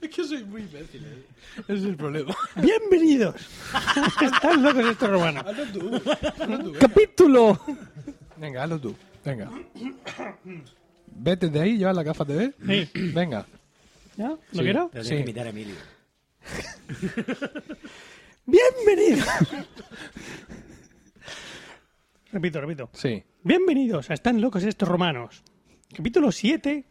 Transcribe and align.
Es 0.00 0.10
que 0.10 0.24
soy 0.24 0.44
muy 0.44 0.62
imbécil. 0.62 1.04
¿eh? 1.04 1.24
Ese 1.62 1.72
es 1.74 1.84
el 1.84 1.96
problema. 1.96 2.34
Bienvenidos. 2.56 3.36
Están 4.20 4.62
locos 4.62 4.84
estos 4.86 5.08
romanos. 5.10 5.44
Hazlo 5.46 5.64
tú. 5.72 5.90
Hazlo 6.40 6.58
tú. 6.58 6.64
venga. 6.72 6.78
Capítulo. 6.78 7.60
Venga, 8.36 8.62
hazlo 8.64 8.80
tú. 8.80 8.94
Venga. 9.24 9.50
Vete 11.16 11.48
de 11.48 11.60
ahí, 11.60 11.78
lleva 11.78 11.92
la 11.92 12.02
gafa 12.02 12.24
de 12.24 12.34
ver. 12.36 12.54
Sí. 12.66 12.90
Venga. 13.12 13.46
¿Ya? 14.16 14.28
¿Lo 14.28 14.38
Sí. 14.52 14.58
quiero? 14.60 14.90
Pero 14.92 15.04
Sí. 15.04 15.08
tienes 15.10 15.24
que 15.24 15.30
imitar 15.30 15.46
a 15.46 15.50
Emilio. 15.50 15.74
Bienvenidos. 18.46 19.26
repito, 22.32 22.60
repito. 22.60 22.90
Sí. 22.92 23.22
Bienvenidos 23.42 24.10
a 24.10 24.14
Están 24.14 24.40
locos 24.40 24.62
estos 24.64 24.88
romanos. 24.88 25.42
Capítulo 25.94 26.30
7 26.32 26.84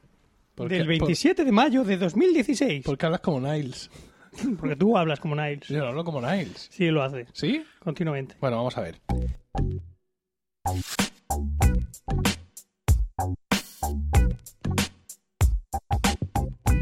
¿Por 0.56 0.70
del 0.70 0.84
qué? 0.84 0.88
27 0.88 1.46
de 1.46 1.52
mayo 1.52 1.84
de 1.84 1.98
2016. 1.98 2.84
Porque 2.86 3.06
hablas 3.06 3.22
como 3.22 3.40
Niles. 3.40 3.90
Porque 4.60 4.76
tú 4.76 4.98
hablas 4.98 5.20
como 5.20 5.36
Niles. 5.36 5.68
Yo 5.68 5.80
no 5.80 5.88
hablo 5.88 6.04
como 6.04 6.22
Niles. 6.22 6.70
Sí, 6.72 6.88
lo 6.88 7.04
hace. 7.04 7.26
¿Sí? 7.34 7.64
Continuamente. 7.80 8.36
Bueno, 8.40 8.58
vamos 8.58 8.78
a 8.78 8.82
ver. 8.82 9.00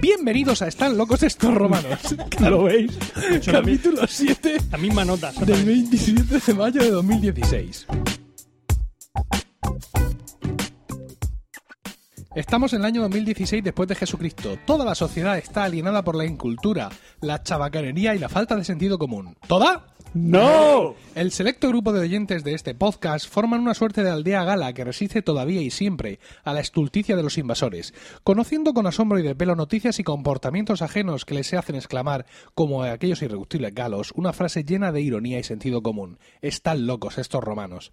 Bienvenidos 0.01 0.61
a 0.61 0.67
Están 0.67 0.97
locos 0.97 1.21
estos 1.23 1.53
romanos. 1.53 1.99
¿Lo 2.41 2.63
veis? 2.63 2.97
Capítulo 3.45 4.07
7 4.07 4.57
La 4.71 4.77
misma 4.77 5.05
nota. 5.05 5.31
del 5.31 5.63
27 5.63 6.39
de 6.39 6.53
mayo 6.53 6.81
de 6.81 6.89
2016. 6.89 7.87
Estamos 12.33 12.71
en 12.71 12.79
el 12.79 12.85
año 12.85 13.01
2016 13.01 13.61
después 13.61 13.89
de 13.89 13.95
Jesucristo. 13.95 14.57
Toda 14.65 14.85
la 14.85 14.95
sociedad 14.95 15.37
está 15.37 15.65
alienada 15.65 16.01
por 16.01 16.15
la 16.15 16.23
incultura, 16.25 16.87
la 17.19 17.43
chabacanería 17.43 18.15
y 18.15 18.19
la 18.19 18.29
falta 18.29 18.55
de 18.55 18.63
sentido 18.63 18.97
común. 18.97 19.35
¿Toda? 19.47 19.87
¡No! 20.13 20.95
El 21.15 21.31
selecto 21.31 21.69
grupo 21.69 21.93
de 21.93 22.01
oyentes 22.01 22.43
de 22.43 22.53
este 22.53 22.75
podcast 22.75 23.27
forman 23.29 23.61
una 23.61 23.73
suerte 23.73 24.03
de 24.03 24.09
aldea 24.09 24.43
gala 24.43 24.73
que 24.73 24.83
resiste 24.83 25.21
todavía 25.21 25.61
y 25.61 25.69
siempre 25.69 26.19
a 26.43 26.53
la 26.53 26.59
estulticia 26.59 27.15
de 27.15 27.23
los 27.23 27.37
invasores, 27.37 27.93
conociendo 28.23 28.73
con 28.73 28.87
asombro 28.87 29.19
y 29.19 29.23
de 29.23 29.35
pelo 29.35 29.55
noticias 29.55 29.99
y 29.99 30.03
comportamientos 30.03 30.81
ajenos 30.81 31.23
que 31.25 31.33
les 31.35 31.53
hacen 31.53 31.75
exclamar, 31.75 32.25
como 32.55 32.83
a 32.83 32.91
aquellos 32.91 33.21
irreductibles 33.21 33.73
galos, 33.73 34.11
una 34.15 34.33
frase 34.33 34.63
llena 34.63 34.91
de 34.91 35.01
ironía 35.01 35.39
y 35.39 35.43
sentido 35.43 35.81
común. 35.81 36.17
Están 36.41 36.87
locos 36.87 37.17
estos 37.17 37.43
romanos. 37.43 37.91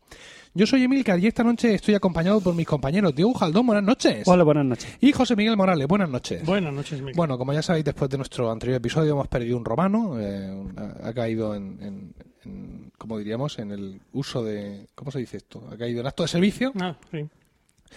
Yo 0.54 0.66
soy 0.66 0.82
Emilcar 0.84 1.18
y 1.20 1.26
esta 1.26 1.44
noche 1.44 1.74
estoy 1.74 1.94
acompañado 1.94 2.40
por 2.40 2.54
mis 2.54 2.66
compañeros 2.66 3.14
Diego 3.14 3.34
Jaldón, 3.34 3.66
buenas 3.66 3.84
noches. 3.84 4.26
Hola, 4.26 4.42
buenas 4.44 4.64
noches. 4.64 4.96
Y 5.00 5.12
José 5.12 5.36
Miguel 5.36 5.56
Morales, 5.56 5.86
buenas 5.86 6.08
noches. 6.10 6.44
Buenas 6.44 6.72
noches, 6.72 6.98
Miguel. 7.00 7.14
Bueno, 7.16 7.38
como 7.38 7.52
ya 7.52 7.62
sabéis, 7.62 7.84
después 7.84 8.10
de 8.10 8.16
nuestro 8.16 8.50
anterior 8.50 8.76
episodio 8.78 9.12
hemos 9.12 9.28
perdido 9.28 9.56
un 9.56 9.64
romano. 9.64 10.18
eh, 10.20 10.64
ha, 10.76 11.08
ha 11.08 11.12
caído 11.14 11.54
en, 11.54 11.78
en- 11.82 12.07
en- 12.44 12.90
¿cómo 12.98 13.18
diríamos? 13.18 13.58
En 13.58 13.70
el 13.72 14.00
uso 14.12 14.42
de... 14.44 14.86
¿Cómo 14.94 15.10
se 15.10 15.18
dice 15.18 15.36
esto? 15.38 15.66
Ha 15.70 15.76
caído 15.76 16.00
en 16.00 16.06
acto 16.06 16.22
de 16.22 16.28
servicio, 16.28 16.72
Ah, 16.80 16.96
sí, 17.10 17.26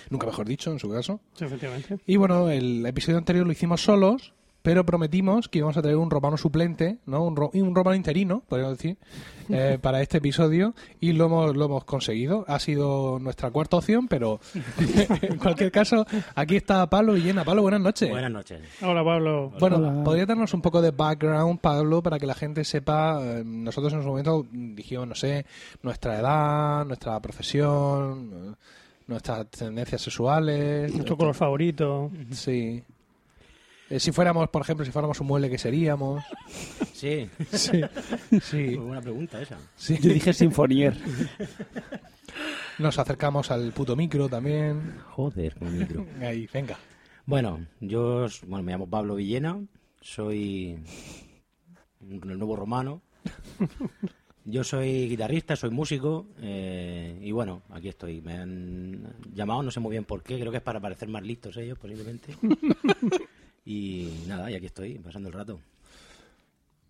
nunca 0.09 0.25
mejor 0.25 0.47
dicho, 0.47 0.71
en 0.71 0.79
su 0.79 0.89
caso. 0.89 1.19
sí, 1.35 1.45
efectivamente. 1.45 1.99
Y 2.05 2.15
bueno, 2.17 2.49
el 2.49 2.85
episodio 2.85 3.17
anterior 3.17 3.45
lo 3.45 3.51
hicimos 3.51 3.81
solos, 3.83 4.33
pero 4.61 4.85
prometimos 4.85 5.47
que 5.47 5.59
íbamos 5.59 5.75
a 5.77 5.81
traer 5.81 5.97
un 5.97 6.09
romano 6.11 6.37
suplente, 6.37 6.99
¿no? 7.05 7.23
Un, 7.23 7.35
ro- 7.35 7.51
y 7.53 7.61
un 7.61 7.73
romano 7.75 7.95
interino, 7.95 8.43
podríamos 8.47 8.77
decir, 8.77 8.97
eh, 9.49 9.77
para 9.81 10.01
este 10.01 10.17
episodio. 10.19 10.73
Y 10.99 11.13
lo 11.13 11.25
hemos, 11.25 11.55
lo 11.55 11.65
hemos 11.65 11.83
conseguido. 11.85 12.45
Ha 12.47 12.59
sido 12.59 13.17
nuestra 13.19 13.49
cuarta 13.51 13.77
opción, 13.77 14.07
pero 14.07 14.39
en 15.21 15.37
cualquier 15.37 15.71
caso, 15.71 16.05
aquí 16.35 16.55
está 16.55 16.87
Pablo 16.89 17.13
Villena. 17.13 17.43
Pablo, 17.43 17.61
buenas 17.63 17.81
noches. 17.81 18.09
Buenas 18.09 18.31
noches. 18.31 18.61
Hola, 18.81 19.03
Pablo. 19.03 19.51
Bueno, 19.59 19.77
Hola. 19.77 20.03
¿podría 20.03 20.25
darnos 20.25 20.53
un 20.53 20.61
poco 20.61 20.81
de 20.81 20.91
background, 20.91 21.59
Pablo, 21.59 22.01
para 22.03 22.19
que 22.19 22.25
la 22.27 22.35
gente 22.35 22.63
sepa? 22.63 23.19
eh, 23.21 23.43
nosotros 23.45 23.93
en 23.93 24.01
su 24.03 24.07
momento 24.07 24.45
dijimos, 24.51 25.07
no 25.07 25.15
sé, 25.15 25.45
nuestra 25.81 26.19
edad, 26.19 26.85
nuestra 26.85 27.19
profesión, 27.19 28.55
nuestras 29.07 29.47
tendencias 29.49 30.01
sexuales. 30.01 30.93
Nuestro 30.93 31.17
color 31.17 31.33
favorito. 31.35 32.11
Sí. 32.31 32.83
Eh, 33.91 33.99
si 33.99 34.11
fuéramos, 34.11 34.49
por 34.49 34.61
ejemplo, 34.61 34.85
si 34.85 34.91
fuéramos 34.91 35.19
un 35.19 35.27
mueble, 35.27 35.49
¿qué 35.49 35.57
seríamos? 35.57 36.23
Sí, 36.93 37.29
Sí. 37.51 37.81
Sí. 38.41 38.57
muy 38.57 38.77
buena 38.77 39.01
pregunta 39.01 39.41
esa. 39.41 39.57
sí. 39.75 39.97
Yo 40.01 40.13
dije 40.13 40.33
Sinfonier. 40.33 40.95
Nos 42.79 42.97
acercamos 42.97 43.51
al 43.51 43.71
puto 43.73 43.95
micro 43.95 44.29
también. 44.29 44.95
Joder, 45.09 45.55
con 45.55 45.67
el 45.67 45.73
micro. 45.73 46.05
Ahí, 46.21 46.47
venga. 46.53 46.77
Bueno, 47.25 47.65
yo 47.79 48.27
bueno, 48.47 48.63
me 48.63 48.71
llamo 48.71 48.89
Pablo 48.89 49.15
Villena, 49.15 49.59
soy 50.01 50.79
un- 52.01 52.29
el 52.31 52.37
nuevo 52.39 52.55
romano. 52.55 53.01
Yo 54.45 54.63
soy 54.63 55.07
guitarrista, 55.09 55.55
soy 55.55 55.69
músico 55.69 56.25
eh, 56.41 57.19
y 57.21 57.31
bueno, 57.31 57.61
aquí 57.69 57.89
estoy. 57.89 58.21
Me 58.21 58.37
han 58.37 59.13
llamado, 59.33 59.61
no 59.61 59.69
sé 59.69 59.79
muy 59.79 59.91
bien 59.91 60.03
por 60.05 60.23
qué, 60.23 60.39
creo 60.39 60.49
que 60.51 60.57
es 60.57 60.63
para 60.63 60.79
parecer 60.79 61.09
más 61.09 61.21
listos 61.23 61.57
ellos, 61.57 61.77
posiblemente. 61.77 62.33
Y 63.65 64.09
nada, 64.27 64.49
y 64.51 64.55
aquí 64.55 64.65
estoy, 64.67 64.99
pasando 64.99 65.29
el 65.29 65.33
rato. 65.33 65.59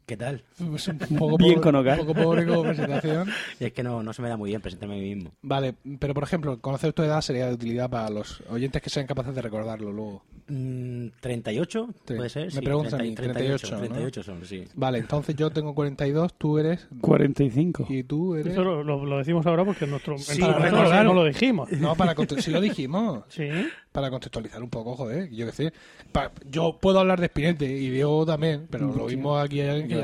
¿Qué 0.06 0.18
tal? 0.18 0.44
Pues 0.58 0.88
un 0.90 0.98
poco 1.18 1.38
Bien 1.38 1.54
pobre- 1.56 1.62
con 1.62 1.76
hogar. 1.76 2.00
Un 2.02 2.06
poco 2.08 2.22
pobre 2.22 2.46
como 2.46 2.64
presentación. 2.64 3.30
Es 3.62 3.72
que 3.72 3.82
no, 3.84 4.04
no 4.04 4.12
se 4.12 4.22
me 4.22 4.28
da 4.28 4.36
muy 4.36 4.50
bien 4.50 4.60
presentarme 4.60 4.96
a 4.96 4.98
mí 5.00 5.16
mismo. 5.16 5.32
Vale, 5.42 5.76
pero 6.00 6.14
por 6.14 6.24
ejemplo, 6.24 6.60
conocer 6.60 6.92
tu 6.92 7.02
edad 7.04 7.22
sería 7.22 7.48
de 7.48 7.54
utilidad 7.54 7.90
para 7.90 8.10
los 8.10 8.42
oyentes 8.50 8.82
que 8.82 8.90
sean 8.90 9.06
capaces 9.08 9.34
de 9.36 9.42
recordarlo 9.42 9.94
luego. 9.94 10.24
Mm, 10.48 11.06
¿38? 11.22 11.88
Sí. 12.08 12.14
¿Puede 12.16 12.30
ser? 12.30 12.46
Me 12.46 12.52
Sí, 12.52 12.60
preguntas 12.62 12.94
a 12.96 12.98
30 12.98 13.22
mí, 13.22 13.28
38, 13.30 13.72
¿no? 13.72 13.78
38 13.78 14.24
son, 14.24 14.46
sí. 14.46 14.66
Vale, 14.74 14.98
entonces 14.98 15.36
yo 15.36 15.50
tengo 15.52 15.74
42, 15.74 16.34
tú 16.38 16.58
eres... 16.58 16.88
45. 17.00 17.86
Y 17.88 18.04
tú 18.04 18.34
eres... 18.36 18.48
Esto 18.48 18.64
lo, 18.66 18.84
lo- 18.84 19.06
lo 19.06 19.18
decimos 19.20 19.46
ahora 19.46 19.64
porque 19.64 19.86
nuestro 19.88 20.18
Sí, 20.18 20.42
para 20.42 20.58
recordar. 20.58 21.06
no 21.06 21.14
lo 21.14 21.24
dijimos. 21.24 21.72
No, 21.74 21.96
para 21.96 22.16
si 22.42 22.52
lo 22.52 22.60
dijimos. 22.60 23.24
Sí. 23.30 23.48
Para 23.92 24.10
contextualizar 24.10 24.64
un 24.64 24.70
poco, 24.70 24.96
joder, 24.96 25.30
yo 25.32 25.46
qué 25.48 25.52
sé. 25.52 25.74
Pa- 26.14 26.32
yo 26.50 26.78
puedo 26.80 27.00
hablar 27.00 27.20
de 27.20 27.28
Spinete 27.28 27.66
y 27.66 27.90
Diego 27.90 28.26
también, 28.26 28.68
pero 28.70 28.94
lo 28.94 29.06
mismo 29.08 29.38
aquí 29.38 29.60
alguien 29.62 29.88
que. 29.90 29.96
Sí, 29.96 30.02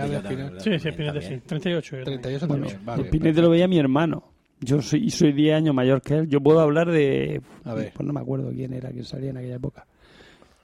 sí, 0.78 0.90
También, 0.90 0.98
Pinete, 0.98 1.22
sí. 1.22 1.28
también. 1.28 1.42
38. 1.48 1.98
yo 1.98 2.04
también. 2.04 2.22
38 2.22 2.48
también, 2.48 2.86
vale. 2.86 3.08
Spinete 3.08 3.42
lo 3.42 3.50
veía 3.50 3.68
mi 3.68 3.80
hermano. 3.80 4.24
Yo 4.60 4.82
soy, 4.82 5.06
y 5.06 5.10
soy 5.12 5.32
10 5.34 5.56
años 5.56 5.74
mayor 5.76 6.02
que 6.02 6.16
él. 6.16 6.28
Yo 6.28 6.42
puedo 6.42 6.60
hablar 6.60 6.92
de. 6.92 7.42
A 7.64 7.74
ver. 7.76 7.94
Pues 7.94 8.06
no 8.06 8.12
me 8.12 8.20
acuerdo 8.20 8.50
quién 8.52 8.74
era 8.74 8.92
que 8.92 9.04
salía 9.04 9.30
en 9.30 9.38
aquella 9.38 9.56
época. 9.56 9.86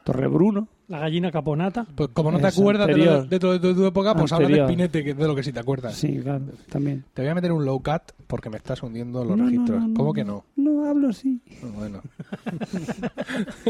Torrebruno. 0.03 0.67
La 0.89 0.99
gallina 0.99 1.31
caponata. 1.31 1.85
Pues 1.95 2.09
como 2.13 2.29
no 2.31 2.39
te 2.39 2.47
Es 2.47 2.57
acuerdas 2.57 2.87
de, 2.87 2.97
lo- 2.97 3.03
anterior. 3.21 3.29
de 3.29 3.39
tu, 3.39 3.51
de 3.67 3.73
tu 3.73 3.85
época, 3.85 4.13
pues 4.13 4.31
habla 4.33 4.47
de 4.47 4.53
Anterior. 4.61 4.67
Spinete, 4.69 5.03
que 5.03 5.09
es 5.11 5.17
de 5.17 5.27
lo 5.27 5.35
que 5.35 5.41
sí 5.43 5.53
te 5.53 5.59
acuerdas. 5.59 5.95
Sí, 5.95 6.19
claro, 6.21 6.43
también. 6.69 7.05
Te 7.13 7.21
voy 7.21 7.31
a 7.31 7.35
meter 7.35 7.51
un 7.53 7.63
low 7.65 7.81
cut 7.81 8.11
porque 8.27 8.49
me 8.49 8.57
estás 8.57 8.83
hundiendo 8.83 9.23
los 9.23 9.37
no, 9.37 9.45
registros. 9.45 9.79
no, 9.81 9.87
no, 9.87 9.93
¿Cómo 9.93 10.13
que 10.13 10.23
no? 10.25 10.43
No, 10.57 10.85
hablo 10.85 11.09
así. 11.09 11.41
Bueno. 11.75 12.01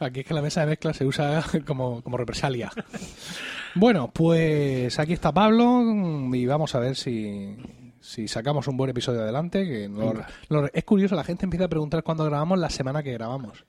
aquí 0.00 0.20
es 0.20 0.26
que 0.26 0.34
la 0.34 0.42
mesa 0.42 0.60
de 0.60 0.66
mezcla 0.68 0.92
se 0.92 1.04
usa 1.06 1.42
como, 1.66 2.02
como 2.02 2.16
represalia. 2.16 2.70
Bueno, 3.74 4.10
pues 4.12 4.98
aquí 4.98 5.14
está 5.14 5.32
Pablo 5.32 5.82
y 6.34 6.46
vamos 6.46 6.74
a 6.74 6.78
ver 6.80 6.96
si, 6.96 7.56
si 8.00 8.28
sacamos 8.28 8.68
un 8.68 8.76
buen 8.76 8.90
episodio 8.90 9.22
adelante. 9.22 9.64
Que 9.66 9.88
no- 9.88 10.12
no- 10.50 10.66
es 10.72 10.84
curioso, 10.84 11.14
la 11.16 11.24
gente 11.24 11.46
empieza 11.46 11.64
a 11.64 11.68
preguntar 11.68 12.02
cuándo 12.02 12.24
grabamos 12.24 12.58
la 12.58 12.70
semana 12.70 13.02
que 13.02 13.12
grabamos. 13.12 13.64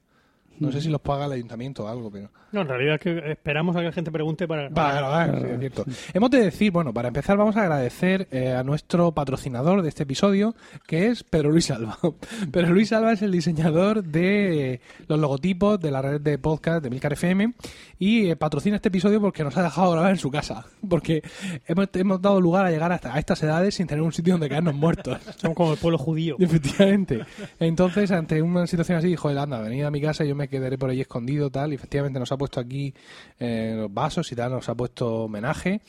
No 0.60 0.72
sé 0.72 0.82
si 0.82 0.90
los 0.90 1.02
paga 1.02 1.26
el 1.26 1.34
ayuntamiento 1.34 1.86
o 1.86 1.88
algo, 1.88 2.12
pero... 2.12 2.30
No, 2.54 2.62
en 2.62 2.68
realidad 2.68 2.96
es 2.96 3.02
que 3.02 3.32
esperamos 3.32 3.76
a 3.76 3.80
que 3.80 3.86
la 3.86 3.92
gente 3.92 4.12
pregunte 4.12 4.48
para. 4.48 4.70
Para 4.70 5.26
sí, 5.26 5.48
es 5.54 5.60
cierto. 5.60 5.86
Hemos 6.14 6.30
de 6.30 6.44
decir, 6.44 6.72
bueno, 6.72 6.94
para 6.94 7.08
empezar 7.08 7.36
vamos 7.36 7.58
a 7.58 7.64
agradecer 7.64 8.28
eh, 8.30 8.52
a 8.52 8.64
nuestro 8.64 9.12
patrocinador 9.12 9.82
de 9.82 9.90
este 9.90 10.04
episodio, 10.04 10.56
que 10.86 11.08
es 11.08 11.24
Pedro 11.24 11.50
Luis 11.50 11.72
Alba. 11.72 11.98
Pedro 12.52 12.74
Luis 12.74 12.94
Alba 12.94 13.14
es 13.14 13.24
el 13.24 13.32
diseñador 13.32 14.04
de 14.04 14.82
los 15.08 15.20
logotipos 15.20 15.80
de 15.80 15.90
la 15.90 16.04
red 16.04 16.22
de 16.22 16.38
podcast 16.38 16.84
de 16.84 16.92
Milcar 16.92 17.14
FM 17.14 17.54
y 17.98 18.30
eh, 18.30 18.36
patrocina 18.36 18.76
este 18.76 18.90
episodio 18.90 19.20
porque 19.20 19.44
nos 19.44 19.58
ha 19.58 19.64
dejado 19.64 19.92
grabar 19.94 20.12
en 20.12 20.20
su 20.20 20.30
casa. 20.30 20.66
Porque 20.90 21.24
hemos, 21.66 21.88
hemos 21.94 22.22
dado 22.22 22.40
lugar 22.40 22.66
a 22.66 22.70
llegar 22.70 22.92
hasta 22.92 23.16
a 23.16 23.18
estas 23.18 23.42
edades 23.42 23.74
sin 23.76 23.88
tener 23.88 24.04
un 24.04 24.12
sitio 24.12 24.34
donde 24.34 24.50
quedarnos 24.50 24.76
muertos. 24.76 25.18
Somos 25.38 25.56
como 25.56 25.74
el 25.74 25.80
pueblo 25.80 25.98
judío. 25.98 26.36
Efectivamente. 26.40 27.26
Entonces, 27.60 28.12
ante 28.12 28.42
una 28.42 28.68
situación 28.68 29.00
así, 29.00 29.08
dijo, 29.08 29.30
anda, 29.30 29.60
venid 29.62 29.84
a 29.84 29.92
mi 29.92 30.02
casa 30.02 30.24
y 30.24 30.28
yo 30.28 30.36
me 30.36 30.43
quedaré 30.48 30.78
por 30.78 30.90
ahí 30.90 31.02
escondido, 31.02 31.50
tal. 31.50 31.72
Y 31.72 31.76
efectivamente 31.76 32.20
nos 32.20 32.32
ha 32.32 32.38
puesto 32.38 32.60
aquí 32.60 32.94
eh, 33.40 33.74
los 33.76 33.94
vasos 33.94 34.32
y 34.32 34.36
tal, 34.36 34.52
nos 34.52 34.68
ha 34.70 34.76
puesto 34.76 35.24
homenaje. 35.26 35.82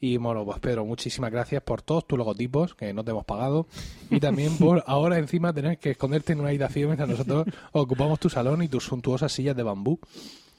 Y 0.00 0.16
bueno, 0.16 0.44
pues 0.44 0.58
Pedro, 0.58 0.84
muchísimas 0.84 1.30
gracias 1.30 1.62
por 1.62 1.80
todos 1.82 2.06
tus 2.06 2.18
logotipos, 2.18 2.74
que 2.74 2.92
no 2.92 3.04
te 3.04 3.12
hemos 3.12 3.24
pagado. 3.24 3.68
Y 4.10 4.18
también 4.18 4.56
por 4.58 4.82
ahora 4.88 5.18
encima 5.18 5.52
tener 5.52 5.78
que 5.78 5.90
esconderte 5.90 6.32
en 6.32 6.40
una 6.40 6.48
habitación 6.48 6.86
mientras 6.86 7.08
nosotros 7.08 7.46
ocupamos 7.72 8.18
tu 8.18 8.28
salón 8.28 8.62
y 8.62 8.68
tus 8.68 8.84
suntuosas 8.84 9.30
sillas 9.32 9.56
de 9.56 9.62
bambú, 9.62 10.00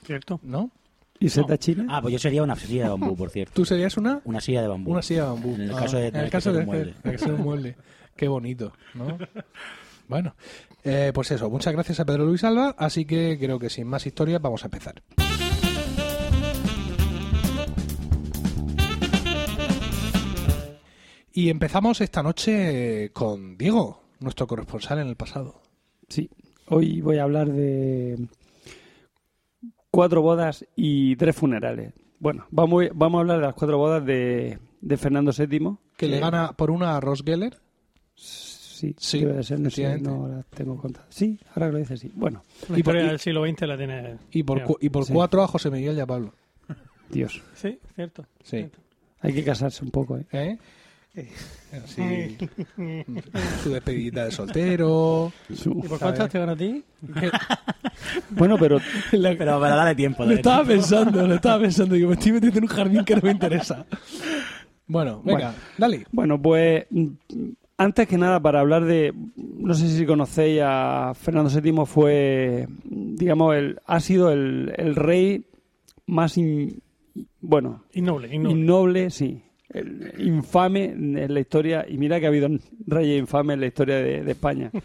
¿Cierto? 0.05 0.39
¿no? 0.43 0.71
¿Y 1.19 1.29
seta 1.29 1.57
china? 1.57 1.85
Ah, 1.89 2.01
pues 2.01 2.11
yo 2.11 2.19
sería 2.19 2.43
una 2.43 2.55
silla 2.55 2.83
de 2.83 2.89
bambú, 2.89 3.15
por 3.15 3.29
cierto. 3.29 3.53
¿Tú 3.53 3.63
serías 3.63 3.95
una? 3.97 4.21
Una 4.25 4.41
silla 4.41 4.61
de 4.61 4.67
bambú. 4.67 4.91
Una 4.91 5.01
silla 5.01 5.23
de 5.23 5.29
bambú. 5.29 5.55
En 5.55 5.61
el 5.61 5.71
Ah, 5.71 5.79
caso 5.79 5.97
de 5.97 6.07
en 6.07 6.11
tener 6.11 6.25
el 6.25 6.29
que 6.31 6.37
caso 6.37 6.43
ser 6.49 6.53
de 6.53 7.33
un 7.33 7.41
mueble. 7.43 7.75
Qué 8.17 8.27
bonito, 8.27 8.73
¿no? 8.93 9.17
Bueno, 10.13 10.35
eh, 10.83 11.09
pues 11.11 11.31
eso, 11.31 11.49
muchas 11.49 11.73
gracias 11.73 11.99
a 11.99 12.05
Pedro 12.05 12.25
Luis 12.25 12.43
Alba, 12.43 12.75
así 12.77 13.03
que 13.03 13.35
creo 13.39 13.57
que 13.57 13.71
sin 13.71 13.87
más 13.87 14.05
historias 14.05 14.39
vamos 14.39 14.63
a 14.63 14.67
empezar. 14.67 15.01
Y 21.31 21.49
empezamos 21.49 21.99
esta 21.99 22.21
noche 22.21 23.09
con 23.11 23.57
Diego, 23.57 24.03
nuestro 24.19 24.45
corresponsal 24.45 24.99
en 24.99 25.07
el 25.07 25.15
pasado. 25.15 25.63
Sí, 26.07 26.29
hoy 26.67 27.01
voy 27.01 27.17
a 27.17 27.23
hablar 27.23 27.51
de 27.51 28.27
cuatro 29.89 30.21
bodas 30.21 30.63
y 30.75 31.15
tres 31.15 31.35
funerales. 31.35 31.91
Bueno, 32.19 32.45
vamos, 32.51 32.83
vamos 32.93 33.17
a 33.17 33.21
hablar 33.21 33.39
de 33.39 33.45
las 33.47 33.55
cuatro 33.55 33.79
bodas 33.79 34.05
de, 34.05 34.59
de 34.79 34.97
Fernando 34.97 35.31
VII. 35.35 35.47
¿Que, 35.47 36.05
que 36.05 36.07
le 36.07 36.19
gana 36.19 36.53
por 36.55 36.69
una 36.69 36.97
a 36.97 36.99
Ross 36.99 37.23
Geller? 37.25 37.59
Sí, 38.97 39.19
debe 39.21 39.33
de 39.33 39.43
ser, 39.43 39.59
no, 39.59 39.69
sé, 39.69 39.83
efectivamente. 39.83 40.09
no 40.09 40.27
las 40.37 40.45
tengo 40.47 40.77
contadas. 40.77 41.07
Sí, 41.09 41.39
ahora 41.55 41.67
que 41.67 41.71
lo 41.73 41.77
dices, 41.79 41.99
sí. 41.99 42.11
Bueno, 42.15 42.43
La 42.69 42.79
Y 42.79 42.83
por- 42.83 42.95
del 42.95 43.19
siglo 43.19 43.45
XX 43.45 43.61
la 43.67 43.77
tiene. 43.77 44.17
Y 44.31 44.43
por, 44.43 44.63
cu- 44.63 44.77
y 44.81 44.89
por 44.89 45.05
Sí. 45.05 45.13
cuatro 45.13 45.43
a 45.43 45.47
José 45.47 45.69
Miguel 45.71 45.97
y 45.97 45.99
a 46.01 46.05
Pablo. 46.05 46.33
Dios, 47.09 47.41
Sí, 47.55 47.79
cierto. 47.95 48.25
Sí. 48.43 48.57
cierto. 48.57 48.79
hay 49.21 49.33
que 49.33 49.43
casarse 49.43 49.83
un 49.85 49.91
poco, 49.91 50.17
¿eh? 50.17 50.25
¿Eh? 51.15 51.29
Sí. 51.85 52.37
Su 53.63 53.69
despedida 53.69 54.25
de 54.25 54.31
soltero. 54.31 55.31
Su- 55.53 55.81
¿Y 55.83 55.87
por 55.87 55.99
cuántas 55.99 56.29
te 56.29 56.39
gana 56.39 56.51
a 56.53 56.55
ti? 56.57 56.83
Bueno, 58.31 58.57
pero 58.59 58.79
Pero 59.11 59.59
para 59.59 59.75
darle 59.75 59.95
tiempo. 59.95 60.23
Lo 60.23 60.29
dale 60.29 60.39
estaba 60.39 60.57
tiempo. 60.65 60.73
pensando, 60.73 61.27
lo 61.27 61.35
estaba 61.35 61.61
pensando. 61.61 61.95
Digo, 61.95 62.09
me 62.09 62.15
estoy 62.15 62.31
metiendo 62.33 62.57
en 62.57 62.63
un 62.63 62.69
jardín 62.69 63.05
que 63.05 63.15
no 63.15 63.21
me 63.23 63.31
interesa. 63.31 63.85
Bueno, 64.87 65.21
venga, 65.23 65.39
Bueno. 65.51 65.53
dale. 65.77 66.05
Bueno, 66.11 66.41
pues 66.41 66.85
antes 67.83 68.07
que 68.07 68.17
nada, 68.17 68.39
para 68.39 68.59
hablar 68.59 68.85
de, 68.85 69.13
no 69.35 69.73
sé 69.73 69.87
si 69.89 70.05
conocéis 70.05 70.61
a 70.63 71.13
Fernando 71.15 71.49
VII, 71.49 71.85
fue, 71.85 72.67
digamos, 72.83 73.55
el, 73.55 73.79
ha 73.85 73.99
sido 73.99 74.31
el, 74.31 74.73
el 74.77 74.95
rey 74.95 75.45
más, 76.07 76.37
in- 76.37 76.81
bueno, 77.41 77.83
Innoble, 77.93 78.33
innoble. 78.33 78.51
innoble, 78.59 79.09
sí, 79.09 79.41
el 79.69 80.13
infame 80.19 80.85
en 80.85 81.33
la 81.33 81.39
historia, 81.39 81.85
y 81.87 81.97
mira 81.97 82.19
que 82.19 82.25
ha 82.25 82.29
habido 82.29 82.49
reyes 82.87 83.19
infames 83.19 83.55
en 83.55 83.59
la 83.61 83.67
historia 83.67 83.95
de, 83.97 84.23
de 84.23 84.31
España. 84.31 84.71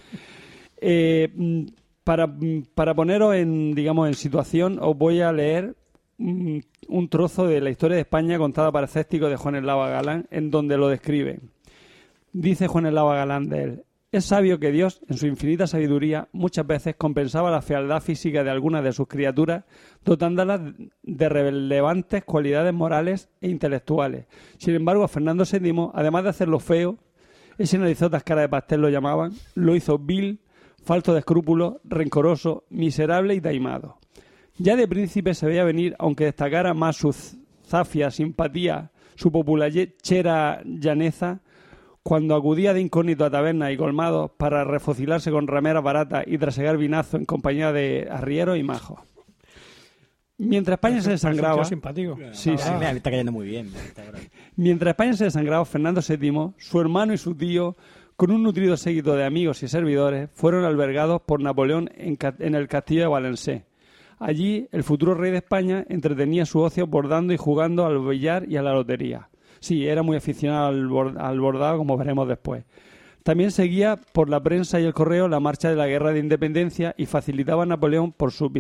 Eh, 0.81 1.67
para, 2.05 2.33
para 2.77 2.95
poneros 2.95 3.35
en, 3.35 3.75
digamos, 3.75 4.07
en 4.07 4.15
situación, 4.15 4.79
os 4.81 4.97
voy 4.97 5.21
a 5.23 5.33
leer 5.33 5.75
mm, 6.19 6.59
un 6.87 7.09
trozo 7.09 7.49
de 7.49 7.61
la 7.61 7.71
historia 7.71 7.97
de 7.97 8.03
España 8.03 8.39
contada 8.39 8.71
para 8.71 8.87
escépticos 8.87 9.29
de 9.29 9.35
Juan 9.37 9.57
Eslava 9.57 9.89
Galán, 9.91 10.27
en 10.31 10.53
donde 10.53 10.77
lo 10.79 10.87
describe. 10.87 11.41
Dice 12.41 12.69
Juan 12.69 12.87
Eslava 12.87 13.17
Galán 13.17 13.49
de 13.49 13.63
él. 13.65 13.85
Es 14.13 14.27
sabio 14.27 14.61
que 14.61 14.71
Dios, 14.71 15.01
en 15.09 15.17
su 15.17 15.27
infinita 15.27 15.67
sabiduría, 15.67 16.29
muchas 16.31 16.65
veces 16.65 16.95
compensaba 16.95 17.51
la 17.51 17.63
fealdad 17.63 18.01
física 18.01 18.45
de 18.45 18.51
algunas 18.51 18.85
de 18.85 18.93
sus 18.93 19.09
criaturas, 19.09 19.65
dotándolas 20.05 20.61
de 21.03 21.29
relevantes 21.29 22.23
cualidades 22.23 22.73
morales 22.73 23.29
e 23.41 23.49
intelectuales. 23.49 24.27
Sin 24.57 24.77
embargo, 24.77 25.03
a 25.03 25.09
Fernando 25.09 25.43
VII, 25.43 25.91
además 25.93 26.23
de 26.23 26.29
hacerlo 26.29 26.61
feo, 26.61 26.99
ese 27.59 27.77
narizotas 27.77 28.23
cara 28.23 28.43
de 28.43 28.49
pastel 28.49 28.83
lo 28.83 28.89
llamaban, 28.89 29.33
lo 29.57 29.75
hizo 29.75 29.99
vil, 29.99 30.39
falto 30.85 31.15
de 31.15 31.19
escrúpulos, 31.19 31.79
rencoroso, 31.83 32.67
miserable 32.71 33.35
y 33.35 33.41
taimado. 33.41 33.99
Ya 34.59 34.77
de 34.77 34.87
príncipe 34.87 35.35
se 35.35 35.47
veía 35.47 35.65
venir, 35.65 35.97
aunque 35.99 36.27
destacara 36.27 36.73
más 36.73 36.99
su 36.99 37.13
zafia, 37.67 38.13
simpatía, 38.13 38.93
su 39.17 39.33
populachera 39.33 40.63
llaneza, 40.65 41.41
cuando 42.09 42.35
acudía 42.35 42.73
de 42.73 42.81
incógnito 42.81 43.27
a 43.27 43.31
tabernas 43.31 43.71
y 43.71 43.77
colmados 43.77 44.31
para 44.39 44.65
refocilarse 44.65 45.31
con 45.31 45.47
rameras 45.47 45.83
baratas 45.83 46.25
y 46.27 46.39
trasegar 46.39 46.79
vinazo 46.79 47.19
en 47.19 47.27
compañía 47.27 47.71
de 47.71 48.09
arrieros 48.11 48.57
y 48.57 48.63
majos. 48.63 49.01
Mientras 50.39 50.77
España 50.77 51.03
se 51.03 51.11
desangraba, 51.11 51.67
simpático. 51.67 52.17
Sí, 52.33 52.57
sí. 52.57 52.65
Ah, 52.65 52.79
me 52.81 52.97
está 52.97 53.11
cayendo 53.11 53.31
muy 53.31 53.47
bien. 53.47 53.71
me. 53.71 53.81
Mientras 54.57 54.93
España 54.93 55.13
se 55.13 55.25
desangraba, 55.25 55.67
Fernando 55.67 56.01
VII, 56.01 56.55
su 56.57 56.81
hermano 56.81 57.13
y 57.13 57.19
su 57.19 57.35
tío, 57.35 57.77
con 58.17 58.31
un 58.31 58.43
nutrido 58.43 58.79
séquito 58.79 59.15
de 59.15 59.27
amigos 59.27 59.63
y 59.63 59.69
servidores, 59.69 60.31
fueron 60.33 60.65
albergados 60.65 61.21
por 61.21 61.43
Napoleón 61.43 61.91
en 61.95 62.55
el 62.55 62.69
castillo 62.69 63.03
de 63.03 63.09
Valencé. 63.09 63.67
Allí, 64.19 64.67
el 64.73 64.83
futuro 64.83 65.15
rey 65.15 65.31
de 65.31 65.37
España 65.37 65.85
entretenía 65.91 66.47
su 66.47 66.61
ocio 66.61 66.87
bordando 66.87 67.35
y 67.35 67.37
jugando 67.37 67.85
al 67.85 67.99
billar 67.99 68.49
y 68.49 68.57
a 68.57 68.63
la 68.63 68.73
lotería. 68.73 69.28
Sí, 69.61 69.87
era 69.87 70.03
muy 70.03 70.17
aficionado 70.17 70.69
al, 70.69 70.89
bor- 70.89 71.19
al 71.19 71.41
bordado, 71.41 71.79
como 71.79 71.97
veremos 71.97 72.29
después. 72.29 72.65
También 73.23 73.51
seguía 73.51 73.99
por 74.13 74.31
la 74.31 74.43
prensa 74.43 74.81
y 74.81 74.85
el 74.85 74.95
correo 74.95 75.29
la 75.29 75.41
marcha 75.41 75.69
de 75.69 75.77
la 75.77 75.87
guerra 75.87 76.13
de 76.13 76.21
independencia 76.21 76.95
y 76.97 77.05
facilitaba 77.05 77.65
a 77.65 77.67
Napoleón 77.67 78.13
por 78.13 78.33
su 78.33 78.51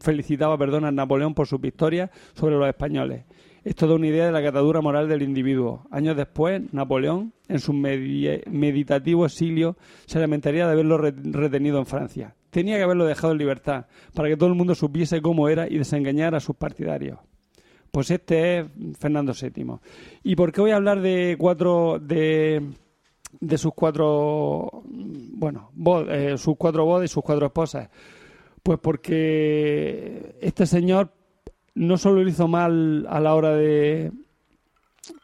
felicitaba 0.00 0.58
perdón, 0.58 0.84
a 0.84 0.90
Napoleón 0.90 1.34
por 1.34 1.46
sus 1.46 1.60
victorias 1.60 2.10
sobre 2.34 2.56
los 2.56 2.66
españoles. 2.68 3.24
Esto 3.64 3.86
da 3.86 3.94
una 3.94 4.06
idea 4.08 4.26
de 4.26 4.32
la 4.32 4.42
catadura 4.42 4.80
moral 4.80 5.08
del 5.08 5.22
individuo. 5.22 5.86
Años 5.90 6.16
después, 6.16 6.62
Napoleón, 6.72 7.32
en 7.48 7.58
su 7.60 7.72
medi- 7.72 8.42
meditativo 8.50 9.26
exilio, 9.26 9.76
se 10.06 10.18
lamentaría 10.18 10.66
de 10.66 10.72
haberlo 10.72 10.96
re- 10.98 11.12
retenido 11.14 11.78
en 11.78 11.86
Francia. 11.86 12.34
Tenía 12.50 12.76
que 12.76 12.82
haberlo 12.84 13.04
dejado 13.04 13.32
en 13.32 13.38
libertad, 13.38 13.86
para 14.14 14.28
que 14.28 14.36
todo 14.36 14.48
el 14.48 14.54
mundo 14.54 14.74
supiese 14.74 15.20
cómo 15.20 15.48
era 15.48 15.68
y 15.68 15.76
desengañar 15.78 16.34
a 16.34 16.40
sus 16.40 16.56
partidarios. 16.56 17.18
Pues 17.90 18.10
este 18.10 18.58
es 18.60 18.66
Fernando 18.98 19.32
VII. 19.32 19.78
¿Y 20.22 20.36
por 20.36 20.52
qué 20.52 20.60
voy 20.60 20.70
a 20.72 20.76
hablar 20.76 21.00
de 21.00 21.36
cuatro 21.38 21.98
de, 21.98 22.62
sus 23.56 23.72
cuatro 23.74 24.82
bueno 24.84 25.70
bo- 25.74 26.02
eh, 26.08 26.36
sus 26.38 26.56
cuatro 26.56 26.84
bodas 26.84 27.06
y 27.10 27.12
sus 27.12 27.22
cuatro 27.22 27.46
esposas? 27.46 27.88
Pues 28.62 28.78
porque 28.78 30.36
este 30.40 30.66
señor 30.66 31.12
no 31.74 31.96
solo 31.96 32.22
lo 32.22 32.28
hizo 32.28 32.46
mal 32.48 33.06
a 33.08 33.20
la 33.20 33.34
hora 33.34 33.54
de 33.54 34.12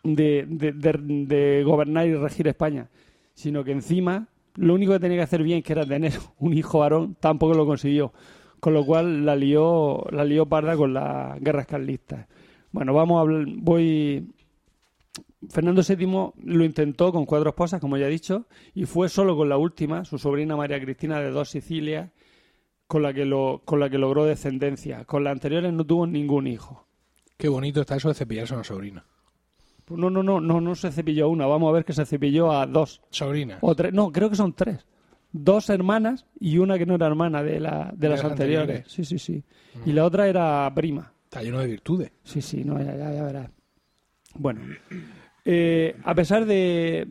de, 0.02 0.46
de- 0.48 0.72
de- 0.72 1.26
de 1.26 1.62
gobernar 1.64 2.06
y 2.06 2.14
regir 2.14 2.48
España, 2.48 2.88
sino 3.34 3.62
que 3.64 3.72
encima 3.72 4.28
lo 4.54 4.74
único 4.74 4.92
que 4.92 5.00
tenía 5.00 5.18
que 5.18 5.22
hacer 5.24 5.42
bien, 5.42 5.62
que 5.62 5.72
era 5.72 5.84
tener 5.84 6.12
un 6.38 6.54
hijo 6.54 6.78
varón, 6.78 7.16
tampoco 7.20 7.54
lo 7.54 7.66
consiguió. 7.66 8.12
Con 8.60 8.72
lo 8.72 8.86
cual 8.86 9.26
la 9.26 9.36
lió, 9.36 10.04
la 10.10 10.24
lió 10.24 10.46
parda 10.46 10.74
con 10.76 10.94
las 10.94 11.38
guerras 11.40 11.66
carlistas. 11.66 12.26
Bueno, 12.74 12.92
vamos 12.92 13.18
a 13.18 13.20
hablar, 13.20 13.46
voy... 13.58 14.26
Fernando 15.48 15.82
VII 15.86 16.06
lo 16.42 16.64
intentó 16.64 17.12
con 17.12 17.24
cuatro 17.24 17.50
esposas, 17.50 17.80
como 17.80 17.96
ya 17.96 18.08
he 18.08 18.10
dicho, 18.10 18.46
y 18.74 18.84
fue 18.84 19.08
solo 19.08 19.36
con 19.36 19.48
la 19.48 19.56
última, 19.56 20.04
su 20.04 20.18
sobrina 20.18 20.56
María 20.56 20.80
Cristina 20.80 21.20
de 21.20 21.30
dos 21.30 21.50
Sicilias, 21.50 22.10
con 22.88 23.02
la 23.02 23.14
que, 23.14 23.26
lo, 23.26 23.62
con 23.64 23.78
la 23.78 23.88
que 23.88 23.96
logró 23.98 24.24
descendencia. 24.24 25.04
Con 25.04 25.22
las 25.22 25.30
anteriores 25.34 25.72
no 25.72 25.84
tuvo 25.84 26.04
ningún 26.08 26.48
hijo. 26.48 26.84
Qué 27.36 27.46
bonito 27.48 27.80
está 27.80 27.94
eso 27.94 28.08
de 28.08 28.14
cepillarse 28.14 28.54
a 28.54 28.56
una 28.56 28.64
sobrina. 28.64 29.04
Pues 29.84 30.00
no, 30.00 30.10
no, 30.10 30.24
no, 30.24 30.40
no, 30.40 30.60
no 30.60 30.74
se 30.74 30.90
cepilló 30.90 31.26
a 31.26 31.28
una, 31.28 31.46
vamos 31.46 31.68
a 31.68 31.72
ver 31.74 31.84
que 31.84 31.92
se 31.92 32.04
cepilló 32.06 32.50
a 32.50 32.66
dos 32.66 33.02
Sobrina. 33.10 33.58
o 33.60 33.76
tres, 33.76 33.92
no, 33.92 34.10
creo 34.10 34.30
que 34.30 34.36
son 34.36 34.52
tres. 34.52 34.84
Dos 35.30 35.70
hermanas 35.70 36.26
y 36.40 36.58
una 36.58 36.76
que 36.76 36.86
no 36.86 36.96
era 36.96 37.06
hermana 37.06 37.44
de, 37.44 37.60
la, 37.60 37.92
de, 37.94 38.08
las 38.08 38.22
las 38.22 38.32
anteriores. 38.32 38.78
anteriores. 38.86 38.92
Sí, 38.92 39.04
sí, 39.04 39.18
sí. 39.20 39.44
Y 39.86 39.92
la 39.92 40.04
otra 40.04 40.26
era 40.26 40.72
prima. 40.74 41.13
Está 41.34 41.42
lleno 41.42 41.58
de 41.58 41.66
virtudes. 41.66 42.12
Sí, 42.22 42.40
sí, 42.40 42.62
no, 42.62 42.78
ya, 42.78 42.94
ya, 42.94 43.24
verás. 43.24 43.50
Bueno, 44.36 44.60
eh, 45.44 45.96
a 46.04 46.14
pesar 46.14 46.46
de. 46.46 47.08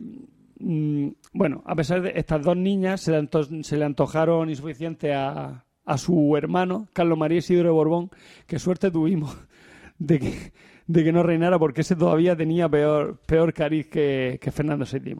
mm, 0.60 1.08
bueno, 1.34 1.62
a 1.66 1.74
pesar 1.74 2.00
de 2.00 2.14
estas 2.16 2.42
dos 2.42 2.56
niñas, 2.56 3.02
se 3.02 3.12
le, 3.12 3.84
antojaron 3.84 4.48
insuficiente 4.48 5.12
a, 5.12 5.66
a 5.84 5.98
su 5.98 6.38
hermano, 6.38 6.88
Carlos 6.94 7.18
María 7.18 7.36
Isidro 7.36 7.64
de 7.64 7.74
Borbón. 7.74 8.10
Qué 8.46 8.58
suerte 8.58 8.90
tuvimos 8.90 9.36
de 9.98 10.18
que, 10.18 10.52
de 10.86 11.04
que 11.04 11.12
no 11.12 11.22
reinara, 11.22 11.58
porque 11.58 11.82
ese 11.82 11.94
todavía 11.94 12.34
tenía 12.34 12.66
peor, 12.66 13.20
peor 13.26 13.52
cariz 13.52 13.88
que, 13.88 14.38
que 14.40 14.50
Fernando 14.50 14.86
VII. 14.90 15.16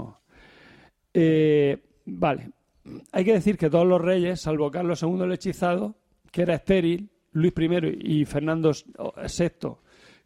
Eh, 1.13 1.77
vale. 2.07 2.53
Hay 3.13 3.27
que 3.27 3.35
decir 3.35 3.59
que 3.59 3.69
todos 3.69 3.87
los 3.87 4.01
reyes, 4.01 4.41
salvo 4.41 4.71
Carlos 4.71 5.03
II 5.03 5.25
el 5.25 5.33
hechizado, 5.33 5.95
que 6.33 6.41
era 6.41 6.55
estéril, 6.55 7.11
Luis 7.35 7.53
I 7.57 8.21
y 8.21 8.25
Fernando 8.25 8.73
VI, 8.73 9.69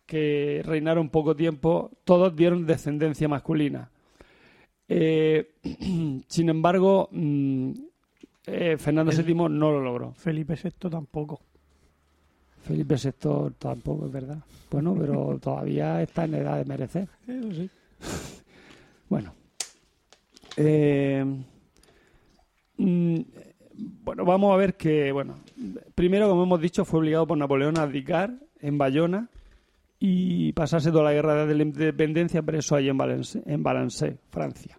que 0.06 0.62
reinaron 0.64 1.10
poco 1.10 1.34
tiempo, 1.34 1.90
todos 2.04 2.34
dieron 2.36 2.66
descendencia 2.66 3.28
masculina. 3.28 3.90
Eh, 4.88 5.54
sin 6.28 6.48
embargo, 6.48 7.08
mm, 7.12 7.72
eh, 8.46 8.76
Fernando 8.78 9.12
VII 9.12 9.34
no 9.34 9.48
lo 9.48 9.80
logró. 9.80 10.12
Felipe 10.12 10.54
VI 10.54 10.88
tampoco. 10.90 11.40
Felipe 12.62 12.96
VI 12.96 13.54
tampoco, 13.58 14.06
es 14.06 14.12
verdad. 14.12 14.38
Bueno, 14.70 14.94
pero 14.98 15.38
todavía 15.42 16.02
está 16.02 16.24
en 16.24 16.34
edad 16.34 16.56
de 16.56 16.64
merecer. 16.64 17.08
Eso 17.26 17.52
sí. 17.52 17.70
Bueno. 19.08 19.32
Eh, 20.58 21.24
mm, 22.76 23.20
bueno, 23.78 24.24
vamos 24.24 24.52
a 24.52 24.56
ver 24.56 24.76
que, 24.76 25.12
bueno, 25.12 25.36
primero, 25.94 26.28
como 26.28 26.42
hemos 26.42 26.60
dicho, 26.60 26.84
fue 26.84 27.00
obligado 27.00 27.26
por 27.26 27.38
Napoleón 27.38 27.78
a 27.78 27.82
abdicar 27.82 28.34
en 28.60 28.76
Bayona 28.78 29.28
y 30.00 30.52
pasarse 30.52 30.90
toda 30.90 31.04
la 31.04 31.12
guerra 31.12 31.46
de 31.46 31.54
la 31.54 31.62
independencia 31.62 32.42
preso 32.42 32.74
allí 32.76 32.88
en 32.88 32.98
Valencé, 32.98 33.42
en 33.46 33.62
Valencé, 33.62 34.18
Francia. 34.30 34.78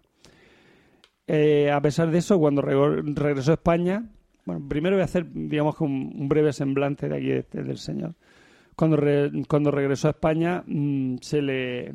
Eh, 1.27 1.69
a 1.71 1.79
pesar 1.81 2.09
de 2.09 2.17
eso, 2.17 2.39
cuando 2.39 2.61
regresó 2.61 3.51
a 3.51 3.55
España, 3.55 4.09
bueno, 4.45 4.65
primero 4.67 4.95
voy 4.95 5.01
a 5.01 5.05
hacer, 5.05 5.27
digamos, 5.31 5.79
un, 5.79 6.27
breve 6.27 6.51
semblante 6.53 7.07
de 7.07 7.15
aquí 7.17 7.27
de- 7.27 7.63
del 7.63 7.77
señor. 7.77 8.15
Cuando, 8.75 8.97
re- 8.97 9.31
cuando 9.47 9.69
regresó 9.71 10.07
a 10.07 10.11
España, 10.11 10.63
mm, 10.65 11.17
se, 11.21 11.41
le, 11.41 11.93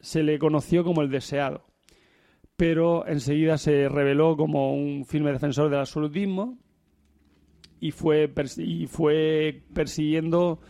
se 0.00 0.22
le 0.22 0.38
conoció 0.38 0.82
como 0.82 1.02
el 1.02 1.10
deseado. 1.10 1.62
Pero 2.56 3.06
enseguida 3.06 3.58
se 3.58 3.88
reveló 3.88 4.36
como 4.36 4.74
un 4.74 5.04
firme 5.04 5.32
defensor 5.32 5.70
del 5.70 5.80
absolutismo 5.80 6.58
y 7.80 7.90
fue, 7.90 8.32
y 8.58 8.86
fue 8.86 9.62
persiguiendo 9.74 10.60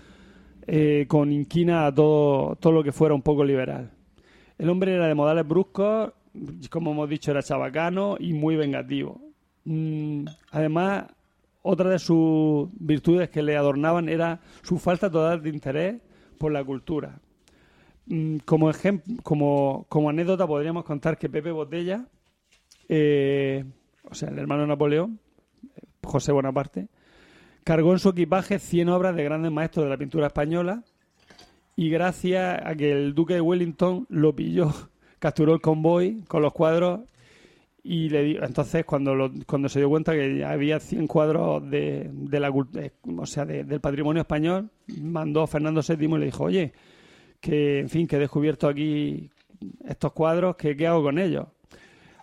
eh, 0.66 1.06
con 1.08 1.32
inquina 1.32 1.86
a 1.86 1.94
todo, 1.94 2.56
todo 2.56 2.72
lo 2.72 2.82
que 2.82 2.92
fuera 2.92 3.14
un 3.14 3.22
poco 3.22 3.44
liberal. 3.44 3.90
El 4.58 4.70
hombre 4.70 4.94
era 4.94 5.08
de 5.08 5.14
modales 5.14 5.46
bruscos, 5.46 6.12
como 6.70 6.92
hemos 6.92 7.08
dicho, 7.08 7.30
era 7.30 7.42
chabacano 7.42 8.16
y 8.18 8.32
muy 8.32 8.56
vengativo. 8.56 9.20
Mm, 9.64 10.24
además, 10.50 11.06
otra 11.62 11.90
de 11.90 11.98
sus 11.98 12.68
virtudes 12.78 13.28
que 13.30 13.42
le 13.42 13.56
adornaban 13.56 14.08
era 14.08 14.40
su 14.62 14.78
falta 14.78 15.10
total 15.10 15.42
de 15.42 15.48
interés 15.50 16.00
por 16.38 16.52
la 16.52 16.64
cultura. 16.64 17.20
Mm, 18.06 18.38
Como, 18.44 18.70
como, 19.22 19.86
como 19.88 20.10
anécdota 20.10 20.46
podríamos 20.46 20.84
contar 20.84 21.18
que 21.18 21.28
Pepe 21.28 21.50
Botella, 21.52 22.06
eh, 22.88 23.64
o 24.04 24.14
sea, 24.14 24.28
el 24.30 24.38
hermano 24.38 24.62
de 24.62 24.68
Napoleón, 24.68 25.20
José 26.02 26.32
Bonaparte, 26.32 26.88
cargó 27.64 27.92
en 27.92 28.00
su 28.00 28.08
equipaje 28.10 28.58
100 28.58 28.88
obras 28.88 29.14
de 29.14 29.24
grandes 29.24 29.52
maestros 29.52 29.84
de 29.86 29.90
la 29.90 29.96
pintura 29.96 30.26
española 30.26 30.82
y 31.76 31.90
gracias 31.90 32.60
a 32.64 32.74
que 32.74 32.90
el 32.92 33.14
duque 33.14 33.34
de 33.34 33.40
Wellington 33.40 34.06
lo 34.10 34.34
pilló, 34.34 34.72
capturó 35.20 35.54
el 35.54 35.60
convoy 35.60 36.22
con 36.26 36.42
los 36.42 36.52
cuadros 36.52 37.00
y 37.84 38.08
le 38.10 38.24
dio, 38.24 38.44
entonces 38.44 38.84
cuando 38.84 39.14
lo- 39.14 39.32
cuando 39.46 39.68
se 39.68 39.78
dio 39.80 39.88
cuenta 39.88 40.12
que 40.12 40.44
había 40.44 40.78
100 40.80 41.06
cuadros 41.06 41.68
de, 41.70 42.10
de 42.12 42.40
la 42.40 42.48
eh, 42.76 42.92
o 43.16 43.26
sea 43.26 43.44
de- 43.44 43.64
del 43.64 43.80
patrimonio 43.80 44.22
español 44.22 44.70
mandó 45.00 45.42
a 45.42 45.46
Fernando 45.48 45.80
VII 45.82 46.04
y 46.04 46.18
le 46.18 46.26
dijo 46.26 46.44
oye 46.44 46.72
que 47.42 47.80
en 47.80 47.88
fin 47.90 48.06
que 48.06 48.16
he 48.16 48.20
descubierto 48.20 48.68
aquí 48.68 49.28
estos 49.84 50.12
cuadros 50.12 50.56
que 50.56 50.74
qué 50.76 50.86
hago 50.86 51.02
con 51.02 51.18
ellos 51.18 51.46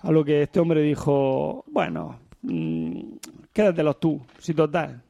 a 0.02 0.12
lo 0.12 0.24
que 0.26 0.42
este 0.44 0.60
hombre 0.62 0.82
dijo 0.82 1.64
bueno 1.68 2.20
mm, 2.42 3.02
quédatelos 3.54 4.00
tú 4.00 4.26
si 4.40 4.54
total 4.54 5.04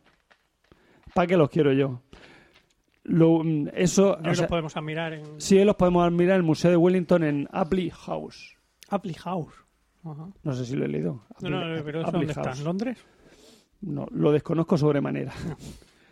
¿para 1.13 1.27
qué 1.27 1.37
los 1.37 1.49
quiero 1.49 1.71
yo? 1.73 2.01
Lo- 3.03 3.43
mm, 3.43 3.67
eso 3.73 4.17
o 4.17 4.27
los 4.27 4.41
podemos 4.43 4.75
admirar 4.75 5.13
en 5.13 5.39
sí 5.39 5.63
los 5.63 5.75
podemos 5.75 6.03
admirar 6.05 6.33
en 6.35 6.37
el 6.41 6.43
Museo 6.43 6.71
de 6.71 6.77
Wellington 6.77 7.23
en 7.23 7.47
Apley 7.51 7.89
House 7.91 8.55
Apple 8.89 9.13
House. 9.13 9.53
Ajá. 10.03 10.27
no 10.43 10.53
sé 10.53 10.65
si 10.65 10.75
lo 10.75 10.85
he 10.85 10.87
leído 10.87 11.23
No, 11.41 11.49
no, 11.51 11.57
Apley- 11.61 11.83
pero 11.85 11.99
¿eso 12.01 12.09
Apley 12.09 12.25
¿dónde 12.27 12.41
está? 12.41 12.51
¿En 12.57 12.63
Londres? 12.63 12.97
No, 13.81 14.07
lo 14.11 14.31
desconozco 14.31 14.77
sobremanera. 14.77 15.31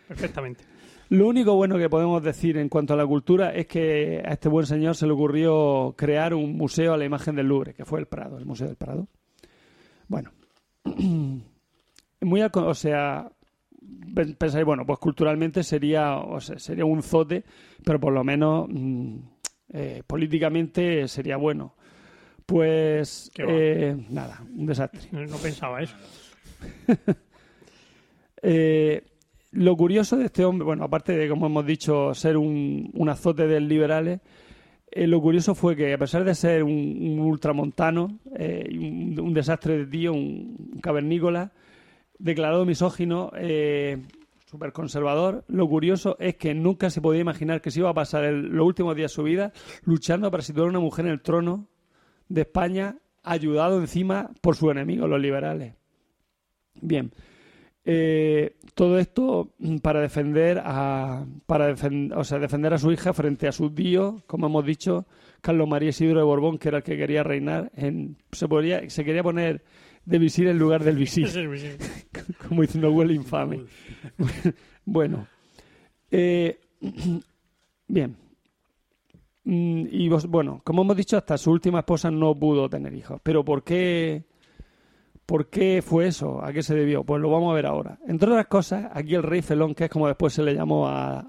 Perfectamente. 0.08 0.64
Lo 1.10 1.26
único 1.26 1.54
bueno 1.54 1.78
que 1.78 1.88
podemos 1.88 2.22
decir 2.22 2.58
en 2.58 2.68
cuanto 2.68 2.92
a 2.92 2.96
la 2.96 3.06
cultura 3.06 3.54
es 3.54 3.66
que 3.66 4.22
a 4.24 4.32
este 4.32 4.48
buen 4.48 4.66
señor 4.66 4.94
se 4.94 5.06
le 5.06 5.12
ocurrió 5.12 5.94
crear 5.96 6.34
un 6.34 6.56
museo 6.56 6.92
a 6.92 6.96
la 6.98 7.04
imagen 7.06 7.34
del 7.36 7.46
Louvre, 7.46 7.72
que 7.74 7.84
fue 7.86 8.00
el 8.00 8.06
Prado, 8.06 8.36
el 8.38 8.44
Museo 8.44 8.66
del 8.66 8.76
Prado. 8.76 9.08
Bueno, 10.06 10.32
muy 12.20 12.42
o 12.42 12.74
sea, 12.74 13.30
pen- 14.14 14.34
pensáis, 14.34 14.64
bueno, 14.66 14.84
pues 14.84 14.98
culturalmente 14.98 15.62
sería, 15.62 16.16
o 16.18 16.40
sea, 16.40 16.58
sería 16.58 16.84
un 16.84 17.02
zote, 17.02 17.44
pero 17.84 17.98
por 17.98 18.12
lo 18.12 18.22
menos 18.22 18.66
mm, 18.68 19.16
eh, 19.72 20.02
políticamente 20.06 21.08
sería 21.08 21.36
bueno. 21.38 21.74
Pues 22.44 23.30
eh, 23.36 23.96
nada, 24.10 24.42
un 24.56 24.66
desastre. 24.66 25.00
No, 25.12 25.24
no 25.24 25.36
pensaba 25.36 25.80
eso. 25.82 25.96
Eh, 28.40 29.02
lo 29.50 29.76
curioso 29.76 30.16
de 30.16 30.26
este 30.26 30.44
hombre, 30.44 30.64
bueno, 30.64 30.84
aparte 30.84 31.16
de, 31.16 31.28
como 31.28 31.46
hemos 31.46 31.64
dicho, 31.64 32.14
ser 32.14 32.36
un, 32.36 32.92
azote 33.08 33.46
de 33.46 33.60
liberales, 33.60 34.20
eh, 34.90 35.06
lo 35.06 35.20
curioso 35.20 35.54
fue 35.54 35.74
que, 35.74 35.92
a 35.92 35.98
pesar 35.98 36.24
de 36.24 36.34
ser 36.34 36.62
un, 36.62 37.18
ultramontano, 37.18 38.18
eh, 38.36 38.68
un, 38.70 39.32
desastre 39.32 39.78
de 39.78 39.86
tío, 39.86 40.12
un, 40.12 40.78
cavernícola, 40.82 41.52
declarado 42.18 42.64
misógino, 42.66 43.30
eh, 43.36 44.02
súper 44.46 44.72
conservador, 44.72 45.44
lo 45.48 45.68
curioso 45.68 46.16
es 46.20 46.36
que 46.36 46.54
nunca 46.54 46.90
se 46.90 47.00
podía 47.00 47.20
imaginar 47.20 47.60
que 47.60 47.70
se 47.70 47.80
iba 47.80 47.90
a 47.90 47.94
pasar 47.94 48.24
los 48.32 48.66
últimos 48.66 48.96
días 48.96 49.10
de 49.10 49.14
su 49.14 49.22
vida 49.22 49.52
luchando 49.84 50.30
para 50.30 50.42
situar 50.42 50.66
a 50.66 50.70
una 50.70 50.80
mujer 50.80 51.06
en 51.06 51.12
el 51.12 51.20
trono 51.20 51.68
de 52.28 52.42
España, 52.42 52.96
ayudado 53.22 53.80
encima 53.80 54.30
por 54.40 54.56
sus 54.56 54.70
enemigos, 54.70 55.08
los 55.08 55.20
liberales. 55.20 55.74
Bien. 56.80 57.12
Eh, 57.90 58.56
todo 58.74 58.98
esto 58.98 59.54
para 59.80 60.00
defender 60.02 60.60
a 60.62 61.24
para 61.46 61.74
defen- 61.74 62.12
o 62.14 62.22
sea, 62.22 62.38
defender 62.38 62.74
a 62.74 62.78
su 62.78 62.92
hija 62.92 63.14
frente 63.14 63.48
a 63.48 63.52
su 63.52 63.70
tío, 63.70 64.20
como 64.26 64.46
hemos 64.46 64.66
dicho, 64.66 65.06
Carlos 65.40 65.66
María 65.66 65.88
Isidro 65.88 66.18
de 66.18 66.24
Borbón, 66.26 66.58
que 66.58 66.68
era 66.68 66.78
el 66.78 66.84
que 66.84 66.98
quería 66.98 67.22
reinar, 67.22 67.70
en, 67.74 68.18
se, 68.30 68.46
podría, 68.46 68.88
se 68.90 69.04
quería 69.06 69.22
poner 69.22 69.62
de 70.04 70.18
visir 70.18 70.48
en 70.48 70.58
lugar 70.58 70.84
del 70.84 70.96
visir, 70.96 71.28
como 72.48 72.60
diciendo 72.60 72.90
huele 72.92 73.14
infame. 73.14 73.64
bueno, 74.84 75.26
eh, 76.10 76.58
bien. 77.88 78.16
Mm, 79.44 79.86
Y 79.90 80.08
vos- 80.10 80.26
bueno, 80.26 80.60
como 80.62 80.82
hemos 80.82 80.96
dicho, 80.96 81.16
hasta 81.16 81.38
su 81.38 81.50
última 81.50 81.78
esposa 81.78 82.10
no 82.10 82.34
pudo 82.34 82.68
tener 82.68 82.92
hijos. 82.94 83.18
Pero 83.22 83.42
¿por 83.46 83.62
qué, 83.64 84.24
¿por 85.28 85.50
qué 85.50 85.82
fue 85.84 86.06
eso? 86.06 86.42
¿A 86.42 86.54
qué 86.54 86.62
se 86.62 86.74
debió? 86.74 87.04
Pues 87.04 87.20
lo 87.20 87.30
vamos 87.30 87.52
a 87.52 87.54
ver 87.54 87.66
ahora. 87.66 87.98
Entre 88.08 88.30
otras 88.30 88.46
cosas, 88.46 88.86
aquí 88.94 89.14
el 89.14 89.22
rey 89.22 89.42
Felón, 89.42 89.74
que 89.74 89.84
es 89.84 89.90
como 89.90 90.06
después 90.08 90.32
se 90.32 90.42
le 90.42 90.54
llamó 90.54 90.88
a, 90.88 91.26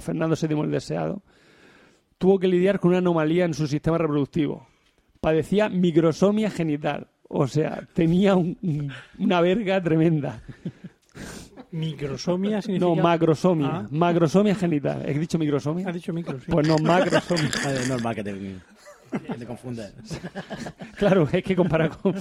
Fernando 0.00 0.34
VII 0.34 0.60
el 0.62 0.70
Deseado, 0.72 1.22
tuvo 2.18 2.40
que 2.40 2.48
lidiar 2.48 2.80
con 2.80 2.88
una 2.88 2.98
anomalía 2.98 3.44
en 3.44 3.54
su 3.54 3.68
sistema 3.68 3.98
reproductivo. 3.98 4.66
Padecía 5.20 5.68
microsomia 5.68 6.50
genital. 6.50 7.06
O 7.28 7.46
sea, 7.46 7.86
tenía 7.94 8.34
un- 8.34 8.58
un- 8.62 8.92
una 9.20 9.40
verga 9.40 9.80
tremenda. 9.80 10.42
Microsomia 11.70 12.60
significa... 12.60 12.88
No, 12.96 12.96
macrosomia. 13.00 13.68
Ah. 13.70 13.86
Macrosomia 13.92 14.54
genital. 14.56 15.04
¿He 15.06 15.16
dicho 15.16 15.38
microsomia? 15.38 15.88
Ha 15.88 15.92
dicho 15.92 16.12
micro, 16.12 16.36
sí. 16.40 16.46
Pues 16.50 16.66
no, 16.66 16.76
macrosomia. 16.78 17.48
Es 17.80 17.88
normal 17.88 18.14
que 18.16 18.24
te, 18.24 18.56
que 19.26 19.34
te 19.34 19.46
confundas. 19.46 19.92
Claro, 20.96 21.28
es 21.32 21.42
que 21.42 21.56
comparar 21.56 21.96
con... 21.96 22.14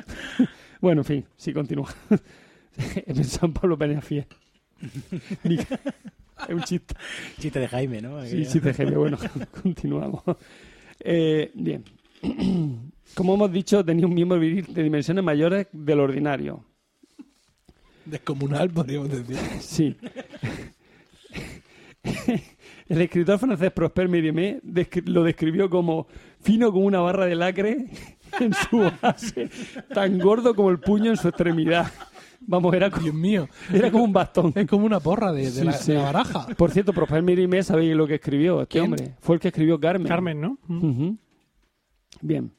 bueno, 0.80 1.02
en 1.02 1.04
fin, 1.04 1.24
sí, 1.36 1.52
continúa. 1.52 1.94
He 2.96 3.12
pensado 3.12 3.48
en 3.48 3.52
Pablo 3.52 3.76
Peñafiel. 3.76 4.26
Es 5.44 6.54
un 6.54 6.62
chiste. 6.62 6.94
Chiste 7.38 7.60
de 7.60 7.68
Jaime, 7.68 8.00
¿no? 8.00 8.24
Sí, 8.24 8.44
sí, 8.46 8.60
TGM. 8.60 8.94
Bueno, 8.94 9.18
continuamos. 9.62 10.22
Eh, 11.00 11.50
bien. 11.54 11.84
Como 13.14 13.34
hemos 13.34 13.52
dicho, 13.52 13.84
tenía 13.84 14.06
un 14.06 14.14
miembro 14.14 14.38
viril 14.38 14.66
de 14.68 14.82
dimensiones 14.82 15.22
mayores 15.22 15.66
del 15.72 16.00
ordinario. 16.00 16.64
Descomunal, 18.04 18.70
podríamos 18.70 19.10
decir. 19.10 19.36
Sí. 19.60 19.96
El 22.88 23.00
escritor 23.02 23.38
francés 23.38 23.72
Prosper 23.72 24.08
Mérimée 24.08 24.60
descri- 24.62 25.06
lo 25.06 25.22
describió 25.24 25.68
como 25.68 26.06
fino 26.40 26.70
como 26.72 26.86
una 26.86 27.00
barra 27.00 27.26
de 27.26 27.34
lacre 27.34 27.86
en 28.40 28.52
su 28.54 28.90
base, 29.02 29.50
tan 29.92 30.18
gordo 30.18 30.54
como 30.54 30.70
el 30.70 30.78
puño 30.78 31.10
en 31.10 31.16
su 31.16 31.28
extremidad. 31.28 31.90
Vamos, 32.40 32.74
era 32.74 32.90
como, 32.90 33.02
Dios 33.04 33.14
mío. 33.14 33.48
era 33.72 33.90
como 33.90 34.04
un 34.04 34.12
bastón. 34.12 34.52
Es 34.54 34.66
como 34.66 34.86
una 34.86 35.00
porra 35.00 35.32
de, 35.32 35.42
de 35.46 35.50
Sí, 35.50 35.64
la, 35.64 35.72
sí. 35.72 35.92
de 35.92 35.98
la 35.98 36.04
baraja. 36.04 36.46
Por 36.56 36.70
cierto, 36.70 36.92
Prosper 36.92 37.22
Mérimée, 37.22 37.62
¿sabéis 37.64 37.96
lo 37.96 38.06
que 38.06 38.16
escribió 38.16 38.62
este 38.62 38.72
¿Quién? 38.78 38.84
hombre? 38.84 39.14
Fue 39.20 39.34
el 39.36 39.40
que 39.40 39.48
escribió 39.48 39.80
Carmen. 39.80 40.06
Carmen, 40.06 40.40
¿no? 40.40 40.58
Mm. 40.68 41.10
Bien. 42.20 42.52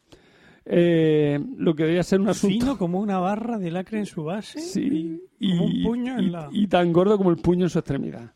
Eh, 0.66 1.40
lo 1.58 1.74
que 1.76 1.84
debía 1.86 2.04
ser 2.04 2.20
un 2.20 2.28
asunto... 2.28 2.54
Fino 2.54 2.78
como 2.78 3.00
una 3.00 3.20
barra 3.20 3.58
de 3.58 3.72
lacre 3.72 4.00
en 4.00 4.06
su 4.06 4.26
base 4.26 4.60
Sí, 4.60 5.22
y 5.40 5.52
como 5.58 5.66
un 5.66 5.84
puño 5.84 6.16
y- 6.20 6.26
en 6.26 6.32
la... 6.34 6.50
y 6.52 6.68
tan 6.68 6.92
gordo 6.92 7.18
como 7.18 7.30
el 7.30 7.38
puño 7.38 7.64
en 7.66 7.70
su 7.70 7.80
extremidad. 7.80 8.34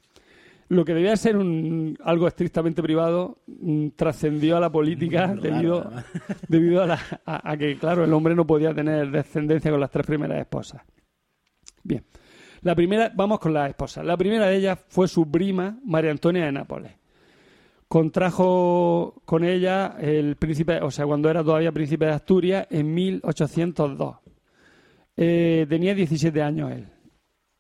Lo 0.72 0.86
que 0.86 0.94
debía 0.94 1.18
ser 1.18 1.36
un, 1.36 1.98
algo 2.04 2.28
estrictamente 2.28 2.82
privado 2.82 3.40
mm, 3.48 3.90
trascendió 3.90 4.56
a 4.56 4.60
la 4.62 4.72
política 4.72 5.28
debido, 5.36 6.82
a, 6.82 6.86
la- 6.88 7.00
a- 7.26 7.52
a 7.52 7.58
que, 7.58 7.78
claro, 7.78 8.06
el 8.06 8.14
hombre 8.14 8.36
no 8.36 8.48
podía 8.48 8.74
tener 8.74 9.12
descendencia 9.12 9.70
con 9.70 9.82
las 9.82 9.92
tres 9.92 10.06
primeras 10.06 10.40
esposas. 10.40 10.82
Bien. 11.84 12.04
La 12.62 12.74
primera, 12.76 13.12
vamos 13.14 13.40
con 13.40 13.54
las 13.54 13.70
esposas. 13.70 14.06
La 14.06 14.16
primera 14.16 14.46
de 14.48 14.56
ellas 14.56 14.80
fue 14.88 15.08
su 15.10 15.30
prima, 15.30 15.78
María 15.84 16.12
Antonia 16.12 16.46
de 16.46 16.52
Nápoles. 16.54 16.94
Contrajo 17.88 19.22
con 19.26 19.44
ella 19.44 19.98
el 20.00 20.38
príncipe, 20.38 20.80
o 20.82 20.90
sea, 20.90 21.06
cuando 21.06 21.30
era 21.30 21.44
todavía 21.44 21.74
príncipe 21.74 22.06
de 22.06 22.12
Asturias, 22.12 22.66
en 22.70 22.94
1802. 22.94 24.16
Eh, 25.18 25.66
tenía 25.68 25.94
17 25.94 26.42
años 26.42 26.72
él. 26.72 26.88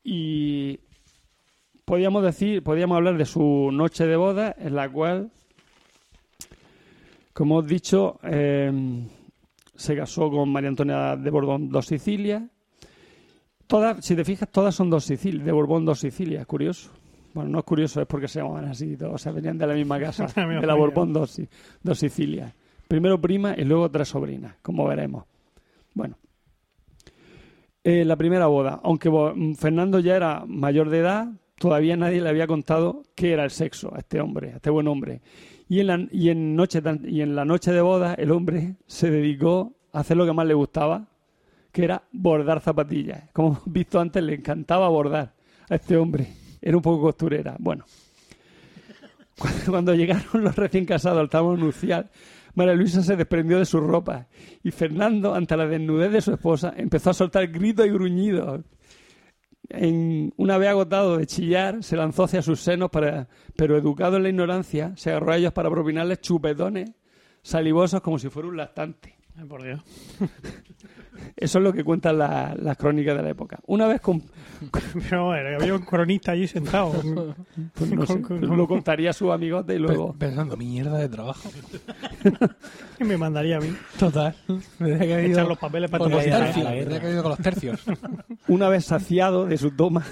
Y 0.03 0.79
podíamos 1.85 2.23
decir, 2.23 2.63
podíamos 2.63 2.97
hablar 2.97 3.17
de 3.17 3.25
su 3.25 3.69
noche 3.71 4.05
de 4.05 4.15
boda, 4.15 4.55
en 4.57 4.75
la 4.75 4.89
cual, 4.89 5.31
como 7.33 7.61
he 7.61 7.65
dicho, 7.65 8.19
eh, 8.23 8.71
se 9.75 9.95
casó 9.95 10.29
con 10.29 10.49
María 10.51 10.69
Antonia 10.69 11.15
de 11.15 11.29
Borbón 11.29 11.69
dos 11.69 11.87
Sicilias. 11.87 12.43
Todas, 13.67 14.05
si 14.05 14.15
te 14.15 14.25
fijas, 14.25 14.49
todas 14.51 14.75
son 14.75 14.89
dos 14.89 15.05
Sicilias, 15.05 15.45
de 15.45 15.51
Borbón 15.51 15.85
dos 15.85 15.99
Sicilias, 15.99 16.45
curioso. 16.45 16.91
Bueno, 17.33 17.49
no 17.49 17.59
es 17.59 17.65
curioso, 17.65 18.01
es 18.01 18.07
porque 18.07 18.27
se 18.27 18.39
llamaban 18.39 18.65
así, 18.65 18.97
todos, 18.97 19.13
o 19.13 19.17
sea, 19.17 19.31
venían 19.31 19.57
de 19.57 19.65
la 19.65 19.73
misma 19.73 19.99
casa, 19.99 20.23
La 20.23 20.27
misma 20.45 20.61
de 20.61 20.67
la 20.67 20.73
familia. 20.73 20.75
Borbón 20.75 21.13
dos, 21.13 21.41
dos 21.81 21.97
Sicilias. 21.97 22.53
Primero 22.87 23.21
prima 23.21 23.55
y 23.57 23.63
luego 23.63 23.89
tres 23.89 24.09
sobrinas, 24.09 24.55
como 24.61 24.85
veremos. 24.85 25.23
Bueno, 25.93 26.17
eh, 27.83 28.05
la 28.05 28.15
primera 28.15 28.45
boda, 28.45 28.79
aunque 28.83 29.09
mm, 29.09 29.55
Fernando 29.55 29.99
ya 29.99 30.15
era 30.15 30.43
mayor 30.45 30.89
de 30.89 30.99
edad, 30.99 31.29
todavía 31.61 31.95
nadie 31.95 32.21
le 32.21 32.27
había 32.27 32.47
contado 32.47 33.03
qué 33.13 33.33
era 33.33 33.43
el 33.43 33.51
sexo 33.51 33.93
a 33.93 33.99
este 33.99 34.19
hombre, 34.19 34.53
a 34.53 34.55
este 34.55 34.71
buen 34.71 34.87
hombre. 34.87 35.21
Y 35.69 35.79
en 35.79 35.87
la, 35.87 36.07
y 36.11 36.29
en 36.29 36.55
noche, 36.55 36.81
y 37.03 37.21
en 37.21 37.35
la 37.35 37.45
noche 37.45 37.71
de 37.71 37.81
boda 37.81 38.15
el 38.15 38.31
hombre 38.31 38.77
se 38.87 39.11
dedicó 39.11 39.75
a 39.93 39.99
hacer 39.99 40.17
lo 40.17 40.25
que 40.25 40.33
más 40.33 40.47
le 40.47 40.55
gustaba, 40.55 41.05
que 41.71 41.83
era 41.83 42.01
bordar 42.11 42.61
zapatillas. 42.61 43.29
Como 43.31 43.49
hemos 43.49 43.61
visto 43.67 43.99
antes, 43.99 44.23
le 44.23 44.33
encantaba 44.33 44.89
bordar 44.89 45.33
a 45.69 45.75
este 45.75 45.97
hombre. 45.97 46.33
Era 46.59 46.75
un 46.75 46.81
poco 46.81 47.03
costurera. 47.03 47.55
Bueno, 47.59 47.85
cuando, 49.69 49.93
llegaron 49.93 50.43
los 50.43 50.55
recién 50.55 50.85
casados 50.85 51.19
al 51.19 51.29
tramo 51.29 51.55
nupcial, 51.55 52.09
María 52.55 52.73
Luisa 52.73 53.03
se 53.03 53.15
desprendió 53.15 53.59
de 53.59 53.65
su 53.65 53.79
ropa 53.79 54.25
y 54.63 54.71
Fernando, 54.71 55.35
ante 55.35 55.55
la 55.55 55.67
desnudez 55.67 56.11
de 56.11 56.21
su 56.21 56.33
esposa, 56.33 56.73
empezó 56.75 57.11
a 57.11 57.13
soltar 57.13 57.47
gritos 57.49 57.85
y 57.85 57.89
gruñidos. 57.91 58.61
En, 59.73 60.33
una 60.37 60.57
vez 60.57 60.69
agotado 60.69 61.17
de 61.17 61.25
chillar, 61.25 61.83
se 61.83 61.95
lanzó 61.95 62.23
hacia 62.23 62.41
sus 62.41 62.61
senos, 62.61 62.89
para, 62.89 63.27
pero 63.55 63.77
educado 63.77 64.17
en 64.17 64.23
la 64.23 64.29
ignorancia, 64.29 64.93
se 64.95 65.11
agarró 65.11 65.33
a 65.33 65.37
ellos 65.37 65.53
para 65.53 65.69
propinarles 65.69 66.21
chupetones 66.21 66.91
salivosos 67.41 68.01
como 68.01 68.19
si 68.19 68.29
fuera 68.29 68.49
un 68.49 68.57
lactante. 68.57 69.15
Ay, 69.37 69.45
por 69.45 69.63
Dios. 69.63 69.81
Eso 71.35 71.57
es 71.59 71.63
lo 71.63 71.73
que 71.73 71.83
cuentan 71.83 72.17
la- 72.17 72.55
las 72.59 72.77
crónicas 72.77 73.15
de 73.17 73.23
la 73.23 73.29
época. 73.29 73.59
Una 73.67 73.87
vez 73.87 74.01
con, 74.01 74.21
Pero 75.09 75.25
bueno, 75.25 75.57
había 75.59 75.73
un 75.73 75.81
cronista 75.81 76.31
allí 76.33 76.47
sentado. 76.47 76.91
pues 77.73 77.91
no 77.91 78.05
sé, 78.05 78.19
lo 78.39 78.67
contaría 78.67 79.09
a 79.09 79.13
sus 79.13 79.31
amigotes 79.31 79.75
y 79.75 79.79
luego... 79.79 80.13
Pensando, 80.13 80.55
mierda 80.57 80.97
de 80.99 81.09
trabajo. 81.09 81.49
¿Qué 82.97 83.03
me 83.05 83.17
mandaría 83.17 83.57
a 83.57 83.59
mí? 83.59 83.73
Total. 83.97 84.35
Tendría 84.77 84.99
que 84.99 85.05
ido 85.27 85.31
Echar 85.33 85.47
los 85.47 85.57
papeles 85.57 85.89
para 85.89 86.03
con 86.03 86.11
los 86.11 86.23
tirar 86.23 86.41
a 86.41 86.45
la 86.47 86.51
tercios. 86.53 86.65
guerra. 86.69 86.79
Tendría 86.81 87.01
que 87.01 87.11
ido 87.11 87.21
con 87.23 87.29
los 87.31 87.39
tercios. 87.39 87.81
Una 88.47 88.69
vez 88.69 88.85
saciado 88.85 89.45
de 89.45 89.57
su 89.57 89.71
toma, 89.71 90.03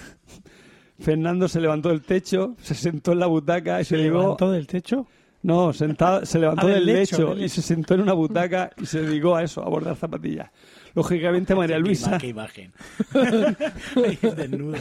Fernando 0.99 1.47
se 1.47 1.61
levantó 1.61 1.89
del 1.89 2.01
techo, 2.01 2.55
se 2.61 2.75
sentó 2.75 3.11
en 3.13 3.19
la 3.19 3.27
butaca 3.27 3.79
y 3.81 3.83
se, 3.85 3.95
¿Se 3.95 4.01
levantó 4.03 4.51
del 4.51 4.67
techo? 4.67 5.07
No, 5.41 5.71
sentado, 5.71 6.25
se 6.25 6.37
levantó 6.37 6.67
Ah, 6.67 6.71
del 6.71 6.85
lecho, 6.85 7.17
lecho, 7.17 7.35
del 7.35 7.43
y 7.45 7.49
se 7.49 7.61
sentó 7.61 7.93
en 7.93 8.01
una 8.01 8.11
butaca 8.11 8.71
y 8.77 8.85
se 8.85 9.01
dedicó 9.03 9.37
a 9.37 9.43
eso, 9.43 9.63
a 9.65 9.69
bordar 9.69 9.95
zapatillas. 9.95 10.49
Lógicamente 10.95 11.55
María 11.55 11.77
Luisa... 11.79 12.17
Qué 12.17 12.27
imagen. 12.27 12.71
Desnudo. 14.35 14.75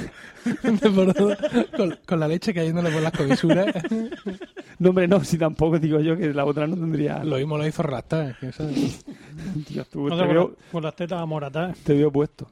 con, 1.76 1.98
con 2.06 2.20
la 2.20 2.28
leche 2.28 2.54
cayéndole 2.54 2.90
por 2.90 3.02
las 3.02 3.12
comisuras. 3.12 3.74
No, 4.78 4.90
hombre, 4.90 5.08
no, 5.08 5.22
si 5.24 5.36
tampoco 5.38 5.78
digo 5.78 6.00
yo 6.00 6.16
que 6.16 6.32
la 6.32 6.44
otra 6.44 6.66
no 6.66 6.76
tendría... 6.76 7.22
Lo 7.24 7.36
mismo 7.36 7.58
lo 7.58 7.66
hizo 7.66 7.82
que 8.40 8.48
eso- 8.48 8.68
Dios, 9.68 9.88
tú, 9.88 10.08
No 10.08 10.16
te, 10.16 10.22
te 10.26 10.32
veo, 10.32 10.56
con 10.72 10.82
las 10.82 10.94
tetas 10.96 11.20
amoratadas. 11.20 11.76
te 11.78 11.94
veo 11.94 12.10
puesto. 12.12 12.50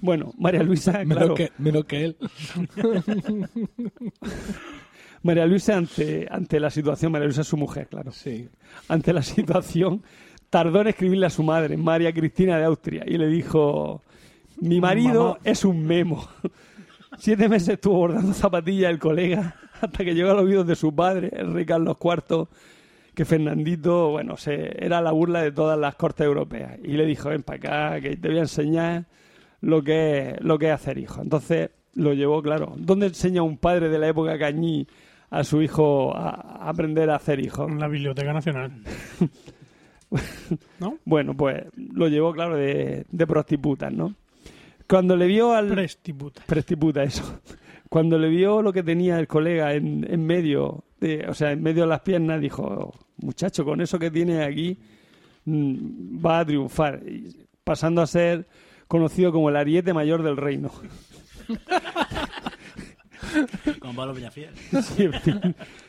Bueno, 0.00 0.32
María 0.38 0.62
Luisa, 0.62 0.92
Menos, 1.04 1.16
claro, 1.18 1.34
que, 1.34 1.52
menos 1.58 1.84
que 1.84 2.04
él. 2.06 2.16
María 5.22 5.46
Luisa 5.46 5.76
ante, 5.76 6.26
ante 6.30 6.60
la 6.60 6.70
situación, 6.70 7.12
María 7.12 7.26
Luisa 7.26 7.40
es 7.42 7.46
su 7.48 7.56
mujer, 7.56 7.88
claro. 7.88 8.12
Sí. 8.12 8.48
ante 8.88 9.12
la 9.12 9.22
situación, 9.22 10.02
tardó 10.54 10.82
en 10.82 10.86
escribirle 10.86 11.26
a 11.26 11.30
su 11.30 11.42
madre, 11.42 11.76
María 11.76 12.12
Cristina 12.12 12.56
de 12.56 12.62
Austria, 12.62 13.02
y 13.04 13.18
le 13.18 13.26
dijo, 13.26 14.02
mi 14.60 14.80
marido 14.80 15.30
Mamá. 15.30 15.38
es 15.42 15.64
un 15.64 15.84
memo. 15.84 16.28
Siete 17.18 17.48
meses 17.48 17.70
estuvo 17.70 17.96
bordando 17.96 18.32
zapatillas 18.32 18.92
el 18.92 19.00
colega, 19.00 19.56
hasta 19.80 20.04
que 20.04 20.14
llegó 20.14 20.30
a 20.30 20.34
los 20.34 20.44
oídos 20.44 20.64
de 20.68 20.76
su 20.76 20.94
padre, 20.94 21.32
el 21.32 21.52
rey 21.52 21.66
Carlos 21.66 21.96
IV, 22.00 22.46
que 23.16 23.24
Fernandito, 23.24 24.10
bueno, 24.10 24.36
se, 24.36 24.76
era 24.78 25.00
la 25.00 25.10
burla 25.10 25.42
de 25.42 25.50
todas 25.50 25.76
las 25.76 25.96
cortes 25.96 26.24
europeas. 26.24 26.78
Y 26.84 26.92
le 26.92 27.04
dijo, 27.04 27.30
ven 27.30 27.42
para 27.42 27.90
acá, 27.90 28.00
que 28.00 28.16
te 28.16 28.28
voy 28.28 28.38
a 28.38 28.42
enseñar 28.42 29.06
lo 29.60 29.82
que 29.82 30.18
es, 30.20 30.40
lo 30.40 30.56
que 30.56 30.66
es 30.66 30.72
hacer 30.72 30.98
hijo. 30.98 31.20
Entonces 31.20 31.70
lo 31.94 32.12
llevó, 32.12 32.40
claro. 32.42 32.74
¿Dónde 32.76 33.06
enseña 33.06 33.42
un 33.42 33.58
padre 33.58 33.88
de 33.88 33.98
la 33.98 34.06
época 34.06 34.38
cañí 34.38 34.86
a 35.30 35.42
su 35.42 35.62
hijo 35.62 36.16
a, 36.16 36.28
a 36.28 36.68
aprender 36.68 37.10
a 37.10 37.16
hacer 37.16 37.40
hijos? 37.40 37.68
En 37.68 37.80
la 37.80 37.88
Biblioteca 37.88 38.32
Nacional. 38.32 38.70
¿No? 40.80 40.98
Bueno, 41.04 41.34
pues 41.34 41.64
lo 41.76 42.08
llevó, 42.08 42.32
claro, 42.32 42.56
de, 42.56 43.06
de 43.10 43.26
prostitutas, 43.26 43.92
¿no? 43.92 44.14
Cuando 44.88 45.16
le 45.16 45.26
vio 45.26 45.52
al... 45.52 45.68
Prestiputa. 45.68 46.42
Prestiputa, 46.46 47.02
eso. 47.02 47.40
Cuando 47.88 48.18
le 48.18 48.28
vio 48.28 48.60
lo 48.60 48.72
que 48.72 48.82
tenía 48.82 49.18
el 49.18 49.28
colega 49.28 49.72
en, 49.72 50.04
en 50.10 50.26
medio, 50.26 50.84
de, 51.00 51.26
o 51.28 51.34
sea, 51.34 51.52
en 51.52 51.62
medio 51.62 51.82
de 51.82 51.88
las 51.88 52.00
piernas, 52.00 52.40
dijo, 52.40 52.92
muchacho, 53.18 53.64
con 53.64 53.80
eso 53.80 53.98
que 53.98 54.10
tiene 54.10 54.42
aquí 54.42 54.78
mm, 55.44 56.24
va 56.24 56.40
a 56.40 56.44
triunfar, 56.44 57.00
pasando 57.62 58.02
a 58.02 58.06
ser 58.06 58.46
conocido 58.88 59.32
como 59.32 59.48
el 59.48 59.56
ariete 59.56 59.92
mayor 59.94 60.22
del 60.22 60.36
reino. 60.36 60.70
Con 63.78 63.94
Pablo 63.96 64.14
Peñafiel. 64.14 64.50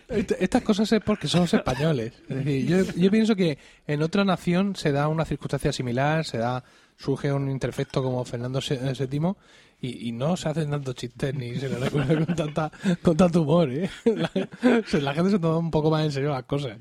Estas 0.07 0.61
cosas 0.63 0.91
es 0.91 1.01
porque 1.01 1.27
somos 1.27 1.53
españoles. 1.53 2.13
Es 2.29 2.37
decir, 2.37 2.67
yo, 2.67 2.83
yo 2.95 3.11
pienso 3.11 3.35
que 3.35 3.57
en 3.87 4.01
otra 4.01 4.23
nación 4.23 4.75
se 4.75 4.91
da 4.91 5.07
una 5.07 5.25
circunstancia 5.25 5.71
similar, 5.71 6.25
se 6.25 6.37
da 6.37 6.63
surge 6.97 7.31
un 7.31 7.49
interfecto 7.49 8.01
como 8.01 8.23
Fernando 8.23 8.59
VII 8.59 9.35
y, 9.81 10.09
y 10.09 10.11
no 10.11 10.37
se 10.37 10.49
hacen 10.49 10.69
tantos 10.69 10.95
chistes 10.95 11.33
ni 11.35 11.55
se 11.55 11.69
le 11.69 11.77
recuerda 11.77 12.25
con, 12.25 12.35
tanta, 12.35 12.71
con 13.01 13.17
tanto 13.17 13.41
humor. 13.41 13.69
¿eh? 13.71 13.89
La, 14.05 14.31
la 14.99 15.13
gente 15.13 15.31
se 15.31 15.39
toma 15.39 15.57
un 15.57 15.71
poco 15.71 15.91
más 15.91 16.05
en 16.05 16.11
serio 16.11 16.29
las 16.31 16.43
cosas. 16.43 16.77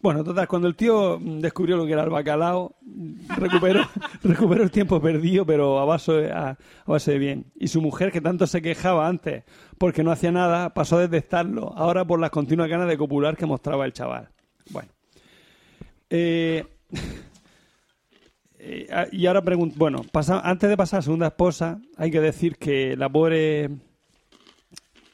Bueno, 0.00 0.22
total, 0.22 0.46
cuando 0.46 0.68
el 0.68 0.76
tío 0.76 1.18
mm, 1.18 1.40
descubrió 1.40 1.76
lo 1.76 1.84
que 1.84 1.92
era 1.92 2.04
el 2.04 2.10
bacalao, 2.10 2.76
recuperó, 3.36 3.82
recuperó 4.22 4.62
el 4.62 4.70
tiempo 4.70 5.00
perdido, 5.00 5.44
pero 5.44 5.80
a 5.80 5.84
base, 5.84 6.30
a, 6.30 6.50
a 6.50 6.56
base 6.86 7.12
de 7.12 7.18
bien. 7.18 7.46
Y 7.56 7.68
su 7.68 7.82
mujer, 7.82 8.12
que 8.12 8.20
tanto 8.20 8.46
se 8.46 8.62
quejaba 8.62 9.08
antes 9.08 9.44
porque 9.76 10.04
no 10.04 10.12
hacía 10.12 10.30
nada, 10.30 10.72
pasó 10.72 10.98
a 10.98 11.00
detestarlo, 11.00 11.72
ahora 11.76 12.04
por 12.04 12.20
las 12.20 12.30
continuas 12.30 12.68
ganas 12.68 12.88
de 12.88 12.96
copular 12.96 13.36
que 13.36 13.46
mostraba 13.46 13.84
el 13.86 13.92
chaval. 13.92 14.28
Bueno. 14.70 14.88
Eh, 16.10 16.64
eh, 18.58 18.86
ah, 18.92 19.06
y 19.10 19.26
ahora 19.26 19.42
pregunto, 19.42 19.74
bueno, 19.78 20.02
antes 20.42 20.70
de 20.70 20.76
pasar 20.76 21.00
a 21.00 21.02
segunda 21.02 21.26
esposa, 21.28 21.80
hay 21.96 22.10
que 22.10 22.20
decir 22.20 22.56
que 22.56 22.96
la 22.96 23.08
pobre 23.08 23.70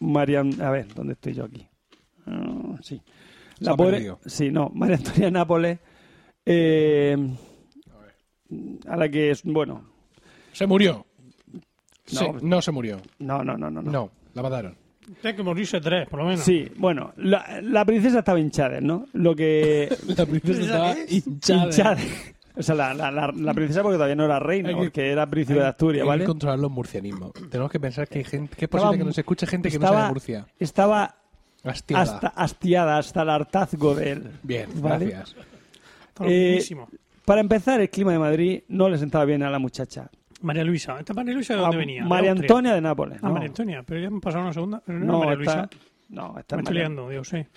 Marian, 0.01 0.61
a 0.61 0.71
ver, 0.71 0.93
¿dónde 0.95 1.15
estoy 1.15 1.35
yo 1.35 1.45
aquí? 1.45 1.67
Ah, 2.27 2.77
sí. 2.83 3.01
Se 3.65 3.71
La 3.71 3.75
ha 3.75 3.77
pobre, 3.77 3.93
perdido. 3.93 4.19
sí, 4.27 4.51
no, 4.51 4.71
María 4.75 4.97
Antonia 4.97 5.31
Nápoles, 5.31 5.79
eh, 6.47 7.17
a 8.87 8.97
la 8.97 9.09
que 9.09 9.31
es, 9.31 9.43
bueno, 9.45 9.85
Se 10.53 10.67
murió. 10.67 11.07
No. 12.13 12.21
Sí, 12.21 12.27
no 12.43 12.61
se 12.63 12.71
murió. 12.71 13.01
no, 13.19 13.43
no, 13.43 13.57
no, 13.57 13.71
no, 13.71 13.81
no. 13.83 13.91
No, 13.91 14.11
la 14.35 14.43
mataron. 14.43 14.77
Tiene 15.21 15.37
que 15.37 15.43
morirse 15.43 15.81
tres, 15.81 16.09
por 16.09 16.21
lo 16.21 16.27
menos. 16.27 16.41
Sí, 16.41 16.71
bueno, 16.77 17.13
la, 17.17 17.61
la 17.63 17.85
princesa 17.85 18.21
estaba 18.21 18.39
hinchada, 18.41 18.81
¿no? 18.81 19.07
Lo 19.15 19.35
que 19.35 19.89
La 20.17 20.25
princesa 20.27 20.61
estaba 20.63 20.95
hinchada. 21.09 21.65
hinchada. 21.67 21.97
O 22.57 22.63
sea, 22.63 22.75
la, 22.75 22.95
la, 22.95 23.11
la, 23.11 23.33
la 23.35 23.53
princesa 23.55 23.83
porque 23.83 23.97
todavía 23.97 24.15
no 24.15 24.25
era 24.27 24.39
reina, 24.39 24.69
Hay 24.69 24.75
que- 24.77 24.81
porque 24.83 25.11
era 25.11 25.29
príncipe 25.29 25.59
de 25.59 25.67
Asturias, 25.67 26.03
Hay 26.03 26.09
¿vale? 26.09 26.23
que 26.23 26.29
controlar 26.29 26.59
los 26.59 26.71
murcianismos. 26.71 27.33
Tenemos 27.51 27.71
que 27.73 27.81
pensar 27.81 28.07
que 28.07 28.19
hay 28.19 28.25
gente, 28.25 28.55
que 28.57 28.65
es 28.67 28.69
Estaba- 28.69 28.85
posible 28.85 28.99
que 28.99 29.05
nos 29.07 29.19
escuche 29.19 29.47
gente 29.47 29.71
que 29.71 29.79
no 29.79 29.89
sea 29.89 30.03
de 30.05 30.09
Murcia. 30.09 30.47
Estaba 30.59 31.17
Hastiada. 31.65 32.03
hasta, 32.03 32.29
hastiada 32.29 32.99
hasta 32.99 33.23
el 33.23 33.31
hartazgo 33.31 33.95
de 33.95 34.13
él. 34.13 34.31
Bien, 34.43 34.69
¿vale? 34.83 35.07
gracias. 35.07 35.37
Está 36.09 36.25
Eh, 36.27 36.47
buenísimo. 36.51 36.89
Para 37.25 37.41
empezar, 37.41 37.81
el 37.81 37.89
clima 37.91 38.13
de 38.13 38.19
Madrid 38.19 38.63
no 38.69 38.89
le 38.89 38.99
sentaba 38.99 39.25
bien 39.25 39.43
a 39.43 39.51
la 39.51 39.59
muchacha. 39.59 40.11
María 40.43 40.63
Luisa. 40.63 40.99
¿Esta 40.99 41.15
María 41.15 41.33
Luisa 41.33 41.55
de 41.55 41.61
dónde 41.61 41.77
A 41.77 41.79
venía? 41.79 42.05
María. 42.05 42.33
Antonia 42.33 42.75
de 42.75 42.81
Nápoles. 42.83 43.19
Ah, 43.23 43.29
no. 43.29 43.33
María 43.35 43.49
Antonia. 43.49 43.83
Pero 43.83 44.01
ya 44.01 44.11
me 44.11 44.21
pasaron 44.21 44.45
una 44.45 44.53
segunda. 44.53 44.83
Pero 44.85 44.99
no, 44.99 45.21
María 45.21 45.33
está, 45.43 45.57
Luisa. 45.63 45.71
no, 46.11 46.39
está 46.39 46.57
Me 46.57 46.63
estoy 46.63 46.77
liando, 46.77 47.09
Dios 47.09 47.27
sé. 47.29 47.49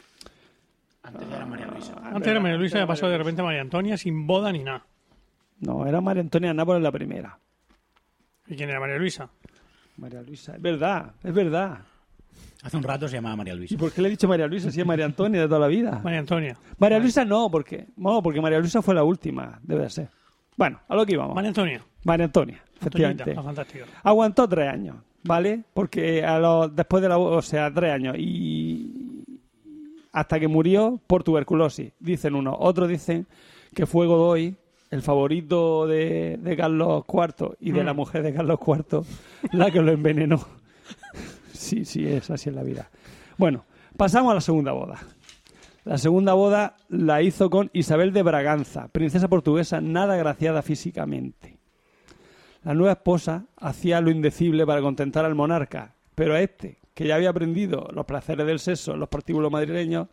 Antes 1.03 1.27
era 1.29 1.45
María 1.45 1.67
Luisa. 1.67 1.93
Antes 2.01 2.27
era 2.31 2.39
María 2.39 2.57
Luisa 2.57 2.81
y 2.81 2.85
pasó 2.85 3.09
de 3.09 3.17
repente 3.17 3.41
a 3.41 3.43
María 3.45 3.61
Antonia 3.61 3.97
sin 3.97 4.25
boda 4.25 4.51
ni 4.53 4.63
nada. 4.63 4.85
No, 5.59 5.85
era 5.85 5.99
María 5.99 6.21
Antonia 6.21 6.49
de 6.49 6.53
Nápoles 6.53 6.81
la 6.81 6.91
primera. 6.91 7.37
¿Y 8.47 8.55
quién 8.55 8.69
era 8.69 8.79
María 8.79 8.95
Luisa? 8.97 9.29
María 9.97 10.21
Luisa, 10.21 10.55
es 10.55 10.61
verdad, 10.61 11.11
es 11.23 11.33
verdad. 11.33 11.79
Hace 12.63 12.75
un 12.77 12.83
rato 12.83 13.07
se 13.07 13.15
llamaba 13.15 13.35
María 13.35 13.53
Luisa. 13.55 13.73
¿Y 13.73 13.77
por 13.77 13.91
qué 13.91 14.01
le 14.01 14.07
he 14.07 14.11
dicho 14.11 14.27
María 14.27 14.47
Luisa 14.47 14.71
si 14.71 14.79
es 14.81 14.85
María 14.85 15.05
Antonia 15.05 15.41
de 15.41 15.47
toda 15.47 15.59
la 15.59 15.67
vida? 15.67 16.01
María 16.03 16.19
Antonia. 16.19 16.57
María 16.79 16.99
Luisa 16.99 17.23
no, 17.23 17.49
porque 17.51 17.87
no, 17.97 18.21
porque 18.23 18.41
María 18.41 18.59
Luisa 18.59 18.81
fue 18.81 18.95
la 18.95 19.03
última, 19.03 19.59
debe 19.63 19.83
de 19.83 19.89
ser. 19.89 20.09
Bueno, 20.55 20.79
a 20.87 20.95
lo 20.95 21.05
que 21.05 21.13
íbamos. 21.13 21.35
María 21.35 21.49
Antonia. 21.49 21.81
María 22.03 22.25
Antonia, 22.25 22.61
efectivamente. 22.79 23.33
la 23.35 23.43
fantástica. 23.43 23.85
Aguantó 24.03 24.47
tres 24.49 24.67
años, 24.71 24.95
¿vale? 25.23 25.63
Porque 25.73 26.23
a 26.25 26.39
los, 26.39 26.75
después 26.75 27.03
de 27.03 27.09
la, 27.09 27.17
o 27.19 27.41
sea, 27.41 27.71
tres 27.71 27.93
años 27.93 28.15
y 28.17 29.23
hasta 30.11 30.39
que 30.39 30.47
murió 30.47 30.99
por 31.05 31.23
tuberculosis, 31.23 31.91
dicen 31.99 32.33
unos. 32.33 32.55
Otros 32.57 32.89
dicen 32.89 33.27
que 33.75 33.85
fue 33.85 34.07
Godoy, 34.07 34.55
el 34.89 35.01
favorito 35.03 35.85
de, 35.85 36.37
de 36.41 36.55
Carlos 36.57 37.03
IV 37.07 37.55
y 37.59 37.71
de 37.71 37.83
Mm. 37.83 37.85
la 37.85 37.93
mujer 37.93 38.23
de 38.23 38.33
Carlos 38.33 38.57
IV, 38.65 39.03
la 39.51 39.69
que 39.69 39.81
lo 39.81 39.91
envenenó. 39.91 40.39
Sí, 41.67 41.85
sí, 41.85 42.07
es 42.07 42.29
así 42.29 42.49
en 42.49 42.55
la 42.55 42.63
vida. 42.63 42.89
Bueno, 43.37 43.65
pasamos 43.95 44.31
a 44.31 44.35
la 44.35 44.41
segunda 44.41 44.71
boda. 44.71 44.99
La 45.83 45.97
segunda 45.97 46.33
boda 46.33 46.75
la 46.89 47.21
hizo 47.21 47.49
con 47.49 47.69
Isabel 47.73 48.11
de 48.11 48.23
Braganza, 48.23 48.87
princesa 48.89 49.27
portuguesa 49.27 49.79
nada 49.79 50.15
agraciada 50.15 50.61
físicamente. 50.61 51.57
La 52.63 52.73
nueva 52.73 52.93
esposa 52.93 53.45
hacía 53.55 54.01
lo 54.01 54.09
indecible 54.09 54.65
para 54.65 54.81
contentar 54.81 55.23
al 55.23 55.35
monarca, 55.35 55.95
pero 56.15 56.33
a 56.33 56.41
este, 56.41 56.79
que 56.93 57.07
ya 57.07 57.15
había 57.15 57.29
aprendido 57.29 57.87
los 57.93 58.05
placeres 58.05 58.45
del 58.45 58.59
sexo 58.59 58.93
en 58.93 58.99
los 58.99 59.07
partículos 59.07 59.51
madrileños, 59.51 60.07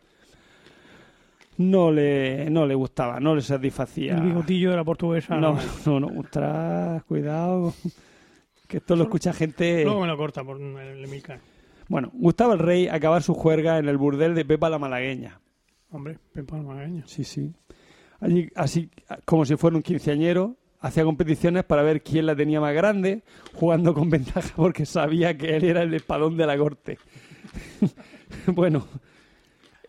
no 1.57 1.91
le, 1.91 2.49
no 2.49 2.65
le 2.65 2.75
gustaba, 2.75 3.19
no 3.19 3.35
le 3.35 3.41
satisfacía. 3.41 4.15
El 4.15 4.21
bigotillo 4.21 4.71
de 4.71 4.77
la 4.77 4.83
portuguesa. 4.83 5.35
No, 5.35 5.57
no, 5.85 5.99
no, 5.99 6.07
ostras, 6.19 7.03
cuidado. 7.03 7.73
Que 8.67 8.77
esto 8.77 8.95
lo 8.95 9.03
escucha 9.03 9.33
gente. 9.33 9.83
Luego 9.83 10.01
me 10.01 10.07
lo 10.07 10.17
corta 10.17 10.43
por 10.43 10.59
el 10.59 11.03
Emilcar. 11.03 11.39
Bueno, 11.87 12.11
gustaba 12.13 12.53
el 12.53 12.59
rey 12.59 12.87
acabar 12.87 13.21
su 13.21 13.33
juerga 13.33 13.77
en 13.77 13.87
el 13.87 13.97
burdel 13.97 14.33
de 14.33 14.45
Pepa 14.45 14.69
la 14.69 14.79
Malagueña. 14.79 15.39
Hombre, 15.91 16.17
Pepa 16.33 16.57
Magaña. 16.57 17.03
Sí, 17.05 17.23
sí. 17.23 17.53
Allí, 18.19 18.49
así 18.55 18.89
como 19.23 19.45
si 19.45 19.55
fuera 19.55 19.77
un 19.77 19.83
quinceañero, 19.83 20.57
hacía 20.79 21.03
competiciones 21.03 21.63
para 21.63 21.83
ver 21.83 22.01
quién 22.01 22.25
la 22.25 22.35
tenía 22.35 22.59
más 22.59 22.73
grande, 22.73 23.23
jugando 23.53 23.93
con 23.93 24.09
ventaja 24.09 24.53
porque 24.55 24.85
sabía 24.85 25.37
que 25.37 25.55
él 25.55 25.63
era 25.63 25.83
el 25.83 25.93
espadón 25.93 26.37
de 26.37 26.47
la 26.47 26.57
corte. 26.57 26.97
bueno, 28.47 28.87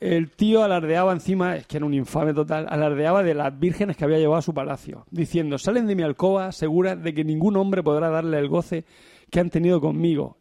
el 0.01 0.31
tío 0.31 0.63
alardeaba 0.63 1.13
encima, 1.13 1.57
es 1.57 1.67
que 1.67 1.77
era 1.77 1.87
un 1.87 1.95
infame 1.95 2.35
total, 2.35 2.67
alardeaba 2.69 3.23
de 3.23 3.35
las 3.35 3.59
vírgenes 3.59 3.97
que 3.97 4.05
había 4.05 4.19
llevado 4.19 4.39
a 4.39 4.43
su 4.43 4.55
palacio, 4.55 5.07
diciendo, 5.11 5.59
salen 5.59 5.87
de 5.87 5.95
mi 5.95 6.03
alcoba 6.03 6.53
seguras 6.53 7.03
de 7.03 7.15
que 7.15 7.25
ningún 7.25 7.57
hombre 7.57 7.83
podrá 7.83 8.11
darle 8.11 8.39
el 8.39 8.49
goce 8.49 8.85
que 9.31 9.41
han 9.41 9.51
tenido 9.51 9.81
conmigo. 9.81 10.39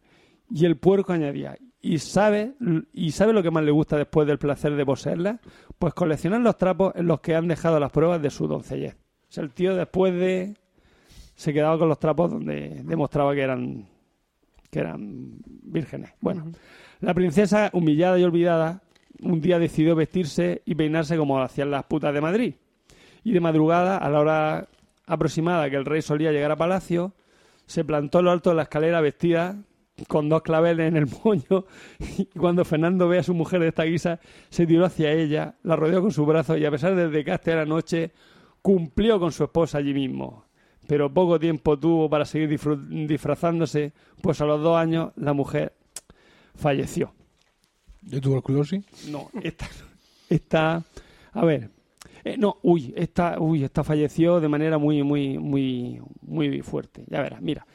Y 0.50 0.64
el 0.64 0.76
puerco 0.76 1.12
añadía, 1.12 1.56
¿y 1.80 1.98
sabe, 1.98 2.54
¿y 2.92 3.10
sabe 3.12 3.32
lo 3.32 3.42
que 3.42 3.50
más 3.50 3.64
le 3.64 3.72
gusta 3.72 3.96
después 3.96 4.26
del 4.26 4.38
placer 4.38 4.76
de 4.76 4.86
poseerla? 4.86 5.40
Pues 5.78 5.94
coleccionar 5.94 6.40
los 6.40 6.56
trapos 6.56 6.94
en 6.94 7.06
los 7.06 7.20
que 7.20 7.34
han 7.34 7.48
dejado 7.48 7.80
las 7.80 7.90
pruebas 7.90 8.22
de 8.22 8.30
su 8.30 8.46
doncellez. 8.46 8.94
O 8.94 9.32
sea, 9.32 9.42
el 9.44 9.52
tío 9.52 9.74
después 9.74 10.14
de... 10.14 10.54
se 11.34 11.52
quedaba 11.52 11.78
con 11.78 11.88
los 11.88 11.98
trapos 11.98 12.30
donde 12.30 12.82
demostraba 12.84 13.34
que 13.34 13.42
eran, 13.42 13.88
que 14.70 14.78
eran 14.78 15.38
vírgenes. 15.62 16.12
Bueno, 16.20 16.52
la 17.00 17.12
princesa, 17.12 17.70
humillada 17.72 18.18
y 18.18 18.24
olvidada, 18.24 18.82
un 19.22 19.40
día 19.40 19.58
decidió 19.58 19.94
vestirse 19.94 20.62
y 20.64 20.74
peinarse 20.74 21.16
como 21.16 21.40
hacían 21.40 21.70
las 21.70 21.84
putas 21.84 22.12
de 22.12 22.20
Madrid. 22.20 22.54
Y 23.24 23.32
de 23.32 23.40
madrugada, 23.40 23.98
a 23.98 24.08
la 24.10 24.20
hora 24.20 24.68
aproximada 25.06 25.70
que 25.70 25.76
el 25.76 25.84
rey 25.84 26.02
solía 26.02 26.32
llegar 26.32 26.50
a 26.52 26.56
palacio, 26.56 27.14
se 27.66 27.84
plantó 27.84 28.20
en 28.20 28.26
lo 28.26 28.30
alto 28.30 28.50
de 28.50 28.56
la 28.56 28.62
escalera 28.62 29.00
vestida 29.00 29.56
con 30.08 30.28
dos 30.28 30.42
claveles 30.42 30.88
en 30.88 30.96
el 30.96 31.06
moño 31.24 31.64
y 32.18 32.26
cuando 32.38 32.64
Fernando 32.64 33.08
ve 33.08 33.18
a 33.18 33.22
su 33.22 33.34
mujer 33.34 33.60
de 33.60 33.68
esta 33.68 33.84
guisa, 33.84 34.20
se 34.50 34.66
tiró 34.66 34.84
hacia 34.84 35.12
ella, 35.12 35.54
la 35.62 35.76
rodeó 35.76 36.02
con 36.02 36.12
su 36.12 36.26
brazo 36.26 36.56
y 36.56 36.64
a 36.64 36.70
pesar 36.70 36.94
del 36.94 37.10
desgaste 37.10 37.52
de 37.52 37.56
la 37.56 37.64
noche, 37.64 38.12
cumplió 38.62 39.18
con 39.18 39.32
su 39.32 39.44
esposa 39.44 39.78
allí 39.78 39.94
mismo. 39.94 40.44
Pero 40.86 41.12
poco 41.12 41.40
tiempo 41.40 41.78
tuvo 41.78 42.08
para 42.08 42.24
seguir 42.24 42.60
disfrazándose, 43.08 43.92
pues 44.22 44.40
a 44.40 44.44
los 44.44 44.62
dos 44.62 44.76
años 44.76 45.12
la 45.16 45.32
mujer 45.32 45.72
falleció. 46.54 47.15
¿De 48.06 48.20
tuberculosis? 48.20 48.84
No, 49.10 49.28
esta, 49.42 49.68
esta 50.30 50.82
a 51.32 51.44
ver, 51.44 51.70
eh, 52.24 52.36
no, 52.38 52.56
uy, 52.62 52.94
esta, 52.96 53.38
uy, 53.38 53.62
esta 53.64 53.84
falleció 53.84 54.40
de 54.40 54.48
manera 54.48 54.78
muy, 54.78 55.02
muy, 55.02 55.38
muy, 55.38 56.00
muy 56.22 56.62
fuerte. 56.62 57.04
Ya 57.08 57.20
verás, 57.20 57.42
mira, 57.42 57.66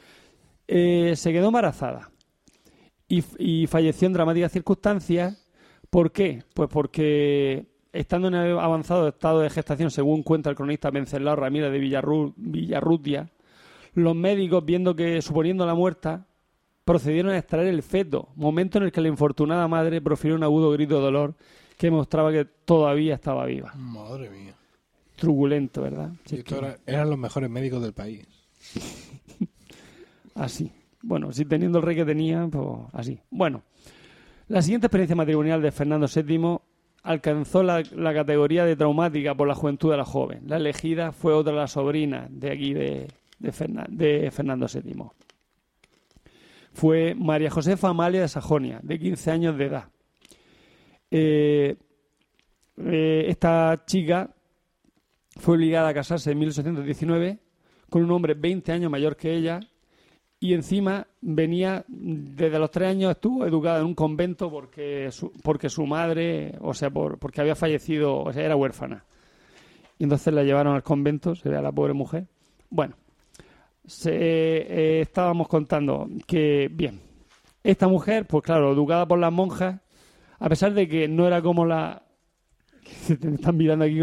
Eh, 0.66 1.14
se 1.16 1.32
quedó 1.32 1.46
embarazada 1.48 2.10
y, 3.08 3.66
falleció 3.66 4.06
en 4.06 4.14
dramáticas 4.14 4.52
circunstancias. 4.52 5.46
¿Por 5.90 6.12
qué? 6.12 6.44
Pues 6.54 6.70
porque 6.70 7.66
estando 7.92 8.28
en 8.28 8.34
avanzado 8.34 9.08
estado 9.08 9.40
de 9.40 9.50
gestación, 9.50 9.90
según 9.90 10.22
cuenta 10.22 10.48
el 10.48 10.56
cronista 10.56 10.90
Venceslao 10.90 11.36
Ramírez 11.36 11.70
de 11.72 11.78
Villarru- 11.80 12.32
Villarrutia, 12.36 13.28
los 13.92 14.14
médicos, 14.16 14.64
viendo 14.64 14.96
que 14.96 15.20
suponiendo 15.20 15.66
la 15.66 15.74
muerta, 15.74 16.26
procedieron 16.84 17.32
a 17.32 17.38
extraer 17.38 17.68
el 17.68 17.82
feto, 17.82 18.28
momento 18.34 18.78
en 18.78 18.84
el 18.84 18.92
que 18.92 19.00
la 19.00 19.08
infortunada 19.08 19.68
madre 19.68 20.00
profirió 20.00 20.36
un 20.36 20.42
agudo 20.42 20.70
grito 20.72 20.96
de 20.96 21.00
dolor 21.02 21.34
que 21.78 21.90
mostraba 21.90 22.32
que 22.32 22.44
todavía 22.44 23.14
estaba 23.14 23.44
viva. 23.46 23.72
Madre 23.76 24.30
mía. 24.30 24.54
Truculento, 25.16 25.82
¿verdad? 25.82 26.10
Si 26.24 26.36
Y 26.36 26.38
es 26.38 26.44
que- 26.44 26.54
estos 26.54 26.68
era- 26.68 26.78
eran 26.86 27.10
los 27.10 27.18
mejores 27.18 27.48
médicos 27.50 27.82
del 27.82 27.92
país. 27.92 28.26
Así. 30.34 30.70
Bueno, 31.02 31.32
si 31.32 31.44
teniendo 31.44 31.78
el 31.78 31.84
rey 31.84 31.96
que 31.96 32.04
tenía, 32.04 32.46
pues 32.50 32.64
así. 32.92 33.18
Bueno, 33.30 33.62
la 34.48 34.62
siguiente 34.62 34.86
experiencia 34.86 35.16
matrimonial 35.16 35.60
de 35.60 35.72
Fernando 35.72 36.06
VII 36.06 36.58
alcanzó 37.02 37.62
la, 37.64 37.82
la 37.96 38.14
categoría 38.14 38.64
de 38.64 38.76
traumática 38.76 39.34
por 39.34 39.48
la 39.48 39.54
juventud 39.56 39.90
de 39.90 39.96
la 39.96 40.04
joven. 40.04 40.42
La 40.46 40.56
elegida 40.58 41.10
fue 41.12 41.34
otra 41.34 41.52
de 41.52 41.58
las 41.58 41.72
sobrinas 41.72 42.28
de 42.30 42.50
aquí 42.52 42.72
de, 42.72 43.08
de, 43.40 43.86
de 43.88 44.30
Fernando 44.30 44.66
VII. 44.72 44.94
Fue 46.72 47.14
María 47.14 47.50
Josefa 47.50 47.88
Amalia 47.88 48.22
de 48.22 48.28
Sajonia, 48.28 48.80
de 48.82 48.98
15 48.98 49.30
años 49.30 49.58
de 49.58 49.64
edad. 49.64 49.88
Eh, 51.10 51.76
eh, 52.78 53.24
esta 53.28 53.84
chica 53.86 54.34
fue 55.36 55.56
obligada 55.56 55.88
a 55.88 55.94
casarse 55.94 56.32
en 56.32 56.38
1819 56.38 57.38
con 57.90 58.02
un 58.02 58.10
hombre 58.10 58.34
20 58.34 58.72
años 58.72 58.90
mayor 58.90 59.16
que 59.16 59.34
ella 59.34 59.60
y 60.40 60.54
encima 60.54 61.06
venía 61.20 61.84
desde 61.86 62.58
los 62.58 62.70
tres 62.70 62.88
años 62.88 63.12
estuvo 63.12 63.46
educada 63.46 63.80
en 63.80 63.86
un 63.86 63.94
convento 63.94 64.50
porque 64.50 65.10
su, 65.12 65.30
porque 65.42 65.68
su 65.68 65.86
madre 65.86 66.56
o 66.60 66.74
sea 66.74 66.90
por, 66.90 67.18
porque 67.18 67.40
había 67.40 67.54
fallecido 67.54 68.18
o 68.22 68.32
sea 68.32 68.42
era 68.42 68.56
huérfana 68.56 69.04
y 69.98 70.04
entonces 70.04 70.32
la 70.32 70.42
llevaron 70.42 70.74
al 70.74 70.82
convento 70.82 71.34
se 71.34 71.48
ve 71.48 71.56
a 71.56 71.62
la 71.62 71.70
pobre 71.70 71.92
mujer 71.92 72.26
bueno 72.70 72.96
se, 73.84 74.12
eh, 74.12 75.00
estábamos 75.00 75.48
contando 75.48 76.08
que 76.26 76.68
bien 76.72 77.00
esta 77.62 77.88
mujer 77.88 78.26
pues 78.26 78.44
claro 78.44 78.72
educada 78.72 79.06
por 79.06 79.18
las 79.18 79.32
monjas 79.32 79.80
a 80.38 80.48
pesar 80.48 80.74
de 80.74 80.88
que 80.88 81.08
no 81.08 81.26
era 81.26 81.42
como 81.42 81.64
la 81.64 82.02
me 83.20 83.34
están 83.34 83.56
mirando 83.56 83.84
aquí 83.84 84.00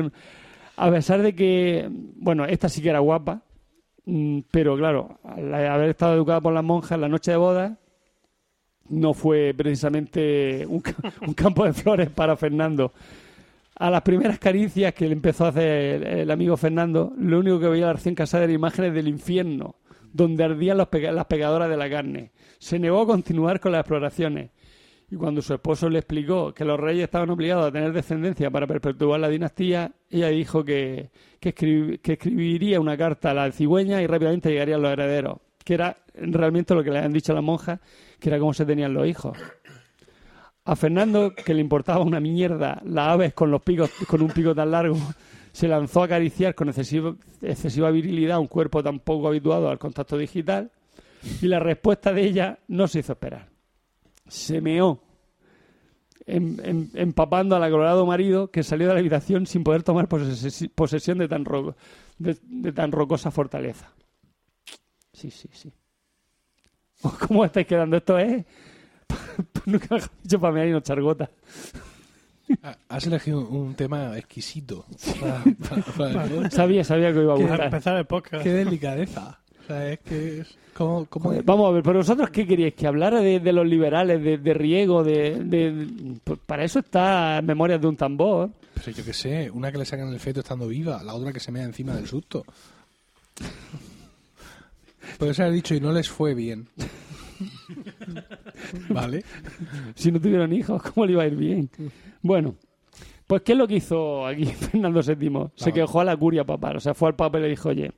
a 0.77 0.91
pesar 0.91 1.21
de 1.21 1.35
que 1.35 1.89
bueno 2.15 2.45
esta 2.45 2.69
sí 2.69 2.81
que 2.81 2.89
era 2.89 2.99
guapa 2.99 3.43
Mm, 4.11 4.39
pero 4.49 4.75
claro, 4.75 5.19
al 5.23 5.53
haber 5.53 5.91
estado 5.91 6.15
educada 6.15 6.41
por 6.41 6.51
las 6.51 6.63
monjas 6.63 6.99
la 6.99 7.07
noche 7.07 7.29
de 7.29 7.37
boda, 7.37 7.77
no 8.89 9.13
fue 9.13 9.53
precisamente 9.55 10.65
un, 10.67 10.81
un 11.27 11.33
campo 11.33 11.63
de 11.65 11.73
flores 11.73 12.09
para 12.09 12.35
Fernando. 12.35 12.91
A 13.79 13.89
las 13.89 14.01
primeras 14.01 14.39
caricias 14.39 14.93
que 14.93 15.07
le 15.07 15.13
empezó 15.13 15.45
a 15.45 15.49
hacer 15.49 16.05
el, 16.05 16.31
amigo 16.31 16.57
Fernando, 16.57 17.13
lo 17.17 17.39
único 17.39 17.59
que 17.59 17.69
veía 17.69 17.87
la 17.87 17.93
recién 17.93 18.13
casada 18.13 18.43
eran 18.43 18.55
imágenes 18.55 18.93
del 18.93 19.07
infierno, 19.07 19.75
donde 20.11 20.43
ardían 20.43 20.77
los 20.77 20.89
las 20.91 21.25
pegadoras 21.25 21.69
de 21.69 21.77
la 21.77 21.89
carne. 21.89 22.31
Se 22.57 22.77
negó 22.77 23.01
a 23.01 23.07
continuar 23.07 23.61
con 23.61 23.71
las 23.71 23.79
exploraciones. 23.79 24.51
Y 25.11 25.15
cuando 25.15 25.41
su 25.41 25.53
esposo 25.53 25.89
le 25.89 25.99
explicó 25.99 26.53
que 26.53 26.65
los 26.65 26.79
reyes 26.79 27.05
estaban 27.05 27.29
obligados 27.31 27.65
a 27.65 27.71
tener 27.71 27.93
descendencia 27.93 28.51
para 28.51 28.67
perpetuar 28.67 29.19
la 29.19 29.29
dinastía, 29.29 29.91
ella 30.09 30.27
dijo 30.27 30.63
que, 30.63 31.09
que, 31.39 31.55
escri- 31.55 31.99
que 31.99 32.13
escribiría 32.13 32.79
una 32.79 32.95
carta 32.95 33.31
a 33.31 33.33
la 33.33 33.51
cigüeña 33.51 34.01
y 34.01 34.07
rápidamente 34.07 34.49
llegarían 34.51 34.81
los 34.81 34.91
herederos, 34.91 35.37
que 35.63 35.73
era 35.75 35.97
realmente 36.13 36.75
lo 36.75 36.83
que 36.83 36.91
le 36.91 36.97
habían 36.97 37.13
dicho 37.13 37.33
las 37.33 37.43
monjas, 37.43 37.79
que 38.19 38.29
era 38.29 38.37
cómo 38.37 38.53
se 38.53 38.65
tenían 38.65 38.93
los 38.93 39.07
hijos. 39.07 39.37
A 40.65 40.75
Fernando, 40.75 41.33
que 41.33 41.53
le 41.53 41.61
importaba 41.61 42.03
una 42.03 42.19
mierda 42.19 42.81
las 42.85 43.07
aves 43.09 43.33
con 43.33 43.49
los 43.49 43.61
picos, 43.61 43.89
con 44.07 44.21
un 44.21 44.29
pico 44.29 44.53
tan 44.53 44.71
largo, 44.71 44.97
se 45.51 45.67
lanzó 45.67 46.01
a 46.01 46.05
acariciar 46.05 46.53
con 46.53 46.69
excesiva 46.69 47.91
virilidad 47.91 48.39
un 48.39 48.47
cuerpo 48.47 48.83
tan 48.83 48.99
poco 48.99 49.27
habituado 49.27 49.69
al 49.69 49.79
contacto 49.79 50.17
digital, 50.17 50.71
y 51.41 51.47
la 51.47 51.59
respuesta 51.59 52.13
de 52.13 52.23
ella 52.23 52.59
no 52.67 52.87
se 52.87 52.99
hizo 52.99 53.13
esperar 53.13 53.49
se 54.29 54.61
meó 54.61 55.01
em- 56.27 56.57
em- 56.63 56.89
empapando 56.93 57.55
al 57.55 57.63
acalorado 57.63 58.05
marido 58.05 58.51
que 58.51 58.61
salió 58.63 58.87
de 58.87 58.93
la 58.93 58.99
habitación 58.99 59.47
sin 59.47 59.63
poder 59.63 59.81
tomar 59.83 60.07
poses- 60.07 60.69
posesión 60.75 61.17
de 61.17 61.27
tan, 61.27 61.43
de, 62.19 62.37
de 62.43 62.71
tan 62.71 62.91
rocosa 62.91 63.31
fortaleza. 63.31 63.91
Sí, 65.11 65.31
sí, 65.31 65.49
sí. 65.51 65.73
¿Cómo 67.27 67.43
estáis 67.43 67.65
quedando? 67.67 67.97
Esto 67.97 68.19
es... 68.19 68.45
Nunca 69.65 69.87
mejor 69.95 70.09
dicho 70.23 70.39
para 70.39 70.53
mear 70.53 70.67
y 70.67 70.71
no 70.71 70.77
echar 70.79 71.01
gota. 71.01 71.29
Ah, 72.63 72.75
Has 72.89 73.05
elegido 73.05 73.47
un 73.47 73.75
tema 73.75 74.17
exquisito. 74.17 74.85
para- 75.21 75.43
para- 75.95 76.23
para- 76.23 76.49
Sabía, 76.51 76.83
sabía 76.83 77.13
que 77.13 77.21
iba 77.21 77.33
a 77.33 77.37
gustar. 77.37 77.61
empezar 77.65 77.97
el 77.97 78.05
podcast. 78.05 78.43
Qué 78.43 78.51
delicadeza. 78.51 79.39
O 79.63 79.67
sea, 79.67 79.91
es 79.91 79.99
que 79.99 80.39
es... 80.41 80.47
¿Cómo, 80.73 81.05
cómo 81.07 81.31
Vamos 81.43 81.69
a 81.69 81.73
ver, 81.73 81.83
pero 81.83 81.99
vosotros 81.99 82.29
qué 82.31 82.47
queríais? 82.47 82.73
¿Que 82.73 82.87
hablara 82.87 83.19
de, 83.21 83.39
de 83.39 83.53
los 83.53 83.67
liberales, 83.67 84.23
de, 84.23 84.37
de 84.39 84.53
riego, 84.53 85.03
de, 85.03 85.43
de- 85.43 85.87
pues 86.23 86.39
para 86.45 86.63
eso 86.63 86.79
está 86.79 87.41
Memorias 87.43 87.79
de 87.81 87.87
un 87.87 87.95
tambor. 87.97 88.49
Pero 88.73 88.91
yo 88.97 89.03
qué 89.05 89.13
sé, 89.13 89.51
una 89.51 89.71
que 89.71 89.77
le 89.77 89.85
sacan 89.85 90.07
el 90.07 90.19
feto 90.19 90.39
estando 90.39 90.67
viva, 90.67 91.03
la 91.03 91.13
otra 91.13 91.31
que 91.33 91.39
se 91.41 91.51
mea 91.51 91.65
encima 91.65 91.93
del 91.95 92.07
susto. 92.07 92.45
Puede 95.17 95.33
ser 95.33 95.51
dicho 95.51 95.75
y 95.75 95.81
no 95.81 95.91
les 95.91 96.09
fue 96.09 96.33
bien. 96.33 96.67
¿Vale? 98.89 99.23
si 99.95 100.11
no 100.11 100.19
tuvieron 100.19 100.51
hijos, 100.53 100.81
¿cómo 100.83 101.05
le 101.05 101.13
iba 101.13 101.23
a 101.23 101.27
ir 101.27 101.35
bien? 101.35 101.69
Bueno, 102.21 102.55
Pues, 103.27 103.43
¿qué 103.43 103.51
es 103.53 103.57
lo 103.57 103.67
que 103.67 103.75
hizo 103.75 104.25
aquí 104.25 104.45
Fernando 104.45 105.01
VII? 105.01 105.51
Se 105.55 105.71
quejó 105.71 106.01
a 106.01 106.05
la 106.05 106.17
curia 106.17 106.43
papal. 106.43 106.77
O 106.77 106.79
sea, 106.79 106.93
fue 106.93 107.09
al 107.09 107.15
papa 107.15 107.37
y 107.39 107.43
le 107.43 107.49
dijo, 107.49 107.69
oye, 107.69 107.91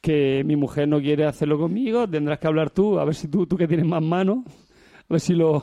que 0.00 0.42
mi 0.44 0.56
mujer 0.56 0.88
no 0.88 1.00
quiere 1.00 1.24
hacerlo 1.24 1.58
conmigo, 1.58 2.08
tendrás 2.08 2.38
que 2.38 2.46
hablar 2.46 2.70
tú, 2.70 2.98
a 2.98 3.04
ver 3.04 3.14
si 3.14 3.28
tú, 3.28 3.46
tú 3.46 3.56
que 3.56 3.66
tienes 3.68 3.86
más 3.86 4.02
manos, 4.02 4.38
a 4.46 5.14
ver 5.14 5.20
si 5.20 5.34
lo, 5.34 5.56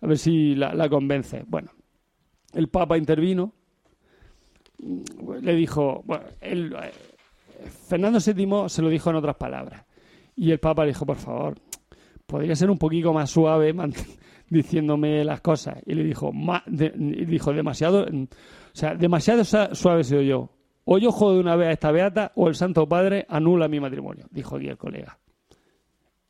a 0.00 0.06
ver 0.06 0.18
si 0.18 0.54
la, 0.54 0.74
la 0.74 0.88
convences. 0.88 1.44
Bueno, 1.46 1.70
el 2.54 2.68
papa 2.68 2.98
intervino, 2.98 3.52
le 5.42 5.54
dijo, 5.54 6.02
bueno, 6.04 6.24
él, 6.40 6.74
eh, 6.82 6.92
Fernando 7.88 8.18
VII 8.24 8.68
se 8.68 8.82
lo 8.82 8.88
dijo 8.88 9.10
en 9.10 9.16
otras 9.16 9.36
palabras. 9.36 9.84
Y 10.36 10.50
el 10.50 10.60
papa 10.60 10.82
le 10.84 10.92
dijo, 10.92 11.04
por 11.04 11.16
favor, 11.16 11.58
podría 12.28 12.54
ser 12.54 12.70
un 12.70 12.78
poquito 12.78 13.12
más 13.12 13.30
suave 13.30 13.74
diciéndome 14.50 15.24
las 15.24 15.40
cosas. 15.40 15.78
Y 15.86 15.94
le 15.94 16.04
dijo, 16.04 16.32
"Ma- 16.32 16.62
dijo 16.66 17.52
demasiado, 17.52 18.06
mm, 18.10 18.22
o 18.22 18.26
sea, 18.72 18.94
demasiado 18.94 19.42
suave 19.44 20.04
soy 20.04 20.28
yo. 20.28 20.50
O 20.84 20.98
yo 20.98 21.10
jodo 21.10 21.34
de 21.34 21.40
una 21.40 21.56
vez 21.56 21.68
a 21.68 21.72
esta 21.72 21.90
beata 21.90 22.32
o 22.36 22.48
el 22.48 22.54
Santo 22.54 22.88
Padre 22.88 23.26
anula 23.28 23.66
mi 23.68 23.80
matrimonio, 23.80 24.26
dijo 24.30 24.56
aquí 24.56 24.68
el 24.68 24.76
colega. 24.78 25.18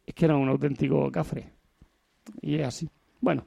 Es 0.06 0.14
que 0.14 0.24
era 0.24 0.36
un 0.36 0.48
auténtico 0.48 1.10
cafre. 1.12 1.52
Y 2.40 2.54
es 2.56 2.66
así. 2.66 2.88
Bueno. 3.20 3.44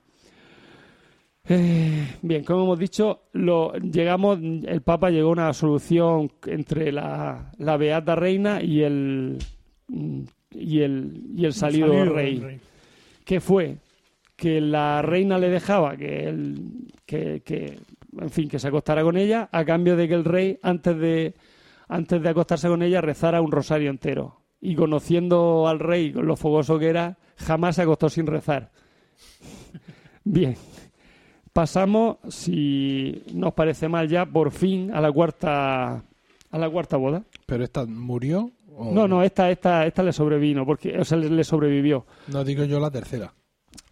Eh, 1.50 2.18
bien, 2.22 2.44
como 2.44 2.64
hemos 2.64 2.80
dicho, 2.80 3.24
llegamos, 3.34 4.40
el 4.40 4.82
Papa 4.84 5.10
llegó 5.10 5.30
a 5.30 5.34
una 5.34 5.54
solución 5.54 6.32
entre 6.46 6.92
la, 6.92 7.52
la 7.58 7.78
beata 7.78 8.16
reina 8.16 8.62
y 8.62 8.84
el 8.84 9.38
mm, 9.88 10.22
y 10.52 10.82
el, 10.82 11.24
y 11.36 11.46
el 11.46 11.54
salido, 11.54 11.88
Salido 11.88 12.14
rey. 12.16 12.36
del 12.36 12.44
rey. 12.44 12.60
¿Qué 13.26 13.40
fue? 13.40 13.78
Que 14.36 14.60
la 14.62 15.02
reina 15.02 15.38
le 15.38 15.50
dejaba 15.50 15.96
que 15.96 16.28
él, 16.28 16.88
que, 17.06 17.42
que, 17.46 17.80
en 18.20 18.30
fin, 18.30 18.50
que 18.50 18.60
se 18.60 18.68
acostara 18.68 19.04
con 19.04 19.18
ella 19.18 19.50
a 19.52 19.64
cambio 19.64 19.96
de 19.96 20.08
que 20.08 20.16
el 20.16 20.26
rey, 20.26 20.60
antes 20.62 20.98
de, 20.98 21.36
antes 21.88 22.22
de 22.22 22.30
acostarse 22.30 22.68
con 22.68 22.82
ella, 22.82 23.02
rezara 23.02 23.42
un 23.42 23.52
rosario 23.52 23.90
entero. 23.90 24.42
Y 24.60 24.76
conociendo 24.76 25.68
al 25.68 25.80
rey, 25.80 26.12
con 26.12 26.28
lo 26.28 26.36
fogoso 26.36 26.78
que 26.78 26.88
era, 26.90 27.18
jamás 27.38 27.76
se 27.76 27.82
acostó 27.84 28.10
sin 28.10 28.28
rezar. 28.28 28.72
Bien. 30.24 30.56
Pasamos, 31.54 32.18
si 32.30 33.24
nos 33.34 33.54
parece 33.54 33.90
mal 33.90 34.08
ya, 34.08 34.26
por 34.26 34.52
fin 34.52 34.92
a 34.94 35.02
la 35.02 35.12
cuarta, 35.12 35.96
a 36.50 36.58
la 36.58 36.70
cuarta 36.70 36.96
boda. 36.96 37.24
¿Pero 37.46 37.64
esta 37.66 37.86
murió? 37.86 38.52
O- 38.82 38.94
No, 38.94 39.08
no, 39.08 39.24
esta, 39.24 39.50
esta, 39.52 39.86
esta 39.86 40.04
le 40.04 40.14
sobrevino, 40.14 40.66
porque, 40.66 40.98
o 41.00 41.06
sea, 41.06 41.18
le, 41.18 41.30
le 41.30 41.44
sobrevivió. 41.44 42.06
No 42.28 42.44
digo 42.44 42.64
yo 42.66 42.80
la 42.80 42.92
tercera. 42.92 43.34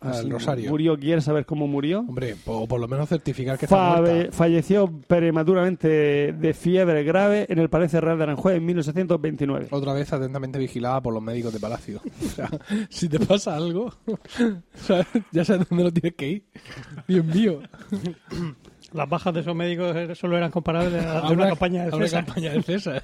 Así, 0.02 0.25
el 0.25 0.32
Rosario. 0.32 0.69
Murió, 0.69 0.97
¿quieres 0.97 1.25
saber 1.25 1.45
cómo 1.45 1.67
murió? 1.67 1.99
Hombre, 1.99 2.36
o 2.45 2.67
por 2.67 2.80
lo 2.80 2.88
menos 2.88 3.08
certificar 3.10 3.58
que 3.58 3.65
está 3.65 3.97
muerta. 3.97 4.32
falleció 4.32 4.89
prematuramente 5.08 6.32
de 6.34 6.54
fiebre 6.54 7.04
grave 7.04 7.45
en 7.49 7.60
el 7.60 7.69
Palacio 7.69 7.99
Real 7.99 8.17
de 8.17 8.23
Aranjuez 8.23 8.58
en 8.58 8.65
1729. 8.65 9.67
Otra 9.71 9.93
vez 9.93 10.12
atentamente 10.13 10.58
vigilada 10.60 11.02
por 11.02 11.13
los 11.13 11.21
médicos 11.23 11.52
de 11.54 11.60
Palacio. 11.60 12.02
O 12.25 12.30
sea, 12.30 12.49
si 12.89 13.10
te 13.10 13.19
pasa 13.19 13.56
algo, 13.56 13.91
¿sabes? 14.73 15.08
ya 15.32 15.43
sabes 15.43 15.67
dónde 15.69 15.84
lo 15.86 15.91
tienes 15.91 16.15
que 16.15 16.28
ir. 16.30 16.43
Dios 17.08 17.25
mío. 17.25 17.60
Las 18.93 19.08
bajas 19.10 19.34
de 19.34 19.41
esos 19.41 19.56
médicos 19.56 19.95
solo 20.17 20.38
eran 20.38 20.52
comparables 20.52 21.04
a, 21.06 21.19
A 21.19 21.21
de 21.30 21.34
una, 21.36 21.49
campaña 21.49 21.86
de 21.86 21.91
a 21.91 21.95
una 21.95 22.06
César. 22.06 22.25
campaña 22.25 22.52
de 22.54 22.63
César. 22.63 23.04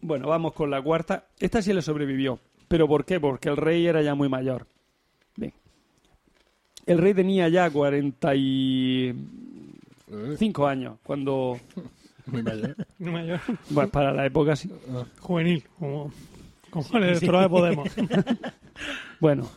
Bueno, 0.00 0.28
vamos 0.28 0.52
con 0.52 0.70
la 0.70 0.80
cuarta. 0.82 1.24
Esta 1.38 1.62
sí 1.62 1.72
le 1.72 1.82
sobrevivió. 1.82 2.38
¿Pero 2.68 2.86
por 2.86 3.04
qué? 3.04 3.18
Porque 3.20 3.48
el 3.48 3.56
rey 3.56 3.86
era 3.86 4.02
ya 4.02 4.14
muy 4.14 4.28
mayor. 4.28 4.66
Bien. 5.36 5.52
El 6.86 6.98
rey 6.98 7.14
tenía 7.14 7.48
ya 7.48 7.70
45 7.70 10.66
años 10.66 10.98
cuando... 11.02 11.58
Muy 12.26 12.42
mayor. 12.42 12.76
No 12.98 13.12
mayor, 13.12 13.40
Bueno, 13.70 13.90
para 13.90 14.12
la 14.12 14.26
época 14.26 14.54
sí. 14.54 14.70
juvenil, 15.18 15.64
como, 15.78 16.12
como 16.68 16.86
el 16.98 17.04
electorado 17.04 17.44
de 17.44 17.48
Podemos. 17.48 17.88
Bueno, 19.20 19.48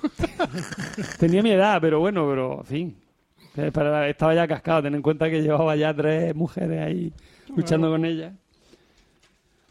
tenía 1.19 1.43
mi 1.43 1.51
edad, 1.51 1.79
pero 1.81 1.99
bueno, 1.99 2.25
pero 2.29 2.59
en 2.61 2.65
fin. 2.65 2.95
Eh, 3.57 3.69
para- 3.73 4.07
estaba 4.09 4.33
ya 4.33 4.47
cascado, 4.47 4.81
ten 4.83 4.95
en 4.95 5.01
cuenta 5.03 5.29
que 5.29 5.39
llevaba 5.41 5.75
ya 5.75 5.93
tres 5.93 6.33
mujeres 6.33 6.79
ahí 6.81 7.11
luchando 7.55 7.89
con 7.91 8.03
ella. 8.05 8.33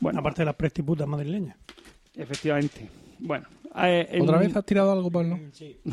Bueno, 0.01 0.21
Aparte 0.21 0.43
de 0.43 0.47
las 0.47 0.55
prestiputas 0.57 1.07
madrileñas. 1.07 1.57
efectivamente. 2.17 2.89
Bueno, 3.19 3.47
eh, 3.77 4.09
en- 4.11 4.23
¿Otra 4.23 4.39
vez 4.39 4.57
has 4.57 4.65
tirado 4.65 4.93
algo, 4.93 5.11
Pablo? 5.11 5.39
Sí. 5.53 5.77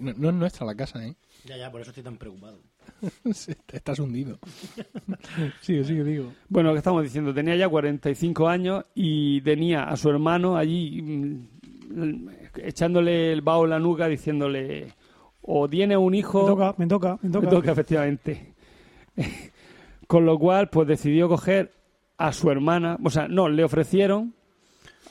No, 0.00 0.12
no 0.12 0.28
es 0.28 0.34
nuestra 0.36 0.64
la 0.64 0.76
casa, 0.76 1.04
¿eh? 1.04 1.16
Ya, 1.44 1.56
ya, 1.56 1.72
por 1.72 1.80
eso 1.80 1.90
estoy 1.90 2.04
tan 2.04 2.16
preocupado. 2.16 2.60
Sí, 3.32 3.52
Estás 3.72 3.98
hundido. 3.98 4.38
Sigue, 5.60 5.82
sigue, 5.82 6.04
digo. 6.04 6.32
bueno, 6.48 6.70
que 6.70 6.78
estamos 6.78 7.02
diciendo, 7.02 7.34
tenía 7.34 7.56
ya 7.56 7.68
45 7.68 8.46
años 8.48 8.84
y 8.94 9.40
tenía 9.40 9.82
a 9.88 9.96
su 9.96 10.08
hermano 10.08 10.56
allí 10.56 11.02
mm, 11.02 12.28
echándole 12.62 13.32
el 13.32 13.40
vaho 13.42 13.64
en 13.64 13.70
la 13.70 13.80
nuca 13.80 14.06
diciéndole 14.06 14.92
o 15.42 15.68
tiene 15.68 15.96
un 15.96 16.14
hijo 16.14 16.42
Me 16.42 16.48
toca, 16.48 16.74
me 16.78 16.86
toca, 16.86 17.18
me 17.20 17.30
toca. 17.30 17.46
Me 17.46 17.50
toca, 17.50 17.72
efectivamente. 17.72 18.54
Con 20.06 20.24
lo 20.26 20.38
cual, 20.38 20.68
pues 20.70 20.86
decidió 20.86 21.28
coger 21.28 21.72
a 22.18 22.32
su 22.32 22.50
hermana, 22.50 22.98
o 23.02 23.10
sea, 23.10 23.28
no, 23.28 23.48
le 23.48 23.64
ofrecieron 23.64 24.34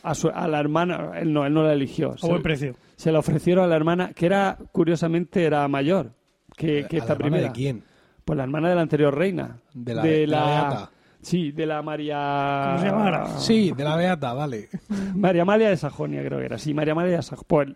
a, 0.04 0.13
su, 0.13 0.30
a 0.30 0.48
la 0.48 0.60
hermana, 0.60 1.12
él 1.20 1.34
no, 1.34 1.46
él 1.46 1.54
no 1.54 1.63
la 1.63 1.74
eligió. 1.74 2.12
A 2.13 2.17
Se, 2.17 2.28
buen 2.28 2.41
precio. 2.43 2.76
se 2.96 3.12
la 3.12 3.20
ofrecieron 3.20 3.63
a 3.65 3.67
la 3.67 3.76
hermana, 3.76 4.12
que 4.13 4.26
era, 4.26 4.58
curiosamente, 4.72 5.43
era 5.46 5.67
mayor 5.67 6.12
que, 6.56 6.86
que 6.89 6.98
¿A 6.98 7.00
esta 7.00 7.13
la 7.13 7.20
primera. 7.20 7.48
¿De 7.48 7.52
quién? 7.54 7.84
Pues 8.26 8.36
la 8.38 8.43
hermana 8.43 8.70
de 8.70 8.76
la 8.76 8.82
anterior 8.82 9.15
reina. 9.17 9.58
De 9.74 9.96
la, 9.96 10.04
de 10.04 10.28
la 10.28 10.46
Beata. 10.46 10.91
Sí, 11.22 11.52
de 11.52 11.65
la 11.65 11.82
María... 11.82 12.63
¿Cómo 12.67 12.80
se 12.80 12.86
llamara? 12.86 13.28
Sí, 13.39 13.72
de 13.76 13.84
la 13.84 13.96
Beata, 13.96 14.34
vale. 14.34 14.70
María 15.15 15.41
Amalia 15.43 15.70
de 15.70 15.78
Sajonia, 15.78 16.24
creo 16.24 16.39
que 16.39 16.46
era. 16.46 16.58
Sí, 16.58 16.74
María 16.74 16.91
Amalia 16.93 17.15
de 17.17 17.22
Sajonia. 17.24 17.46
Pues, 17.48 17.70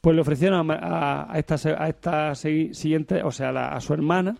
pues 0.00 0.14
le 0.14 0.20
ofrecieron 0.22 0.70
a, 0.70 0.74
a- 0.74 1.32
a 1.32 1.38
esta, 1.38 1.56
se- 1.56 1.74
a 1.76 1.88
esta 1.88 2.34
siguiente, 2.34 3.22
o 3.22 3.30
sea, 3.30 3.48
a 3.48 3.52
la- 3.52 3.68
a 3.68 3.80
su 3.80 3.94
hermana, 3.94 4.36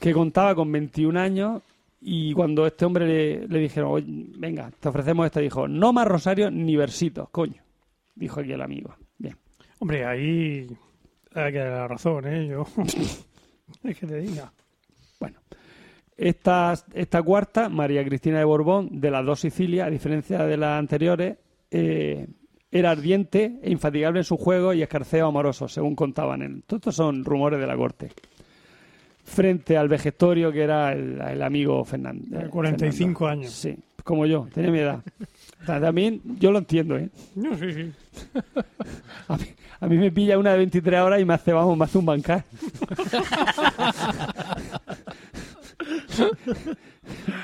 que 0.00 0.12
contaba 0.12 0.54
con 0.54 0.70
21 0.70 1.18
años, 1.18 1.62
y 2.06 2.34
cuando 2.34 2.66
este 2.66 2.84
hombre 2.84 3.06
le, 3.06 3.48
le 3.48 3.58
dijeron, 3.58 3.90
"Oye, 3.90 4.04
venga, 4.06 4.70
te 4.78 4.88
ofrecemos 4.90 5.24
esta, 5.24 5.40
dijo, 5.40 5.66
no 5.66 5.92
más 5.92 6.06
rosario 6.06 6.50
ni 6.50 6.76
versitos, 6.76 7.30
coño. 7.30 7.62
Dijo 8.14 8.40
aquí 8.40 8.52
el 8.52 8.60
amigo. 8.60 8.94
Bien. 9.18 9.36
Hombre, 9.78 10.04
ahí 10.04 10.66
hay 11.34 11.52
que 11.52 11.58
dar 11.58 11.70
la 11.70 11.88
razón, 11.88 12.26
¿eh? 12.26 12.46
Yo... 12.46 12.66
es 13.84 13.98
que 13.98 14.06
te 14.06 14.20
diga. 14.20 14.52
Bueno, 15.18 15.40
esta, 16.16 16.74
esta 16.92 17.22
cuarta, 17.22 17.70
María 17.70 18.04
Cristina 18.04 18.38
de 18.38 18.44
Borbón, 18.44 19.00
de 19.00 19.10
las 19.10 19.24
dos 19.24 19.40
Sicilias, 19.40 19.86
a 19.86 19.90
diferencia 19.90 20.44
de 20.44 20.56
las 20.58 20.78
anteriores, 20.78 21.38
eh, 21.70 22.26
era 22.70 22.90
ardiente 22.90 23.60
e 23.62 23.70
infatigable 23.70 24.20
en 24.20 24.24
su 24.24 24.36
juego 24.36 24.74
y 24.74 24.82
escarceo 24.82 25.26
amoroso, 25.26 25.68
según 25.68 25.96
contaban. 25.96 26.42
En, 26.42 26.62
todos 26.62 26.80
estos 26.80 26.96
son 26.96 27.24
rumores 27.24 27.58
de 27.58 27.66
la 27.66 27.76
corte. 27.76 28.10
Frente 29.24 29.76
al 29.76 29.88
vejestorio 29.88 30.52
que 30.52 30.62
era 30.62 30.92
el, 30.92 31.20
el 31.20 31.42
amigo 31.42 31.84
Fernando. 31.84 32.38
De 32.38 32.48
45 32.48 33.26
años. 33.26 33.52
Sí, 33.52 33.76
como 34.04 34.26
yo, 34.26 34.46
tenía 34.52 34.70
mi 34.70 34.78
edad. 34.78 35.02
También 35.66 36.20
yo 36.38 36.52
lo 36.52 36.58
entiendo, 36.58 36.96
¿eh? 36.96 37.08
No, 37.34 37.56
sí, 37.56 37.72
sí. 37.72 37.90
A 39.28 39.36
mí, 39.38 39.44
a 39.80 39.86
mí 39.86 39.96
me 39.96 40.12
pilla 40.12 40.38
una 40.38 40.52
de 40.52 40.58
23 40.58 41.00
horas 41.00 41.18
y 41.20 41.24
me 41.24 41.32
hace, 41.32 41.52
vamos, 41.52 41.78
me 41.78 41.84
hace 41.84 41.96
un 41.96 42.04
bancar. 42.04 42.44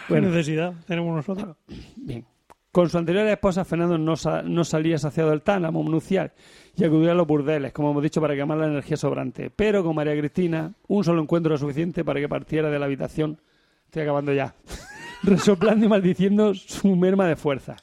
¿Qué 0.08 0.20
necesidad 0.20 0.74
tenemos 0.86 1.16
nosotros? 1.16 1.56
Bien. 1.96 2.24
Con 2.72 2.88
su 2.88 2.98
anterior 2.98 3.26
esposa, 3.26 3.64
Fernando 3.64 3.98
no, 3.98 4.14
sa- 4.16 4.42
no 4.42 4.64
salía 4.64 4.96
saciado 4.96 5.30
del 5.30 5.42
tálamo 5.42 5.82
nupcial 5.82 6.32
y 6.76 6.84
acudía 6.84 7.10
a 7.12 7.14
los 7.14 7.26
burdeles, 7.26 7.72
como 7.72 7.90
hemos 7.90 8.02
dicho, 8.02 8.20
para 8.20 8.36
quemar 8.36 8.58
la 8.58 8.66
energía 8.66 8.96
sobrante. 8.96 9.50
Pero 9.50 9.82
con 9.82 9.96
María 9.96 10.16
Cristina, 10.16 10.72
un 10.86 11.02
solo 11.02 11.20
encuentro 11.20 11.52
era 11.52 11.58
suficiente 11.58 12.04
para 12.04 12.20
que 12.20 12.28
partiera 12.28 12.70
de 12.70 12.78
la 12.78 12.86
habitación. 12.86 13.40
Estoy 13.86 14.02
acabando 14.02 14.32
ya. 14.32 14.54
Resoplando 15.24 15.84
y 15.86 15.88
maldiciendo 15.88 16.54
su 16.54 16.94
merma 16.94 17.26
de 17.26 17.34
fuerza. 17.36 17.76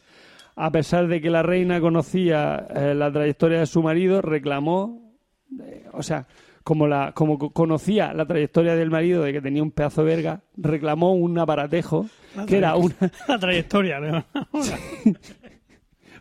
A 0.56 0.72
pesar 0.72 1.08
de 1.08 1.22
que 1.22 1.30
la 1.30 1.44
reina 1.44 1.80
conocía 1.82 2.66
eh, 2.74 2.96
la 2.96 3.12
trayectoria 3.12 3.60
de 3.60 3.66
su 3.68 3.84
marido, 3.84 4.22
reclamó, 4.22 5.14
eh, 5.62 5.86
o 5.92 6.02
sea, 6.02 6.26
como, 6.68 6.86
la, 6.86 7.14
como 7.14 7.38
co- 7.40 7.52
conocía 7.52 8.12
la 8.14 8.26
trayectoria 8.26 8.76
del 8.76 8.92
marido 8.92 9.24
de 9.24 9.32
que 9.32 9.40
tenía 9.42 9.64
un 9.64 9.72
pedazo 9.72 10.04
de 10.04 10.14
verga, 10.14 10.42
reclamó 10.58 11.14
un 11.14 11.40
aparatejo 11.40 12.08
que 12.46 12.58
era 12.58 12.76
una, 12.76 12.94
La 13.30 13.40
trayectoria, 13.40 14.02
¿no? 14.02 14.26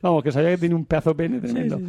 Vamos, 0.03 0.23
que 0.23 0.31
sabía 0.31 0.51
que 0.51 0.59
tenía 0.59 0.77
un 0.77 0.85
pedazo 0.85 1.11
de 1.11 1.17
pene 1.17 1.41
tremendo. 1.41 1.81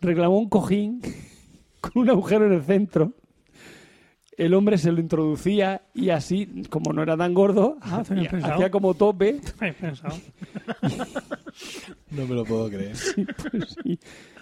Reclamó 0.00 0.38
un 0.38 0.48
cojín 0.48 1.00
con 1.80 1.90
un 1.96 2.08
agujero 2.10 2.46
en 2.46 2.52
el 2.52 2.62
centro. 2.62 3.12
El 4.36 4.54
hombre 4.54 4.78
se 4.78 4.92
lo 4.92 5.00
introducía 5.00 5.82
y 5.92 6.10
así, 6.10 6.62
como 6.70 6.92
no 6.92 7.02
era 7.02 7.16
tan 7.16 7.34
gordo, 7.34 7.76
Ah, 7.80 8.02
hacía, 8.02 8.70
como 8.70 8.94
tope. 8.94 9.40
Pensado. 9.80 10.14
No 12.12 12.24
me 12.26 12.34
lo 12.36 12.44
puedo 12.44 12.68
creer. 12.68 12.94
Pues 13.50 13.76
sí. 13.82 13.98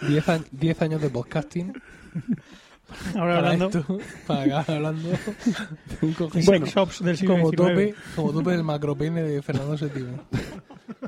Diez, 0.07 0.29
a- 0.29 0.41
diez 0.51 0.83
años 0.83 1.01
de 1.01 1.09
podcasting 1.09 1.73
Ahora 3.17 3.35
para 3.37 3.37
hablando 3.53 3.67
esto, 3.79 3.99
para 4.27 4.43
acabar 4.43 4.71
hablando 4.71 5.09
de 5.09 5.17
un 6.07 6.13
cojín 6.13 6.43
sex 6.43 6.75
shops 6.75 7.03
del 7.05 7.17
siglo 7.17 7.35
como 7.37 7.51
tope, 7.53 7.95
como 8.15 8.33
tope 8.33 8.51
del 8.51 8.63
macropene 8.65 9.23
de 9.23 9.43
Fernando 9.43 9.77
VII. 9.77 10.05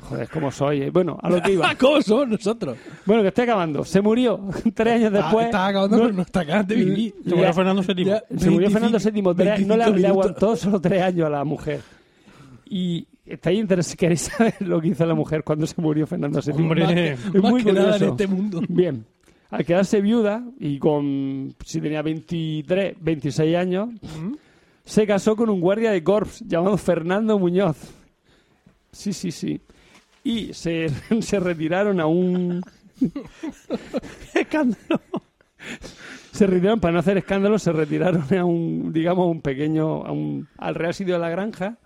Joder, 0.01 0.29
como 0.29 0.51
soy. 0.51 0.81
eh. 0.83 0.89
Bueno, 0.89 1.17
a 1.21 1.29
lo 1.29 1.41
que 1.41 1.53
iba. 1.53 1.73
¿Cómo 1.79 2.01
somos 2.01 2.27
nosotros? 2.29 2.77
Bueno, 3.05 3.21
que 3.21 3.27
estoy 3.29 3.43
acabando. 3.43 3.83
Se 3.85 4.01
murió 4.01 4.39
tres 4.73 4.95
años 4.95 5.13
después. 5.13 5.45
Estás 5.45 5.69
acabando 5.69 5.97
no- 5.97 6.03
con 6.03 6.15
nuestra 6.15 6.43
ganas 6.43 6.67
de 6.67 6.75
vivir. 6.75 7.15
Se 7.23 7.35
murió 7.35 7.53
Fernando 7.53 7.81
VII. 7.83 8.05
Ya, 8.05 8.23
Se 8.37 8.49
murió 8.49 8.69
25 8.69 8.73
Fernando 8.73 8.97
VII. 8.97 9.35
tres- 9.35 9.67
no 9.67 9.77
le, 9.77 9.83
25 9.85 9.97
le 9.99 10.07
aguantó 10.07 10.55
solo 10.55 10.81
tres 10.81 11.01
años 11.03 11.27
a 11.27 11.29
la 11.29 11.43
mujer. 11.43 11.81
Y 12.69 13.07
estáis 13.25 13.59
interesados, 13.59 13.95
queréis 13.97 14.21
saber 14.21 14.55
lo 14.61 14.81
que 14.81 14.89
hizo 14.89 15.05
la 15.05 15.15
mujer 15.15 15.43
cuando 15.43 15.65
se 15.67 15.79
murió 15.81 16.05
Fernando 16.07 16.39
VII. 16.41 16.53
Hombre, 16.53 16.83
Más 16.83 16.93
que- 16.93 17.11
es 17.11 17.33
más 17.41 17.51
muy 17.51 17.63
que 17.63 17.73
nada 17.73 17.97
en 17.97 18.03
este 18.03 18.27
mundo. 18.27 18.61
Bien. 18.67 19.05
Al 19.49 19.65
quedarse 19.65 20.01
viuda 20.01 20.43
y 20.59 20.77
con, 20.77 21.55
si 21.63 21.79
tenía 21.79 22.01
23, 22.01 22.97
26 22.99 23.55
años, 23.55 23.89
se 24.83 25.07
casó 25.07 25.35
con 25.35 25.49
un 25.49 25.61
guardia 25.61 25.91
de 25.91 26.03
corps 26.03 26.41
llamado 26.45 26.77
Fernando 26.77 27.39
Muñoz. 27.39 27.77
Sí, 28.91 29.13
sí, 29.13 29.31
sí. 29.31 29.61
Y 30.23 30.53
se, 30.53 30.87
se 31.21 31.39
retiraron 31.39 31.99
a 31.99 32.07
un... 32.07 32.61
Escándalo. 34.33 35.01
Se 36.31 36.45
retiraron, 36.45 36.79
para 36.79 36.93
no 36.93 36.99
hacer 36.99 37.17
escándalo, 37.17 37.57
se 37.57 37.71
retiraron 37.71 38.25
a 38.37 38.45
un, 38.45 38.93
digamos, 38.93 39.27
un 39.27 39.41
pequeño, 39.41 40.05
a 40.05 40.11
un, 40.11 40.47
al 40.57 40.75
Real 40.75 40.93
Sitio 40.93 41.15
de 41.15 41.19
la 41.19 41.29
Granja, 41.29 41.77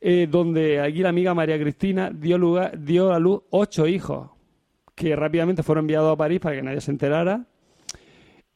eh, 0.00 0.26
donde 0.30 0.80
aquí 0.80 1.00
la 1.00 1.10
amiga 1.10 1.34
María 1.34 1.58
Cristina 1.58 2.10
dio, 2.10 2.38
lugar, 2.38 2.78
dio 2.82 3.12
a 3.12 3.18
luz 3.18 3.42
ocho 3.50 3.86
hijos, 3.86 4.30
que 5.00 5.16
rápidamente 5.16 5.62
fueron 5.62 5.84
enviados 5.84 6.12
a 6.12 6.16
París 6.16 6.40
para 6.40 6.56
que 6.56 6.62
nadie 6.62 6.80
se 6.82 6.90
enterara. 6.90 7.44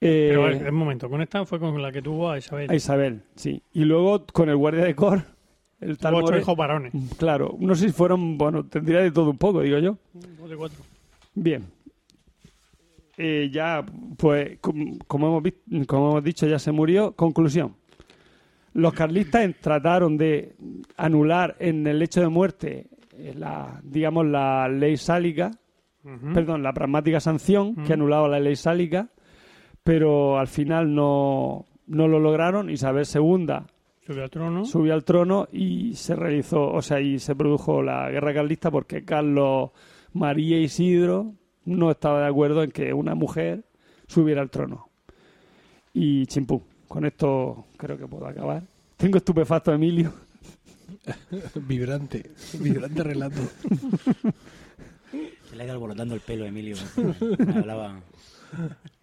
Eh, 0.01 0.27
Pero 0.31 0.51
eh, 0.51 0.69
un 0.69 0.75
momento, 0.75 1.09
con 1.09 1.23
esta 1.23 1.47
fue 1.47 1.59
con 1.59 1.81
la 1.81 1.91
que 1.91 2.03
tuvo 2.03 2.31
a 2.31 2.37
Isabel. 2.37 2.71
a 2.71 2.75
Isabel, 2.75 3.23
sí. 3.35 3.63
Y 3.73 3.85
luego 3.85 4.27
con 4.31 4.51
el 4.51 4.57
guardia 4.57 4.85
de 4.85 4.95
cor, 4.95 5.23
el 5.81 5.97
tal 5.97 6.15
ocho 6.17 6.27
More- 6.27 6.41
hijos 6.41 6.57
varones. 6.57 6.93
Claro, 7.17 7.57
no 7.59 7.75
sé 7.75 7.87
si 7.87 7.93
fueron, 7.95 8.37
bueno, 8.37 8.65
tendría 8.67 9.01
de 9.01 9.11
todo 9.11 9.31
un 9.31 9.39
poco, 9.39 9.63
digo 9.63 9.79
yo. 9.79 9.97
Dos 10.13 10.51
de 10.51 10.57
cuatro. 10.57 10.79
Bien. 11.35 11.65
Eh, 13.17 13.49
ya, 13.51 13.83
pues, 14.19 14.59
com- 14.61 14.99
como 15.07 15.29
hemos, 15.29 15.43
vis- 15.43 15.87
como 15.87 16.11
hemos 16.11 16.25
dicho, 16.25 16.47
ya 16.47 16.59
se 16.59 16.73
murió. 16.73 17.13
Conclusión. 17.13 17.75
Los 18.75 18.93
carlistas 18.93 19.49
trataron 19.63 20.19
de 20.19 20.57
anular 20.99 21.57
en 21.61 21.87
el 21.87 22.03
hecho 22.03 22.21
de 22.21 22.29
muerte 22.29 22.87
eh, 23.17 23.33
la, 23.39 23.81
digamos, 23.85 24.27
la 24.27 24.69
ley 24.69 24.97
sálica, 24.97 25.53
Perdón, 26.35 26.63
la 26.63 26.75
pragmática 26.75 27.19
sanción 27.19 27.77
que 27.77 27.95
anulaba 27.95 28.29
la 28.29 28.39
ley 28.39 28.57
sálica, 28.57 29.09
pero 29.83 30.39
al 30.39 30.49
final 30.49 30.95
no, 30.95 31.65
no 31.87 32.09
lo 32.09 32.21
lograron. 32.21 32.69
Isabel 32.69 33.07
II 33.13 33.47
Subió 34.07 34.23
al 34.23 34.31
trono. 34.31 34.65
subió 34.67 34.93
al 34.93 35.05
trono 35.05 35.49
y 35.51 35.95
se 35.95 36.15
realizó, 36.15 36.71
o 36.71 36.83
sea, 36.83 37.01
y 37.01 37.19
se 37.19 37.35
produjo 37.35 37.83
la 37.83 38.11
guerra 38.11 38.35
carlista 38.35 38.71
porque 38.71 39.03
Carlos 39.03 39.71
María 40.13 40.59
Isidro 40.59 41.33
no 41.65 41.91
estaba 41.91 42.21
de 42.21 42.29
acuerdo 42.29 42.63
en 42.63 42.71
que 42.71 42.93
una 42.93 43.15
mujer 43.15 43.65
subiera 44.07 44.43
al 44.43 44.51
trono. 44.51 44.89
Y 45.95 46.27
chimpú, 46.27 46.63
con 46.87 47.07
esto 47.07 47.65
creo 47.79 47.97
que 47.97 48.07
puedo 48.07 48.27
acabar. 48.27 48.63
Tengo 48.99 49.17
estupefacto, 49.17 49.73
Emilio. 49.73 50.13
Vibrante, 51.67 52.31
vibrante 52.61 53.03
relato. 53.03 53.41
Se 55.55 55.59
le 55.59 55.63
ha 55.63 55.67
ido 55.67 55.75
alborotando 55.75 56.17
el 56.17 56.21
pelo 56.21 56.45
a 56.45 56.49
Emilio. 56.49 56.77
Hablaba... 57.57 58.01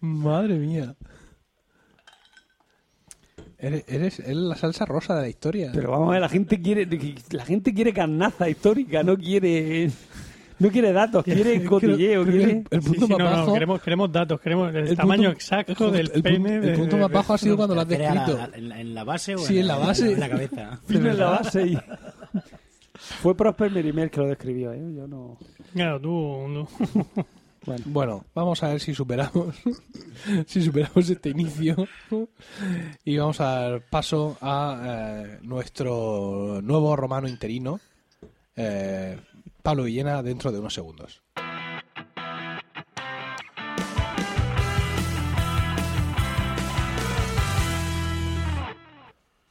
Madre 0.00 0.54
mía. 0.58 0.94
Eres, 3.58 3.84
eres, 3.88 4.18
eres 4.20 4.36
la 4.36 4.54
salsa 4.56 4.84
rosa 4.84 5.14
de 5.16 5.22
la 5.22 5.28
historia. 5.30 5.70
Pero 5.72 5.92
vamos 5.92 6.08
a 6.10 6.12
ver, 6.12 6.20
la 6.20 6.28
gente 6.28 6.60
quiere, 6.60 6.86
la 7.30 7.44
gente 7.46 7.72
quiere 7.72 7.94
carnaza 7.94 8.50
histórica, 8.50 9.02
no 9.02 9.16
quiere, 9.16 9.90
no 10.58 10.70
quiere 10.70 10.92
datos, 10.92 11.24
quiere 11.24 11.64
cotilleo, 11.64 12.22
quiere... 12.24 12.42
el, 12.44 12.64
el 12.70 12.80
punto 12.82 13.06
sí, 13.06 13.12
más 13.12 13.18
no, 13.18 13.24
no, 13.24 13.30
bajo. 13.30 13.52
queremos, 13.54 13.80
queremos 13.82 14.12
datos, 14.12 14.40
queremos 14.40 14.74
el, 14.74 14.88
el 14.88 14.96
tamaño 14.96 15.22
punto- 15.30 15.36
exacto 15.38 15.86
el 15.86 15.92
del 15.92 16.10
punto- 16.10 16.22
pene. 16.28 16.56
El 16.56 16.78
punto 16.78 16.96
más 16.98 17.10
bajo 17.10 17.32
ha 17.32 17.38
sido 17.38 17.56
cuando 17.56 17.74
lo 17.76 17.80
has 17.80 17.88
¿Te 17.88 17.96
refieres 17.96 18.20
a 18.20 18.26
descrito. 18.26 18.50
la- 18.50 18.58
en, 18.58 18.68
la, 18.68 18.80
en 18.80 18.94
la 18.94 19.04
base 19.04 19.34
o 19.36 19.38
Sí, 19.38 19.58
en 19.60 19.68
la 19.68 19.76
base. 19.78 20.12
En 20.12 20.20
la 20.20 20.28
cabeza. 20.28 20.80
Vino 20.88 21.10
en 21.10 21.18
la 21.18 21.30
base 21.30 21.66
y... 21.66 21.78
Fue 22.94 23.34
Prosper 23.36 23.70
Merimer 23.70 24.10
que 24.10 24.20
lo 24.20 24.26
describió, 24.28 24.72
¿eh? 24.72 24.80
Yo 24.94 25.06
no... 25.08 25.38
Claro, 25.72 26.00
tú. 26.00 26.46
no. 26.48 26.68
Bueno. 27.64 27.84
Bueno, 27.86 28.24
vamos 28.34 28.60
a 28.64 28.70
ver 28.70 28.80
si 28.80 28.92
superamos 28.92 29.54
si 30.46 30.62
superamos 30.62 31.08
este 31.08 31.28
inicio 31.28 31.76
y 33.04 33.16
vamos 33.16 33.40
a 33.40 33.44
dar 33.44 33.82
paso 33.88 34.36
a 34.40 34.82
eh, 34.84 35.38
nuestro 35.42 36.60
nuevo 36.60 36.96
romano 36.96 37.28
interino, 37.28 37.78
eh, 38.56 39.16
Pablo 39.62 39.84
Villena, 39.84 40.24
dentro 40.24 40.50
de 40.50 40.58
unos 40.58 40.74
segundos. 40.74 41.22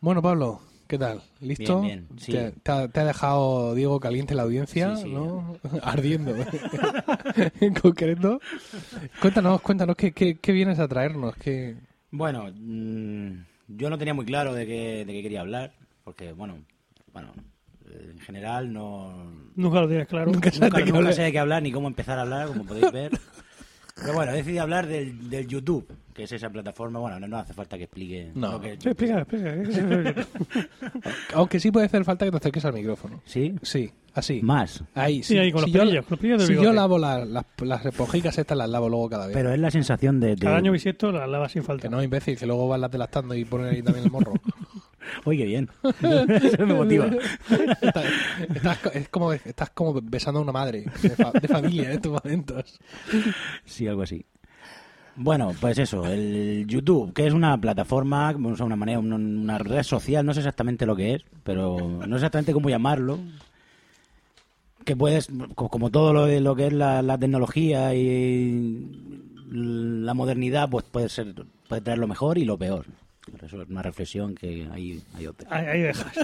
Bueno, 0.02 0.22
Pablo, 0.22 0.62
¿qué 0.92 0.98
tal? 0.98 1.22
¿Listo? 1.40 1.82
Bien, 1.82 2.06
bien, 2.10 2.20
sí. 2.20 2.34
¿Te, 2.34 2.52
te 2.52 2.70
ha, 2.70 2.88
te 2.90 3.00
ha 3.00 3.06
dejado 3.06 3.74
Diego 3.76 4.02
caliente 4.02 4.36
la 4.36 4.44
audiencia? 4.44 4.98
Sí, 4.98 5.04
sí. 5.04 5.14
¿no? 5.14 5.56
Ardiendo. 5.84 6.36
en 7.62 7.74
concreto. 7.74 8.42
Cuéntanos, 9.22 9.62
cuéntanos, 9.62 9.96
¿qué, 9.96 10.12
qué, 10.12 10.36
qué 10.36 10.52
vienes 10.52 10.80
a 10.80 10.90
traernos? 10.90 11.34
¿Qué... 11.38 11.78
Bueno, 12.12 12.52
mm, 12.54 13.32
yo 13.70 13.90
no 13.90 13.98
tenía 13.98 14.14
muy 14.14 14.26
claro 14.26 14.54
de 14.54 14.68
qué, 14.68 15.06
de 15.06 15.14
qué 15.14 15.22
quería 15.22 15.40
hablar, 15.40 15.72
porque, 16.04 16.34
bueno, 16.34 16.58
bueno, 17.14 17.32
eh, 17.86 18.10
en 18.12 18.20
general 18.20 18.74
no... 18.74 19.32
Nunca 19.56 19.80
lo 19.80 19.88
tienes 19.88 20.10
claro. 20.10 20.30
Nunca 20.30 20.52
Nunca, 20.60 20.80
nunca 20.82 20.98
hablar. 20.98 21.14
sé 21.14 21.22
de 21.22 21.32
qué 21.32 21.40
hablar 21.40 21.64
ni 21.64 21.72
cómo 21.72 21.88
empezar 21.88 22.20
a 22.20 22.24
hablar, 22.24 22.50
como 22.50 22.66
podéis 22.66 22.92
ver. 22.92 23.12
Pero 23.96 24.14
bueno, 24.14 24.34
he 24.34 24.36
decidido 24.36 24.64
hablar 24.64 24.88
del, 24.88 25.30
del 25.30 25.48
YouTube, 25.48 25.88
que 26.22 26.26
es 26.26 26.32
esa 26.34 26.50
plataforma. 26.52 27.00
Bueno, 27.00 27.20
no, 27.20 27.28
no 27.28 27.38
hace 27.38 27.52
falta 27.54 27.78
que 27.78 27.86
explique 27.86 28.32
No. 28.36 28.52
lo 28.54 28.62
que 28.62 28.78
Sí, 28.80 28.90
explica, 28.90 29.22
explica. 29.30 30.28
Aunque 31.34 31.60
sí 31.60 31.72
puede 31.72 31.88
hacer 31.88 32.06
falta 32.06 32.26
que 32.26 32.32
te 32.32 32.38
acerques 32.38 32.64
al 32.66 32.74
micrófono. 32.74 33.22
¿Sí? 33.26 33.56
Sí, 33.64 33.92
así. 34.14 34.40
Más. 34.44 34.84
Ahí, 34.94 35.24
Sí, 35.24 35.38
ahí, 35.40 35.52
con 35.52 35.62
los 35.62 35.72
yo, 35.72 35.80
pelillos, 35.80 36.06
con 36.06 36.12
los 36.12 36.20
pelillos 36.20 36.48
del 36.48 36.58
si 36.58 36.64
yo 36.64 36.74
lavo 36.74 37.00
la- 37.00 37.26
las, 37.26 37.46
las 37.64 37.86
esponjicas 37.86 38.38
estas, 38.38 38.56
las 38.58 38.70
lavo 38.70 38.88
luego 38.88 39.10
cada 39.10 39.26
vez. 39.28 39.36
Pero 39.36 39.52
es 39.52 39.60
la 39.60 39.72
sensación 39.72 40.20
de... 40.20 40.36
de- 40.36 40.46
Cada 40.46 40.58
año 40.58 40.72
bisiesto 40.72 41.12
la 41.12 41.26
lava 41.26 41.50
sin 41.50 41.64
falta. 41.64 41.82
Que 41.88 41.90
no, 41.90 42.04
imbécil, 42.04 42.38
que 42.38 42.46
luego 42.46 42.68
vas 42.68 42.80
las 42.80 42.92
delastando 42.92 43.34
y 43.34 43.44
ponen 43.46 43.68
ahí 43.74 43.82
también 43.82 44.06
el 44.06 44.12
morro. 44.12 44.34
Uy, 45.26 45.38
qué 45.38 45.46
bien. 45.46 45.68
Eso 45.84 46.68
me 46.68 46.76
motiva. 46.76 47.08
estás, 47.82 48.06
estás 48.54 48.80
es 48.94 49.10
como, 49.10 49.34
estás 49.34 49.72
como 49.72 50.00
besando 50.00 50.40
a 50.40 50.44
una 50.44 50.52
madre 50.52 50.86
de, 51.02 51.10
fa- 51.10 51.32
de 51.32 51.48
familia 51.48 51.86
en 51.86 51.92
estos 51.94 52.12
momentos. 52.24 52.80
Sí, 53.66 53.88
algo 53.88 54.04
así. 54.04 54.24
Bueno, 55.16 55.52
pues 55.60 55.78
eso, 55.78 56.06
el 56.06 56.66
YouTube, 56.68 57.14
que 57.14 57.28
es 57.28 57.34
una 57.34 57.60
plataforma, 57.60 58.32
una 58.32 58.76
manera, 58.76 59.00
una, 59.00 59.58
red 59.58 59.84
social, 59.84 60.26
no 60.26 60.34
sé 60.34 60.40
exactamente 60.40 60.86
lo 60.86 60.96
que 60.96 61.16
es, 61.16 61.24
pero 61.44 61.78
no 61.80 62.16
sé 62.18 62.26
exactamente 62.26 62.54
cómo 62.54 62.70
llamarlo. 62.70 63.20
Que 64.86 64.96
puedes, 64.96 65.28
co- 65.54 65.70
como 65.70 65.90
todo 65.92 66.12
lo, 66.14 66.28
lo 66.40 66.56
que 66.56 66.68
es 66.68 66.74
la, 66.74 67.02
la 67.02 67.18
tecnología 67.18 67.94
y 67.94 68.90
la 69.52 70.14
modernidad, 70.14 70.70
pues 70.70 70.86
puede 70.86 71.10
ser, 71.10 71.34
puede 71.68 71.82
traer 71.82 72.00
lo 72.00 72.08
mejor 72.08 72.38
y 72.38 72.46
lo 72.46 72.58
peor. 72.58 72.86
Eso 73.44 73.62
es 73.62 73.70
una 73.70 73.84
reflexión 73.84 74.34
que 74.34 74.68
hay, 74.72 75.04
hay 75.14 75.28
otra. 75.28 75.48
Ahí, 75.56 75.66
ahí 75.68 75.82
dejas. 75.82 76.18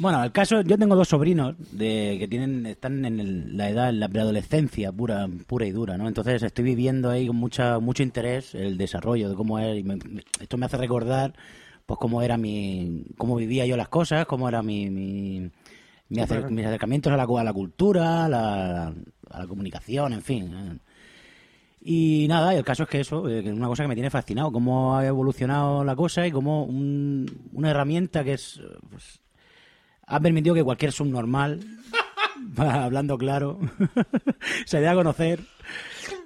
Bueno, 0.00 0.22
el 0.22 0.30
caso, 0.30 0.60
yo 0.62 0.78
tengo 0.78 0.94
dos 0.94 1.08
sobrinos 1.08 1.56
de 1.72 2.16
que 2.20 2.28
tienen 2.28 2.64
están 2.66 3.04
en 3.04 3.18
el- 3.18 3.56
la 3.56 3.68
edad, 3.68 3.88
en 3.88 3.98
la 3.98 4.08
preadolescencia 4.08 4.92
pura, 4.92 5.26
pura 5.46 5.66
y 5.66 5.72
dura, 5.72 5.98
¿no? 5.98 6.06
Entonces 6.06 6.42
estoy 6.42 6.64
viviendo 6.64 7.10
ahí 7.10 7.26
con 7.26 7.34
mucha, 7.36 7.80
mucho 7.80 8.04
interés 8.04 8.54
el 8.54 8.78
desarrollo 8.78 9.28
de 9.28 9.34
cómo 9.34 9.58
es. 9.58 9.76
y 9.78 9.82
me- 9.82 9.98
esto 10.40 10.56
me 10.56 10.66
hace 10.66 10.76
recordar, 10.76 11.34
pues 11.84 11.98
cómo 11.98 12.22
era 12.22 12.36
mi, 12.36 13.06
cómo 13.16 13.34
vivía 13.34 13.66
yo 13.66 13.76
las 13.76 13.88
cosas, 13.88 14.24
cómo 14.26 14.48
era 14.48 14.62
mi, 14.62 14.88
mi, 14.88 15.50
mi 16.10 16.20
acer- 16.20 16.48
mis 16.50 16.64
acercamientos 16.66 17.12
a 17.12 17.16
la, 17.16 17.24
a 17.24 17.44
la 17.44 17.52
cultura, 17.52 18.26
a 18.26 18.28
la, 18.28 18.86
a 19.30 19.38
la 19.40 19.46
comunicación, 19.48 20.12
en 20.12 20.22
fin. 20.22 20.54
¿eh? 20.54 20.78
Y 21.80 22.26
nada, 22.28 22.54
el 22.54 22.64
caso 22.64 22.84
es 22.84 22.88
que 22.88 23.00
eso, 23.00 23.28
eh, 23.28 23.42
que 23.42 23.48
es 23.50 23.54
una 23.54 23.66
cosa 23.68 23.82
que 23.84 23.88
me 23.88 23.94
tiene 23.94 24.10
fascinado, 24.10 24.52
cómo 24.52 24.96
ha 24.96 25.04
evolucionado 25.06 25.82
la 25.84 25.96
cosa 25.96 26.24
y 26.26 26.30
cómo 26.30 26.64
un- 26.64 27.26
una 27.52 27.70
herramienta 27.70 28.22
que 28.22 28.34
es, 28.34 28.60
pues, 28.90 29.20
ha 30.08 30.20
permitido 30.20 30.54
que 30.54 30.64
cualquier 30.64 30.92
subnormal, 30.92 31.60
hablando 32.56 33.18
claro, 33.18 33.58
se 34.66 34.80
dé 34.80 34.88
a 34.88 34.94
conocer 34.94 35.40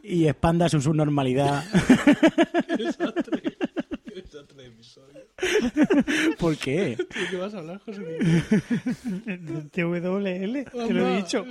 y 0.03 0.27
expanda 0.27 0.69
su 0.69 0.81
subnormalidad. 0.81 1.65
¿Por 6.39 6.57
qué? 6.57 6.97
¿De 6.97 7.07
qué 7.31 7.37
vas 7.37 7.53
a 7.55 7.59
hablar, 7.59 7.81
José? 7.81 8.01
TWL, 9.73 10.65
te 10.71 10.93
lo 10.93 11.09
he 11.09 11.17
dicho. 11.17 11.45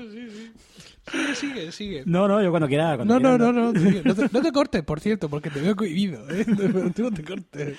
Sigue, 1.08 1.36
sigue, 1.36 1.72
sigue. 1.72 2.04
No, 2.06 2.28
no, 2.28 2.41
yo 2.43 2.52
cuando 2.52 2.68
quiera. 2.68 2.95
Cuando 2.95 3.20
No, 3.20 3.38
no, 3.38 3.38
quiera, 3.38 3.52
no, 3.54 3.74
no, 3.74 3.80
sigue. 3.80 4.02
no, 4.06 4.14
te, 4.16 4.30
no 4.32 4.41
te 4.41 4.52
cortes, 4.54 4.84
por 4.84 4.99
cierto, 4.99 5.30
porque 5.30 5.49
te 5.49 5.60
veo 5.60 5.76
cohibido, 5.76 6.30
¿eh? 6.30 6.45
Pero 6.58 6.91
tú 6.91 7.04
no 7.04 7.12
te 7.12 7.24
cortes. 7.24 7.78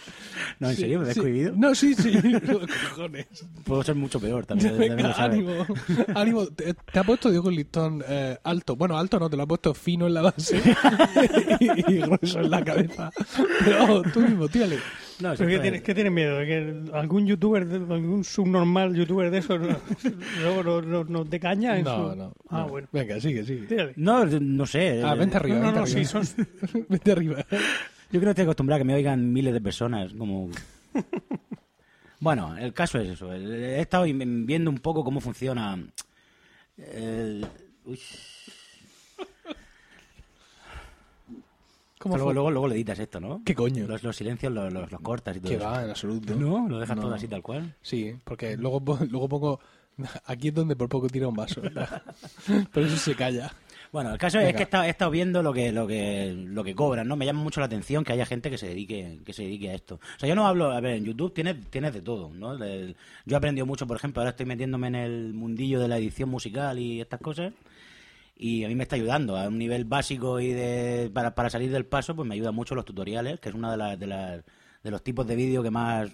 No, 0.58 0.70
¿en 0.70 0.76
serio? 0.76 0.98
¿Me 1.00 1.04
ves 1.06 1.14
Sí. 1.14 1.20
cohibido? 1.20 1.52
No, 1.56 1.74
sí, 1.74 1.94
sí. 1.94 2.12
Cojones. 2.90 3.26
Puedo 3.64 3.82
ser 3.84 3.94
mucho 3.94 4.18
peor 4.20 4.44
también. 4.44 4.76
Venga, 4.76 5.12
ánimo, 5.16 5.66
ánimo. 6.14 6.46
Te, 6.48 6.74
te 6.74 6.98
ha 6.98 7.04
puesto 7.04 7.30
Diego 7.30 7.50
listón 7.50 8.02
eh, 8.08 8.38
alto. 8.42 8.74
Bueno, 8.76 8.98
alto 8.98 9.18
no, 9.20 9.30
te 9.30 9.36
lo 9.36 9.44
ha 9.44 9.46
puesto 9.46 9.72
fino 9.72 10.06
en 10.08 10.14
la 10.14 10.22
base 10.22 10.60
y, 11.60 11.92
y 11.94 11.98
grueso 12.00 12.40
en 12.40 12.50
la 12.50 12.64
cabeza. 12.64 13.10
Pero 13.64 13.78
vamos, 13.78 14.12
tú 14.12 14.20
mismo, 14.20 14.48
tírale. 14.48 14.78
No, 15.20 15.34
¿Pero 15.36 15.48
qué 15.50 15.58
tienes, 15.58 15.82
qué 15.82 15.94
tienes 15.94 16.12
miedo? 16.12 16.38
¿De 16.38 16.46
que 16.46 16.90
algún 16.96 17.26
youtuber, 17.26 17.62
algún 17.62 18.24
subnormal 18.24 18.94
youtuber 18.94 19.30
de 19.30 19.38
esos 19.38 19.60
nos 19.60 19.76
no, 20.86 21.04
no 21.04 21.24
te 21.24 21.38
caña? 21.38 21.76
en 21.78 21.84
No, 21.84 22.10
su- 22.10 22.16
no. 22.16 22.32
Ah, 22.48 22.60
no. 22.60 22.68
bueno. 22.68 22.88
Venga, 22.92 23.20
sigue, 23.20 23.44
sigue. 23.44 23.66
Tírale. 23.66 23.92
No, 23.96 24.24
no 24.24 24.66
sé. 24.66 25.02
Ah, 25.04 25.14
eh, 25.14 25.18
vente 25.18 25.36
arriba. 25.36 25.56
No, 25.58 25.72
no, 25.72 25.82
vente 25.84 26.02
no, 26.12 26.20
arriba. 26.20 26.24
sí, 26.24 26.84
vente 26.88 27.12
arriba. 27.12 27.36
Yo 27.50 28.20
creo 28.20 28.22
que 28.22 28.30
estoy 28.30 28.42
acostumbrado 28.44 28.76
a 28.76 28.80
que 28.80 28.84
me 28.84 28.94
oigan 28.94 29.32
miles 29.32 29.52
de 29.54 29.60
personas. 29.60 30.12
Como... 30.14 30.50
bueno, 32.20 32.56
el 32.58 32.72
caso 32.72 32.98
es 32.98 33.10
eso. 33.10 33.32
He 33.32 33.80
estado 33.80 34.04
viendo 34.04 34.70
un 34.70 34.78
poco 34.78 35.02
cómo 35.04 35.20
funciona. 35.20 35.78
el- 36.76 37.46
Uy. 37.84 37.98
¿Cómo 42.02 42.16
luego, 42.16 42.32
luego, 42.32 42.50
luego 42.50 42.68
le 42.68 42.74
editas 42.74 42.98
esto, 42.98 43.20
¿no? 43.20 43.42
¿Qué 43.44 43.54
coño? 43.54 43.86
Los, 43.86 44.02
los 44.02 44.16
silencios 44.16 44.52
los, 44.52 44.72
los, 44.72 44.90
los 44.90 45.00
cortas 45.00 45.36
y 45.36 45.40
todo 45.40 45.48
Que 45.50 45.56
eso. 45.56 45.64
va, 45.64 45.84
en 45.84 45.90
absoluto. 45.90 46.34
¿No? 46.34 46.68
Lo 46.68 46.80
dejas 46.80 46.96
No. 46.96 47.02
todo 47.02 47.14
así 47.14 47.28
tal 47.28 47.42
cual. 47.42 47.74
Sí, 47.80 48.14
porque 48.24 48.56
luego, 48.56 48.82
luego 49.10 49.28
pongo... 49.28 49.60
Aquí 50.24 50.48
es 50.48 50.54
donde 50.54 50.74
por 50.74 50.88
poco 50.88 51.06
tira 51.08 51.28
un 51.28 51.34
vaso. 51.36 51.60
Pero 52.72 52.86
eso 52.86 52.96
se 52.96 53.14
calla. 53.14 53.52
Bueno, 53.92 54.10
el 54.10 54.18
caso 54.18 54.40
es 54.40 54.54
que 54.54 54.60
he 54.60 54.62
estado, 54.62 54.84
he 54.84 54.88
estado 54.88 55.10
viendo 55.10 55.42
lo 55.42 55.52
que, 55.52 55.70
lo 55.70 55.86
que 55.86 56.32
lo 56.34 56.64
que 56.64 56.74
cobran, 56.74 57.06
¿no? 57.06 57.14
Me 57.14 57.26
llama 57.26 57.42
mucho 57.42 57.60
la 57.60 57.66
atención 57.66 58.02
que 58.02 58.14
haya 58.14 58.24
gente 58.24 58.48
que 58.50 58.56
se 58.56 58.68
dedique 58.68 59.20
que 59.22 59.34
se 59.34 59.42
dedique 59.42 59.68
a 59.68 59.74
esto. 59.74 59.96
O 59.96 60.18
sea, 60.18 60.28
yo 60.30 60.34
no 60.34 60.46
hablo, 60.46 60.72
a 60.72 60.80
ver, 60.80 60.94
en 60.96 61.04
YouTube 61.04 61.34
tienes, 61.34 61.56
tienes 61.68 61.92
de 61.92 62.00
todo, 62.00 62.30
¿no? 62.32 62.56
Yo 62.58 62.64
he 62.64 63.34
aprendido 63.36 63.66
mucho, 63.66 63.86
por 63.86 63.98
ejemplo, 63.98 64.22
ahora 64.22 64.30
estoy 64.30 64.46
metiéndome 64.46 64.86
en 64.88 64.94
el 64.94 65.34
mundillo 65.34 65.78
de 65.78 65.88
la 65.88 65.98
edición 65.98 66.30
musical 66.30 66.78
y 66.78 67.02
estas 67.02 67.20
cosas. 67.20 67.52
Y 68.36 68.64
a 68.64 68.68
mí 68.68 68.74
me 68.74 68.82
está 68.82 68.96
ayudando 68.96 69.36
a 69.36 69.46
un 69.48 69.58
nivel 69.58 69.84
básico 69.84 70.40
y 70.40 70.48
de 70.52 71.10
para, 71.12 71.34
para 71.34 71.50
salir 71.50 71.70
del 71.70 71.86
paso, 71.86 72.16
pues 72.16 72.26
me 72.28 72.34
ayuda 72.34 72.50
mucho 72.50 72.74
los 72.74 72.84
tutoriales, 72.84 73.38
que 73.40 73.48
es 73.50 73.54
una 73.54 73.70
de 73.70 73.76
las 73.76 73.98
de, 73.98 74.06
las, 74.06 74.42
de 74.82 74.90
los 74.90 75.02
tipos 75.02 75.26
de 75.26 75.36
vídeo 75.36 75.62
que 75.62 75.70
más 75.70 76.10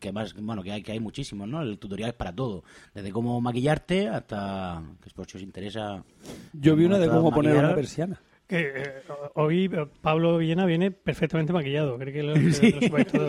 que 0.00 0.12
más 0.12 0.34
bueno 0.34 0.62
que 0.62 0.72
hay 0.72 0.82
que 0.82 0.92
hay 0.92 1.00
muchísimos 1.00 1.46
no 1.46 1.60
el 1.60 1.78
tutorial 1.78 2.08
es 2.10 2.14
para 2.16 2.32
todo 2.34 2.64
desde 2.94 3.12
cómo 3.12 3.38
maquillarte 3.40 4.08
hasta 4.08 4.82
que 5.04 5.10
por 5.10 5.26
si 5.30 5.36
os 5.36 5.42
interesa 5.42 6.02
Yo 6.54 6.74
vi 6.74 6.86
una 6.86 6.98
de 6.98 7.06
Cómo 7.08 7.30
poner 7.30 7.56
una 7.56 7.74
persiana. 7.74 8.20
Que 8.46 8.60
eh, 8.74 8.92
hoy 9.34 9.66
eh, 9.70 9.86
Pablo 10.00 10.38
Villena 10.38 10.64
viene 10.64 10.90
perfectamente 10.90 11.52
maquillado. 11.52 11.98
Creo 11.98 12.12
que 12.14 12.22
lo, 12.22 13.04
todo. 13.12 13.26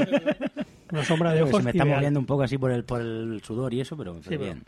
Una 0.93 1.03
sombra 1.03 1.33
de 1.33 1.41
ojos 1.43 1.57
se 1.57 1.63
me 1.63 1.71
está 1.71 1.83
ideal. 1.83 1.97
moviendo 1.97 2.19
un 2.21 2.25
poco 2.25 2.43
así 2.43 2.57
por 2.57 2.71
el, 2.71 2.85
por 2.85 3.01
el 3.01 3.41
sudor 3.43 3.73
y 3.73 3.81
eso, 3.81 3.97
pero, 3.97 4.13
pero 4.13 4.23
Sí, 4.23 4.29
pero- 4.29 4.43
bien. 4.43 4.63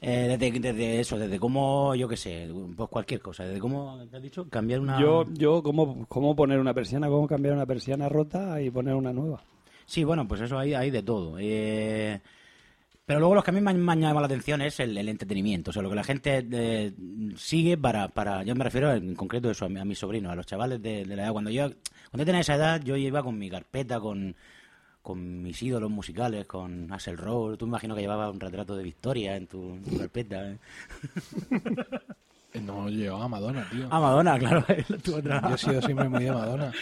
Eh, 0.00 0.36
desde, 0.38 0.60
desde 0.60 1.00
eso, 1.00 1.18
desde 1.18 1.40
cómo, 1.40 1.94
yo 1.96 2.06
qué 2.06 2.16
sé, 2.16 2.48
pues 2.76 2.88
cualquier 2.88 3.20
cosa, 3.20 3.44
desde 3.44 3.58
cómo, 3.58 3.98
¿te 4.08 4.16
has 4.16 4.22
dicho? 4.22 4.48
Cambiar 4.48 4.78
una... 4.80 5.00
Yo, 5.00 5.24
yo 5.32 5.62
cómo, 5.62 6.06
cómo 6.06 6.36
poner 6.36 6.60
una 6.60 6.72
persiana, 6.72 7.08
cómo 7.08 7.26
cambiar 7.26 7.54
una 7.54 7.66
persiana 7.66 8.08
rota 8.08 8.62
y 8.62 8.70
poner 8.70 8.94
una 8.94 9.12
nueva. 9.12 9.42
Sí, 9.86 10.04
bueno, 10.04 10.28
pues 10.28 10.40
eso 10.42 10.56
hay, 10.58 10.74
hay 10.74 10.90
de 10.92 11.02
todo. 11.02 11.36
Eh, 11.40 12.20
pero 13.06 13.18
luego 13.20 13.34
lo 13.34 13.42
que 13.42 13.50
a 13.50 13.54
mí 13.54 13.60
me, 13.60 13.72
me 13.74 13.92
han 13.92 14.00
llamado 14.00 14.20
la 14.20 14.26
atención 14.26 14.60
es 14.62 14.78
el, 14.80 14.96
el 14.96 15.08
entretenimiento, 15.08 15.70
o 15.70 15.72
sea, 15.72 15.82
lo 15.82 15.88
que 15.88 15.96
la 15.96 16.04
gente 16.04 16.46
eh, 16.52 16.92
sigue 17.36 17.76
para, 17.76 18.06
para, 18.08 18.44
yo 18.44 18.54
me 18.54 18.64
refiero 18.64 18.92
en 18.92 19.14
concreto 19.16 19.50
eso 19.50 19.64
a, 19.64 19.68
mi- 19.68 19.80
a 19.80 19.84
mis 19.84 19.98
sobrinos, 19.98 20.30
a 20.30 20.36
los 20.36 20.46
chavales 20.46 20.80
de, 20.82 21.04
de 21.06 21.16
la 21.16 21.22
edad. 21.24 21.32
Cuando 21.32 21.50
yo, 21.50 21.62
cuando 22.10 22.18
yo 22.18 22.24
tenía 22.26 22.42
esa 22.42 22.54
edad, 22.54 22.80
yo 22.84 22.96
iba 22.96 23.22
con 23.22 23.36
mi 23.38 23.48
carpeta, 23.50 23.98
con, 23.98 24.36
con 25.08 25.42
mis 25.42 25.62
ídolos 25.62 25.90
musicales, 25.90 26.44
con 26.44 26.92
Axel 26.92 27.16
Rose. 27.16 27.56
Tú 27.56 27.64
me 27.64 27.70
imagino 27.70 27.94
que 27.94 28.02
llevaba 28.02 28.30
un 28.30 28.38
retrato 28.38 28.76
de 28.76 28.82
Victoria 28.82 29.36
en 29.36 29.46
tu, 29.46 29.70
en 29.72 29.82
tu 29.82 29.96
carpeta. 29.96 30.50
¿eh? 30.50 30.58
No, 32.62 32.88
llevaba 32.88 33.26
a 33.26 33.28
Madonna, 33.28 33.68
tío. 33.70 33.86
Ah, 33.90 34.00
Madonna, 34.00 34.38
claro. 34.38 34.64
tu 35.04 35.16
otra. 35.16 35.48
Yo 35.48 35.54
he 35.54 35.58
sido 35.58 35.82
siempre 35.82 36.08
muy 36.08 36.24
de 36.24 36.32
Madonna. 36.32 36.72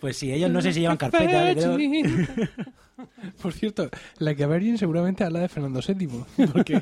Pues 0.00 0.16
sí, 0.16 0.32
ellos 0.32 0.50
no 0.50 0.60
sé 0.60 0.72
si 0.72 0.80
llevan 0.80 0.96
carpeta. 0.96 1.54
creo-. 1.54 1.76
Por 3.42 3.52
cierto, 3.52 3.90
la 4.18 4.34
que 4.34 4.46
Virgin 4.46 4.78
seguramente 4.78 5.22
habla 5.22 5.40
de 5.40 5.48
Fernando 5.48 5.80
VII, 5.86 6.08
porque 6.52 6.80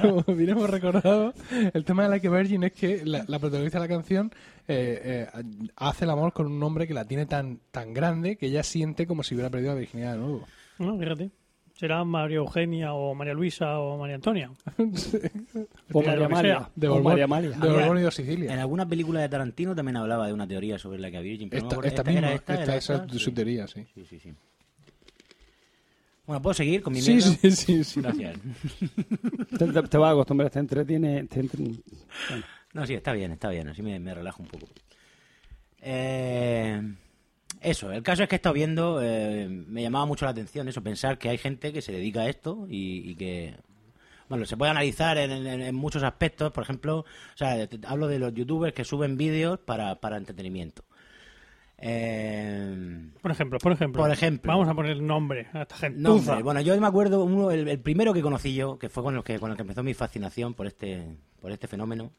como 0.00 0.22
bien 0.34 0.50
hemos 0.50 0.68
recordado, 0.70 1.34
el 1.50 1.84
tema 1.84 2.04
de 2.04 2.08
la 2.08 2.18
que 2.18 2.30
Virgin 2.30 2.64
es 2.64 2.72
que 2.72 3.04
la, 3.04 3.24
la 3.28 3.38
protagonista 3.38 3.78
de 3.78 3.86
la 3.86 3.94
canción 3.94 4.32
eh, 4.68 5.28
eh, 5.34 5.42
hace 5.76 6.04
el 6.04 6.10
amor 6.10 6.32
con 6.32 6.46
un 6.46 6.62
hombre 6.62 6.86
que 6.86 6.94
la 6.94 7.04
tiene 7.04 7.26
tan 7.26 7.60
tan 7.70 7.92
grande 7.92 8.36
que 8.36 8.46
ella 8.46 8.62
siente 8.62 9.06
como 9.06 9.22
si 9.22 9.34
hubiera 9.34 9.50
perdido 9.50 9.72
la 9.74 9.80
virginidad 9.80 10.12
de 10.12 10.18
nuevo. 10.18 10.46
No, 10.78 10.98
fíjate. 10.98 11.30
Será 11.74 12.04
María 12.04 12.36
Eugenia 12.36 12.92
o 12.94 13.14
María 13.16 13.34
Luisa 13.34 13.80
o 13.80 13.98
María 13.98 14.14
Antonia. 14.14 14.50
O 15.92 16.02
María. 16.02 16.70
De 16.76 16.88
o 16.88 17.02
María 17.02 17.24
Amalia. 17.24 17.50
de 17.50 17.68
Borbón 17.68 17.98
y 17.98 18.02
de 18.02 18.10
Sicilia. 18.12 18.52
En 18.52 18.58
alguna 18.60 18.86
película 18.88 19.20
de 19.20 19.28
Tarantino 19.28 19.74
también 19.74 19.96
hablaba 19.96 20.26
de 20.28 20.32
una 20.32 20.46
teoría 20.46 20.78
sobre 20.78 20.98
la 21.00 21.10
que 21.10 21.20
Virgin. 21.20 21.50
pero 21.50 21.68
no 21.68 21.80
me 21.80 21.88
Esta, 21.88 22.02
misma, 22.04 22.32
esta, 22.32 22.76
esa 22.76 23.04
es 23.04 23.12
su 23.12 23.18
Sí. 23.18 23.32
teoría, 23.32 23.66
sí. 23.66 23.84
Sí, 23.94 24.04
sí, 24.08 24.18
sí. 24.20 24.32
Bueno, 26.26 26.40
¿puedo 26.40 26.54
seguir 26.54 26.80
con 26.82 26.92
mi 26.94 27.02
Sí, 27.02 27.14
mierda? 27.14 27.28
sí, 27.42 27.50
sí, 27.50 27.84
sí. 27.84 28.00
Gracias. 28.00 28.38
Te, 29.58 29.66
te- 29.66 29.82
te 29.82 29.98
vas 29.98 30.08
a 30.08 30.12
acostumbrar, 30.12 30.50
te 30.50 30.58
entretiene. 30.60 31.24
Te 31.24 31.40
entre- 31.40 31.62
bueno. 31.64 31.82
No, 32.74 32.86
sí, 32.86 32.92
está 32.94 33.12
bien, 33.12 33.32
está 33.32 33.48
bien. 33.48 33.68
Así 33.68 33.82
me, 33.82 33.98
me 33.98 34.12
relajo 34.14 34.42
un 34.42 34.48
poco. 34.48 34.66
Eh, 35.80 36.80
eso, 37.60 37.90
el 37.92 38.02
caso 38.02 38.22
es 38.22 38.28
que 38.28 38.34
he 38.34 38.36
estado 38.36 38.54
viendo, 38.54 39.00
eh, 39.02 39.48
me 39.48 39.82
llamaba 39.82 40.06
mucho 40.06 40.24
la 40.26 40.32
atención 40.32 40.68
eso, 40.68 40.82
pensar 40.82 41.18
que 41.18 41.28
hay 41.30 41.38
gente 41.38 41.72
que 41.72 41.80
se 41.82 41.92
dedica 41.92 42.20
a 42.22 42.28
esto 42.28 42.66
y, 42.68 43.10
y 43.10 43.14
que, 43.16 43.54
bueno, 44.28 44.44
se 44.44 44.56
puede 44.56 44.70
analizar 44.70 45.16
en, 45.18 45.30
en- 45.30 45.62
en 45.62 45.74
muchos 45.74 46.02
aspectos. 46.02 46.52
Por 46.52 46.62
ejemplo, 46.64 46.98
o 47.00 47.36
sea, 47.36 47.66
te- 47.66 47.78
hablo 47.86 48.08
de 48.08 48.18
los 48.18 48.34
youtubers 48.34 48.74
que 48.74 48.84
suben 48.84 49.16
vídeos 49.16 49.58
para, 49.60 49.94
para 50.00 50.16
entretenimiento. 50.16 50.84
Eh, 51.78 53.10
Por 53.20 53.30
ejemplo, 53.30 53.58
por 53.58 53.72
ejemplo. 53.72 54.02
Por 54.02 54.10
ejemplo. 54.10 54.52
Vamos 54.52 54.68
a 54.68 54.74
poner 54.74 55.00
nombre 55.02 55.48
a 55.52 55.62
esta 55.62 55.76
gente. 55.76 56.00
no, 56.00 56.14
hombre, 56.14 56.42
bueno, 56.42 56.60
yo 56.60 56.78
me 56.80 56.86
acuerdo, 56.86 57.24
uno, 57.24 57.50
el, 57.50 57.68
el 57.68 57.78
primero 57.80 58.12
que 58.14 58.22
conocí 58.22 58.54
yo, 58.54 58.78
que 58.78 58.88
fue 58.88 59.02
con 59.02 59.16
el 59.16 59.22
que, 59.22 59.38
con 59.38 59.50
el 59.50 59.56
que 59.56 59.62
empezó 59.62 59.82
mi 59.82 59.92
fascinación 59.94 60.54
por 60.54 60.66
este, 60.66 61.16
por 61.40 61.50
este 61.52 61.66
fenómeno, 61.68 62.10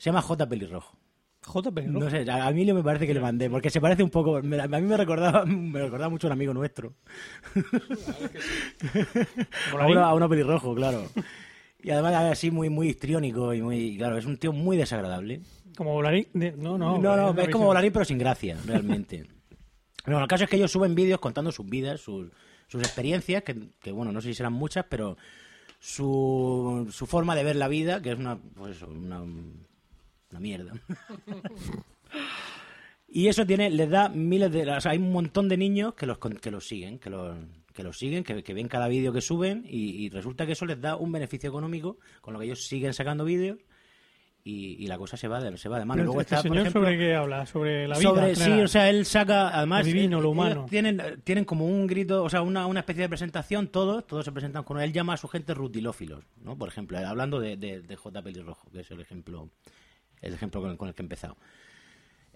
se 0.00 0.10
llama 0.10 0.22
J. 0.22 0.48
Pelirrojo. 0.48 0.96
JP, 1.42 1.78
¿no? 1.86 2.00
No 2.00 2.10
sé, 2.10 2.30
a 2.30 2.46
a 2.46 2.50
Emilio 2.50 2.74
me 2.74 2.82
parece 2.82 3.06
que 3.06 3.14
le 3.14 3.20
mandé, 3.20 3.48
porque 3.48 3.70
se 3.70 3.80
parece 3.80 4.02
un 4.02 4.10
poco, 4.10 4.42
me- 4.42 4.60
a 4.60 4.68
mí 4.68 4.82
me 4.82 4.96
recordaba, 4.96 5.44
me 5.46 5.80
recordaba 5.80 6.10
mucho 6.10 6.26
a 6.26 6.28
un 6.28 6.32
amigo 6.32 6.52
nuestro. 6.52 6.92
a, 9.78 9.86
uno, 9.86 10.04
a 10.04 10.14
uno 10.14 10.28
pelirrojo, 10.28 10.74
claro. 10.74 11.04
Y 11.82 11.90
además 11.90 12.14
así 12.14 12.50
muy, 12.50 12.68
muy 12.68 12.88
histriónico 12.88 13.54
y 13.54 13.62
muy, 13.62 13.96
claro, 13.96 14.18
es 14.18 14.26
un 14.26 14.36
tío 14.36 14.52
muy 14.52 14.76
desagradable. 14.76 15.40
Como 15.76 15.94
Volarín. 15.94 16.26
de- 16.34 16.52
No, 16.52 16.76
no. 16.76 16.98
No, 16.98 17.16
no, 17.16 17.40
es 17.40 17.48
como 17.48 17.66
Volarín 17.66 17.92
pero 17.92 18.04
sin 18.04 18.18
gracia, 18.18 18.56
realmente. 18.66 19.26
Bueno, 20.06 20.22
el 20.22 20.28
caso 20.28 20.44
es 20.44 20.50
que 20.50 20.56
ellos 20.56 20.72
suben 20.72 20.94
vídeos 20.94 21.20
contando 21.20 21.52
sus 21.52 21.68
vidas, 21.68 22.00
sus, 22.00 22.30
sus 22.68 22.80
experiencias, 22.80 23.42
que, 23.42 23.54
que, 23.82 23.92
bueno, 23.92 24.12
no 24.12 24.22
sé 24.22 24.28
si 24.28 24.34
serán 24.34 24.54
muchas, 24.54 24.86
pero 24.88 25.18
su, 25.78 26.88
su 26.90 27.06
forma 27.06 27.36
de 27.36 27.44
ver 27.44 27.56
la 27.56 27.68
vida, 27.68 28.00
que 28.00 28.12
es 28.12 28.18
una, 28.18 28.38
pues 28.38 28.80
una, 28.80 29.22
una 30.30 30.40
mierda. 30.40 30.72
y 33.08 33.28
eso 33.28 33.46
tiene, 33.46 33.70
les 33.70 33.88
da 33.90 34.08
miles 34.08 34.50
de, 34.52 34.70
o 34.70 34.80
sea, 34.80 34.92
hay 34.92 34.98
un 34.98 35.12
montón 35.12 35.48
de 35.48 35.56
niños 35.56 35.94
que 35.94 36.06
los, 36.06 36.18
que 36.18 36.50
los 36.50 36.66
siguen, 36.66 36.98
que 36.98 37.10
los, 37.10 37.36
que 37.72 37.82
los 37.82 37.98
siguen, 37.98 38.24
que, 38.24 38.42
que 38.42 38.54
ven 38.54 38.68
cada 38.68 38.88
vídeo 38.88 39.12
que 39.12 39.20
suben 39.20 39.64
y, 39.66 40.04
y 40.04 40.10
resulta 40.10 40.46
que 40.46 40.52
eso 40.52 40.66
les 40.66 40.80
da 40.80 40.96
un 40.96 41.12
beneficio 41.12 41.48
económico, 41.48 41.98
con 42.20 42.34
lo 42.34 42.40
que 42.40 42.46
ellos 42.46 42.66
siguen 42.66 42.94
sacando 42.94 43.24
vídeos 43.24 43.58
y, 44.42 44.82
y 44.82 44.86
la 44.86 44.98
cosa 44.98 45.16
se 45.16 45.28
va 45.28 45.40
de, 45.40 45.56
se 45.56 45.68
va 45.68 45.78
de 45.78 45.84
mano. 45.84 45.98
Pero 45.98 46.06
Luego 46.06 46.20
este 46.20 46.34
está, 46.34 46.48
por 46.48 46.56
señor 46.56 46.66
ejemplo, 46.66 46.82
sobre 46.82 46.98
qué 46.98 47.14
habla, 47.14 47.46
sobre 47.46 47.88
la 47.88 47.98
vida. 47.98 48.08
sobre 48.08 48.34
sí, 48.34 48.50
o 48.60 48.68
sea, 48.68 48.88
él 48.88 49.04
saca, 49.04 49.50
además, 49.50 49.86
Lo 49.86 49.92
divino, 49.92 50.18
eh, 50.18 50.22
lo 50.22 50.30
humano. 50.30 50.66
Tienen, 50.68 51.20
tienen 51.24 51.44
como 51.44 51.66
un 51.66 51.86
grito, 51.86 52.22
o 52.24 52.30
sea, 52.30 52.42
una, 52.42 52.66
una 52.66 52.80
especie 52.80 53.02
de 53.02 53.08
presentación, 53.08 53.68
todos, 53.68 54.06
todos 54.06 54.24
se 54.24 54.32
presentan 54.32 54.64
con 54.64 54.80
él, 54.80 54.92
llama 54.92 55.14
a 55.14 55.16
su 55.16 55.28
gente 55.28 55.54
rutilófilos, 55.54 56.24
¿no? 56.42 56.56
Por 56.56 56.68
ejemplo, 56.68 56.98
eh, 56.98 57.04
hablando 57.04 57.40
de, 57.40 57.56
de, 57.56 57.82
de 57.82 57.96
J. 57.96 58.22
Pelirrojo, 58.22 58.70
que 58.70 58.80
es 58.80 58.90
el 58.90 59.00
ejemplo, 59.00 59.50
el 60.22 60.34
ejemplo 60.34 60.60
con 60.60 60.70
el, 60.70 60.76
con 60.76 60.88
el 60.88 60.94
que 60.94 61.02
he 61.02 61.04
empezado. 61.04 61.36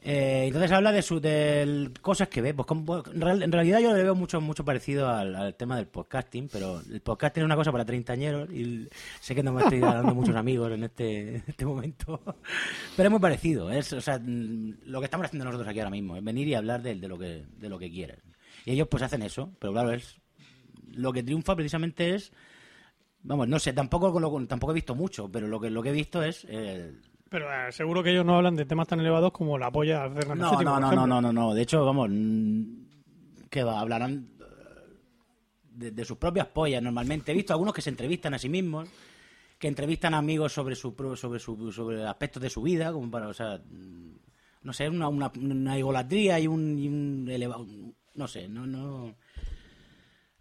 Eh, 0.07 0.45
entonces 0.49 0.70
habla 0.70 0.93
de 0.93 1.01
su 1.01 1.18
de 1.18 1.91
cosas 2.03 2.28
que 2.28 2.43
ve. 2.43 2.53
Pues 2.53 2.66
como- 2.66 2.99
en, 3.07 3.20
real- 3.22 3.43
en 3.43 3.51
realidad 3.51 3.80
yo 3.80 3.95
le 3.95 4.03
veo 4.03 4.14
mucho 4.14 4.39
mucho 4.43 4.62
parecido 4.62 5.09
al, 5.09 5.35
al 5.35 5.55
tema 5.55 5.76
del 5.78 5.87
podcasting, 5.87 6.49
pero 6.53 6.80
el 6.80 7.01
podcasting 7.01 7.43
es 7.43 7.47
una 7.47 7.57
cosa 7.57 7.72
para 7.72 7.87
treintañeros 7.87 8.51
y 8.53 8.87
sé 9.20 9.35
que 9.35 9.43
no 9.43 9.53
me 9.55 9.62
estoy 9.62 9.80
dando 9.80 10.14
muchos 10.14 10.37
amigos 10.37 10.70
en 10.72 10.85
este, 10.85 11.37
este 11.47 11.64
momento, 11.64 12.20
pero 12.97 13.07
es 13.07 13.11
muy 13.11 13.20
parecido. 13.20 13.70
Es, 13.70 13.95
o 13.95 14.01
sea, 14.03 14.18
mm, 14.18 14.74
lo 14.85 15.01
que 15.01 15.07
estamos 15.07 15.24
haciendo 15.24 15.47
nosotros 15.47 15.68
aquí 15.68 15.78
ahora 15.78 15.91
mismo 15.91 16.16
es 16.18 16.22
venir 16.24 16.49
y 16.49 16.55
hablar 16.55 16.82
de, 16.82 16.97
de 16.97 17.09
lo 17.09 17.16
que 17.18 17.47
de 17.57 17.68
lo 17.70 17.78
que 17.78 17.91
quieren. 17.91 18.18
Y 18.66 18.72
ellos 18.72 18.89
pues 18.91 19.03
hacen 19.03 19.22
eso, 19.22 19.55
pero 19.59 19.72
claro, 19.72 19.91
es 19.93 20.20
lo 20.93 21.14
que 21.14 21.22
triunfa 21.22 21.57
precisamente 21.57 22.14
es 22.14 22.30
Vamos, 23.26 23.49
no 23.49 23.59
sé, 23.59 23.72
tampoco 23.72 24.20
lo- 24.20 24.47
tampoco 24.47 24.72
he 24.72 24.74
visto 24.74 24.95
mucho, 24.95 25.32
pero 25.32 25.49
lo 25.49 25.59
que 25.59 25.70
lo 25.70 25.82
que 25.82 25.89
he 25.89 25.93
visto 25.93 26.22
es 26.22 26.47
eh, 26.47 26.93
Pero 27.30 27.52
eh, 27.52 27.72
seguro 27.72 28.02
que 28.02 28.10
ellos 28.10 28.24
no 28.24 28.36
hablan 28.36 28.56
de 28.56 28.64
temas 28.64 28.86
tan 28.86 29.00
elevados 29.00 29.32
como 29.32 29.58
la 29.58 29.70
polla 29.70 30.08
de 30.08 30.14
Fernández 30.14 30.42
no, 30.42 30.62
no, 30.62 30.80
no, 30.80 30.92
no, 30.92 31.06
no, 31.06 31.20
no, 31.20 31.32
no. 31.32 31.54
De 31.54 31.62
hecho, 31.62 31.84
vamos, 31.84 32.08
mm, 32.10 32.64
que 33.50 33.64
va, 33.64 33.80
hablarán 33.80 34.28
eh, 34.40 34.44
de, 35.72 35.90
de 35.90 36.04
sus 36.04 36.18
propias 36.18 36.46
pollas 36.48 36.82
normalmente. 36.82 37.32
He 37.32 37.34
visto 37.34 37.52
algunos 37.52 37.74
que 37.74 37.82
se 37.82 37.90
entrevistan 37.90 38.34
a 38.34 38.38
sí 38.38 38.48
mismos, 38.48 38.88
que 39.58 39.68
entrevistan 39.68 40.14
a 40.14 40.18
amigos 40.18 40.52
sobre 40.52 40.76
su 40.76 40.94
sobre 41.16 41.38
su, 41.40 41.72
sobre 41.72 42.04
aspectos 42.06 42.42
de 42.42 42.50
su 42.50 42.62
vida, 42.62 42.92
como 42.92 43.10
para, 43.10 43.28
o 43.28 43.34
sea, 43.34 43.58
mm, 43.58 44.14
no 44.62 44.72
sé, 44.72 44.88
una, 44.88 45.08
una, 45.08 45.32
una 45.36 45.78
idolatría 45.78 46.38
y 46.40 46.46
un, 46.46 46.78
y 46.78 46.88
un 46.88 47.26
elevado, 47.28 47.66
no 48.14 48.28
sé, 48.28 48.48
no, 48.48 48.66
no. 48.66 49.14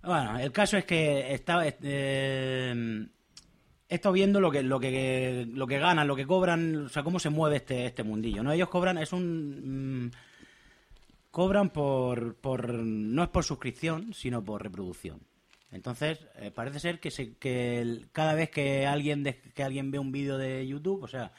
Bueno, 0.01 0.38
el 0.38 0.51
caso 0.51 0.77
es 0.77 0.86
que 0.86 1.34
estaba 1.34 1.63
eh, 1.65 3.07
he 3.89 3.95
estado 3.95 4.13
viendo 4.13 4.39
lo 4.39 4.49
que 4.51 4.63
lo 4.63 4.79
que 4.79 5.45
lo 5.53 5.67
que 5.67 5.79
ganan, 5.79 6.07
lo 6.07 6.15
que 6.15 6.25
cobran, 6.25 6.86
o 6.86 6.89
sea, 6.89 7.03
cómo 7.03 7.19
se 7.19 7.29
mueve 7.29 7.57
este 7.57 7.86
este 7.86 8.03
mundillo, 8.03 8.43
¿no? 8.43 8.51
Ellos 8.51 8.69
cobran 8.69 8.97
es 8.97 9.13
un 9.13 10.05
mm, 10.07 10.11
cobran 11.31 11.69
por 11.71 12.36
por 12.36 12.73
no 12.73 13.23
es 13.23 13.29
por 13.29 13.43
suscripción, 13.43 14.13
sino 14.13 14.43
por 14.43 14.61
reproducción. 14.63 15.19
Entonces, 15.71 16.27
eh, 16.36 16.51
parece 16.51 16.79
ser 16.79 16.99
que 16.99 17.09
que 17.39 18.05
cada 18.11 18.34
vez 18.36 18.49
que 18.51 18.86
alguien 18.86 19.23
de- 19.23 19.41
que 19.55 19.63
alguien 19.63 19.89
ve 19.91 19.99
un 19.99 20.11
vídeo 20.11 20.38
de 20.38 20.67
YouTube, 20.67 21.03
o 21.03 21.07
sea, 21.07 21.31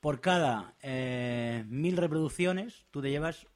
por 0.00 0.20
cada 0.20 0.74
eh, 0.82 1.64
mil 1.68 1.96
reproducciones, 1.96 2.84
tú 2.90 3.02
te 3.02 3.10
llevas 3.10 3.46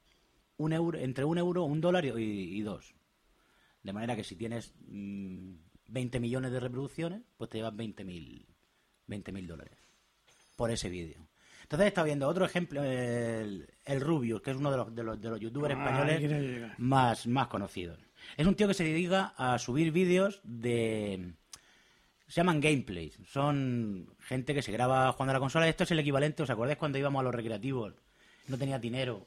un 0.57 0.73
euro, 0.73 0.97
entre 0.99 1.23
un 1.25 1.37
euro, 1.37 1.63
un 1.63 1.79
dólar 1.81 2.05
y, 2.05 2.09
y 2.19 2.61
dos. 2.61 2.93
De 3.83 3.93
manera 3.93 4.15
que 4.17 4.23
si 4.25 4.35
tienes 4.35 4.73
mm, 4.87 5.51
20 5.87 6.19
millones 6.19 6.51
de 6.51 6.59
reproducciones, 6.59 7.21
pues 7.37 7.49
te 7.49 7.57
llevas 7.57 7.75
20 7.75 8.03
mil 8.03 8.45
20 9.07 9.31
mil 9.31 9.47
dólares 9.47 9.77
por 10.55 10.69
ese 10.71 10.89
vídeo. 10.89 11.27
Entonces 11.63 11.85
he 11.85 11.87
estado 11.89 12.05
viendo 12.05 12.27
otro 12.27 12.45
ejemplo, 12.45 12.83
el, 12.83 13.67
el 13.85 14.01
Rubius, 14.01 14.41
que 14.41 14.51
es 14.51 14.57
uno 14.57 14.71
de 14.71 14.77
los, 14.77 14.95
de 14.95 15.03
los, 15.03 15.21
de 15.21 15.29
los 15.29 15.39
youtubers 15.39 15.75
Ah, 15.77 15.83
españoles 15.85 16.71
más, 16.77 17.27
más 17.27 17.47
conocidos. 17.47 17.99
Es 18.37 18.45
un 18.47 18.55
tío 18.55 18.67
que 18.67 18.73
se 18.73 18.83
dedica 18.83 19.33
a 19.37 19.57
subir 19.59 19.91
vídeos 19.91 20.39
de... 20.43 21.33
Se 22.27 22.35
llaman 22.41 22.59
gameplays. 22.59 23.17
Son 23.31 24.09
gente 24.19 24.53
que 24.53 24.61
se 24.61 24.71
graba 24.71 25.11
jugando 25.13 25.31
a 25.31 25.33
la 25.35 25.39
consola. 25.39 25.67
Esto 25.69 25.83
es 25.85 25.91
el 25.91 25.99
equivalente, 25.99 26.43
¿os 26.43 26.49
acordáis 26.49 26.77
cuando 26.77 26.97
íbamos 26.97 27.19
a 27.21 27.23
los 27.23 27.35
recreativos? 27.35 27.93
No 28.47 28.57
tenía 28.57 28.79
dinero. 28.79 29.25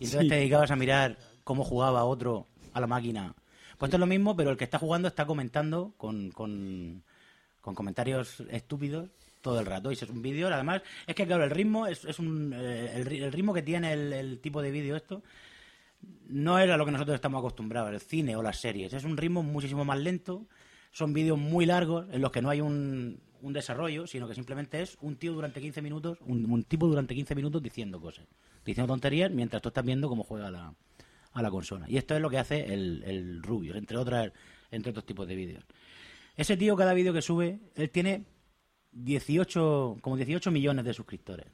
Y 0.00 0.04
entonces 0.04 0.22
Sí. 0.22 0.28
te 0.28 0.34
dedicabas 0.36 0.70
a 0.70 0.76
mirar 0.76 1.16
cómo 1.44 1.64
jugaba 1.64 2.04
otro 2.04 2.46
a 2.74 2.80
la 2.80 2.86
máquina. 2.86 3.34
Pues 3.78 3.92
es 3.92 3.98
lo 4.00 4.06
mismo, 4.06 4.34
pero 4.36 4.50
el 4.50 4.56
que 4.56 4.64
está 4.64 4.78
jugando 4.78 5.08
está 5.08 5.24
comentando 5.24 5.94
con, 5.96 6.30
con, 6.32 7.02
comentarios 7.62 8.40
estúpidos 8.50 9.08
todo 9.40 9.60
el 9.60 9.66
rato. 9.66 9.90
Y 9.90 9.94
es 9.94 10.02
un 10.02 10.20
vídeo, 10.22 10.48
además, 10.48 10.82
es 11.06 11.14
que 11.14 11.26
claro, 11.26 11.44
el 11.44 11.50
ritmo 11.50 11.86
es, 11.86 12.04
es 12.04 12.18
un, 12.18 12.52
eh, 12.54 12.92
el, 12.94 13.06
ri- 13.06 13.22
el 13.22 13.32
ritmo 13.32 13.54
que 13.54 13.62
tiene 13.62 13.92
el, 13.92 14.40
tipo 14.40 14.62
de 14.62 14.70
vídeo 14.70 14.96
esto 14.96 15.22
no 16.28 16.58
era 16.58 16.76
lo 16.76 16.84
que 16.84 16.92
nosotros 16.92 17.14
estamos 17.14 17.38
acostumbrados, 17.40 17.92
el 17.92 18.00
cine 18.00 18.36
o 18.36 18.42
las 18.42 18.58
series. 18.58 18.92
Es 18.92 19.04
un 19.04 19.16
ritmo 19.16 19.42
muchísimo 19.42 19.84
más 19.84 19.98
lento, 19.98 20.46
son 20.92 21.12
vídeos 21.12 21.38
muy 21.38 21.66
largos 21.66 22.06
en 22.12 22.20
los 22.20 22.30
que 22.30 22.42
no 22.42 22.50
hay 22.50 22.60
un, 22.60 23.20
un 23.42 23.52
desarrollo, 23.52 24.06
sino 24.06 24.28
que 24.28 24.34
simplemente 24.34 24.80
es 24.82 24.96
un 25.00 25.16
tío 25.16 25.32
durante 25.32 25.60
15 25.60 25.82
minutos, 25.82 26.18
un 26.26 26.62
tipo 26.64 26.86
durante 26.86 27.14
15 27.14 27.34
minutos 27.34 27.62
diciendo 27.62 28.00
cosas, 28.00 28.26
diciendo 28.64 28.92
tonterías 28.92 29.30
mientras 29.30 29.60
tú 29.62 29.68
estás 29.68 29.84
viendo 29.84 30.08
cómo 30.08 30.22
juega 30.22 30.50
la, 30.50 30.74
a 31.38 31.42
la 31.42 31.50
consola. 31.50 31.86
Y 31.88 31.96
esto 31.96 32.14
es 32.14 32.20
lo 32.20 32.28
que 32.28 32.38
hace 32.38 32.72
el, 32.72 33.02
el 33.04 33.42
Rubius, 33.42 33.76
entre, 33.76 33.96
otras, 33.96 34.32
entre 34.70 34.90
otros 34.90 35.06
tipos 35.06 35.26
de 35.26 35.36
vídeos. 35.36 35.64
Ese 36.36 36.56
tío, 36.56 36.76
cada 36.76 36.94
vídeo 36.94 37.12
que 37.12 37.22
sube, 37.22 37.60
él 37.74 37.90
tiene 37.90 38.24
18, 38.92 39.98
como 40.00 40.16
18 40.16 40.50
millones 40.50 40.84
de 40.84 40.94
suscriptores. 40.94 41.46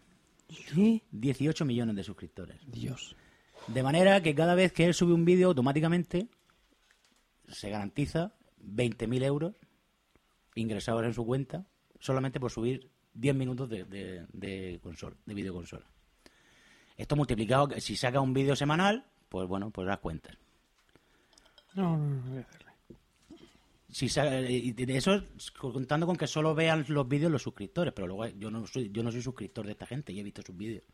¿Qué? 0.49 1.03
18 1.11 1.65
millones 1.65 1.97
de 1.97 2.03
suscriptores. 2.03 2.59
Dios. 2.67 3.17
De 3.67 3.83
manera 3.83 4.23
que 4.23 4.35
cada 4.35 4.55
vez 4.55 4.73
que 4.73 4.85
él 4.85 4.95
sube 4.95 5.13
un 5.13 5.25
vídeo, 5.25 5.49
automáticamente 5.49 6.29
se 7.49 7.71
garantiza 7.71 8.35
20.000 8.63 9.23
euros 9.25 9.55
ingresados 10.55 11.05
en 11.05 11.15
su 11.15 11.25
cuenta 11.27 11.67
solamente 11.99 12.41
por 12.41 12.51
subir 12.51 12.91
10 13.15 13.35
minutos 13.35 13.69
de, 13.69 13.85
de, 13.85 14.27
de 14.33 14.81
consola, 14.83 15.17
de 15.25 15.35
videoconsola. 15.35 15.87
Esto 16.97 17.17
multiplicado, 17.17 17.69
que 17.69 17.81
si 17.81 17.97
saca 17.97 18.21
un 18.21 18.35
vídeo 18.35 18.55
semanal, 18.55 19.07
pues 19.35 19.49
bueno, 19.49 19.71
pues 19.71 19.85
das 19.89 19.99
cuentas. 19.99 20.37
No, 21.75 21.97
no, 21.99 22.07
no, 22.09 22.23
voy 22.31 22.39
a 22.39 22.43
hacerle. 22.43 22.71
Si 23.91 24.09
sa- 24.09 24.41
y 24.41 24.71
de 24.73 24.97
eso 24.97 25.23
contando 25.59 26.07
con 26.07 26.15
que 26.17 26.29
solo 26.29 26.55
vean 26.55 26.85
los 26.89 27.09
vídeos 27.09 27.33
los 27.33 27.43
suscriptores, 27.43 27.93
pero 27.93 28.07
luego 28.07 28.27
yo 28.39 28.49
no 28.49 28.65
soy 28.69 28.91
yo 28.93 29.03
no 29.03 29.11
soy 29.11 29.23
suscriptor 29.23 29.67
de 29.67 29.73
esta 29.73 29.87
gente 29.87 30.13
y 30.13 30.21
he 30.21 30.23
visto 30.23 30.41
sus 30.43 30.57
vídeos. 30.57 30.85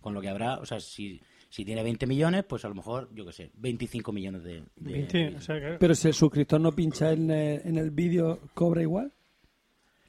Con 0.00 0.14
lo 0.14 0.22
que 0.22 0.28
habrá, 0.30 0.58
o 0.58 0.64
sea, 0.64 0.80
si, 0.80 1.20
si 1.50 1.64
tiene 1.66 1.82
20 1.82 2.06
millones, 2.06 2.44
pues 2.44 2.64
a 2.64 2.68
lo 2.68 2.74
mejor, 2.74 3.10
yo 3.14 3.26
qué 3.26 3.32
sé, 3.32 3.50
25 3.56 4.10
millones 4.10 4.42
de, 4.42 4.62
de 4.76 4.92
20, 4.92 5.36
o 5.36 5.40
sea, 5.42 5.60
que- 5.60 5.76
Pero 5.78 5.94
si 5.94 6.08
el 6.08 6.14
suscriptor 6.14 6.60
no 6.62 6.72
pincha 6.72 7.12
en 7.12 7.30
el, 7.30 7.60
en 7.66 7.76
el 7.76 7.90
vídeo, 7.90 8.40
¿cobra 8.54 8.80
igual? 8.80 9.12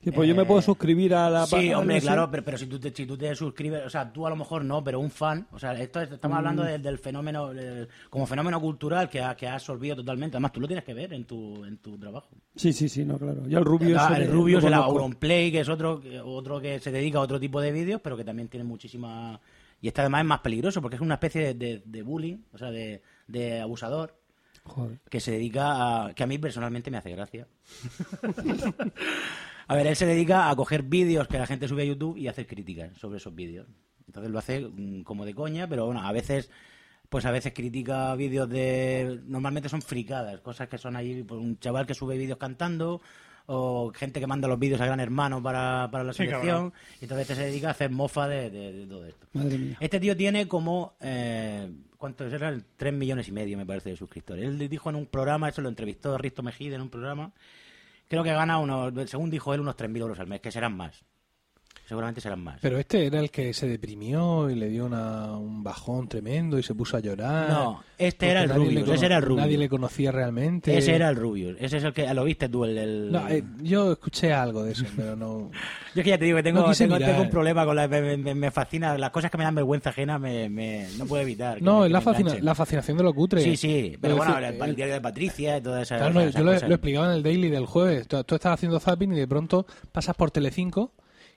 Que 0.04 0.12
pues 0.12 0.28
yo 0.28 0.36
me 0.36 0.44
puedo 0.46 0.62
suscribir 0.62 1.16
a 1.16 1.30
la 1.30 1.46
Sí, 1.46 1.74
hombre, 1.74 2.02
claro, 2.02 2.30
pero, 2.30 2.44
pero 2.44 2.58
si, 2.58 2.68
tú 2.68 2.78
te, 2.80 2.92
si 2.94 3.06
tú 3.06 3.18
te 3.18 3.34
suscribes, 3.36 3.86
o 3.86 3.90
sea, 3.90 4.12
tú 4.12 4.28
a 4.28 4.30
lo 4.30 4.36
mejor 4.36 4.66
no, 4.66 4.84
pero 4.84 5.00
un 5.00 5.10
fan, 5.10 5.48
o 5.52 5.58
sea, 5.60 5.74
esto 5.74 6.02
es- 6.02 6.12
estamos 6.12 6.38
hablando 6.38 6.64
Mm. 6.64 6.66
de- 6.66 6.78
del 6.80 6.98
fenómeno, 7.00 7.52
como 8.10 8.26
fenómeno 8.28 8.60
cultural 8.60 9.10
que 9.10 9.22
ha, 9.22 9.36
que 9.36 9.48
ha 9.48 9.54
absorbido 9.54 9.96
totalmente. 9.96 10.36
Además, 10.36 10.52
tú 10.52 10.60
lo 10.60 10.68
tienes 10.68 10.84
que 10.84 10.94
ver 10.94 11.14
en 11.14 11.24
tu, 11.26 11.64
en 11.64 11.78
tu 11.78 11.98
trabajo. 11.98 12.28
Sí, 12.56 12.74
sí, 12.74 12.90
sí, 12.90 13.06
no, 13.06 13.18
claro. 13.18 13.48
Yo 13.48 13.60
el 13.60 13.66
rubio 13.66 13.98
Ah, 14.00 14.18
el 14.18 14.30
Rubio 14.32 14.58
es 14.60 14.64
el. 14.66 14.74
Auronplay, 14.74 15.52
que 15.52 15.62
es 15.62 15.70
otro, 15.70 16.02
que- 16.02 16.20
otro 16.20 16.60
que 16.60 16.80
se 16.80 16.92
dedica 16.92 17.20
a 17.20 17.22
otro 17.22 17.40
tipo 17.40 17.62
de 17.62 17.72
vídeos, 17.72 18.02
pero 18.04 18.18
que 18.18 18.24
también 18.26 18.50
tiene 18.50 18.64
muchísima... 18.66 19.40
Y 19.82 19.88
este 19.88 20.02
además 20.02 20.22
es 20.22 20.28
más 20.28 20.40
peligroso 20.42 20.82
porque 20.82 20.96
es 20.96 21.02
una 21.02 21.16
especie 21.16 21.42
de, 21.42 21.54
de- 21.54 21.82
de 21.86 22.02
bullying, 22.04 22.38
o 22.54 22.58
sea, 22.58 22.72
de, 22.72 23.02
de 23.28 23.60
abusador, 23.62 24.16
Joder. 24.66 25.00
que 25.10 25.20
se 25.20 25.32
dedica 25.32 26.06
a... 26.08 26.14
que 26.14 26.24
a 26.24 26.28
mí 26.28 26.38
personalmente 26.38 26.90
me 26.92 26.98
hace 26.98 27.12
gracia. 27.12 27.48
a 29.68 29.76
ver, 29.76 29.88
él 29.88 29.96
se 29.96 30.06
dedica 30.06 30.50
a 30.50 30.56
coger 30.56 30.84
vídeos 30.84 31.28
que 31.28 31.38
la 31.40 31.48
gente 31.48 31.68
sube 31.68 31.84
a 31.84 31.86
YouTube 31.86 32.18
y 32.18 32.28
hacer 32.28 32.48
críticas 32.48 32.98
sobre 32.98 33.18
esos 33.18 33.34
vídeos. 33.34 33.68
Entonces 34.08 34.32
lo 34.32 34.40
hace 34.40 34.60
mm, 34.62 35.04
como 35.04 35.26
de 35.26 35.34
coña, 35.34 35.68
pero 35.68 35.86
bueno, 35.86 36.02
a 36.02 36.12
veces 36.12 36.50
pues 37.10 37.26
a 37.26 37.32
veces 37.32 37.54
critica 37.54 38.16
vídeos 38.16 38.50
de... 38.50 39.20
Normalmente 39.28 39.70
son 39.70 39.84
fricadas, 39.84 40.40
cosas 40.42 40.68
que 40.68 40.80
son 40.80 40.96
ahí, 40.96 41.22
pues 41.24 41.40
un 41.40 41.60
chaval 41.60 41.86
que 41.86 41.94
sube 41.94 42.18
vídeos 42.18 42.40
cantando 42.40 43.02
o 43.46 43.92
gente 43.94 44.20
que 44.20 44.26
manda 44.26 44.48
los 44.48 44.58
vídeos 44.58 44.82
a 44.82 44.88
Gran 44.88 45.00
Hermano 45.00 45.44
para, 45.44 45.90
para 45.92 46.04
la 46.06 46.14
Sí, 46.14 46.18
selección. 46.24 46.42
cabrón. 46.72 46.74
y 47.02 47.04
entonces 47.06 47.30
este 47.30 47.36
se 47.36 47.48
dedica 47.50 47.68
a 47.68 47.72
hacer 47.72 47.92
mofa 47.92 48.28
de, 48.28 48.50
de- 48.50 48.74
de 48.74 48.88
todo 48.88 49.06
esto. 49.06 49.28
Madre 49.34 49.58
mía. 49.60 49.78
Este 49.80 50.00
tío 50.00 50.18
tiene 50.18 50.48
como... 50.48 50.96
Eh, 51.02 51.70
¿Cuántos 52.00 52.34
eran? 52.34 52.66
Tres 52.78 52.94
millones 52.94 53.28
y 53.28 53.32
medio, 53.32 53.58
me 53.58 53.66
parece, 53.66 53.92
de 53.92 53.96
suscriptores. 53.96 54.44
Él 54.46 54.58
dijo 54.68 54.90
en 54.90 54.96
un 54.98 55.06
programa, 55.06 55.48
eso 55.50 55.62
lo 55.62 55.70
entrevistó 55.70 56.18
Risto 56.18 56.42
Mejide 56.42 56.76
en 56.76 56.82
un 56.82 56.90
programa, 56.90 57.32
creo 58.14 58.24
que 58.24 58.32
gana 58.32 58.60
unos, 58.60 59.10
según 59.10 59.32
dijo 59.32 59.56
él, 59.56 59.62
unos 59.62 59.76
3.000 59.76 60.02
euros 60.02 60.20
al 60.20 60.28
mes, 60.28 60.40
que 60.40 60.52
serán 60.52 60.78
más. 60.78 61.04
Seguramente 61.86 62.22
serán 62.22 62.42
más. 62.42 62.60
Pero 62.62 62.80
este 62.80 63.06
era 63.06 63.20
el 63.20 63.30
que 63.30 63.54
se 63.54 63.68
deprimió 63.68 64.50
y 64.50 64.56
le 64.56 64.70
dio 64.70 64.86
una- 64.86 65.34
un 65.38 65.64
bajón 65.64 66.08
tremendo 66.08 66.58
y 66.58 66.64
se 66.64 66.74
puso 66.74 66.96
a 66.96 67.02
llorar. 67.02 67.50
No, 67.50 67.84
este 67.98 68.30
era 68.30 68.44
el 68.44 68.50
Rubius, 68.50 68.88
ese 68.90 69.06
era 69.06 69.18
el 69.18 69.22
Rubius. 69.24 69.42
Nadie 69.46 69.58
le 69.58 69.68
conocía 69.70 70.12
realmente. 70.12 70.78
Ese 70.78 70.96
era 70.96 71.10
el 71.10 71.18
Rubius, 71.18 71.58
ese 71.60 71.78
es 71.78 71.84
el 71.84 71.92
que 71.94 72.12
lo 72.14 72.24
viste 72.24 72.48
tú, 72.48 72.64
el... 72.64 72.78
el- 72.78 73.12
No, 73.12 73.28
eh, 73.28 73.44
yo 73.62 73.92
escuché 73.92 74.32
algo 74.34 74.64
de 74.64 74.72
eso, 74.72 74.86
pero 74.96 75.16
no... 75.18 75.52
Yo 75.94 76.00
es 76.02 76.04
que 76.06 76.10
ya 76.10 76.18
te 76.18 76.26
digo 76.26 76.38
que 76.38 76.44
tengo, 76.44 76.66
no 76.66 76.74
tengo, 76.74 76.98
tengo 76.98 77.22
un 77.22 77.30
problema 77.30 77.66
con 77.66 77.76
la... 77.76 77.88
Me, 77.88 78.18
me- 78.18 78.34
me 78.34 78.50
fascina, 78.50 78.98
las 78.98 79.12
cosas 79.12 79.30
que 79.30 79.38
me 79.38 79.44
dan 79.44 79.54
vergüenza 79.54 79.90
ajena 79.92 80.18
me, 80.18 80.50
me- 80.50 80.88
no 80.98 81.06
puedo 81.06 81.22
evitar. 81.22 81.62
No, 81.62 81.86
es 81.86 81.92
la, 81.92 82.02
fascina- 82.02 82.36
la 82.42 82.56
fascinación 82.56 82.98
de 82.98 83.04
lo 83.04 83.14
cutre. 83.14 83.42
Sí, 83.44 83.56
sí, 83.58 83.98
pero 84.02 84.16
bueno, 84.16 84.34
decir, 84.40 84.56
el, 84.60 84.70
el- 84.70 84.76
diario 84.76 84.94
de 84.96 85.02
Patricia 85.02 85.58
y 85.58 85.62
todas 85.62 85.84
esas, 85.84 86.00
Claro, 86.00 86.22
esas 86.22 86.34
yo 86.34 86.44
lo, 86.44 86.52
lo 86.70 86.74
explicaba 86.76 87.08
en 87.08 87.12
el 87.18 87.22
daily 87.24 87.50
del 87.50 87.66
jueves. 87.68 88.08
Tú, 88.08 88.24
tú 88.24 88.34
estás 88.36 88.54
haciendo 88.54 88.80
zapping 88.80 89.14
y 89.14 89.18
de 89.20 89.28
pronto 89.28 89.68
pasas 89.92 90.16
por 90.16 90.32
Telecinco 90.32 90.94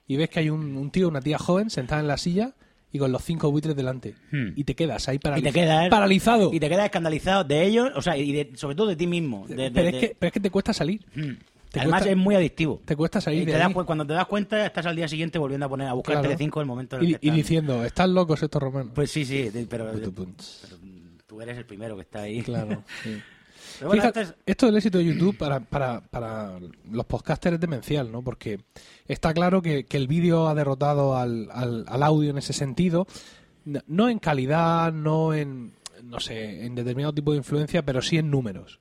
y 0.07 0.15
ves 0.17 0.29
que 0.29 0.39
hay 0.39 0.49
un, 0.49 0.75
un 0.77 0.89
tío, 0.91 1.07
una 1.07 1.21
tía 1.21 1.37
joven 1.37 1.69
sentada 1.69 2.01
en 2.01 2.07
la 2.07 2.17
silla 2.17 2.53
y 2.91 2.99
con 2.99 3.11
los 3.11 3.23
cinco 3.23 3.51
buitres 3.51 3.75
delante. 3.75 4.15
Hmm. 4.31 4.53
Y 4.55 4.63
te 4.63 4.73
quedas 4.75 5.07
ahí 5.09 5.17
y 5.17 5.19
paraliz- 5.19 5.43
te 5.43 5.51
quedas 5.51 5.89
paralizado. 5.89 6.53
y 6.53 6.59
te 6.59 6.69
quedas 6.69 6.85
escandalizado 6.85 7.43
de 7.43 7.63
ellos 7.65 7.91
o 7.95 8.01
sea 8.01 8.15
y 8.17 8.31
de- 8.31 8.51
sobre 8.55 8.75
todo 8.75 8.87
de 8.87 8.95
ti 8.95 9.05
mismo 9.07 9.45
de- 9.47 9.55
de- 9.55 9.71
pero, 9.71 9.83
de- 9.83 9.89
es 9.89 9.99
que, 10.09 10.15
pero 10.17 10.27
es 10.27 10.33
que 10.33 10.39
te 10.39 10.49
cuesta 10.49 10.73
salir. 10.73 11.05
Mm. 11.13 11.31
Te 11.69 11.81
Además 11.81 11.99
cuesta- 11.99 12.11
es 12.11 12.17
muy 12.17 12.33
adictivo. 12.33 12.81
Te 12.85 12.95
cuesta 12.95 13.19
Y 13.19 13.21
salir 13.21 13.39
te 13.45 13.51
de 13.51 13.57
das 13.57 13.67
ahí. 13.67 13.73
cuando 13.85 14.07
te 14.07 14.13
das 14.13 14.25
cuenta, 14.25 14.65
estás 14.65 14.85
al 14.85 14.95
día 14.95 15.07
siguiente 15.09 15.37
volviendo 15.37 15.65
a 15.65 15.69
poner 15.69 15.87
a 15.89 15.93
buscar 15.93 16.13
Claro. 16.13 16.29
Telecinco 16.29 16.61
el 16.61 16.65
momento 16.65 16.95
en 16.95 17.01
el 17.03 17.09
Y, 17.09 17.13
que 17.15 17.27
y 17.27 17.31
diciendo, 17.31 17.83
están 17.83 18.13
locos 18.13 18.41
estos 18.41 18.63
romanos. 18.63 18.93
Pues 18.95 19.11
sí, 19.11 19.25
sí, 19.25 19.49
de- 19.49 19.65
pero, 19.65 19.91
tú 21.27 21.41
eres 21.41 21.57
el 21.57 21.65
primero 21.65 21.95
que 21.95 22.01
está 22.03 22.21
ahí. 22.21 22.41
Claro. 22.41 22.83
sí. 23.03 23.17
Bueno, 23.81 24.01
Fíjate, 24.01 24.21
es- 24.21 24.33
esto 24.45 24.65
del 24.67 24.77
éxito 24.77 24.97
de 24.97 25.05
YouTube 25.05 25.37
para, 25.37 25.59
para, 25.59 26.01
para 26.01 26.57
los 26.89 27.05
podcasters 27.05 27.55
es 27.55 27.59
demencial, 27.61 28.11
¿no? 28.11 28.23
Porque 28.23 28.59
está 29.07 29.33
claro 29.33 29.61
que, 29.61 29.85
que 29.85 29.97
el 29.97 30.07
vídeo 30.07 30.47
ha 30.47 30.55
derrotado 30.55 31.15
al, 31.17 31.49
al, 31.51 31.85
al 31.87 32.03
audio 32.03 32.29
en 32.31 32.37
ese 32.37 32.53
sentido, 32.53 33.07
no- 33.65 33.81
no 33.87 34.09
en 34.09 34.19
calidad, 34.19 34.91
no 34.93 35.33
en, 35.33 35.73
no 36.03 36.19
sé, 36.19 36.65
en 36.65 36.75
determinado 36.75 37.13
tipo 37.13 37.31
de 37.31 37.37
influencia, 37.37 37.83
pero 37.83 38.01
sí 38.01 38.17
en 38.17 38.29
números. 38.31 38.79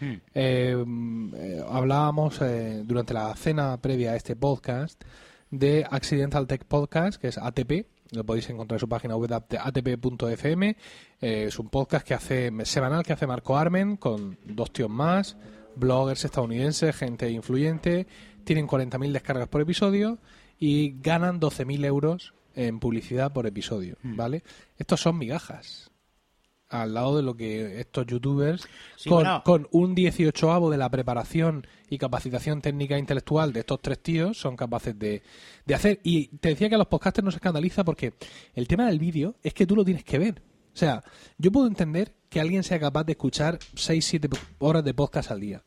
Hmm. 0.00 0.14
Eh, 0.34 1.62
hablábamos 1.68 2.40
eh, 2.40 2.82
durante 2.84 3.12
la 3.14 3.34
cena 3.36 3.76
previa 3.80 4.12
a 4.12 4.16
este 4.16 4.34
podcast 4.36 5.02
de 5.50 5.86
Accidental 5.90 6.46
Tech 6.46 6.64
Podcast, 6.64 7.20
que 7.20 7.28
es 7.28 7.38
ATP. 7.38 7.86
Lo 8.12 8.24
podéis 8.24 8.48
encontrar 8.50 8.76
en 8.76 8.80
su 8.80 8.88
página 8.88 9.16
web 9.16 9.32
at- 9.32 9.54
atp.fm. 9.60 10.76
Eh, 11.20 11.44
es 11.48 11.58
un 11.58 11.68
podcast 11.68 12.06
que 12.06 12.14
hace 12.14 12.50
semanal 12.64 13.04
que 13.04 13.12
hace 13.12 13.26
Marco 13.26 13.56
Armen 13.56 13.96
con 13.96 14.38
dos 14.44 14.72
tíos 14.72 14.90
más, 14.90 15.36
bloggers 15.76 16.24
estadounidenses, 16.24 16.96
gente 16.96 17.30
influyente. 17.30 18.06
Tienen 18.50 18.66
40.000 18.66 19.12
descargas 19.12 19.46
por 19.46 19.60
episodio 19.60 20.18
y 20.58 21.00
ganan 21.00 21.40
12.000 21.40 21.84
euros 21.84 22.34
en 22.56 22.80
publicidad 22.80 23.32
por 23.32 23.46
episodio, 23.46 23.94
¿vale? 24.02 24.42
Estos 24.76 25.00
son 25.00 25.18
migajas 25.18 25.92
al 26.68 26.94
lado 26.94 27.16
de 27.16 27.22
lo 27.22 27.36
que 27.36 27.78
estos 27.78 28.06
youtubers 28.06 28.66
Sí, 28.96 29.08
con, 29.08 29.18
bueno. 29.22 29.42
con 29.44 29.68
un 29.70 29.94
18avo 29.94 30.68
de 30.68 30.78
la 30.78 30.88
preparación 30.90 31.64
y 31.88 31.98
capacitación 31.98 32.60
técnica 32.60 32.96
e 32.96 32.98
intelectual 32.98 33.52
de 33.52 33.60
estos 33.60 33.80
tres 33.82 34.02
tíos 34.02 34.36
son 34.40 34.56
capaces 34.56 34.98
de, 34.98 35.22
de 35.64 35.74
hacer. 35.76 36.00
Y 36.02 36.26
te 36.38 36.48
decía 36.48 36.68
que 36.68 36.74
a 36.74 36.78
los 36.78 36.88
podcasters 36.88 37.24
no 37.24 37.30
se 37.30 37.36
escandaliza 37.36 37.84
porque 37.84 38.14
el 38.54 38.66
tema 38.66 38.88
del 38.88 38.98
vídeo 38.98 39.36
es 39.44 39.54
que 39.54 39.64
tú 39.64 39.76
lo 39.76 39.84
tienes 39.84 40.02
que 40.02 40.18
ver. 40.18 40.42
O 40.74 40.76
sea, 40.76 41.04
yo 41.38 41.52
puedo 41.52 41.68
entender 41.68 42.16
que 42.28 42.40
alguien 42.40 42.64
sea 42.64 42.80
capaz 42.80 43.04
de 43.04 43.12
escuchar 43.12 43.60
6-7 43.76 44.36
horas 44.58 44.82
de 44.82 44.92
podcast 44.92 45.30
al 45.30 45.38
día. 45.38 45.62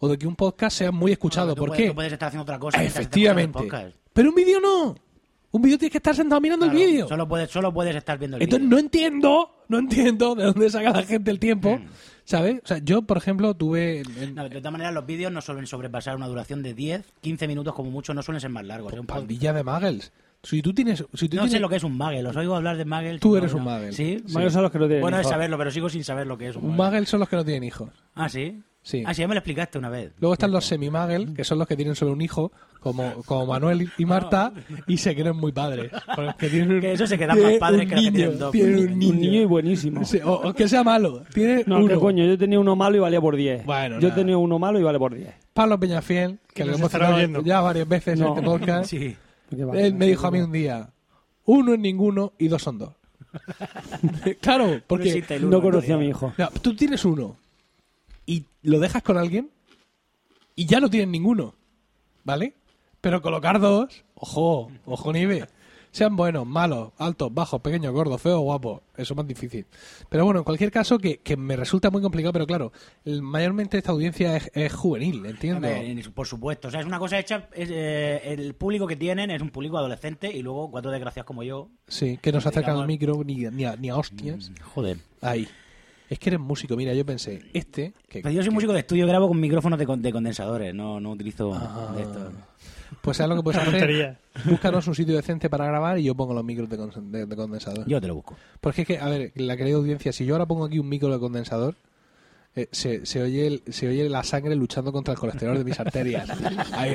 O 0.00 0.08
de 0.08 0.18
que 0.18 0.26
un 0.26 0.36
podcast 0.36 0.76
sea 0.78 0.92
muy 0.92 1.12
escuchado. 1.12 1.54
tú 1.54 1.60
¿Por 1.60 1.68
puedes- 1.70 1.82
qué? 1.84 1.88
Tú 1.90 1.94
puedes 1.94 2.12
estar 2.12 2.28
haciendo 2.28 2.42
otra 2.42 2.58
cosa. 2.58 2.82
Efectivamente. 2.82 3.58
Pero 4.12 4.28
un 4.30 4.34
vídeo 4.34 4.60
no. 4.60 4.94
Un 5.52 5.62
vídeo 5.62 5.78
tienes 5.78 5.92
que 5.92 5.98
estar 5.98 6.14
sentado 6.14 6.40
mirando 6.40 6.66
Claro, 6.66 6.78
el 6.78 6.86
vídeo. 6.86 7.08
Solo 7.08 7.26
puedes, 7.28 7.50
solo 7.50 7.72
puedes 7.72 7.96
estar 7.96 8.18
viendo 8.18 8.36
el 8.36 8.42
Entonces 8.42 8.66
vídeo. 8.66 8.76
no 8.76 8.78
entiendo, 8.80 9.50
no 9.68 9.78
entiendo 9.78 10.34
de 10.34 10.44
dónde 10.44 10.68
saca 10.68 10.90
la 10.90 11.02
gente 11.04 11.30
el 11.30 11.38
tiempo, 11.38 11.78
Mm. 11.78 11.86
¿sabes? 12.24 12.60
O 12.62 12.66
sea, 12.66 12.78
yo, 12.78 13.02
por 13.02 13.16
ejemplo, 13.16 13.54
tuve... 13.54 14.02
No, 14.34 14.48
de 14.50 14.58
todas 14.58 14.72
maneras, 14.72 14.92
los 14.92 15.06
vídeos 15.06 15.32
no 15.32 15.40
suelen 15.40 15.66
sobrepasar 15.66 16.14
una 16.16 16.26
duración 16.26 16.62
de 16.62 16.74
10, 16.74 17.06
15 17.22 17.46
minutos 17.48 17.72
como 17.74 17.90
mucho, 17.90 18.12
no 18.12 18.22
suelen 18.22 18.40
ser 18.42 18.50
más 18.50 18.66
largos. 18.66 18.92
Un 18.92 19.06
poco- 19.06 19.20
pandilla 19.20 19.52
de 19.54 19.64
muggles. 19.64 20.12
Si 20.42 20.60
tú 20.60 20.74
tienes... 20.74 20.98
Si 21.14 21.28
tú 21.28 21.36
No 21.36 21.42
tienes 21.42 21.52
sé 21.52 21.60
lo 21.60 21.68
que 21.70 21.76
es 21.76 21.84
un 21.84 21.96
muggle, 21.96 22.26
os 22.28 22.36
oigo 22.36 22.54
hablar 22.54 22.76
de 22.76 22.84
muggles. 22.84 23.20
Tú 23.20 23.30
no, 23.30 23.36
eres 23.38 23.54
un 23.54 23.64
no. 23.64 23.70
muggle. 23.70 23.92
¿Sí? 23.92 24.22
Muggles 24.28 24.52
son 24.52 24.62
los 24.62 24.70
que 24.70 24.78
no 24.78 24.86
tienen 24.86 25.00
Bueno, 25.00 25.18
es 25.20 25.26
saberlo, 25.28 25.56
pero 25.56 25.70
sigo 25.70 25.88
sin 25.88 26.04
saber 26.04 26.26
lo 26.26 26.36
que 26.36 26.48
es 26.48 26.56
un 26.56 26.64
Un 26.64 26.70
muggle. 26.72 26.84
muggle 26.84 27.06
son 27.06 27.20
los 27.20 27.28
que 27.30 27.36
no 27.36 27.44
tienen 27.44 27.64
hijos. 27.64 27.88
Ah, 28.14 28.28
¿sí? 28.28 28.60
Sí. 28.86 29.02
Ah, 29.04 29.12
sí, 29.12 29.22
ya 29.22 29.26
me 29.26 29.34
lo 29.34 29.38
explicaste 29.40 29.78
una 29.78 29.88
vez. 29.88 30.12
Luego 30.20 30.34
están 30.34 30.52
los 30.52 30.64
semi-muggle, 30.64 31.34
que 31.34 31.42
son 31.42 31.58
los 31.58 31.66
que 31.66 31.74
tienen 31.74 31.96
solo 31.96 32.12
un 32.12 32.20
hijo, 32.20 32.52
como, 32.78 33.14
como 33.24 33.44
Manuel 33.52 33.90
y 33.98 34.04
Marta, 34.04 34.52
y 34.86 34.96
se 34.98 35.12
creen 35.16 35.34
muy 35.36 35.50
padres. 35.50 35.90
Porque 36.14 36.48
tienen 36.48 36.70
un- 36.70 36.80
Que 36.82 36.92
eso 36.92 37.04
se 37.04 37.18
quedan 37.18 37.42
más 37.42 37.54
padres 37.54 37.88
que 37.88 37.94
los 37.96 38.04
que 38.04 38.10
tienen 38.12 38.38
dos. 38.38 38.52
tienen 38.52 38.78
un 38.78 38.92
Un 38.92 38.98
niño. 39.00 39.14
niño 39.14 39.40
y 39.40 39.44
buenísimo. 39.44 40.04
Sí, 40.04 40.20
o, 40.24 40.34
o 40.34 40.54
que 40.54 40.68
sea 40.68 40.84
malo. 40.84 41.24
Tiene 41.34 41.64
No, 41.66 41.78
uno. 41.78 41.88
qué 41.88 41.94
coño, 41.96 42.24
yo 42.26 42.38
tenía 42.38 42.60
uno 42.60 42.76
malo 42.76 42.96
y 42.96 43.00
valía 43.00 43.20
por 43.20 43.34
10. 43.34 43.64
Bueno, 43.66 43.96
yo 43.98 44.08
nada. 44.08 44.14
tenía 44.20 44.38
uno 44.38 44.56
malo 44.60 44.78
y 44.78 44.84
vale 44.84 45.00
por 45.00 45.16
10. 45.16 45.34
Pablo 45.52 45.80
Peñafiel, 45.80 46.38
que 46.54 46.64
lo 46.64 46.76
hemos 46.76 46.92
citado 46.92 47.42
ya 47.42 47.60
varias 47.62 47.88
veces 47.88 48.20
No. 48.20 48.26
en 48.26 48.32
este 48.34 48.42
podcast. 48.44 48.90
Sí. 48.90 49.16
Él 49.74 49.94
me 49.94 50.06
dijo 50.06 50.28
a 50.28 50.30
mí 50.30 50.38
un 50.38 50.52
día, 50.52 50.90
uno 51.44 51.74
es 51.74 51.80
ninguno 51.80 52.34
y 52.38 52.46
dos 52.46 52.62
son 52.62 52.78
dos. 52.78 52.90
claro, 54.40 54.80
porque 54.86 55.24
No 55.40 55.60
conocía 55.60 55.96
a 55.96 55.98
mi 55.98 56.08
hijo. 56.08 56.32
mira, 56.38 56.50
tú 56.62 56.74
tienes 56.76 57.04
uno 57.04 57.36
y 58.26 58.44
lo 58.62 58.78
dejas 58.80 59.02
con 59.02 59.16
alguien 59.16 59.50
y 60.54 60.66
ya 60.66 60.80
no 60.80 60.90
tienes 60.90 61.08
ninguno, 61.08 61.54
¿vale? 62.24 62.54
Pero 63.00 63.22
colocar 63.22 63.60
dos, 63.60 64.04
ojo, 64.14 64.70
ojo 64.84 65.12
nivel. 65.12 65.46
Sean 65.92 66.14
buenos, 66.14 66.46
malos, 66.46 66.90
altos, 66.98 67.32
bajos, 67.32 67.62
pequeños, 67.62 67.90
gordos, 67.94 68.20
feos, 68.20 68.40
guapos. 68.42 68.82
Eso 68.98 69.14
es 69.14 69.16
más 69.16 69.26
difícil. 69.26 69.64
Pero 70.10 70.26
bueno, 70.26 70.40
en 70.40 70.44
cualquier 70.44 70.70
caso, 70.70 70.98
que, 70.98 71.18
que 71.18 71.38
me 71.38 71.56
resulta 71.56 71.90
muy 71.90 72.02
complicado, 72.02 72.34
pero 72.34 72.46
claro, 72.46 72.72
el- 73.06 73.22
mayormente 73.22 73.78
esta 73.78 73.92
audiencia 73.92 74.36
es, 74.36 74.50
es 74.52 74.74
juvenil, 74.74 75.24
entiendo. 75.24 75.66
Por 76.14 76.26
supuesto. 76.26 76.68
O 76.68 76.70
sea, 76.70 76.80
es 76.80 76.86
una 76.86 76.98
cosa 76.98 77.18
hecha. 77.18 77.48
es, 77.54 77.70
eh, 77.72 78.20
el 78.34 78.54
público 78.54 78.86
que 78.86 78.96
tienen 78.96 79.30
es 79.30 79.40
un 79.40 79.48
público 79.48 79.78
adolescente 79.78 80.30
y 80.30 80.42
luego 80.42 80.70
cuatro 80.70 80.90
desgraciados 80.90 81.26
como 81.26 81.42
yo. 81.44 81.70
Sí, 81.88 82.18
que 82.20 82.30
no 82.30 82.42
se 82.42 82.48
acercan 82.50 82.76
al 82.76 82.86
micro 82.86 83.24
ni, 83.24 83.36
ni, 83.46 83.64
a, 83.64 83.76
ni 83.76 83.88
a 83.88 83.96
hostias. 83.96 84.52
Joder. 84.74 84.98
Ahí. 85.22 85.48
Es 86.08 86.18
que 86.18 86.30
eres 86.30 86.40
músico. 86.40 86.76
Mira, 86.76 86.94
yo 86.94 87.04
pensé, 87.04 87.42
este... 87.52 87.92
Que, 88.08 88.20
Pero 88.20 88.30
yo 88.30 88.42
soy 88.42 88.50
que- 88.50 88.54
músico 88.54 88.72
de 88.72 88.80
estudio, 88.80 89.06
grabo 89.06 89.28
con 89.28 89.40
micrófonos 89.40 89.78
de, 89.78 89.86
con- 89.86 90.00
de 90.02 90.12
condensadores. 90.12 90.74
No, 90.74 91.00
no 91.00 91.10
utilizo 91.12 91.52
Ah. 91.54 91.94
de. 91.96 92.04
Pues 93.02 93.16
sabes 93.16 93.30
lo 93.30 93.36
que 93.36 93.42
puedes 93.42 93.60
hacer. 93.60 94.18
Búscanos 94.44 94.86
un 94.86 94.94
sitio 94.94 95.16
decente 95.16 95.50
para 95.50 95.66
grabar 95.66 95.98
y 95.98 96.04
yo 96.04 96.14
pongo 96.14 96.32
los 96.34 96.44
micros 96.44 96.68
de- 96.70 97.26
de 97.26 97.36
condensador. 97.36 97.84
Yo 97.88 98.00
te 98.00 98.06
lo 98.06 98.14
busco. 98.14 98.36
Porque 98.60 98.82
es 98.82 98.86
que, 98.86 98.98
a 98.98 99.08
ver, 99.08 99.32
la 99.34 99.56
querida 99.56 99.76
audiencia, 99.76 100.12
si 100.12 100.24
yo 100.24 100.34
ahora 100.34 100.46
pongo 100.46 100.64
aquí 100.66 100.78
un 100.78 100.88
micro 100.88 101.08
de 101.10 101.18
condensador, 101.18 101.74
eh, 102.56 102.68
se, 102.72 103.04
se, 103.06 103.22
oye 103.22 103.46
el- 103.46 103.62
se 103.68 103.86
oye 103.86 104.08
la 104.08 104.22
sangre 104.24 104.56
luchando 104.56 104.90
contra 104.90 105.12
el 105.12 105.20
colesterol 105.20 105.58
de 105.58 105.64
mis 105.64 105.78
arterias. 105.78 106.28
Ahí, 106.72 106.94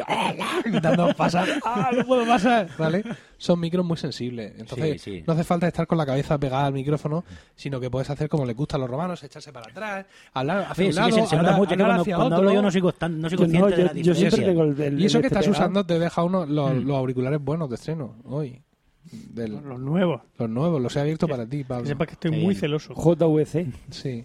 intentando 0.66 1.14
pasar. 1.16 1.48
¡Ah, 1.64 1.92
no 1.96 2.04
puedo 2.06 2.26
pasar! 2.26 2.68
¿Vale? 2.80 3.04
Son 3.38 3.60
micros 3.60 3.86
muy 3.86 3.96
sensibles. 3.98 4.54
Entonces, 4.58 5.02
Sí, 5.02 5.18
sí. 5.20 5.24
no 5.26 5.34
hace 5.34 5.44
falta 5.44 5.68
estar 5.68 5.86
con 5.88 5.98
la 6.00 6.06
cabeza 6.06 6.38
pegada 6.40 6.66
al 6.66 6.74
micrófono, 6.74 7.24
sino 7.56 7.80
que 7.80 7.90
puedes 7.92 8.10
hacer 8.10 8.28
como 8.28 8.44
les 8.46 8.56
gusta 8.56 8.78
a 8.78 8.80
los 8.80 8.90
romanos, 8.90 9.24
echarse 9.24 9.54
para 9.54 9.68
atrás, 9.70 10.06
hablar 10.34 10.64
hacia 10.70 10.76
Sí, 10.76 10.84
un 10.88 10.92
sí, 10.94 10.96
lado, 11.00 11.10
se, 11.10 11.16
se 11.16 11.22
nota 11.22 11.38
hablar- 11.38 11.56
mucho 11.58 11.68
que 11.70 11.74
hablar 11.74 11.88
cuando, 11.88 12.02
hacia 12.02 12.16
cuando 12.16 12.36
otro. 12.36 12.50
hablo 12.50 12.54
yo 12.56 12.62
no 12.64 12.72
soy, 12.72 12.82
no 12.82 13.30
soy 13.30 13.38
Yo, 13.38 13.38
consciente 13.38 13.60
no, 13.60 13.66
de 13.68 13.84
la 13.84 13.94
yo, 13.94 13.96
yo 14.02 14.14
diferencia. 14.14 14.30
siempre 14.30 14.46
tengo 14.48 14.64
el, 14.64 14.82
el- 14.82 15.00
Y 15.02 15.06
eso 15.06 15.18
el 15.18 15.22
que 15.22 15.28
este 15.28 15.36
estás 15.40 15.46
pegado. 15.46 15.62
usando 15.64 15.86
te 15.86 16.00
deja 16.00 16.24
uno 16.24 16.46
los, 16.46 16.74
Mm. 16.74 16.88
los 16.88 16.98
auriculares 16.98 17.40
buenos 17.40 17.70
de 17.70 17.76
estreno 17.76 18.16
hoy. 18.26 18.62
Del- 19.12 19.54
Los 19.64 19.80
nuevos. 19.80 20.22
los 20.38 20.50
nuevos, 20.50 20.80
los 20.82 20.96
he 20.96 21.00
abierto 21.00 21.28
para 21.28 21.46
ti, 21.48 21.60
Que 21.60 21.66
Pablo. 21.66 21.86
sepas 21.88 22.08
que 22.08 22.14
estoy 22.14 22.32
Sí. 22.34 22.40
muy 22.40 22.56
celoso. 22.56 22.94
JVC. 22.94 23.68
Sí. 23.90 24.24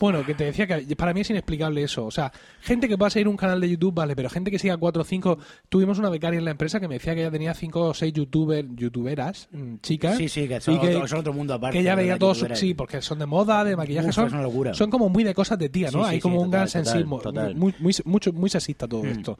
Bueno, 0.00 0.26
que 0.26 0.34
te 0.34 0.44
decía 0.44 0.66
que 0.66 0.96
para 0.96 1.14
mí 1.14 1.20
es 1.20 1.30
inexplicable 1.30 1.82
eso. 1.82 2.04
O 2.04 2.10
sea, 2.10 2.32
gente 2.60 2.88
que 2.88 2.98
pueda 2.98 3.10
seguir 3.10 3.28
un 3.28 3.36
canal 3.36 3.60
de 3.60 3.70
YouTube, 3.70 3.94
vale, 3.94 4.16
pero 4.16 4.28
gente 4.28 4.50
que 4.50 4.58
siga 4.58 4.76
cuatro 4.76 5.02
o 5.02 5.04
cinco. 5.04 5.38
Tuvimos 5.68 5.98
una 6.00 6.10
becaria 6.10 6.36
en 6.38 6.44
la 6.44 6.50
empresa 6.50 6.80
que 6.80 6.88
me 6.88 6.94
decía 6.94 7.14
que 7.14 7.22
ya 7.22 7.30
tenía 7.30 7.54
cinco 7.54 7.80
o 7.82 7.94
seis 7.94 8.12
youtubers, 8.12 8.66
youtuberas, 8.74 9.48
mm, 9.52 9.76
chicas. 9.82 10.16
Sí, 10.16 10.28
sí, 10.28 10.48
que 10.48 10.60
son, 10.60 10.80
que, 10.80 10.96
otro, 10.96 11.06
son 11.08 11.18
otro 11.20 11.32
mundo 11.32 11.54
aparte. 11.54 11.78
que 11.78 11.84
ya 11.84 11.94
de 11.94 12.02
veía 12.02 12.18
todos, 12.18 12.38
youtubera. 12.38 12.56
sí, 12.56 12.74
porque 12.74 13.00
son 13.02 13.20
de 13.20 13.26
moda, 13.26 13.62
de 13.62 13.76
maquillaje, 13.76 14.08
Uf, 14.08 14.14
son, 14.14 14.26
es 14.26 14.32
una 14.32 14.42
locura. 14.42 14.74
son 14.74 14.90
como 14.90 15.08
muy 15.08 15.22
de 15.22 15.32
cosas 15.32 15.58
de 15.60 15.68
tía, 15.68 15.90
¿no? 15.92 16.00
Sí, 16.00 16.08
sí, 16.08 16.14
Hay 16.16 16.20
como 16.20 16.36
sí, 16.36 16.38
un 16.42 16.50
total, 16.50 16.58
gran 16.60 16.66
total, 16.68 16.84
sensismo, 16.84 17.20
total. 17.20 17.54
muy, 17.54 17.74
muy, 17.78 17.94
mucho, 18.04 18.32
muy 18.32 18.50
sexista 18.50 18.88
todo 18.88 19.04
Mm. 19.04 19.06
esto. 19.06 19.38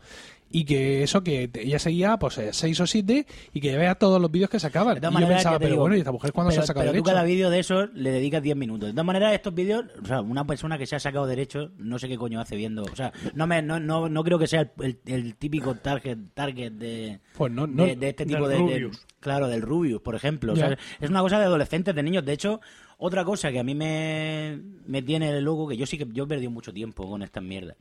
Y 0.51 0.65
que 0.65 1.03
eso, 1.03 1.25
que 1.25 1.51
ella 1.55 1.81
seguía 1.81 2.17
pues 2.17 2.39
eh, 2.39 2.51
seis 2.53 2.79
o 2.79 2.87
siete 2.87 3.27
y 3.53 3.61
que 3.61 3.73
ya 3.73 3.77
veía 3.77 3.97
todos 3.97 4.21
los 4.23 4.31
vídeos 4.31 4.49
que 4.49 4.61
sacaban. 4.61 5.01
De 5.01 5.09
Y 5.09 5.21
yo 5.21 5.27
pensaba, 5.29 5.59
pero 5.59 5.71
digo, 5.71 5.81
bueno, 5.81 5.97
¿y 5.97 5.99
esta 5.99 6.13
mujer 6.13 6.33
cuándo 6.33 6.53
se 6.53 6.57
pero, 6.57 6.63
ha 6.63 6.67
sacado 6.69 6.83
pero 6.83 6.93
tú 6.93 6.95
derecho? 6.99 7.13
cada 7.13 7.25
vídeo 7.25 7.51
de 7.51 7.59
esos 7.59 7.93
le 7.95 8.13
dedicas 8.13 8.41
10 8.41 8.57
minutos. 8.57 8.87
De 8.87 8.93
todas 8.93 9.05
maneras, 9.07 9.33
estos 9.35 9.53
vídeos, 9.53 9.85
o 10.01 10.07
sea, 10.07 10.21
una 10.21 10.47
persona 10.47 10.79
que 10.79 10.87
se 10.87 10.95
ha 10.95 11.01
sacado 11.01 11.27
derecho, 11.27 11.73
no 11.79 11.99
sé 11.99 12.07
qué 12.09 12.17
coño 12.17 12.41
hace 12.41 12.55
viendo. 12.55 12.85
O 12.85 12.95
sea, 12.95 13.13
no 13.35 13.49
me, 13.49 13.63
no, 13.63 13.81
no, 13.81 14.09
no 14.09 14.23
creo 14.23 14.39
que 14.39 14.47
sea 14.47 14.61
el, 14.61 14.71
el- 14.79 14.99
el 15.07 15.35
típico 15.35 15.75
target, 15.75 16.19
target 16.35 16.71
de, 16.73 17.19
Pues 17.37 17.51
no, 17.51 17.67
no, 17.67 17.85
de, 17.85 17.97
de 17.97 18.09
este 18.11 18.25
tipo 18.25 18.47
Del 18.47 18.67
de. 18.67 18.91
Claro, 19.19 19.49
del 19.49 19.63
Rubius, 19.63 20.03
por 20.03 20.15
ejemplo. 20.15 20.53
O 20.53 20.57
sea, 20.57 20.79
es 21.01 21.11
una 21.11 21.21
cosa 21.23 21.39
de 21.41 21.47
adolescentes, 21.47 21.95
de 21.97 22.03
niños. 22.05 22.25
De 22.25 22.33
hecho, 22.35 22.61
otra 22.99 23.25
cosa 23.25 23.51
que 23.51 23.59
a 23.59 23.65
mí 23.65 23.75
me, 23.75 24.61
me 24.87 25.03
tiene 25.03 25.41
loco, 25.41 25.67
que 25.67 25.77
yo 25.77 25.85
sí 25.87 25.99
que 25.99 26.07
yo 26.13 26.25
he 26.25 26.27
perdido 26.29 26.51
mucho 26.53 26.73
tiempo 26.73 27.09
con 27.11 27.23
estas 27.23 27.43
mierdas. 27.43 27.77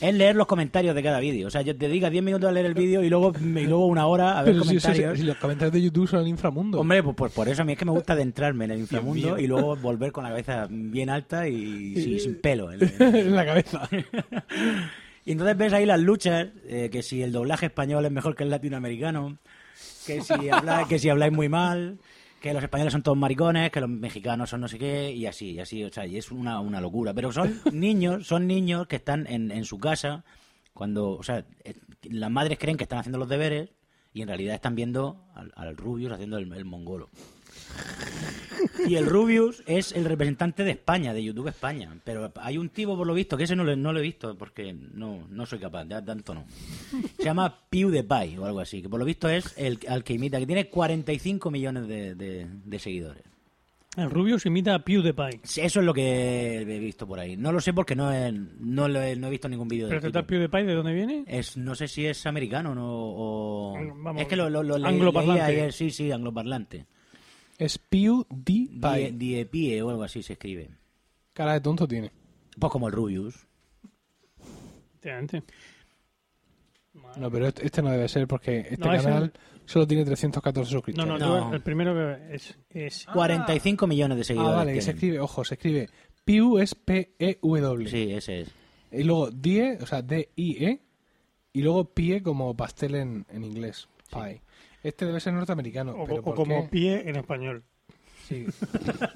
Es 0.00 0.14
leer 0.14 0.36
los 0.36 0.46
comentarios 0.46 0.94
de 0.94 1.02
cada 1.02 1.20
vídeo. 1.20 1.46
O 1.46 1.50
sea, 1.50 1.62
yo 1.62 1.76
te 1.76 1.88
dedico 1.88 2.10
10 2.10 2.22
minutos 2.22 2.48
a 2.48 2.52
leer 2.52 2.66
el 2.66 2.74
vídeo 2.74 3.02
y 3.02 3.08
luego, 3.08 3.32
y 3.40 3.66
luego 3.66 3.86
una 3.86 4.06
hora 4.06 4.38
a 4.38 4.42
ver 4.42 4.52
Pero 4.54 4.64
si, 4.64 4.76
eso- 4.76 4.88
comentarios. 4.88 5.18
si 5.18 5.24
los 5.24 5.36
comentarios 5.36 5.72
de 5.72 5.82
YouTube 5.82 6.08
son 6.08 6.20
el 6.20 6.28
inframundo. 6.28 6.80
Hombre, 6.80 7.02
pues, 7.02 7.16
pues 7.16 7.32
por 7.32 7.48
eso 7.48 7.62
a 7.62 7.64
mí 7.64 7.72
es 7.72 7.78
que 7.78 7.84
me 7.84 7.92
gusta 7.92 8.12
adentrarme 8.12 8.66
en 8.66 8.72
el 8.72 8.78
inframundo 8.80 9.38
y 9.38 9.46
luego 9.46 9.74
volver 9.76 10.12
con 10.12 10.24
la 10.24 10.30
cabeza 10.30 10.66
bien 10.70 11.08
alta 11.10 11.48
y 11.48 11.94
sin, 11.96 12.20
sin 12.20 12.40
pelo. 12.40 12.72
en- 12.72 12.82
en- 12.82 13.14
en 13.16 13.34
la 13.34 13.46
cabeza. 13.46 13.88
y 15.24 15.32
entonces 15.32 15.56
ves 15.56 15.72
ahí 15.72 15.86
las 15.86 16.00
luchas, 16.00 16.48
eh, 16.68 16.88
que 16.92 17.02
si 17.02 17.22
el 17.22 17.32
doblaje 17.32 17.66
español 17.66 18.04
es 18.04 18.12
mejor 18.12 18.34
que 18.36 18.44
el 18.44 18.50
latinoamericano, 18.50 19.38
que 20.06 20.20
si, 20.20 20.48
habla- 20.50 20.86
que 20.88 20.98
si 20.98 21.08
habláis 21.08 21.32
muy 21.32 21.48
mal, 21.48 21.98
que 22.40 22.52
los 22.52 22.62
españoles 22.62 22.92
son 22.92 23.02
todos 23.02 23.16
maricones, 23.16 23.70
que 23.70 23.80
los 23.80 23.90
mexicanos 23.90 24.50
son 24.50 24.60
no 24.60 24.68
sé 24.68 24.78
qué, 24.78 25.12
y 25.12 25.26
así, 25.26 25.52
y 25.52 25.60
así, 25.60 25.82
o 25.84 25.92
sea, 25.92 26.06
y 26.06 26.16
es 26.16 26.30
una, 26.30 26.60
una 26.60 26.80
locura. 26.80 27.14
Pero 27.14 27.32
son 27.32 27.60
niños, 27.72 28.26
son 28.26 28.46
niños 28.46 28.86
que 28.86 28.96
están 28.96 29.26
en, 29.26 29.50
en 29.50 29.64
su 29.64 29.78
casa, 29.78 30.24
cuando, 30.72 31.10
o 31.10 31.22
sea, 31.22 31.44
eh, 31.64 31.74
las 32.02 32.30
madres 32.30 32.58
creen 32.58 32.76
que 32.76 32.84
están 32.84 32.98
haciendo 32.98 33.18
los 33.18 33.28
deberes, 33.28 33.70
y 34.12 34.22
en 34.22 34.28
realidad 34.28 34.54
están 34.54 34.74
viendo 34.74 35.24
al, 35.34 35.52
al 35.56 35.76
Rubius 35.76 36.12
haciendo 36.12 36.38
el, 36.38 36.52
el 36.52 36.64
mongolo. 36.64 37.10
Y 38.88 38.94
el 38.96 39.06
Rubius 39.06 39.62
es 39.66 39.92
el 39.92 40.04
representante 40.04 40.62
de 40.62 40.70
España, 40.72 41.12
de 41.12 41.22
YouTube 41.24 41.48
España. 41.48 41.96
Pero 42.04 42.30
hay 42.36 42.56
un 42.58 42.68
tipo, 42.68 42.96
por 42.96 43.06
lo 43.06 43.14
visto, 43.14 43.36
que 43.36 43.44
ese 43.44 43.56
no 43.56 43.64
lo, 43.64 43.74
no 43.74 43.92
lo 43.92 43.98
he 43.98 44.02
visto 44.02 44.36
porque 44.36 44.72
no, 44.72 45.26
no 45.30 45.46
soy 45.46 45.58
capaz, 45.58 45.86
ya 45.88 46.04
tanto 46.04 46.34
no. 46.34 46.44
Se 47.16 47.24
llama 47.24 47.62
PewDiePie 47.68 48.38
o 48.38 48.44
algo 48.44 48.60
así, 48.60 48.82
que 48.82 48.88
por 48.88 49.00
lo 49.00 49.06
visto 49.06 49.28
es 49.28 49.54
el 49.56 49.78
al 49.88 50.04
que 50.04 50.12
imita, 50.14 50.38
que 50.38 50.46
tiene 50.46 50.68
45 50.68 51.50
millones 51.50 51.88
de, 51.88 52.14
de- 52.14 52.46
de 52.48 52.78
seguidores. 52.78 53.22
El 53.96 54.10
Rubius 54.10 54.44
imita 54.44 54.74
a 54.74 54.78
PewDiePie. 54.84 55.40
Sí, 55.42 55.62
Eso 55.62 55.80
es 55.80 55.86
lo 55.86 55.94
que 55.94 56.58
he 56.60 56.78
visto 56.78 57.06
por 57.06 57.18
ahí. 57.18 57.34
No 57.36 57.50
lo 57.50 57.60
sé 57.62 57.72
porque 57.72 57.96
no 57.96 58.12
he, 58.12 58.30
no 58.30 58.88
lo 58.88 59.00
he, 59.00 59.16
no 59.16 59.28
he 59.28 59.30
visto 59.30 59.48
ningún 59.48 59.68
vídeo 59.68 59.86
de 59.86 59.90
¿Pero 59.94 60.00
este 60.00 60.12
tal 60.12 60.26
PewDiePie 60.26 60.64
de 60.64 60.74
dónde 60.74 60.92
viene? 60.92 61.24
es, 61.26 61.56
no 61.56 61.74
sé 61.74 61.88
si 61.88 62.04
es 62.06 62.26
americano 62.26 62.74
no, 62.74 62.84
o... 62.86 63.74
Vamos, 63.96 64.20
es 64.20 64.28
que 64.28 64.36
lo, 64.36 64.50
lo, 64.50 64.62
lo 64.62 64.76
leí- 64.76 64.86
angloparlante. 64.86 65.42
ayer, 65.42 65.72
sí, 65.72 65.90
sí, 65.90 66.12
angloparlante. 66.12 66.84
Es 67.58 67.78
PewDiePie. 67.78 68.80
Die, 68.80 69.12
Diepie 69.12 69.82
o 69.82 69.90
algo 69.90 70.02
así 70.02 70.22
se 70.22 70.34
escribe. 70.34 70.70
Cara 71.32 71.54
de 71.54 71.60
tonto 71.60 71.86
tiene. 71.88 72.10
Pues 72.58 72.70
como 72.72 72.86
el 72.88 72.92
Rubius. 72.92 73.46
Efectivamente. 74.98 75.42
No, 77.18 77.30
pero 77.30 77.46
este, 77.48 77.64
este 77.66 77.82
no 77.82 77.90
debe 77.90 78.08
ser 78.08 78.26
porque 78.26 78.60
este 78.70 78.76
No, 78.78 78.92
ese- 78.92 79.04
canal 79.04 79.32
solo 79.64 79.86
tiene 79.86 80.04
314 80.04 80.70
No, 80.70 80.76
suscriptores. 80.78 81.08
no, 81.08 81.18
No. 81.18 81.48
yo- 81.50 81.54
el 81.54 81.62
primero 81.62 81.94
que 81.94 82.34
es... 82.34 82.58
es 82.70 83.06
45 83.12 83.86
millones 83.86 84.16
de 84.16 84.22
Ah, 84.22 84.24
seguidores. 84.24 84.56
vale, 84.56 84.72
que 84.74 84.80
se 84.80 84.84
tienen. 84.92 84.96
escribe, 84.96 85.20
ojo, 85.20 85.44
se 85.44 85.54
escribe 85.54 85.88
Pew 86.24 86.58
es 86.58 86.74
P-E-W. 86.74 87.88
Sí, 87.88 88.12
ese 88.12 88.40
es. 88.42 88.50
Y 88.92 89.02
luego 89.04 89.30
Die, 89.30 89.78
o 89.80 89.86
sea, 89.86 90.02
D-I-E, 90.02 90.80
y 91.52 91.62
luego 91.62 91.84
Pie 91.92 92.22
como 92.22 92.56
pastel 92.56 92.94
en, 92.96 93.26
en 93.30 93.44
inglés. 93.44 93.88
Pie. 94.10 94.40
Este 94.86 95.04
debe 95.06 95.20
ser 95.20 95.32
norteamericano. 95.32 95.92
o, 95.92 96.04
pero 96.06 96.20
o 96.20 96.22
¿por 96.22 96.34
como 96.34 96.62
qué? 96.62 96.68
pie 96.68 97.08
en 97.08 97.16
español. 97.16 97.64
Sí. 98.28 98.44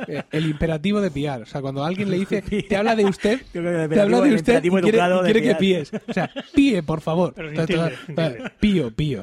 Eh, 0.08 0.22
El 0.30 0.46
imperativo 0.46 1.00
de 1.00 1.10
piar. 1.10 1.42
O 1.42 1.46
sea, 1.46 1.60
cuando 1.60 1.82
alguien 1.84 2.10
le 2.10 2.18
dice, 2.18 2.42
te 2.68 2.76
habla 2.76 2.94
de 2.96 3.04
usted, 3.06 3.40
te 3.52 3.58
habla 4.00 4.20
de 4.20 4.34
usted 4.34 4.62
y 4.64 4.70
quiere, 4.70 4.98
de 4.98 5.32
que 5.34 5.40
piar. 5.42 5.58
píes. 5.58 5.92
O 6.08 6.12
sea, 6.12 6.30
píe, 6.54 6.82
por 6.82 7.00
favor. 7.00 7.32
Pero 7.34 7.50
se 7.50 7.56
Ta- 7.56 7.66
ta- 7.66 7.72
entiende, 7.72 7.96
se 8.06 8.12
ta- 8.14 8.26
entiende. 8.26 8.50
Pío, 8.60 8.94
pío. 8.94 9.22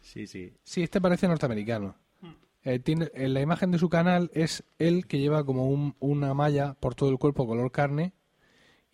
Sí, 0.00 0.26
sí. 0.26 0.52
Sí, 0.62 0.82
este 0.82 1.00
parece 1.00 1.26
norteamericano. 1.28 1.96
Eh, 2.64 2.78
tiene, 2.78 3.10
en 3.14 3.34
la 3.34 3.42
imagen 3.42 3.70
de 3.70 3.78
su 3.78 3.88
canal 3.90 4.30
es 4.32 4.64
él 4.78 5.06
que 5.06 5.18
lleva 5.18 5.44
como 5.44 5.68
un- 5.68 5.94
una 6.00 6.32
malla 6.34 6.74
por 6.80 6.94
todo 6.94 7.10
el 7.10 7.18
cuerpo 7.18 7.46
color 7.46 7.70
carne 7.70 8.12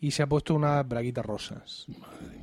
y 0.01 0.11
se 0.13 0.23
ha 0.23 0.27
puesto 0.27 0.55
unas 0.55 0.87
braguitas 0.89 1.25
rosas. 1.25 1.87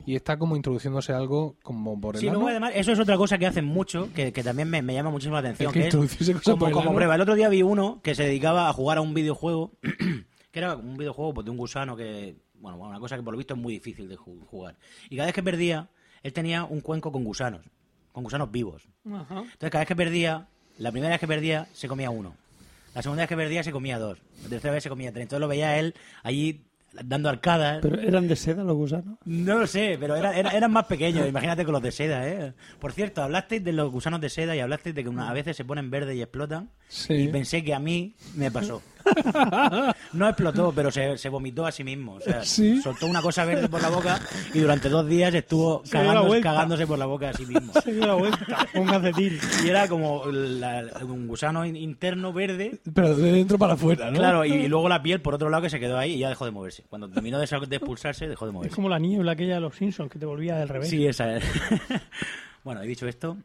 Y 0.06 0.16
está 0.16 0.38
como 0.38 0.56
introduciéndose 0.56 1.12
algo 1.12 1.58
como 1.64 2.00
por 2.00 2.16
el 2.16 2.22
Sí, 2.22 2.28
ano. 2.28 2.36
luego 2.36 2.50
además, 2.50 2.72
eso 2.76 2.92
es 2.92 3.00
otra 3.00 3.18
cosa 3.18 3.38
que 3.38 3.46
hacen 3.48 3.66
mucho, 3.66 4.10
que, 4.14 4.32
que 4.32 4.44
también 4.44 4.70
me, 4.70 4.82
me 4.82 4.94
llama 4.94 5.10
muchísimo 5.10 5.34
la 5.36 5.40
atención. 5.40 5.68
Es 5.70 5.74
que 5.74 5.80
que 5.80 5.88
es 5.88 5.94
introducirse 5.94 6.34
cosas 6.34 6.46
como, 6.46 6.60
por 6.60 6.68
el 6.70 6.74
como 6.74 6.90
ano. 6.90 6.96
prueba. 6.96 7.16
El 7.16 7.22
otro 7.22 7.36
día 7.36 7.50
vi 7.50 7.64
uno 7.64 8.00
que 8.04 8.16
se 8.16 8.24
dedicaba 8.24 8.70
a 8.70 8.74
jugar 8.74 9.00
a 9.00 9.02
un 9.02 9.14
videojuego, 9.14 9.72
que 10.52 10.60
era 10.60 10.76
un 10.76 10.96
videojuego 10.98 11.34
pues, 11.34 11.46
de 11.46 11.52
un 11.52 11.58
gusano 11.58 11.96
que, 11.98 12.38
bueno, 12.60 12.78
una 12.78 13.00
cosa 13.00 13.18
que 13.18 13.24
por 13.24 13.34
lo 13.34 13.38
visto 13.38 13.56
es 13.56 13.60
muy 13.60 13.74
difícil 13.74 14.08
de 14.08 14.18
ju- 14.18 14.46
jugar. 14.46 14.76
Y 15.10 15.16
cada 15.18 15.26
vez 15.26 15.36
que 15.36 15.44
perdía, 15.44 15.90
él 16.24 16.32
tenía 16.34 16.64
un 16.64 16.80
cuenco 16.82 17.12
con 17.12 17.24
gusanos, 17.24 17.66
con 18.12 18.24
gusanos 18.24 18.52
vivos. 18.52 18.88
Ajá. 19.12 19.40
Entonces 19.40 19.70
cada 19.72 19.80
vez 19.80 19.88
que 19.88 19.96
perdía, 19.96 20.48
la 20.78 20.92
primera 20.92 21.12
vez 21.12 21.20
que 21.20 21.28
perdía 21.28 21.68
se 21.74 21.88
comía 21.88 22.12
uno. 22.12 22.36
La 22.96 23.02
segunda 23.02 23.24
vez 23.24 23.30
que 23.30 23.36
perdía 23.36 23.64
se 23.64 23.72
comía 23.72 24.00
dos. 24.00 24.20
La 24.44 24.50
tercera 24.50 24.74
vez 24.74 24.84
se 24.84 24.90
comía 24.90 25.12
tres. 25.12 25.24
Entonces 25.24 25.42
lo 25.42 25.48
veía 25.48 25.78
él 25.80 25.94
allí 26.24 26.62
dando 27.04 27.30
arcadas. 27.30 27.80
¿Pero 27.82 28.00
eran 28.00 28.28
de 28.28 28.36
seda 28.36 28.64
los 28.64 28.76
gusanos? 28.76 29.18
No 29.26 29.58
lo 29.60 29.68
sé, 29.68 29.98
pero 30.00 30.16
era, 30.16 30.38
era- 30.38 30.52
eran 30.52 30.72
más 30.72 30.86
pequeños, 30.86 31.28
imagínate 31.28 31.64
con 31.66 31.74
los 31.74 31.82
de 31.82 31.92
seda, 31.92 32.28
¿eh? 32.28 32.54
Por 32.80 32.92
cierto, 32.94 33.22
hablasteis 33.24 33.64
de 33.64 33.74
los 33.74 33.92
gusanos 33.92 34.22
de 34.22 34.30
seda 34.30 34.56
y 34.56 34.60
hablasteis 34.60 34.96
de 34.96 35.04
que 35.04 35.10
una, 35.10 35.30
a 35.30 35.34
veces 35.34 35.56
se 35.58 35.66
ponen 35.66 35.90
verdes 35.90 36.16
y 36.16 36.22
explotan. 36.22 36.70
Sí. 36.88 37.14
Y 37.14 37.28
pensé 37.30 37.64
que 37.64 37.74
a 37.74 37.80
mí 37.80 38.16
me 38.36 38.52
pasó. 38.52 38.82
No 40.14 40.28
explotó, 40.30 40.72
pero 40.74 40.90
se, 40.92 41.18
se 41.18 41.30
vomitó 41.30 41.66
a 41.66 41.72
sí 41.72 41.84
mismo. 41.84 42.14
O 42.16 42.22
sea, 42.22 42.44
Sí. 42.44 42.82
soltó 42.82 43.08
una 43.08 43.22
cosa 43.22 43.46
verde 43.46 43.68
por 43.70 43.82
la 43.82 43.90
boca 43.90 44.20
y 44.54 44.60
durante 44.60 44.90
dos 44.90 45.08
días 45.08 45.34
estuvo 45.34 45.84
cagándose, 45.92 46.88
por 46.88 46.98
la 46.98 47.06
boca 47.06 47.30
a 47.30 47.34
sí 47.34 47.46
mismo. 47.46 47.74
Se 47.84 47.94
dio 47.94 48.06
la 48.08 48.14
vuelta. 48.16 48.68
Un 48.76 48.86
calcetín. 48.88 49.38
Y 49.66 49.70
era 49.70 49.88
como 49.88 50.26
la- 50.28 50.86
un 51.04 51.28
gusano 51.28 51.66
in- 51.66 51.76
interno 51.76 52.32
verde 52.34 52.80
Pero 52.94 53.16
de 53.16 53.32
dentro 53.32 53.58
para 53.58 53.74
afuera, 53.74 54.10
¿no? 54.12 54.18
Claro, 54.18 54.46
y, 54.46 54.54
y 54.54 54.68
luego 54.68 54.88
la 54.90 55.02
piel 55.04 55.22
por 55.22 55.36
otro 55.36 55.50
lado 55.50 55.64
que 55.64 55.70
se 55.70 55.80
quedó 55.80 55.98
ahí 55.98 56.14
y 56.14 56.20
ya 56.20 56.30
dejó 56.30 56.46
de 56.46 56.52
moverse. 56.52 56.84
Cuando 56.90 57.10
terminó 57.10 57.40
de, 57.40 57.48
de 57.68 57.76
expulsarse, 57.76 58.28
dejó 58.28 58.46
de 58.46 58.50
Es 58.52 58.54
moverse. 58.54 58.76
como 58.76 58.90
la 58.90 59.00
niebla 59.00 59.34
aquella 59.34 59.56
de 59.56 59.62
los 59.62 59.76
Simpsons 59.76 60.12
que 60.12 60.20
te 60.20 60.26
volvía 60.26 60.56
del 60.58 60.70
revés. 60.70 60.90
Sí, 60.90 61.06
esa 61.06 61.36
es. 61.38 61.44
bueno, 62.64 62.82
he 62.82 62.88
dicho 62.88 63.08
esto. 63.08 63.38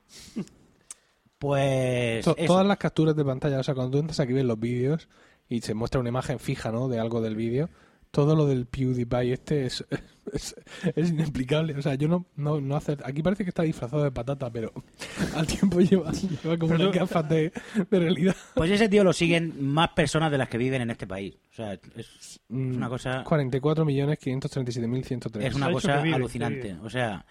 Pues. 1.38 2.24
To- 2.24 2.36
eso. 2.36 2.46
todas 2.46 2.66
las 2.66 2.76
capturas 2.78 3.16
de 3.16 3.24
pantalla, 3.24 3.58
o 3.58 3.62
sea, 3.62 3.74
cuando 3.74 3.90
tú 3.92 3.98
entras 3.98 4.20
aquí 4.20 4.32
ves 4.32 4.44
los 4.44 4.58
vídeos 4.58 5.08
y 5.52 5.60
se 5.60 5.74
muestra 5.74 6.00
una 6.00 6.08
imagen 6.08 6.38
fija, 6.38 6.72
¿no? 6.72 6.88
De 6.88 6.98
algo 6.98 7.20
del 7.20 7.36
vídeo. 7.36 7.68
Todo 8.10 8.36
lo 8.36 8.46
del 8.46 8.66
PewDiePie 8.66 9.32
este 9.32 9.64
es, 9.64 9.84
es, 10.32 10.54
es 10.94 11.10
inexplicable. 11.10 11.74
O 11.78 11.82
sea, 11.82 11.94
yo 11.94 12.08
no, 12.08 12.26
no, 12.36 12.60
no 12.60 12.76
hace... 12.76 12.96
Aquí 13.04 13.22
parece 13.22 13.44
que 13.44 13.50
está 13.50 13.62
disfrazado 13.62 14.02
de 14.02 14.10
patata, 14.10 14.50
pero 14.50 14.72
al 15.34 15.46
tiempo 15.46 15.80
lleva, 15.80 16.12
lleva 16.12 16.58
como 16.58 16.72
Pero 16.72 16.90
unas 16.90 16.96
gafas 16.96 17.28
de, 17.28 17.52
de 17.90 17.98
realidad. 17.98 18.36
Pues 18.54 18.70
ese 18.70 18.88
tío 18.88 19.02
lo 19.02 19.14
siguen 19.14 19.64
más 19.64 19.90
personas 19.90 20.30
de 20.30 20.38
las 20.38 20.48
que 20.48 20.58
viven 20.58 20.82
en 20.82 20.90
este 20.90 21.06
país. 21.06 21.34
O 21.52 21.54
sea, 21.54 21.72
es, 21.72 21.80
es 21.96 22.40
Mm, 22.52 22.76
una 22.76 22.88
cosa. 22.88 23.24
44.537.103. 23.24 25.42
Es 25.42 25.54
una 25.54 25.72
cosa 25.72 26.02
vive, 26.02 26.16
alucinante. 26.16 26.76
O 26.82 26.90
sea. 26.90 27.24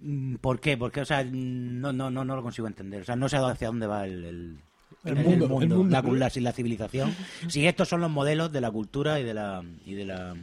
mm, 0.00 0.36
¿Por 0.36 0.60
qué? 0.60 0.76
Porque, 0.76 1.00
o 1.02 1.04
sea, 1.04 1.24
no, 1.24 1.92
no, 1.92 2.10
no, 2.10 2.24
no 2.24 2.36
lo 2.36 2.42
consigo 2.42 2.66
entender. 2.66 3.02
O 3.02 3.04
sea, 3.04 3.14
no 3.16 3.28
sé 3.28 3.36
hacia 3.36 3.68
dónde 3.68 3.86
va 3.86 4.04
el, 4.04 4.24
el, 4.24 4.58
El 5.04 5.16
mundo, 5.16 5.44
el 5.60 5.68
mundo. 5.68 5.84
la, 5.90 6.02
la- 6.02 6.30
la 6.40 6.52
civilización. 6.52 7.14
Si 7.48 7.66
estos 7.66 7.88
son 7.88 8.00
los 8.00 8.10
modelos 8.10 8.52
de 8.52 8.60
la 8.60 8.70
cultura 8.70 9.18
y 9.20 9.24
de 9.24 9.34
la. 9.34 9.62
Y 9.86 9.94
de 9.94 10.04
la 10.04 10.34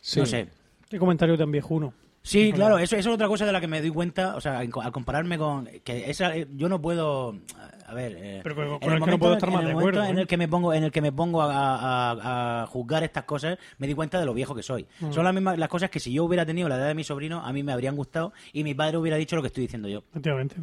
Sí. 0.00 0.20
No 0.20 0.26
sé. 0.26 0.48
Qué 0.88 0.98
comentario 0.98 1.36
tan 1.36 1.50
viejuno. 1.52 1.92
Sí, 2.22 2.52
claro, 2.52 2.78
eso, 2.78 2.96
eso 2.96 3.08
es 3.10 3.14
otra 3.14 3.26
cosa 3.28 3.46
de 3.46 3.52
la 3.52 3.60
que 3.60 3.68
me 3.68 3.80
doy 3.80 3.90
cuenta, 3.90 4.36
o 4.36 4.40
sea, 4.40 4.58
al 4.58 4.68
compararme 4.70 5.38
con... 5.38 5.66
que 5.82 6.10
esa, 6.10 6.36
eh, 6.36 6.46
Yo 6.56 6.68
no 6.68 6.80
puedo... 6.80 7.36
A 7.86 7.94
ver... 7.94 8.16
eh, 8.18 8.40
Pero 8.42 8.54
con- 8.54 8.64
el 8.82 8.92
el 8.98 9.04
que 9.04 9.10
no 9.12 9.18
puedo 9.18 9.32
estar 9.34 9.50
más 9.50 9.64
de 9.64 9.70
acuerdo, 9.70 10.04
en 10.04 10.18
¿eh? 10.18 10.22
el 10.22 10.26
que 10.26 10.36
me 10.36 10.46
pongo 10.46 10.74
en 10.74 10.84
el 10.84 10.90
que 10.90 11.00
me 11.00 11.10
pongo 11.12 11.40
a, 11.40 11.50
a- 12.10 12.62
a 12.62 12.66
juzgar 12.66 13.02
estas 13.02 13.24
cosas 13.24 13.56
me 13.78 13.86
di 13.86 13.94
cuenta 13.94 14.20
de 14.20 14.26
lo 14.26 14.34
viejo 14.34 14.54
que 14.54 14.62
soy 14.62 14.86
Mm. 15.00 15.12
son 15.12 15.24
las 15.24 15.32
mismas 15.32 15.58
las 15.58 15.68
cosas 15.70 15.88
que 15.88 16.00
si 16.00 16.12
yo 16.12 16.24
hubiera 16.24 16.44
tenido 16.44 16.68
la 16.68 16.76
edad 16.76 16.88
de 16.88 16.94
mi 16.94 17.02
sobrino 17.04 17.40
a 17.40 17.50
mí 17.52 17.62
me 17.62 17.72
habrían 17.72 17.96
gustado 17.96 18.34
y 18.52 18.62
mi 18.62 18.74
padre 18.74 18.98
hubiera 18.98 19.16
dicho 19.16 19.36
lo 19.36 19.42
que 19.42 19.46
estoy 19.48 19.62
diciendo 19.62 19.88
yo 19.88 20.02
Efectivamente. 20.10 20.56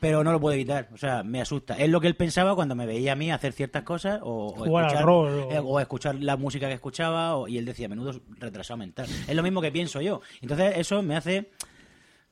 Pero 0.00 0.24
no 0.24 0.32
lo 0.32 0.40
puedo 0.40 0.54
evitar 0.54 0.88
o 0.92 0.96
sea 0.96 1.22
me 1.22 1.40
asusta 1.40 1.74
es 1.74 1.88
lo 1.88 2.00
que 2.00 2.08
él 2.08 2.16
pensaba 2.16 2.54
cuando 2.54 2.74
me 2.74 2.84
veía 2.86 3.12
a 3.12 3.16
mí 3.16 3.30
hacer 3.30 3.52
ciertas 3.52 3.84
cosas 3.84 4.20
o, 4.22 4.52
escuchar, 4.64 5.04
o- 5.08 5.50
eh, 5.52 5.58
o 5.62 5.78
escuchar 5.80 6.16
la 6.16 6.36
música 6.36 6.66
que 6.68 6.74
escuchaba 6.74 7.36
o- 7.36 7.46
y 7.48 7.58
él 7.58 7.64
decía 7.64 7.88
menudo 7.88 8.20
retrasado 8.38 8.76
mental 8.76 9.06
es 9.28 9.34
lo 9.36 9.42
mismo 9.42 9.60
que 9.62 9.70
pienso 9.70 10.00
yo 10.00 10.20
entonces 10.40 10.74
eso 10.78 11.02
me 11.02 11.14
hace 11.16 11.50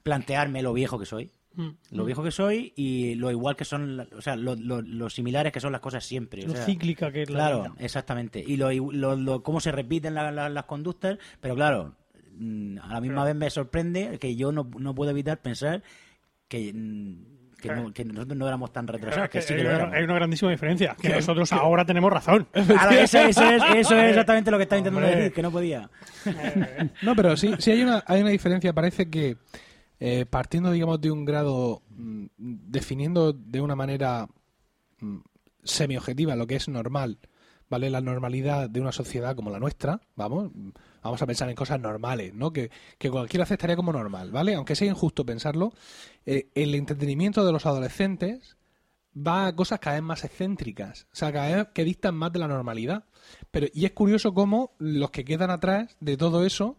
plantearme 0.03 0.63
lo 0.63 0.73
viejo 0.73 0.99
que 0.99 1.07
soy 1.07 1.31
Mm. 1.59 1.71
lo 1.93 2.05
viejo 2.05 2.23
que 2.23 2.31
soy 2.31 2.75
y 2.77 3.15
lo 3.15 3.31
igual 3.31 3.57
que 3.57 3.65
son, 3.65 4.01
o 4.15 4.21
sea, 4.21 4.37
lo, 4.37 4.55
lo- 4.57 4.83
lo 4.83 5.09
similares 5.09 5.53
que 5.55 5.61
son 5.61 5.73
las 5.73 5.81
cosas 5.81 6.05
siempre. 6.05 6.45
o 6.45 6.49
Lo 6.49 6.53
sea, 6.53 6.67
cíclica 6.67 7.11
que 7.11 7.23
es 7.23 7.31
la 7.31 7.35
Claro, 7.49 7.63
vida. 7.63 7.73
exactamente. 7.79 8.45
Y 8.47 8.59
lo, 8.59 9.43
cómo 9.43 9.59
se 9.61 9.73
repiten 9.73 10.13
la- 10.13 10.31
la- 10.33 10.51
las 10.51 10.65
conductas, 10.67 11.17
pero 11.41 11.55
claro, 11.55 11.95
mm, 12.37 12.77
a 12.83 12.89
la 12.93 13.01
misma 13.01 13.25
vez 13.25 13.35
me 13.37 13.49
sorprende 13.49 14.19
que 14.19 14.37
yo 14.37 14.53
no, 14.53 14.69
no 14.79 14.95
puedo 14.95 15.11
evitar 15.13 15.41
pensar 15.41 15.83
que, 16.47 16.75
mm, 16.75 17.25
que, 17.61 17.69
no- 17.75 17.93
que 17.93 18.05
nosotros 18.05 18.37
no 18.37 18.47
éramos 18.47 18.73
tan 18.73 18.87
retrasados, 18.87 19.29
que 19.31 19.39
Es 19.39 19.45
sí 19.47 19.55
que 19.55 19.59
que 19.59 19.65
lo 19.65 19.71
hay, 19.71 19.77
éramos. 19.77 19.95
hay 19.95 20.05
una 20.05 20.15
grandísima 20.15 20.51
diferencia. 20.51 20.97
Que 21.01 21.09
nosotros 21.11 21.53
ahora 21.53 21.85
tenemos 21.85 22.13
razón. 22.13 22.47
Claro, 22.53 22.91
eso, 22.93 23.19
eso 23.19 23.45
es, 23.45 23.63
eso 23.77 23.97
es 23.97 24.11
exactamente 24.11 24.51
lo 24.51 24.57
que 24.59 24.63
estaba 24.65 24.79
intentando 24.79 25.07
Hombre. 25.07 25.21
decir, 25.21 25.33
que 25.35 25.43
no 25.43 25.51
podía. 25.51 25.91
No, 27.03 27.15
pero 27.17 27.37
sí, 27.37 27.53
sí 27.59 27.71
hay 27.71 27.83
una, 27.83 28.03
hay 28.07 28.21
una 28.21 28.31
diferencia. 28.31 28.73
Parece 28.73 29.09
que 29.11 29.37
eh, 30.01 30.27
partiendo, 30.29 30.71
digamos, 30.73 31.01
de 31.01 31.11
un 31.11 31.25
grado, 31.25 31.83
mm, 31.91 32.27
definiendo 32.39 33.33
de 33.33 33.61
una 33.61 33.75
manera 33.75 34.27
mm, 35.01 35.19
semi-objetiva 35.65 36.37
lo 36.37 36.47
que 36.47 36.57
es 36.57 36.69
normal, 36.69 37.19
¿vale? 37.69 37.91
La 37.91 38.01
normalidad 38.01 38.71
de 38.71 38.81
una 38.81 38.93
sociedad 38.93 39.35
como 39.35 39.51
la 39.51 39.59
nuestra, 39.59 40.01
vamos, 40.15 40.51
vamos 41.03 41.23
a 41.23 41.27
pensar 41.27 41.49
en 41.49 41.57
cosas 41.57 41.81
normales, 41.81 42.35
¿no? 42.35 42.53
Que, 42.53 42.71
que 42.99 43.11
cualquiera 43.11 43.45
aceptaría 43.45 43.77
como 43.77 43.93
normal, 43.93 44.31
¿vale? 44.31 44.55
Aunque 44.55 44.77
sea 44.77 44.89
injusto 44.89 45.25
pensarlo, 45.27 45.73
eh, 46.25 46.51
el 46.55 46.75
entretenimiento 46.75 47.45
de 47.45 47.53
los 47.53 47.67
adolescentes 47.67 48.57
va 49.17 49.47
a 49.47 49.57
cosas 49.57 49.81
cada 49.81 49.97
vez 49.97 50.03
más 50.03 50.25
excéntricas, 50.25 51.07
o 51.13 51.17
sea, 51.17 51.33
cada 51.33 51.57
vez 51.57 51.69
que 51.73 51.85
distan 51.85 52.15
más 52.15 52.33
de 52.33 52.39
la 52.39 52.49
normalidad. 52.49 53.05
Pero, 53.51 53.67
y 53.73 53.85
es 53.87 53.93
curioso 53.93 54.35
cómo 54.35 54.75
los 54.79 55.11
que 55.11 55.25
quedan 55.25 55.51
atrás 55.51 55.97
de 56.01 56.17
todo 56.17 56.45
eso 56.45 56.77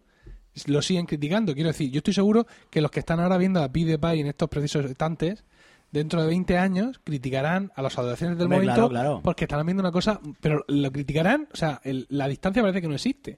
lo 0.66 0.82
siguen 0.82 1.06
criticando. 1.06 1.54
Quiero 1.54 1.70
decir, 1.70 1.92
yo 1.92 2.00
estoy 2.00 2.14
seguro 2.14 2.48
que 2.70 2.82
los 2.82 2.92
que 2.92 3.00
están 3.00 3.20
ahora 3.20 3.38
viendo 3.38 3.62
a 3.62 3.72
PewDiePie 3.72 4.22
en 4.22 4.28
estos 4.28 4.50
precisos 4.50 4.86
instantes, 4.86 5.44
dentro 5.92 6.22
de 6.22 6.28
20 6.28 6.58
años, 6.58 7.00
criticarán 7.04 7.72
a 7.76 7.82
los 7.82 7.98
adolescentes 7.98 8.38
del 8.38 8.46
Hombre, 8.46 8.60
momento 8.60 8.90
claro, 8.90 8.90
claro. 8.90 9.22
porque 9.24 9.46
estarán 9.46 9.66
viendo 9.66 9.82
una 9.82 9.92
cosa, 9.92 10.20
pero 10.42 10.64
lo 10.68 10.92
criticarán, 10.92 11.48
o 11.54 11.56
sea, 11.56 11.80
el- 11.84 12.06
la 12.10 12.28
distancia 12.28 12.62
parece 12.62 12.82
que 12.82 12.88
no 12.88 12.96
existe. 12.96 13.38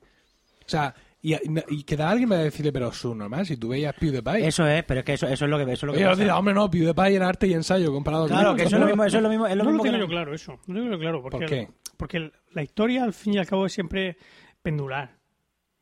O 0.65 0.69
sea, 0.69 0.93
Y, 1.21 1.35
y 1.67 1.83
queda 1.83 2.09
alguien 2.09 2.31
va 2.31 2.35
a 2.35 2.43
decirle, 2.43 2.71
pero 2.71 2.93
su 2.93 3.13
normal, 3.13 3.45
si 3.45 3.57
tú 3.57 3.67
veías 3.67 3.93
PewDiePie. 3.93 4.47
Eso 4.47 4.65
es, 4.65 4.85
pero 4.85 5.01
es 5.01 5.05
que 5.05 5.13
eso, 5.15 5.27
eso 5.27 5.43
es 5.43 5.51
lo 5.51 5.57
que 5.57 5.63
eso 5.63 5.73
es 5.73 5.83
lo 5.83 5.91
que 5.93 6.05
pasa. 6.05 6.21
dirá, 6.21 6.37
hombre, 6.37 6.53
no, 6.53 6.71
PewDiePie 6.71 7.15
era 7.17 7.27
arte 7.27 7.45
y 7.47 7.53
ensayo 7.53 7.91
comparado 7.91 8.25
Claro, 8.27 8.51
con 8.51 8.55
que 8.57 8.63
eso 8.63 8.77
es 8.77 8.79
lo 8.79 8.87
mismo, 8.87 9.03
eso 9.03 9.17
es 9.17 9.23
lo 9.23 9.27
mismo, 9.29 9.45
es 9.45 9.55
lo 9.57 9.63
no 9.65 9.69
mismo 9.71 9.83
lo 9.85 9.91
tengo 9.91 9.97
yo 10.05 10.07
claro 10.07 10.33
eso. 10.33 10.57
No 10.67 10.75
lo 10.75 10.79
tengo 10.81 10.93
yo 10.93 10.99
claro. 10.99 11.21
Porque, 11.21 11.37
¿Por 11.39 11.47
qué? 11.49 11.67
Porque 11.97 12.31
la 12.53 12.63
historia, 12.63 13.03
al 13.03 13.11
fin 13.11 13.33
y 13.33 13.37
al 13.37 13.45
cabo, 13.47 13.65
es 13.65 13.73
siempre 13.73 14.15
pendular. 14.61 15.11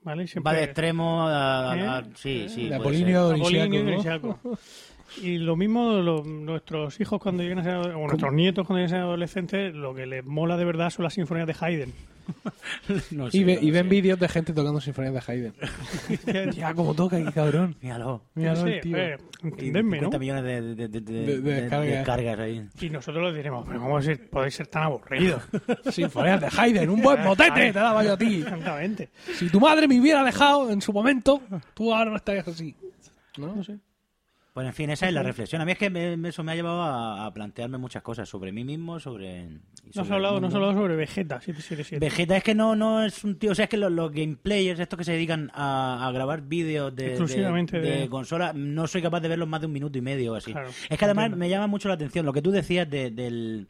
¿Vale? 0.02 0.26
Siempre, 0.26 0.52
va 0.54 0.58
de 0.58 0.64
extremo 0.64 1.28
a, 1.28 1.72
a- 1.72 1.98
a- 1.98 2.00
¿Eh? 2.00 2.04
sí, 2.16 2.48
sí, 2.50 2.70
De 2.70 2.76
Apolinio 2.76 3.30
Apolinio. 3.30 4.02
Y 5.22 5.38
lo 5.38 5.56
mismo 5.56 5.94
lo- 5.94 6.24
nuestros 6.24 7.00
hijos 7.00 7.20
cuando 7.22 7.42
lleguen 7.44 7.60
a 7.60 7.64
ser, 7.64 7.76
o 7.76 8.08
nuestros 8.08 8.34
nietos 8.34 8.68
cuando 8.68 8.80
lleguen 8.84 8.96
a 8.96 8.98
ser 8.98 9.00
adolescentes, 9.06 9.74
lo 9.74 9.94
que 9.96 10.06
les 10.06 10.26
mola 10.26 10.58
de 10.58 10.66
verdad 10.66 10.90
son 10.90 11.04
las 11.04 11.14
sinfonías 11.14 11.48
de 11.48 11.56
Haydn. 11.60 11.94
No 13.12 13.32
sé, 13.32 13.38
Y, 13.38 13.44
ve- 13.46 13.56
no 13.56 13.62
y 13.62 13.72
ven 13.72 13.88
vídeos 13.88 14.20
de 14.20 14.28
gente 14.28 14.52
tocando 14.52 14.82
sinfonías 14.82 15.14
de 15.14 15.22
Haydn. 15.26 16.52
ya, 16.54 16.74
como 16.74 16.94
toca 16.94 17.16
aquí, 17.16 17.32
cabrón. 17.32 17.76
Míralo. 17.82 18.22
Míralo 18.36 18.64
Sí, 18.64 18.70
el 18.70 18.80
tío. 18.82 18.98
eh, 18.98 19.18
entendedme, 19.44 19.98
¿no? 20.02 20.12
50 20.12 20.20
millones 20.20 20.44
de, 20.44 20.62
de, 20.62 20.76
de, 20.76 20.88
de- 20.88 21.00
De- 21.00 21.26
de 21.26 21.42
de- 21.42 21.62
descargas. 21.62 21.88
descargas 21.90 22.40
ahí. 22.40 22.68
Y 22.82 22.90
nosotros 22.90 23.24
les 23.28 23.36
diremos, 23.36 23.66
pero 23.66 23.80
¿cómo 23.80 24.02
ser- 24.02 24.30
podéis 24.30 24.56
ser 24.56 24.68
tan 24.68 24.84
aburridos? 24.84 25.42
Sinfonías 25.92 26.42
de 26.42 26.48
Haydn, 26.58 26.90
un 26.90 27.02
buen 27.02 27.24
motete 27.24 27.72
te 27.72 27.80
daba 27.80 28.04
yo 28.04 28.14
a 28.14 28.18
ti. 28.18 28.42
Exactamente. 28.42 29.10
Si 29.38 29.50
tu 29.50 29.60
madre 29.62 29.88
me 29.88 30.00
hubiera 30.00 30.22
dejado 30.24 30.70
en 30.70 30.82
su 30.82 30.92
momento, 30.92 31.42
tú 31.74 31.94
ahora 31.94 32.10
no 32.12 32.18
estarías 32.18 32.48
así. 32.50 32.76
¿No? 33.38 33.56
No 33.56 33.64
sé. 33.64 33.78
Pues 34.58 34.66
en 34.66 34.74
fin, 34.74 34.90
esa 34.90 35.08
es 35.08 35.14
la 35.14 35.22
reflexión. 35.22 35.62
A 35.62 35.66
mí 35.66 35.74
es 35.74 35.78
que 35.78 35.92
me- 35.92 36.30
eso 36.30 36.44
me 36.44 36.52
ha 36.52 36.56
llevado 36.56 36.82
a, 36.82 37.28
a 37.28 37.32
plantearme 37.32 37.78
muchas 37.78 38.02
cosas 38.02 38.28
sobre 38.28 38.52
mí 38.52 38.64
mismo, 38.64 39.00
sobre... 39.00 39.42
y 39.42 39.50
No 39.50 39.58
has 39.88 39.94
sobre 39.94 40.16
hablado, 40.16 40.42
no 40.42 40.48
has 40.48 40.56
hablado 40.56 40.74
sobre 40.74 40.96
Vegeta 40.96 41.40
777. 41.40 42.00
Vegeta 42.04 42.38
es 42.38 42.44
que 42.44 42.56
no, 42.56 42.76
no 42.76 43.04
es 43.06 43.24
un 43.24 43.38
tío, 43.38 43.52
o 43.52 43.56
sea, 43.56 43.66
es 43.66 43.70
que 43.70 43.78
los, 43.78 43.92
los 43.92 44.12
gameplayers, 44.12 44.80
estos 44.80 44.98
que 44.98 45.04
se 45.06 45.12
dedican 45.12 45.52
a, 45.54 46.08
a 46.08 46.12
grabar 46.12 46.42
vídeos 46.42 46.96
de, 46.96 47.10
Exclusivamente 47.10 47.80
de, 47.80 48.00
de- 48.00 48.10
consola, 48.10 48.52
no 48.52 48.88
soy 48.88 49.04
capaz 49.04 49.20
de 49.20 49.28
verlos 49.28 49.48
más 49.48 49.62
de 49.62 49.68
un 49.68 49.74
minuto 49.74 49.96
y 50.00 50.02
medio 50.02 50.34
o 50.34 50.36
así. 50.38 50.52
Claro, 50.52 50.70
es 50.90 50.98
que 50.98 51.06
además 51.06 51.26
entiendo. 51.26 51.38
me 51.38 51.50
llama 51.50 51.68
mucho 51.68 51.88
la 51.88 51.94
atención 51.94 52.26
lo 52.26 52.34
que 52.34 52.42
tú 52.42 52.50
decías 52.50 52.90
de, 52.90 53.12
del, 53.12 53.68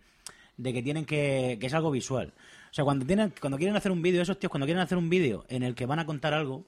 de 0.55 0.71
que 0.71 0.81
tienen 0.81 1.03
que, 1.03 1.57
que 1.59 1.67
es 1.67 1.73
algo 1.73 1.91
visual. 1.91 2.31
O 2.71 2.73
sea, 2.73 2.85
cuando 2.85 3.05
tienen, 3.05 3.33
cuando 3.41 3.57
quieren 3.57 3.75
hacer 3.75 3.91
un 3.91 4.01
vídeo, 4.01 4.21
esos 4.21 4.39
tíos, 4.39 4.51
cuando 4.51 4.65
quieren 4.65 4.81
hacer 4.81 4.97
un 4.97 5.09
vídeo 5.09 5.43
en 5.49 5.63
el 5.63 5.75
que 5.75 5.85
van 5.85 5.99
a 5.99 6.05
contar 6.05 6.33
algo, 6.33 6.65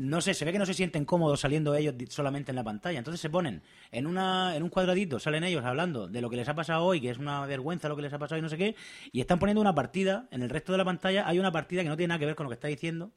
no 0.00 0.22
sé, 0.22 0.32
se 0.32 0.46
ve 0.46 0.52
que 0.52 0.58
no 0.58 0.64
se 0.64 0.72
sienten 0.72 1.04
cómodos 1.04 1.40
saliendo 1.40 1.74
ellos 1.74 1.94
solamente 2.08 2.52
en 2.52 2.56
la 2.56 2.64
pantalla. 2.64 2.98
Entonces 2.98 3.20
se 3.20 3.28
ponen 3.28 3.60
en 3.92 4.06
una 4.06 4.56
en 4.56 4.62
un 4.62 4.70
cuadradito, 4.70 5.18
salen 5.18 5.44
ellos 5.44 5.62
hablando 5.62 6.08
de 6.08 6.22
lo 6.22 6.30
que 6.30 6.36
les 6.36 6.48
ha 6.48 6.54
pasado 6.54 6.84
hoy, 6.84 7.02
que 7.02 7.10
es 7.10 7.18
una 7.18 7.44
vergüenza 7.44 7.86
lo 7.86 7.96
que 7.96 8.02
les 8.02 8.12
ha 8.14 8.18
pasado 8.18 8.38
y 8.38 8.42
no 8.42 8.48
sé 8.48 8.56
qué, 8.56 8.74
y 9.12 9.20
están 9.20 9.38
poniendo 9.38 9.60
una 9.60 9.74
partida, 9.74 10.26
en 10.30 10.42
el 10.42 10.48
resto 10.48 10.72
de 10.72 10.78
la 10.78 10.86
pantalla 10.86 11.28
hay 11.28 11.38
una 11.38 11.52
partida 11.52 11.82
que 11.82 11.90
no 11.90 11.98
tiene 11.98 12.08
nada 12.08 12.18
que 12.18 12.24
ver 12.24 12.34
con 12.34 12.44
lo 12.44 12.50
que 12.50 12.54
está 12.54 12.68
diciendo, 12.68 13.10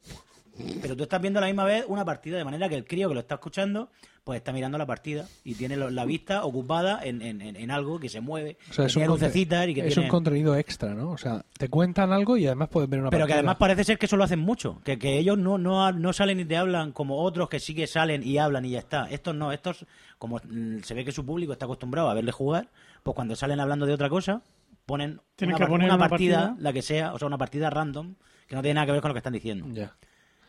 pero 0.80 0.96
tú 0.96 1.02
estás 1.02 1.20
viendo 1.20 1.38
a 1.38 1.42
la 1.42 1.46
misma 1.48 1.64
vez 1.64 1.84
una 1.88 2.04
partida, 2.04 2.38
de 2.38 2.44
manera 2.44 2.68
que 2.68 2.74
el 2.76 2.84
crío 2.84 3.08
que 3.08 3.14
lo 3.14 3.20
está 3.20 3.34
escuchando, 3.36 3.90
pues 4.22 4.38
está 4.38 4.52
mirando 4.52 4.78
la 4.78 4.86
partida 4.86 5.26
y 5.44 5.54
tiene 5.54 5.76
la 5.76 6.04
vista 6.04 6.44
ocupada 6.44 7.00
en, 7.04 7.20
en- 7.22 7.40
en- 7.42 7.70
algo 7.70 7.98
que 8.00 8.08
se 8.08 8.20
mueve, 8.20 8.56
O 8.70 8.72
sea, 8.72 8.84
que 8.84 8.86
es 8.90 8.96
un, 8.96 9.00
tiene 9.02 9.08
lucecitas 9.12 9.68
y 9.68 9.74
que 9.74 9.80
es 9.82 9.86
tiene... 9.94 10.02
un 10.02 10.08
contenido 10.10 10.56
extra, 10.56 10.94
¿no? 10.94 11.10
O 11.10 11.18
sea, 11.18 11.44
te 11.58 11.68
cuentan 11.68 12.12
algo 12.12 12.36
y 12.36 12.46
además 12.46 12.68
puedes 12.70 12.88
ver 12.88 13.00
una 13.00 13.10
Pero 13.10 13.26
que 13.26 13.32
además 13.34 13.56
parece 13.56 13.84
ser 13.84 13.98
que 13.98 14.06
eso 14.06 14.16
lo 14.16 14.24
hacen 14.24 14.38
mucho, 14.38 14.80
que, 14.84 14.98
que 14.98 15.18
ellos 15.18 15.36
no, 15.36 15.58
no, 15.58 15.90
no 15.92 16.12
salen 16.12 16.40
y 16.40 16.44
te 16.44 16.56
hablan 16.56 16.92
como 16.92 17.20
otros 17.22 17.48
que 17.48 17.60
sí 17.60 17.74
que 17.74 17.86
salen 17.86 18.22
y 18.22 18.38
hablan 18.38 18.64
y 18.64 18.70
ya 18.70 18.78
está. 18.78 19.06
Estos 19.10 19.34
no, 19.34 19.52
estos, 19.52 19.84
como 20.18 20.36
mm, 20.48 20.78
se 20.84 20.94
ve 20.94 21.04
que 21.04 21.12
su 21.12 21.26
público 21.26 21.52
está 21.52 21.66
acostumbrado 21.66 22.08
a 22.08 22.14
verle 22.14 22.32
jugar, 22.32 22.68
pues 23.02 23.14
cuando 23.14 23.36
salen 23.36 23.60
hablando 23.60 23.84
de 23.86 23.92
otra 23.92 24.08
cosa, 24.08 24.40
ponen 24.86 25.20
Tienen 25.36 25.56
una, 25.56 25.66
que 25.66 25.70
poner 25.70 25.86
una 25.86 25.96
una 25.96 26.08
partida, 26.08 26.40
partida. 26.46 26.62
la 26.62 26.72
que 26.72 26.80
sea, 26.82 27.12
o 27.12 27.18
sea, 27.18 27.26
una 27.26 27.38
partida 27.38 27.68
random, 27.68 28.14
que 28.48 28.54
no 28.54 28.62
tiene 28.62 28.74
nada 28.74 28.86
que 28.86 28.92
ver 28.92 29.00
con 29.02 29.08
lo 29.10 29.14
que 29.14 29.18
están 29.18 29.32
diciendo. 29.34 29.66
Ya. 29.72 29.94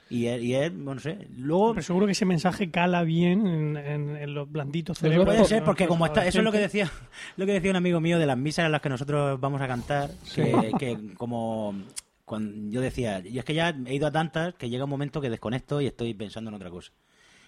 Y 0.10 0.28
es, 0.28 0.42
y 0.44 0.54
bueno, 0.70 0.96
no 0.96 1.00
sé, 1.00 1.28
luego... 1.38 1.72
Pero 1.74 1.82
seguro 1.84 2.06
que 2.06 2.12
ese 2.12 2.26
mensaje 2.26 2.70
cala 2.70 3.02
bien 3.04 3.48
en, 3.48 3.78
en- 3.78 4.16
en 4.18 4.34
los 4.36 4.52
blanditos 4.52 5.00
cerebros. 5.00 5.26
Puede 5.26 5.40
de 5.40 5.46
ser, 5.46 5.64
porque 5.64 5.88
como 5.88 6.06
está, 6.06 6.26
eso 6.28 6.38
es 6.40 6.44
lo 6.44 6.52
que 6.52 6.60
decía, 6.60 6.92
lo 7.38 7.46
que 7.48 7.54
decía 7.54 7.72
un 7.72 7.78
amigo 7.78 8.00
mío 8.00 8.20
de 8.20 8.26
las 8.28 8.38
misas 8.38 8.66
en 8.66 8.72
las 8.72 8.82
que 8.82 8.90
nosotros 8.90 9.40
vamos 9.40 9.62
a 9.62 9.68
cantar, 9.68 10.12
que, 10.36 10.72
que 10.78 11.14
como 11.16 11.74
cuando 12.24 12.72
yo 12.72 12.82
decía, 12.82 13.22
y 13.26 13.38
es 13.40 13.46
que 13.46 13.54
ya 13.56 13.76
he 13.86 13.96
ido 13.96 14.06
a 14.08 14.12
tantas 14.12 14.54
que 14.56 14.70
llega 14.70 14.84
un 14.84 14.90
momento 14.90 15.22
que 15.22 15.30
desconecto 15.30 15.82
y 15.82 15.88
estoy 15.88 16.14
pensando 16.14 16.50
en 16.50 16.56
otra 16.56 16.70
cosa. 16.70 16.92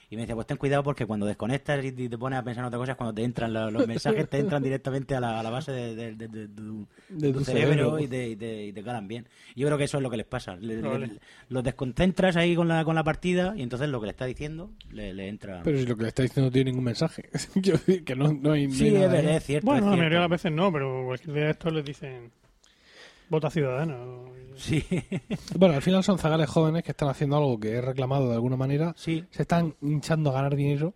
Y 0.10 0.16
me 0.16 0.22
decía, 0.22 0.36
pues 0.36 0.48
ten 0.48 0.56
cuidado 0.56 0.84
porque 0.84 1.06
cuando 1.06 1.26
desconectas 1.26 1.84
y 1.84 1.92
te 1.92 2.18
pones 2.18 2.40
a 2.40 2.44
pensar 2.44 2.62
en 2.64 2.68
otra 2.68 2.80
cosa 2.80 2.92
es 2.94 2.98
cuando 2.98 3.14
te 3.14 3.24
entran 3.26 3.52
los, 3.52 3.74
los 3.74 3.86
mensajes, 3.88 4.30
te 4.30 4.38
entran 4.40 4.64
directamente 4.64 5.16
a 5.16 5.20
la, 5.20 5.38
a 5.40 5.44
la 5.44 5.50
base 5.50 5.74
de, 5.74 5.96
de- 5.96 6.16
de- 6.16 6.28
de 6.30 6.48
tu, 6.48 6.88
De 7.10 7.34
tu 7.34 7.44
cerebro, 7.44 7.74
cerebro. 7.74 8.00
Y, 8.00 8.08
te, 8.08 8.30
y, 8.30 8.36
te, 8.38 8.66
y 8.68 8.72
te 8.74 8.84
calan 8.84 9.08
bien. 9.10 9.28
Yo 9.56 9.68
creo 9.68 9.78
que 9.78 9.84
eso 9.84 9.98
es 9.98 10.04
lo 10.04 10.10
que 10.10 10.16
les 10.18 10.26
pasa. 10.26 10.56
Le- 10.56 10.76
le- 10.76 10.80
Probable. 10.82 11.12
los 11.50 11.64
desconcentras 11.64 12.38
ahí 12.38 12.56
con 12.56 12.70
la, 12.70 12.86
con 12.86 12.96
la 12.96 13.04
partida 13.04 13.54
y 13.58 13.64
entonces 13.64 13.90
lo 13.90 14.00
que 14.00 14.06
le 14.06 14.12
está 14.12 14.26
diciendo 14.26 14.72
le, 14.92 15.14
le 15.14 15.28
entra... 15.28 15.62
Pero 15.64 15.78
si 15.78 15.86
lo 15.86 15.98
que 15.98 16.04
le 16.04 16.08
está 16.08 16.24
diciendo 16.24 16.48
no 16.48 16.54
tiene 16.54 16.72
ningún 16.72 16.86
mensaje. 16.86 17.30
Quiero 17.62 17.78
decir 17.78 18.06
que 18.06 18.16
no, 18.16 18.32
no 18.32 18.54
hay, 18.54 18.72
Sí, 18.72 18.88
es 18.96 19.12
es 19.14 19.44
cierto. 19.44 19.66
Bueno, 19.66 19.88
es 19.88 19.92
la 19.92 19.98
mayoría 19.98 20.04
de 20.04 20.10
cierto. 20.10 20.20
las 20.22 20.30
veces 20.30 20.52
no, 20.54 20.72
pero 20.72 21.04
cualquier 21.06 21.34
día 21.36 21.44
de 21.46 21.52
estos 21.52 21.74
les 21.74 21.84
dicen 21.86 22.32
vota 23.30 23.50
ciudadano. 23.50 24.26
Sí, 24.56 24.84
Bueno, 25.56 25.76
al 25.76 25.82
final 25.84 26.04
son 26.04 26.18
zagales 26.18 26.50
jóvenes 26.50 26.84
que 26.84 26.92
están 26.92 27.10
haciendo 27.10 27.38
algo 27.38 27.60
que 27.60 27.78
es 27.78 27.84
reclamado 27.86 28.30
de 28.30 28.34
alguna 28.36 28.58
manera. 28.58 28.94
sí. 28.98 29.24
Se 29.30 29.44
están 29.44 29.76
hinchando 29.82 30.32
a 30.32 30.34
ganar 30.34 30.56
dinero 30.56 30.96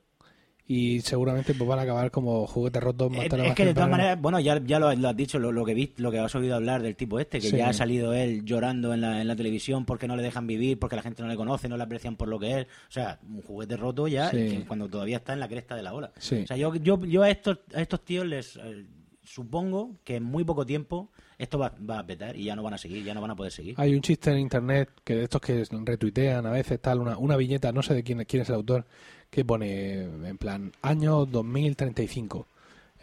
y 0.65 1.01
seguramente 1.01 1.53
pues 1.53 1.67
van 1.69 1.79
a 1.79 1.82
acabar 1.84 2.09
como 2.11 2.47
juguetes 2.47 2.82
rotos. 2.82 3.11
más 3.11 3.23
Es, 3.25 3.29
tarde 3.29 3.43
es 3.43 3.49
más 3.49 3.55
que 3.57 3.65
de 3.65 3.73
todas 3.73 3.89
maneras, 3.89 4.19
bueno, 4.21 4.39
ya, 4.39 4.59
ya 4.63 4.79
lo, 4.79 4.91
lo 4.95 5.09
has 5.09 5.15
dicho, 5.17 5.38
lo, 5.38 5.51
lo 5.51 5.65
que 5.65 5.73
vi, 5.73 5.93
lo 5.97 6.09
que 6.11 6.17
has 6.19 6.34
oído 6.34 6.55
hablar 6.55 6.82
del 6.82 6.95
tipo 6.95 7.19
este, 7.19 7.39
que 7.41 7.49
Sí. 7.49 7.57
ya 7.57 7.69
ha 7.69 7.73
salido 7.73 8.13
él 8.13 8.45
llorando 8.45 8.93
en 8.93 9.01
la, 9.01 9.21
en 9.21 9.27
la 9.27 9.36
televisión 9.36 9.86
porque 9.86 10.07
no 10.07 10.15
le 10.15 10.23
dejan 10.23 10.47
vivir, 10.47 10.79
porque 10.79 10.95
la 10.95 11.01
gente 11.03 11.21
no 11.21 11.27
le 11.29 11.36
conoce, 11.36 11.67
no 11.67 11.75
le 11.77 11.84
aprecian 11.84 12.15
por 12.15 12.29
lo 12.29 12.39
que 12.39 12.61
es. 12.61 12.65
O 12.65 12.91
sea, 12.91 13.19
un 13.27 13.41
juguete 13.41 13.75
roto 13.77 14.07
ya 14.07 14.29
Sí. 14.32 14.63
cuando 14.65 14.88
todavía 14.88 15.17
está 15.17 15.34
en 15.34 15.39
la 15.41 15.47
cresta 15.49 15.75
de 15.75 15.84
la 15.84 15.93
ola. 15.93 16.11
Sí. 16.17 16.41
O 16.43 16.47
sea, 16.47 16.55
yo, 16.57 16.73
yo, 16.75 17.03
yo 17.05 17.21
a 17.23 17.29
estos, 17.29 17.59
a 17.75 17.82
estos 17.82 18.03
tíos 18.05 18.25
les 18.25 18.55
eh, 18.55 18.86
supongo 19.34 19.95
que 20.03 20.17
en 20.17 20.23
muy 20.23 20.43
poco 20.43 20.65
tiempo 20.65 21.09
esto 21.38 21.57
va, 21.57 21.73
va 21.89 21.99
a 21.99 22.05
petar 22.05 22.36
y 22.36 22.45
ya 22.45 22.55
no 22.55 22.63
van 22.63 22.73
a 22.73 22.77
seguir, 22.77 23.03
ya 23.03 23.13
no 23.13 23.21
van 23.21 23.32
a 23.32 23.36
poder 23.36 23.51
seguir. 23.51 23.75
Hay 23.77 23.95
un 23.95 24.01
chiste 24.01 24.32
en 24.32 24.39
internet 24.39 24.89
que 25.03 25.15
de 25.15 25.23
estos 25.23 25.41
que 25.41 25.63
retuitean 25.86 26.45
a 26.45 26.51
veces 26.51 26.82
tal 26.82 26.99
una, 26.99 27.17
una 27.17 27.38
viñeta, 27.38 27.71
no 27.71 27.82
sé 27.82 27.93
de 27.93 28.03
quién, 28.03 28.23
quién 28.25 28.43
es 28.43 28.49
el 28.49 28.55
autor, 28.55 28.86
que 29.29 29.45
pone 29.45 30.03
en 30.03 30.38
plan 30.38 30.71
año 30.82 31.25
2035. 31.25 32.47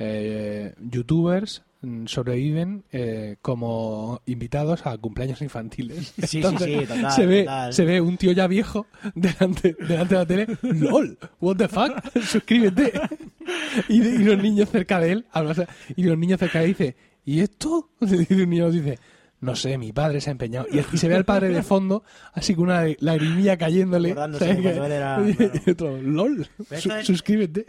Eh, 0.01 0.75
youtubers 0.79 1.63
sobreviven 2.07 2.85
eh, 2.91 3.37
como 3.41 4.21
invitados 4.27 4.85
a 4.87 4.99
cumpleaños 4.99 5.43
infantiles. 5.43 6.13
Sí, 6.17 6.23
sí, 6.27 6.43
sí, 6.43 6.87
total, 6.87 7.13
se 7.13 7.27
ve 7.27 7.45
total. 7.45 7.73
se 7.73 7.85
ve 7.85 8.01
un 8.01 8.17
tío 8.17 8.33
ya 8.33 8.47
viejo 8.47 8.87
delante 9.15 9.77
delante 9.79 10.15
de 10.15 10.19
la 10.19 10.27
tele, 10.27 10.47
lol, 10.63 11.19
what 11.41 11.57
the 11.57 11.69
fuck, 11.69 11.93
suscríbete. 12.21 12.93
Y, 13.89 14.03
y 14.03 14.19
los 14.25 14.37
niños 14.43 14.69
cerca 14.69 15.01
de 15.01 15.13
él, 15.13 15.27
y 15.97 16.03
los 16.03 16.19
niños 16.19 16.39
cerca 16.39 16.59
de 16.59 16.67
él 16.67 16.71
dice, 16.73 16.97
¿y 17.25 17.41
esto? 17.41 17.91
Y 18.01 18.35
un 18.35 18.51
niño 18.51 18.71
dice, 18.71 18.99
no 19.41 19.55
sé, 19.57 19.79
mi 19.79 19.93
padre 19.93 20.21
se 20.21 20.31
ha 20.31 20.33
empeñado. 20.33 20.67
Y, 20.71 20.79
y 20.79 20.99
se 20.99 21.09
ve 21.09 21.15
al 21.15 21.25
padre 21.25 21.49
de 21.49 21.63
fondo, 21.63 22.03
así 22.33 22.55
con 22.55 22.65
una 22.65 22.85
lagrimilla 23.01 23.57
cayéndole. 23.57 24.15
Y 25.67 25.71
otro, 25.71 26.01
lol, 26.03 26.47
su- 26.79 26.91
suscríbete. 27.05 27.67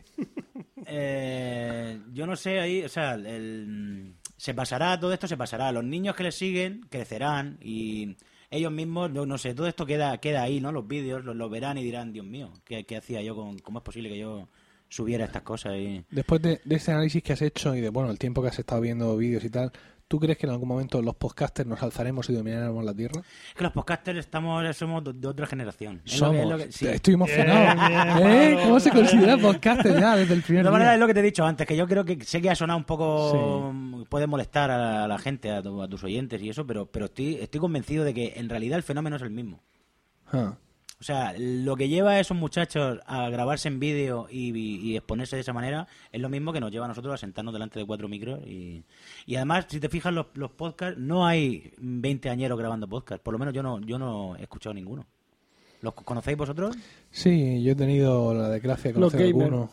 Eh, 0.85 1.99
yo 2.13 2.25
no 2.25 2.35
sé 2.35 2.59
ahí, 2.59 2.83
o 2.83 2.89
sea, 2.89 3.13
el- 3.13 4.15
se 4.37 4.53
pasará, 4.53 4.99
todo 4.99 5.13
esto 5.13 5.27
se 5.27 5.37
pasará. 5.37 5.71
Los 5.71 5.83
niños 5.83 6.15
que 6.15 6.23
le 6.23 6.31
siguen 6.31 6.81
crecerán 6.89 7.57
y 7.61 8.15
ellos 8.49 8.71
mismos, 8.71 9.11
no, 9.11 9.25
no 9.25 9.37
sé, 9.37 9.53
todo 9.53 9.67
esto 9.67 9.85
queda 9.85 10.17
queda 10.19 10.41
ahí, 10.43 10.61
¿no? 10.61 10.71
Los 10.71 10.87
vídeos 10.87 11.23
los, 11.25 11.35
los 11.35 11.51
verán 11.51 11.77
y 11.77 11.83
dirán, 11.83 12.13
Dios 12.13 12.25
mío, 12.25 12.51
¿qué, 12.63 12.85
qué 12.85 12.97
hacía 12.97 13.21
yo 13.21 13.35
con, 13.35 13.59
cómo 13.59 13.79
es 13.79 13.83
posible 13.83 14.09
que 14.09 14.17
yo 14.17 14.47
subiera 14.87 15.25
estas 15.25 15.43
cosas? 15.43 15.73
Y... 15.77 16.03
Después 16.09 16.41
de, 16.41 16.61
de 16.63 16.75
este 16.75 16.91
análisis 16.91 17.21
que 17.21 17.33
has 17.33 17.41
hecho 17.41 17.75
y 17.75 17.81
de 17.81 17.89
bueno 17.89 18.09
el 18.09 18.17
tiempo 18.17 18.41
que 18.41 18.47
has 18.47 18.57
estado 18.57 18.81
viendo 18.81 19.15
vídeos 19.17 19.43
y 19.43 19.49
tal, 19.49 19.71
¿tú 20.09 20.19
crees 20.19 20.37
que 20.37 20.45
en 20.47 20.51
algún 20.51 20.67
momento 20.67 21.01
los 21.01 21.15
podcasters 21.15 21.69
nos 21.69 21.81
alzaremos 21.81 22.29
y 22.29 22.33
dominaremos 22.33 22.83
la 22.83 22.93
tierra? 22.93 23.21
Es 23.21 23.53
que 23.55 23.63
los 23.63 23.71
podcasters 23.71 24.19
estamos, 24.19 24.75
somos 24.75 25.03
de, 25.03 25.27
otra 25.27 25.45
generación. 25.45 26.01
Es 26.03 26.19
lo 26.19 26.27
Somos. 26.27 26.35
que- 26.35 26.41
es 26.41 26.49
lo 26.49 26.57
que- 26.57 26.71
sí. 26.73 26.87
Estoy 26.87 27.13
emocionado. 27.13 28.27
¿Eh? 28.27 28.57
¿Cómo 28.63 28.79
se 28.81 28.89
considera 28.91 29.37
podcaster 29.37 29.97
ya 29.99 30.15
desde 30.17 30.33
el 30.33 30.41
primer 30.41 30.65
maneras, 30.65 30.87
día? 30.87 30.93
es 30.95 30.99
lo 30.99 31.07
que 31.07 31.13
te 31.13 31.19
he 31.21 31.23
dicho 31.23 31.45
antes, 31.45 31.65
que 31.65 31.77
yo 31.77 31.87
creo 31.87 32.03
que 32.03 32.21
sé 32.25 32.41
que 32.41 32.49
ha 32.49 32.55
sonado 32.55 32.77
un 32.77 32.85
poco, 32.85 33.73
puede 34.09 34.27
molestar 34.27 34.71
a 34.71 34.77
la, 34.77 35.07
la 35.07 35.17
gente, 35.19 35.51
a, 35.51 35.61
tu- 35.61 35.81
a 35.81 35.87
tus 35.87 36.03
oyentes 36.03 36.41
y 36.41 36.49
eso, 36.49 36.65
pero, 36.65 36.87
pero 36.87 37.05
estoy, 37.05 37.35
estoy 37.35 37.61
convencido 37.61 38.03
de 38.03 38.13
que 38.13 38.33
en 38.35 38.49
realidad 38.49 38.77
el 38.77 38.83
fenómeno 38.83 39.15
es 39.15 39.21
el 39.21 39.29
mismo. 39.31 39.61
Ah. 40.33 40.55
O 41.01 41.03
sea, 41.03 41.33
lo 41.37 41.77
que 41.77 41.87
lleva 41.87 42.11
a 42.11 42.19
esos 42.19 42.35
muchachos 42.35 42.99
a 43.05 43.29
grabarse 43.29 43.69
en 43.69 43.79
vídeo 43.79 44.27
y, 44.29 44.49
y 44.55 44.97
exponerse 44.97 45.37
de 45.37 45.43
esa 45.43 45.53
manera 45.53 45.87
es 46.11 46.19
lo 46.19 46.27
mismo 46.27 46.51
que 46.51 46.59
nos 46.59 46.71
lleva 46.71 46.85
a 46.85 46.87
nosotros 46.89 47.13
a 47.13 47.17
sentarnos 47.17 47.53
delante 47.53 47.79
de 47.79 47.85
cuatro 47.85 48.09
micros. 48.09 48.41
Y, 48.45 48.83
y 49.25 49.35
además, 49.37 49.65
si 49.69 49.79
te 49.79 49.87
fijas, 49.87 50.13
los, 50.13 50.25
los 50.33 50.51
podcasts, 50.51 50.99
no 50.99 51.25
hay 51.25 51.71
20 51.77 52.29
añeros 52.29 52.59
grabando 52.59 52.85
podcasts. 52.87 53.23
Por 53.23 53.31
lo 53.33 53.39
menos 53.39 53.53
yo 53.53 53.63
no, 53.63 53.79
yo 53.79 53.97
no 53.97 54.35
he 54.35 54.41
escuchado 54.43 54.73
ninguno. 54.73 55.05
¿Los 55.81 55.93
conocéis 55.93 56.37
vosotros? 56.37 56.75
Sí, 57.11 57.63
yo 57.63 57.71
he 57.71 57.75
tenido 57.75 58.33
la 58.33 58.49
desgracia 58.49 58.89
de 58.89 58.95
conocer 58.95 59.21
alguno. 59.27 59.69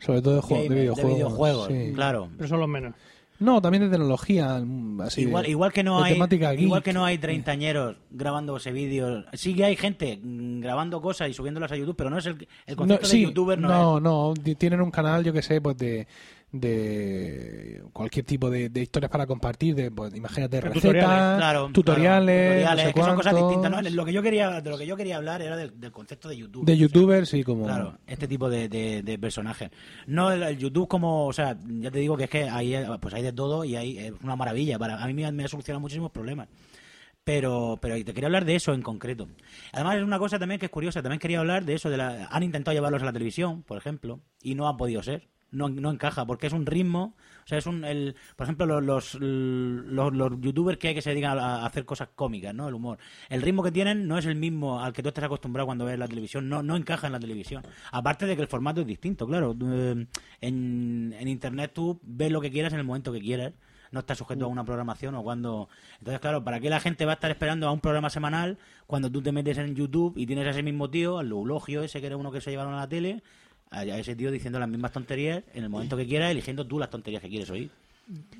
Sobre 0.00 0.22
todo 0.22 0.36
de, 0.36 0.40
juego- 0.40 0.62
de 0.62 0.68
videojuegos. 0.80 1.14
videojuegos, 1.14 1.66
sí. 1.68 1.92
claro. 1.94 2.30
Pero 2.38 2.48
son 2.48 2.60
los 2.60 2.68
menos. 2.68 2.94
No, 3.40 3.62
también 3.62 3.84
de 3.84 3.90
tecnología. 3.90 4.60
mm, 4.64 5.00
Así 5.02 5.22
igual, 5.22 5.44
de- 5.44 5.50
igual 5.50 5.72
que 5.72 5.82
no 5.84 6.02
hay 6.02 6.18
igual 6.58 6.82
que 6.82 6.92
no 6.92 7.04
hay 7.04 7.18
treintañeros 7.18 7.96
grabándose 8.10 8.72
vídeos 8.72 9.24
sí 9.32 9.54
que 9.54 9.64
hay 9.64 9.76
gente 9.76 10.18
mm, 10.22 10.60
grabando 10.60 11.00
cosas 11.00 11.28
y 11.30 11.34
subiéndolas 11.34 11.70
a 11.72 11.76
YouTube 11.76 11.96
pero 11.96 12.10
no 12.10 12.18
es 12.18 12.26
el, 12.26 12.48
el 12.66 12.74
No, 12.74 12.76
concepto 12.76 13.06
sí, 13.06 13.18
de 13.18 13.22
youtuber 13.24 13.58
no, 13.58 14.00
no, 14.00 14.32
es 14.32 14.38
no, 14.46 14.54
tienen 14.56 14.80
un 14.80 14.90
canal, 14.90 15.22
yo 15.24 15.32
que 15.32 15.42
sé, 15.42 15.60
pues 15.60 15.76
de, 15.78 16.06
de 16.50 17.82
cualquier 17.92 18.24
tipo 18.24 18.50
de, 18.50 18.68
de 18.68 18.82
historias 18.82 19.10
para 19.10 19.26
compartir, 19.26 19.74
de, 19.74 19.90
pues, 19.90 20.14
imagínate, 20.14 20.56
De 20.56 20.60
recetas, 20.62 20.82
tutoriales, 20.82 21.36
claro 21.38 21.70
tutoriales, 21.72 22.60
claro, 22.62 22.76
no 22.76 22.82
sé 22.88 22.94
que 22.94 23.02
son 23.02 23.16
cosas 23.16 23.34
distintas 23.36 23.70
¿no? 23.70 23.82
lo 23.90 24.04
que 24.04 24.12
yo 24.12 24.22
quería 24.22 24.60
de 24.60 24.70
lo 24.70 24.78
que 24.78 24.86
yo 24.86 24.96
quería 24.96 25.16
hablar 25.16 25.42
era 25.42 25.56
del, 25.56 25.78
del 25.78 25.92
concepto 25.92 26.28
de 26.28 26.36
YouTube 26.36 26.64
de 26.64 26.76
youtubers 26.76 27.34
y 27.34 27.42
como... 27.44 27.64
Claro, 27.66 27.98
este 28.06 28.26
tipo 28.28 28.48
de, 28.48 28.68
de- 28.68 29.02
de 29.02 29.18
personajes. 29.18 29.70
No 30.06 30.30
el, 30.32 30.42
el 30.42 30.58
YouTube 30.58 30.88
como, 30.88 31.26
o 31.26 31.32
sea, 31.32 31.56
ya 31.66 31.90
te 31.90 31.98
digo 31.98 32.16
que 32.16 32.24
es 32.24 32.30
que 32.30 32.48
hay, 32.48 32.74
pues 33.00 33.14
hay 33.14 33.22
de 33.22 33.32
todo 33.32 33.64
y 33.64 33.76
hay 33.76 33.98
es 33.98 34.12
una 34.22 34.36
maravilla. 34.36 34.78
Para, 34.78 35.02
a 35.02 35.06
mí 35.06 35.14
me 35.14 35.26
ha, 35.26 35.32
me 35.32 35.44
ha 35.44 35.48
solucionado 35.48 35.80
muchísimos 35.80 36.10
problemas. 36.10 36.48
Pero, 37.24 37.78
pero 37.82 37.94
te 37.96 38.14
quería 38.14 38.26
hablar 38.26 38.44
de 38.46 38.54
eso 38.56 38.72
en 38.72 38.80
concreto. 38.80 39.28
Además 39.72 39.96
es 39.96 40.02
una 40.02 40.18
cosa 40.18 40.38
también 40.38 40.58
que 40.58 40.66
es 40.66 40.72
curiosa. 40.72 41.02
También 41.02 41.20
quería 41.20 41.40
hablar 41.40 41.64
de 41.64 41.74
eso. 41.74 41.90
De 41.90 41.98
la, 41.98 42.26
han 42.30 42.42
intentado 42.42 42.74
llevarlos 42.74 43.02
a 43.02 43.04
la 43.04 43.12
televisión, 43.12 43.62
por 43.64 43.76
ejemplo, 43.76 44.20
y 44.42 44.54
no 44.54 44.66
ha 44.66 44.76
podido 44.78 45.02
ser. 45.02 45.28
No, 45.50 45.68
no 45.68 45.90
encaja 45.90 46.26
porque 46.26 46.46
es 46.46 46.52
un 46.52 46.66
ritmo. 46.66 47.14
O 47.44 47.48
sea, 47.48 47.56
es 47.56 47.66
un, 47.66 47.84
el, 47.84 48.14
por 48.36 48.44
ejemplo, 48.44 48.66
los, 48.80 49.14
los, 49.14 50.12
los, 50.14 50.40
youtubers 50.40 50.78
que 50.78 50.88
hay 50.88 50.94
que 50.94 51.00
se 51.00 51.10
dedican 51.10 51.38
a, 51.38 51.64
hacer 51.64 51.86
cosas 51.86 52.08
cómicas, 52.14 52.54
¿no? 52.54 52.68
El 52.68 52.74
humor. 52.74 52.98
El 53.30 53.40
ritmo 53.40 53.62
que 53.62 53.72
tienen 53.72 54.06
no 54.06 54.18
es 54.18 54.26
el 54.26 54.34
mismo 54.36 54.82
al 54.82 54.92
que 54.92 55.02
tú 55.02 55.08
estés 55.08 55.24
acostumbrado 55.24 55.66
cuando 55.66 55.86
ves 55.86 55.98
la 55.98 56.06
televisión. 56.06 56.48
No, 56.48 56.62
no 56.62 56.76
encaja 56.76 57.06
en 57.06 57.14
la 57.14 57.20
televisión. 57.20 57.62
Aparte 57.90 58.26
de 58.26 58.36
que 58.36 58.42
el 58.42 58.48
formato 58.48 58.82
es 58.82 58.86
distinto, 58.86 59.26
claro. 59.26 59.56
Eh, 59.60 60.06
En, 60.42 61.14
en 61.18 61.28
internet 61.28 61.72
tú 61.74 61.98
ves 62.02 62.30
lo 62.30 62.40
que 62.40 62.50
quieras 62.50 62.72
en 62.74 62.80
el 62.80 62.84
momento 62.84 63.12
que 63.12 63.20
quieras. 63.20 63.54
No 63.90 64.00
estás 64.00 64.18
sujeto 64.18 64.44
a 64.44 64.48
una 64.48 64.64
programación 64.64 65.14
o 65.14 65.22
cuando... 65.22 65.68
Entonces, 65.98 66.20
claro, 66.20 66.44
¿para 66.44 66.60
qué 66.60 66.68
la 66.68 66.80
gente 66.80 67.06
va 67.06 67.12
a 67.12 67.14
estar 67.14 67.30
esperando 67.30 67.66
a 67.66 67.72
un 67.72 67.80
programa 67.80 68.10
semanal 68.10 68.58
cuando 68.86 69.10
tú 69.10 69.22
te 69.22 69.32
metes 69.32 69.56
en 69.56 69.74
YouTube 69.74 70.12
y 70.18 70.26
tienes 70.26 70.46
a 70.46 70.50
ese 70.50 70.62
mismo 70.62 70.90
tío, 70.90 71.18
al 71.18 71.30
eulogio 71.30 71.82
ese 71.82 72.00
que 72.00 72.06
era 72.06 72.16
uno 72.18 72.30
que 72.30 72.42
se 72.42 72.50
llevaron 72.50 72.74
a 72.74 72.80
la 72.80 72.88
tele, 72.88 73.22
a 73.70 73.84
ese 73.84 74.16
tío 74.16 74.30
diciendo 74.30 74.58
las 74.58 74.68
mismas 74.68 74.92
tonterías 74.92 75.42
en 75.54 75.64
el 75.64 75.70
momento 75.70 75.96
que 75.96 76.06
quieras, 76.06 76.30
eligiendo 76.30 76.66
tú 76.66 76.78
las 76.78 76.90
tonterías 76.90 77.22
que 77.22 77.28
quieres 77.28 77.50
oír? 77.50 77.70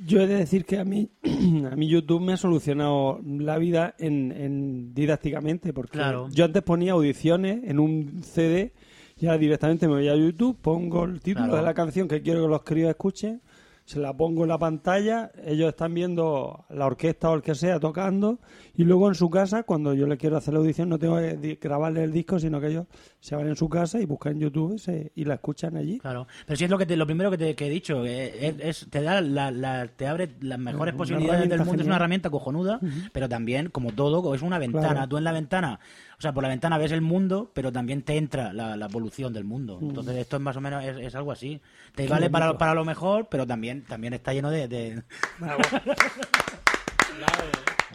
Yo 0.07 0.23
he 0.23 0.27
de 0.27 0.37
decir 0.37 0.65
que 0.65 0.79
a 0.79 0.85
mí, 0.85 1.11
a 1.71 1.77
mí 1.77 1.89
YouTube 1.89 2.23
me 2.23 2.33
ha 2.33 2.37
solucionado 2.39 3.21
la 3.25 3.59
vida 3.59 3.95
en, 3.99 4.33
en 4.33 4.95
didácticamente, 4.95 5.73
porque 5.75 5.99
Claro. 5.99 6.29
yo 6.31 6.45
antes 6.47 6.63
ponía 6.63 6.93
audiciones 6.93 7.61
en 7.65 7.79
un 7.79 8.23
CD 8.23 8.73
y 9.21 9.27
ahora 9.27 9.39
directamente 9.39 9.87
me 9.87 9.95
voy 9.95 10.09
a 10.09 10.17
YouTube, 10.17 10.57
pongo 10.63 11.05
el 11.05 11.21
título 11.21 11.47
Claro. 11.49 11.59
de 11.59 11.63
la 11.65 11.75
canción 11.75 12.09
que 12.09 12.23
quiero 12.23 12.43
que 12.45 12.49
los 12.49 12.63
críos 12.63 12.89
escuchen, 12.89 13.43
se 13.89 13.99
la 14.01 14.15
pongo 14.15 14.43
en 14.43 14.51
la 14.51 14.59
pantalla, 14.59 15.31
ellos 15.47 15.71
están 15.71 15.95
viendo 15.95 16.67
la 16.69 16.85
orquesta 16.85 17.31
o 17.31 17.35
el 17.35 17.41
que 17.41 17.55
sea 17.55 17.81
tocando 17.81 18.39
y 18.77 18.85
luego 18.85 19.09
en 19.09 19.15
su 19.15 19.31
casa, 19.31 19.63
cuando 19.63 19.95
yo 19.95 20.07
le 20.07 20.19
quiero 20.19 20.37
hacer 20.37 20.53
la 20.53 20.61
audición, 20.61 20.91
no 20.91 20.99
tengo 20.99 21.17
que 21.17 21.59
grabarle 21.61 22.05
el 22.05 22.13
disco, 22.13 22.39
sino 22.39 22.61
que 22.61 22.67
ellos 22.67 22.85
se 23.19 23.35
van 23.35 23.49
en 23.49 23.57
su 23.57 23.71
casa 23.71 23.99
y 23.99 24.05
buscan 24.05 24.35
en 24.35 24.41
YouTube 24.41 24.75
y, 24.75 24.79
se- 24.79 25.11
y 25.15 25.25
la 25.25 25.35
escuchan 25.35 25.75
allí. 25.79 25.99
Claro, 26.01 26.27
pero 26.47 26.59
si 26.59 26.65
es 26.65 26.71
lo 26.71 26.77
que 26.77 26.85
te- 26.85 26.99
lo 26.99 27.07
primero 27.07 27.31
que, 27.31 27.39
te, 27.39 27.55
que 27.55 27.67
he 27.67 27.71
dicho, 27.71 28.05
es, 28.05 28.57
es- 28.61 28.87
te 28.91 29.01
da 29.01 29.23
la, 29.23 29.51
la- 29.51 29.87
te 29.89 30.07
abre 30.07 30.29
las 30.43 30.59
mejores 30.59 30.93
Una 30.93 30.99
posibilidades 30.99 31.49
del 31.49 31.59
mundo, 31.65 31.81
es 31.81 31.87
una 31.87 31.97
herramienta 31.97 32.29
cojonuda, 32.29 32.81
pero 33.15 33.27
también, 33.27 33.71
como 33.71 33.93
todo, 33.93 34.35
es 34.35 34.43
una 34.43 34.59
ventana. 34.59 34.89
Claro. 34.91 35.09
Tú 35.09 35.17
en 35.17 35.25
la 35.25 35.33
ventana, 35.33 35.81
o 36.19 36.21
sea, 36.21 36.35
por 36.35 36.43
la 36.43 36.51
ventana 36.51 36.77
ves 36.77 36.93
el 36.93 37.01
mundo, 37.01 37.51
pero 37.55 37.73
también 37.73 38.03
te 38.03 38.19
entra 38.19 38.53
la, 38.53 38.77
la 38.77 38.85
evolución 38.87 39.33
del 39.33 39.45
mundo. 39.45 39.79
Entonces 39.81 40.15
esto 40.17 40.37
es 40.37 40.43
más 40.43 40.57
o 40.57 40.61
menos, 40.61 40.85
es, 40.85 40.99
es 40.99 41.15
algo 41.15 41.33
así. 41.33 41.61
Te 41.95 42.07
vale 42.07 42.29
para, 42.29 42.59
para 42.59 42.75
lo 42.75 42.85
mejor, 42.85 43.29
pero 43.31 43.47
también, 43.47 43.78
también 43.87 44.15
está 44.15 44.33
lleno 44.33 44.51
de... 44.51 44.69
de- 44.69 45.03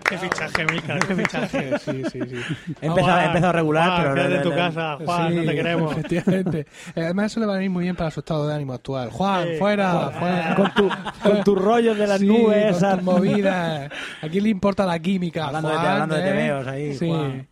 Qué 0.09 0.17
fichaje, 0.17 0.65
Mica, 0.65 0.99
qué 0.99 1.15
fichaje. 1.15 1.79
Sí, 1.85 2.03
sí, 2.11 2.19
sí. 2.27 2.35
He 2.81 2.87
empezado, 2.87 3.19
he 3.21 3.25
empezado 3.25 3.53
regular, 3.53 3.89
Juan, 3.89 4.01
pero... 4.01 4.15
quédate 4.15 4.35
en 4.35 4.41
tu 4.43 4.51
casa, 4.55 4.97
Juan, 5.03 5.29
Sí, 5.31 5.35
no 5.37 5.43
te 5.45 5.55
queremos. 5.55 5.91
Efectivamente. 5.97 6.59
Eh, 6.95 7.01
Además, 7.03 7.25
eso 7.31 7.39
le 7.39 7.45
va 7.45 7.53
a 7.53 7.55
venir 7.55 7.69
muy 7.71 7.83
bien 7.83 7.95
para 7.95 8.11
su 8.11 8.19
estado 8.19 8.47
de 8.47 8.53
ánimo 8.53 8.73
actual. 8.73 9.09
Juan, 9.11 9.47
Sí. 9.47 9.55
fuera, 9.59 10.09
fuera. 10.11 10.55
Con, 10.55 10.73
tu, 10.73 10.89
con 11.23 11.43
tus 11.43 11.57
rollos 11.57 11.97
de 11.97 12.07
las 12.07 12.19
Sí, 12.19 12.27
nubes, 12.27 12.65
con 12.65 12.75
esas. 12.75 12.95
tus 12.95 13.03
movidas. 13.03 13.91
¿A 14.21 14.27
quién 14.29 14.43
le 14.43 14.49
importa 14.49 14.85
la 14.85 14.99
química? 14.99 15.45
Hablando 15.45 15.69
de- 15.69 15.75
Juan, 15.75 15.87
hablando 15.87 16.15
de 16.15 16.47
eh? 16.47 16.51
ahí, 16.67 16.93
Sí. 16.95 17.07
Juan. 17.07 17.47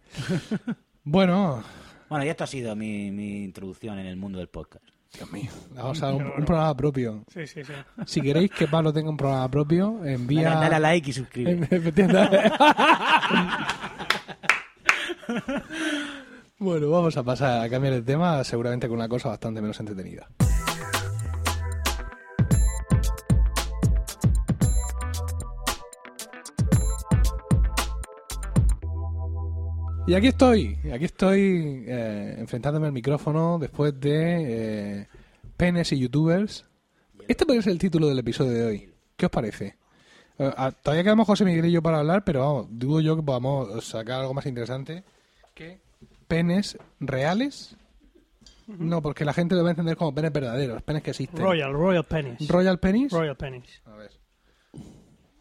Bueno, 1.03 1.63
Bueno, 2.09 2.25
y 2.25 2.29
esto 2.29 2.43
ha 2.43 2.47
sido 2.47 2.75
mi, 2.75 3.11
mi 3.11 3.43
introducción 3.43 3.97
en 3.97 4.07
el 4.07 4.17
mundo 4.17 4.39
del 4.39 4.49
podcast. 4.49 4.84
Dios 5.14 5.32
mío, 5.32 5.51
vamos 5.76 6.01
a 6.01 6.05
dar 6.07 6.16
un, 6.16 6.22
un 6.24 6.45
programa 6.45 6.76
propio. 6.76 7.24
Sí, 7.34 7.45
sí, 7.45 7.64
sí. 7.64 7.74
Si 8.05 8.22
queréis 8.22 8.49
que 8.51 8.68
Pablo 8.68 8.93
tenga 8.93 9.09
un 9.09 9.18
programa 9.18 9.49
propio, 9.49 10.03
envía. 10.05 10.49
Dale, 10.49 10.62
dale 10.62 10.76
a 10.76 10.80
like 10.80 11.09
y 11.09 11.14
suscribe. 11.14 11.68
Bueno, 16.62 16.91
vamos 16.91 17.18
a 17.18 17.24
pasar 17.24 17.66
a 17.66 17.70
cambiar 17.72 17.95
de 17.95 18.03
tema, 18.03 18.43
seguramente 18.43 18.88
con 18.88 18.97
una 18.97 19.09
cosa 19.09 19.30
bastante 19.30 19.62
menos 19.62 19.80
entretenida. 19.80 20.28
Y 30.12 30.14
aquí 30.14 30.28
estoy, 30.28 30.78
aquí 30.93 31.05
estoy 31.05 31.86
eh, 31.88 32.36
enfrentándome 32.38 32.88
al 32.88 32.91
micrófono 32.91 33.57
después 33.57 33.97
de 33.97 34.99
eh, 34.99 35.07
penes 35.55 35.89
y 35.93 35.99
youtubers. 35.99 36.66
Este 37.30 37.45
podría 37.45 37.62
ser 37.62 37.72
el 37.72 37.80
título 37.80 38.09
del 38.09 38.20
episodio 38.20 38.51
de 38.51 38.66
hoy. 38.66 38.93
¿Qué 39.16 39.28
os 39.28 39.32
parece? 39.32 39.78
Eh, 40.38 40.51
ah, 40.57 40.74
todavía 40.74 41.05
quedamos 41.05 41.26
José 41.26 41.45
Miguel 41.45 41.68
y 41.68 41.72
yo 41.72 41.82
para 41.82 41.99
hablar, 41.99 42.26
pero 42.26 42.41
vamos, 42.41 42.68
dudo 42.72 42.99
yo 42.99 43.16
que 43.16 43.24
podamos 43.24 43.86
sacar 43.86 44.20
algo 44.20 44.34
más 44.34 44.45
interesante 44.47 45.05
que 45.53 45.80
penes 46.28 46.78
reales. 46.99 47.78
No, 48.68 49.01
porque 49.01 49.24
la 49.24 49.32
gente 49.32 49.55
lo 49.55 49.64
va 49.64 49.70
a 49.70 49.72
entender 49.72 49.95
como 49.95 50.14
penes 50.14 50.34
verdaderos, 50.34 50.82
penes 50.82 51.03
que 51.03 51.12
existen. 51.12 51.39
Royal, 51.39 51.72
Royal 51.72 52.03
Pennies. 52.03 52.49
Royal 52.49 52.80
penis. 52.80 53.14
Royal 53.14 53.38
Pennies. 53.38 53.82
A 53.86 53.95
ver. 53.95 54.20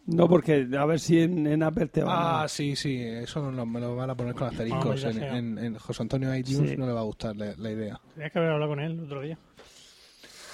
No, 0.07 0.27
porque 0.27 0.67
a 0.77 0.85
ver 0.85 0.99
si 0.99 1.19
en, 1.21 1.45
en 1.47 1.61
Apple 1.63 1.85
te 1.87 2.03
va 2.03 2.43
Ah, 2.43 2.47
sí, 2.47 2.75
sí, 2.75 2.99
eso 2.99 3.51
no, 3.51 3.65
me 3.65 3.79
lo 3.79 3.95
van 3.95 4.09
a 4.09 4.15
poner 4.15 4.33
con 4.33 4.47
asteriscos. 4.47 4.83
Vamos, 4.83 5.01
ya 5.01 5.09
en, 5.11 5.57
en- 5.57 5.65
en 5.65 5.75
José 5.77 6.01
Antonio 6.01 6.33
iTunes 6.35 6.71
Sí. 6.71 6.77
no 6.77 6.87
le 6.87 6.93
va 6.93 7.01
a 7.01 7.03
gustar 7.03 7.35
la, 7.35 7.53
la 7.57 7.71
idea. 7.71 7.99
Tenías 8.15 8.31
que 8.31 8.39
haber 8.39 8.51
hablado 8.51 8.71
con 8.71 8.79
él 8.79 8.93
el 8.93 8.99
otro 9.05 9.21
día. 9.21 9.37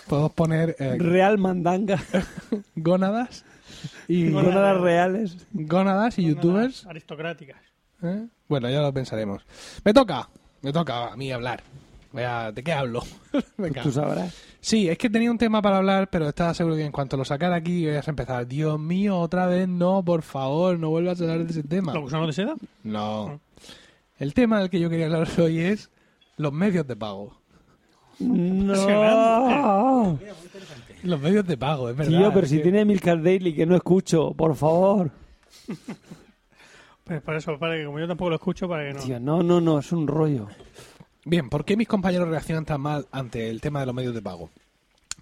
Podemos 0.08 0.32
poner 0.34 0.76
eh, 0.80 0.96
Real 1.00 1.38
Mandanga. 1.38 2.00
gónadas 2.76 3.46
y 4.08 4.30
Gónadas. 4.32 4.54
Gónadas 4.56 4.82
reales. 4.82 5.38
gónadas 5.54 6.20
y 6.20 6.26
youtubers. 6.26 6.86
Aristocráticas. 6.86 7.58
¿eh? 8.04 8.28
Bueno, 8.48 8.70
ya 8.70 8.82
lo 8.82 8.94
pensaremos. 8.94 9.44
Me 9.84 9.94
toca, 9.94 10.30
me 10.62 10.72
toca 10.72 11.12
a 11.14 11.18
mí 11.18 11.32
hablar. 11.32 11.62
Voy 12.12 12.24
a- 12.24 12.52
¿De 12.52 12.64
qué 12.64 12.74
hablo? 12.74 13.02
Venga. 13.58 13.82
Tú 13.84 13.92
sabrás. 13.92 14.34
Sí, 14.60 14.90
es 14.90 14.98
que 14.98 15.10
tenía 15.10 15.32
un 15.32 15.38
tema 15.38 15.62
para 15.62 15.78
hablar, 15.78 16.10
pero 16.10 16.28
estaba 16.28 16.54
seguro 16.54 16.76
que 16.76 16.86
en 16.86 16.92
cuanto 16.92 17.16
lo 17.16 17.24
sacara 17.26 17.56
aquí 17.58 17.86
ibas 17.88 18.08
a 18.08 18.12
empezar. 18.12 18.48
Dios 18.48 18.80
mío, 18.80 19.18
otra 19.20 19.46
vez 19.48 19.68
no, 19.68 20.04
por 20.04 20.24
favor, 20.24 20.78
no 20.80 20.90
vuelvas 20.90 21.22
a 21.22 21.24
hablar 21.24 21.46
de 21.46 21.52
ese 21.52 21.64
tema. 21.64 21.94
¿Los 21.94 22.04
gusanos 22.04 22.28
de 22.28 22.34
seda? 22.34 22.56
No. 22.84 23.40
El 24.18 24.34
tema 24.34 24.60
del 24.60 24.70
que 24.70 24.80
yo 24.80 24.90
quería 24.90 25.06
hablar 25.06 25.28
hoy 25.40 25.60
es 25.60 25.90
los 26.38 26.52
medios 26.52 26.88
de 26.88 26.96
pago. 26.96 27.38
No. 28.20 28.74
Los 31.04 31.22
medios 31.22 31.46
de 31.46 31.56
pago, 31.58 31.90
es 31.90 31.96
verdad. 31.96 32.18
Tío, 32.18 32.34
pero 32.34 32.48
si 32.48 32.58
que- 32.58 32.64
tiene 32.64 32.84
Milcar 32.84 33.22
Daily 33.22 33.54
que 33.54 33.66
no 33.66 33.76
escucho, 33.76 34.34
por 34.34 34.56
favor. 34.56 35.12
Pues 37.04 37.22
por 37.22 37.38
eso, 37.38 37.58
para 37.58 37.78
que 37.78 37.86
como 37.86 38.00
yo 38.00 38.08
tampoco 38.10 38.32
lo 38.32 38.36
escucho, 38.36 38.68
para 38.68 38.86
que 38.86 38.94
no. 38.96 39.00
Tío, 39.00 39.18
no, 39.18 39.42
no, 39.42 39.62
no, 39.62 39.80
es 39.80 39.94
un 39.94 40.08
rollo. 40.08 40.50
Bien, 41.30 41.50
¿por 41.50 41.66
qué 41.66 41.76
mis 41.78 41.88
compañeros 41.88 42.28
reaccionan 42.30 42.66
tan 42.66 42.82
mal 42.82 43.06
ante 43.12 43.50
el 43.50 43.60
tema 43.62 43.80
de 43.82 43.86
los 43.86 43.96
medios 43.96 44.14
de 44.14 44.22
pago? 44.22 44.50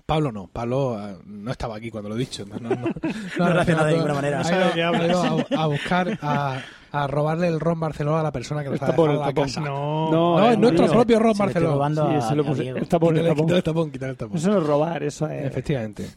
Pablo 0.05 0.31
no, 0.31 0.47
Pablo 0.47 0.99
eh, 1.01 1.17
no 1.25 1.49
estaba 1.49 1.75
aquí 1.77 1.89
cuando 1.89 2.09
lo 2.09 2.15
he 2.15 2.19
dicho. 2.19 2.45
No, 2.45 2.59
no, 2.59 2.69
no, 2.69 2.87
No 3.39 3.49
reacciona 3.49 3.85
de 3.85 3.93
ninguna 3.93 4.13
manera. 4.13 4.41
Ha 4.41 4.51
ido, 4.77 4.91
ha 4.93 5.05
ido 5.07 5.45
a, 5.57 5.63
a 5.63 5.65
buscar, 5.67 6.19
a, 6.21 6.61
a 6.91 7.07
robarle 7.07 7.47
el 7.47 7.59
ron 7.59 7.79
Barcelona 7.79 8.19
a 8.19 8.23
la 8.23 8.31
persona 8.31 8.61
que 8.61 8.69
lo 8.69 8.75
está 8.75 8.85
Está 8.87 8.95
por 8.95 9.09
dejando 9.09 9.23
el 9.31 9.35
a 9.37 9.41
la 9.41 9.45
casa. 9.47 9.61
No, 9.61 10.11
No, 10.11 10.37
No, 10.39 10.45
es 10.45 10.53
es 10.53 10.59
nuestro 10.59 10.87
propio 10.91 11.17
ron 11.19 11.33
Se 11.33 11.39
Barcelona. 11.43 11.73
robando 11.73 12.21
Sí, 12.21 12.27
se 12.29 12.35
lo 12.35 12.45
puse- 12.45 12.67
el 12.69 12.87
tapón. 12.87 13.17
el 13.17 13.63
tapón, 13.63 13.89
quítale 13.91 14.11
el 14.11 14.17
tapón. 14.17 14.37
Eso 14.37 14.51
no 14.51 14.59
es 14.59 14.63
robar, 14.67 15.01
eso 15.01 15.27
es. 15.27 15.43
Efectivamente. 15.45 16.07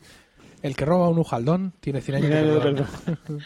El 0.61 0.76
que 0.76 0.84
roba 0.84 1.09
un 1.09 1.18
ujaldón 1.18 1.72
tiene 1.80 2.03
100 2.03 2.16
años 2.16 2.30
de 2.30 2.61
perdón. 2.61 2.86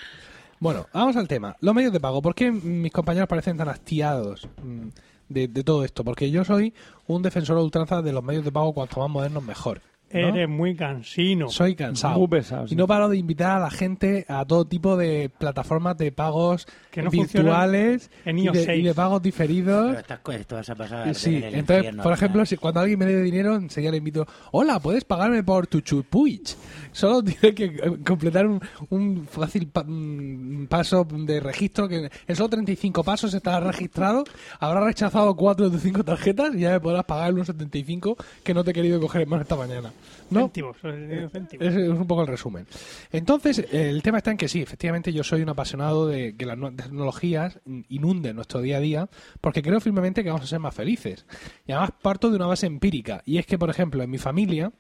Bueno, 0.59 0.87
vamos 0.93 1.17
al 1.17 1.27
tema. 1.27 1.57
Los 1.61 1.75
medios 1.75 1.93
de 1.93 1.99
pago. 2.01 2.23
¿Por 2.23 2.35
qué 2.37 2.51
mis 2.51 2.93
compañeros 2.93 3.29
parecen 3.29 3.57
tan 3.57 3.69
hastiados 3.69 4.49
mm, 4.63 4.89
de, 5.33 5.49
de 5.49 5.65
todo 5.65 5.85
esto? 5.85 6.05
Porque 6.05 6.31
yo 6.31 6.45
soy 6.45 6.75
un 7.07 7.23
defensor 7.23 7.59
a 7.59 7.63
ultranza 7.63 8.03
de 8.03 8.13
los 8.13 8.23
medios 8.23 8.45
de 8.45 8.53
pago 8.53 8.73
cuanto 8.73 9.01
más 9.01 9.11
modernos 9.11 9.43
mejor. 9.43 9.83
Eres 10.13 10.49
muy 10.49 10.75
cansino. 10.77 11.49
Soy 11.49 11.75
cansado. 11.75 12.19
Muy 12.19 12.29
pesado, 12.29 12.67
sí. 12.69 12.75
Y 12.75 12.77
no 12.77 12.87
paro 12.87 13.09
de 13.09 13.17
invitar 13.17 13.57
a 13.57 13.61
la 13.61 13.71
gente 13.71 14.25
a 14.29 14.45
todo 14.45 14.65
tipo 14.67 14.97
de 14.97 15.31
plataformas 15.39 15.97
de 15.99 16.13
pagos 16.13 16.67
Que 16.91 17.03
no 17.03 17.11
virtuales 17.11 18.11
en 18.25 18.39
y, 18.39 18.49
de, 18.49 18.65
6. 18.65 18.81
y 18.81 18.83
de 18.87 18.95
pagos 18.95 19.23
diferidos. 19.23 19.87
Pero 19.89 19.99
estas 20.01 20.19
cosas, 20.21 20.71
a 20.93 21.15
Sí, 21.15 21.37
en 21.37 21.45
el 21.45 21.55
entonces, 21.55 21.77
infierno 21.85 22.03
por 22.03 22.13
ejemplo, 22.13 22.47
si, 22.47 22.57
cuando 22.57 22.81
alguien 22.81 22.99
me 22.99 23.07
dé 23.07 23.23
dinero, 23.23 23.57
enseguida 23.57 23.91
le 23.91 23.97
invito, 23.99 24.27
hola, 24.51 24.79
¿puedes 24.81 25.05
pagarme 25.05 25.43
por 25.43 25.67
tu 25.67 25.81
chupuich? 25.81 26.55
Solo 26.93 27.23
tiene 27.25 27.55
que 27.55 27.99
completar 28.07 28.47
un, 28.47 28.61
un 28.91 29.27
fácil 29.27 29.69
pa- 29.69 29.83
un 29.83 30.67
paso 30.69 31.07
de 31.11 31.41
registro 31.41 31.89
que 31.89 32.11
en 32.27 32.37
solo 32.37 32.51
35 32.51 33.03
pasos 33.03 33.33
estará 33.35 33.61
registrado, 33.67 34.25
habrá 34.61 34.85
rechazado 34.85 35.35
4 35.35 35.67
de 35.67 35.73
tus 35.73 35.83
5 35.83 36.05
tarjetas 36.05 36.55
y 36.55 36.61
ya 36.61 36.71
me 36.73 36.81
podrás 36.81 37.05
pagar 37.05 37.31
el 37.31 37.37
1,75 37.37 38.17
que 38.45 38.53
no 38.55 38.63
te 38.65 38.73
he 38.73 38.75
querido 38.75 39.01
coger 39.01 39.23
en 39.23 39.29
mano 39.29 39.43
esta 39.43 39.57
mañana. 39.57 39.93
¿No? 40.31 40.41
Céntimos, 40.41 40.77
eh, 40.85 41.29
céntimos. 41.31 41.67
Ese 41.67 41.83
es 41.85 41.89
un 41.89 42.07
poco 42.07 42.23
el 42.23 42.29
resumen. 42.29 42.67
Entonces, 43.11 43.67
el 43.71 44.03
tema 44.03 44.19
está 44.19 44.31
en 44.31 44.37
que 44.37 44.49
sí, 44.49 44.63
efectivamente 44.63 45.13
yo 45.13 45.25
soy 45.25 45.43
un 45.43 45.49
apasionado 45.49 46.07
de 46.07 46.37
que 46.37 46.47
las 46.47 46.59
nuevas 46.59 46.77
tecnologías 46.77 47.59
inunden 47.89 48.37
nuestro 48.37 48.61
día 48.61 48.79
a 48.79 48.81
día, 48.81 49.09
porque 49.41 49.63
creo 49.63 49.81
firmemente 49.81 50.23
que 50.23 50.31
vamos 50.31 50.45
a 50.45 50.49
ser 50.49 50.59
más 50.59 50.75
felices. 50.75 51.27
Y 51.67 51.73
además 51.73 51.91
parto 52.01 52.31
de 52.31 52.37
una 52.37 52.47
base 52.47 52.67
empírica, 52.67 53.23
y 53.25 53.39
es 53.39 53.47
que, 53.47 53.59
por 53.59 53.71
ejemplo, 53.71 54.03
en 54.03 54.11
mi 54.11 54.19
familia, 54.19 54.73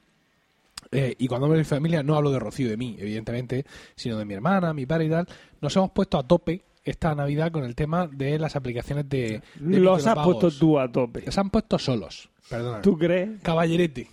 eh, 0.91 1.15
y 1.19 1.29
cuando 1.29 1.47
hablo 1.47 1.57
de 1.57 1.63
mi 1.63 1.65
familia 1.65 2.03
no 2.03 2.17
hablo 2.17 2.31
de 2.31 2.39
Rocío 2.39 2.67
y 2.67 2.71
de 2.71 2.77
mí, 2.77 2.97
evidentemente, 2.99 3.65
sino 3.95 4.19
de 4.19 4.25
mi 4.25 4.35
hermana, 4.35 4.75
mi 4.75 4.87
padre 4.87 5.07
y 5.07 5.11
tal, 5.11 5.27
nos 5.61 5.75
hemos 5.77 5.91
puesto 5.91 6.19
a 6.19 6.27
tope 6.27 6.65
esta 6.85 7.15
Navidad 7.15 7.53
con 7.53 7.65
el 7.65 7.75
tema 7.75 8.09
de 8.09 8.39
las 8.39 8.57
aplicaciones 8.57 9.09
de... 9.09 9.41
de 9.55 9.79
Los 9.79 10.07
has 10.07 10.19
puesto 10.25 10.51
tú 10.51 10.79
a 10.79 10.91
tope. 10.91 11.31
Se 11.31 11.41
han 11.41 11.51
puesto 11.51 11.79
solos, 11.79 12.29
perdona. 12.49 12.83
¿Tú 12.83 12.99
crees? 12.99 13.41
Caballerete. 13.43 14.09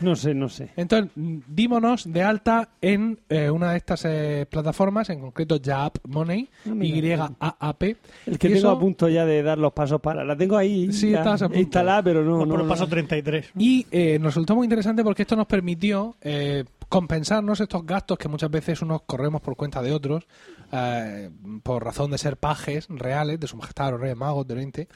No 0.00 0.16
sé, 0.16 0.34
no 0.34 0.48
sé. 0.48 0.70
Entonces, 0.76 1.10
dímonos 1.14 2.12
de 2.12 2.22
alta 2.22 2.68
en 2.80 3.18
eh, 3.28 3.50
una 3.50 3.72
de 3.72 3.76
estas 3.78 4.04
eh, 4.04 4.46
plataformas, 4.50 5.10
en 5.10 5.20
concreto 5.20 5.56
Yaap 5.56 5.98
Money, 6.08 6.48
Ah. 6.66 6.70
Y-A-A-P. 6.80 7.96
El 8.26 8.38
que 8.38 8.46
Y 8.48 8.50
tengo 8.52 8.58
eso- 8.58 8.70
a 8.70 8.78
punto 8.78 9.08
ya 9.08 9.24
de 9.24 9.42
dar 9.42 9.58
los 9.58 9.72
pasos 9.72 10.00
para. 10.00 10.24
La 10.24 10.36
tengo 10.36 10.56
ahí 10.56 10.92
Sí, 10.92 11.10
ya 11.10 11.18
estabas 11.18 11.42
a 11.42 11.46
punto. 11.48 11.60
instalada, 11.60 12.02
pero 12.02 12.24
no. 12.24 12.38
No, 12.38 12.46
por 12.48 12.60
el 12.60 12.66
no. 12.66 12.72
paso 12.72 12.86
33. 12.86 13.50
Y 13.58 13.86
eh, 13.90 14.18
nos 14.18 14.34
resultó 14.34 14.56
muy 14.56 14.64
interesante 14.64 15.02
porque 15.04 15.22
esto 15.22 15.36
nos 15.36 15.46
permitió 15.46 16.16
eh, 16.20 16.64
compensarnos 16.94 17.58
estos 17.58 17.84
gastos 17.84 18.16
que 18.16 18.28
muchas 18.28 18.52
veces 18.52 18.80
unos 18.80 19.02
corremos 19.02 19.40
por 19.40 19.56
cuenta 19.56 19.82
de 19.82 19.90
otros, 19.90 20.28
eh, 20.70 21.28
por 21.64 21.82
razón 21.82 22.12
de 22.12 22.18
ser 22.18 22.36
pajes 22.36 22.86
reales, 22.88 23.40
de 23.40 23.48
su 23.48 23.56
majestad 23.56 23.90
los 23.90 24.00
reyes 24.00 24.16
magos 24.16 24.46
de 24.46 24.54
Oriente. 24.54 24.88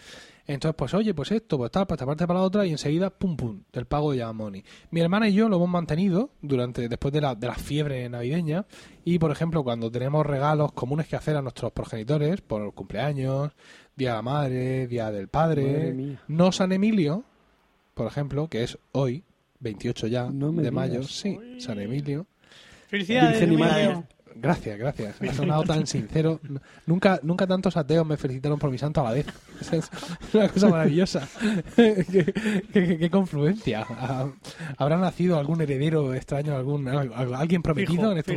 Entonces, 0.46 0.76
pues 0.78 0.94
oye, 0.94 1.12
pues 1.12 1.32
esto, 1.32 1.58
pues 1.58 1.72
tal, 1.72 1.88
para 1.88 1.96
esta 1.96 2.06
parte 2.06 2.24
para 2.24 2.38
la 2.38 2.44
otra, 2.44 2.64
y 2.64 2.70
enseguida, 2.70 3.10
pum, 3.10 3.36
pum, 3.36 3.62
del 3.72 3.86
pago 3.86 4.12
de 4.12 4.18
Yamoni. 4.18 4.62
Mi 4.92 5.00
hermana 5.00 5.28
y 5.28 5.32
yo 5.32 5.48
lo 5.48 5.56
hemos 5.56 5.70
mantenido 5.70 6.30
durante 6.40 6.88
después 6.88 7.12
de 7.12 7.20
la, 7.20 7.34
de 7.34 7.48
la 7.48 7.56
fiebre 7.56 8.08
navideña, 8.08 8.64
y 9.04 9.18
por 9.18 9.32
ejemplo, 9.32 9.64
cuando 9.64 9.90
tenemos 9.90 10.24
regalos 10.24 10.70
comunes 10.70 11.08
que 11.08 11.16
hacer 11.16 11.36
a 11.36 11.42
nuestros 11.42 11.72
progenitores, 11.72 12.42
por 12.42 12.72
cumpleaños, 12.74 13.50
Día 13.96 14.10
de 14.10 14.16
la 14.16 14.22
Madre, 14.22 14.86
Día 14.86 15.10
del 15.10 15.26
Padre, 15.26 16.16
no 16.28 16.52
San 16.52 16.70
Emilio, 16.70 17.24
por 17.94 18.06
ejemplo, 18.06 18.46
que 18.46 18.62
es 18.62 18.78
hoy, 18.92 19.24
28 19.60 20.06
ya 20.06 20.30
No 20.30 20.52
me 20.52 20.62
de 20.62 20.70
digas. 20.70 20.72
mayo, 20.74 21.02
sí, 21.02 21.38
San 21.58 21.78
Emilio. 21.80 22.26
Felicidades, 22.88 23.40
Virgen 23.40 23.60
Emilio. 23.60 24.04
Gracias, 24.40 24.78
gracias. 24.78 25.20
Ha 25.20 25.32
sonado 25.34 25.64
tan 25.64 25.84
sincero. 25.86 26.38
Nunca, 26.86 27.18
nunca 27.24 27.44
tantos 27.44 27.76
ateos 27.76 28.06
me 28.06 28.16
felicitaron 28.16 28.56
por 28.56 28.70
mi 28.70 28.78
santo 28.78 29.00
a 29.00 29.04
la 29.04 29.10
vez. 29.12 29.26
Es 29.72 29.90
una 30.34 30.48
cosa 30.48 30.68
maravillosa. 30.68 31.28
qué, 31.76 32.06
qué- 32.08 32.62
qué- 32.72 32.98
qué 32.98 33.10
confluencia. 33.10 33.84
Ah, 33.90 34.30
¿Habrá 34.76 34.96
nacido 34.96 35.38
algún 35.40 35.60
heredero 35.60 36.14
extraño, 36.14 36.54
algún 36.54 36.86
al- 36.86 37.34
alguien 37.34 37.62
prometido 37.62 37.94
Fijo, 38.02 38.12
en 38.12 38.18
estos 38.18 38.34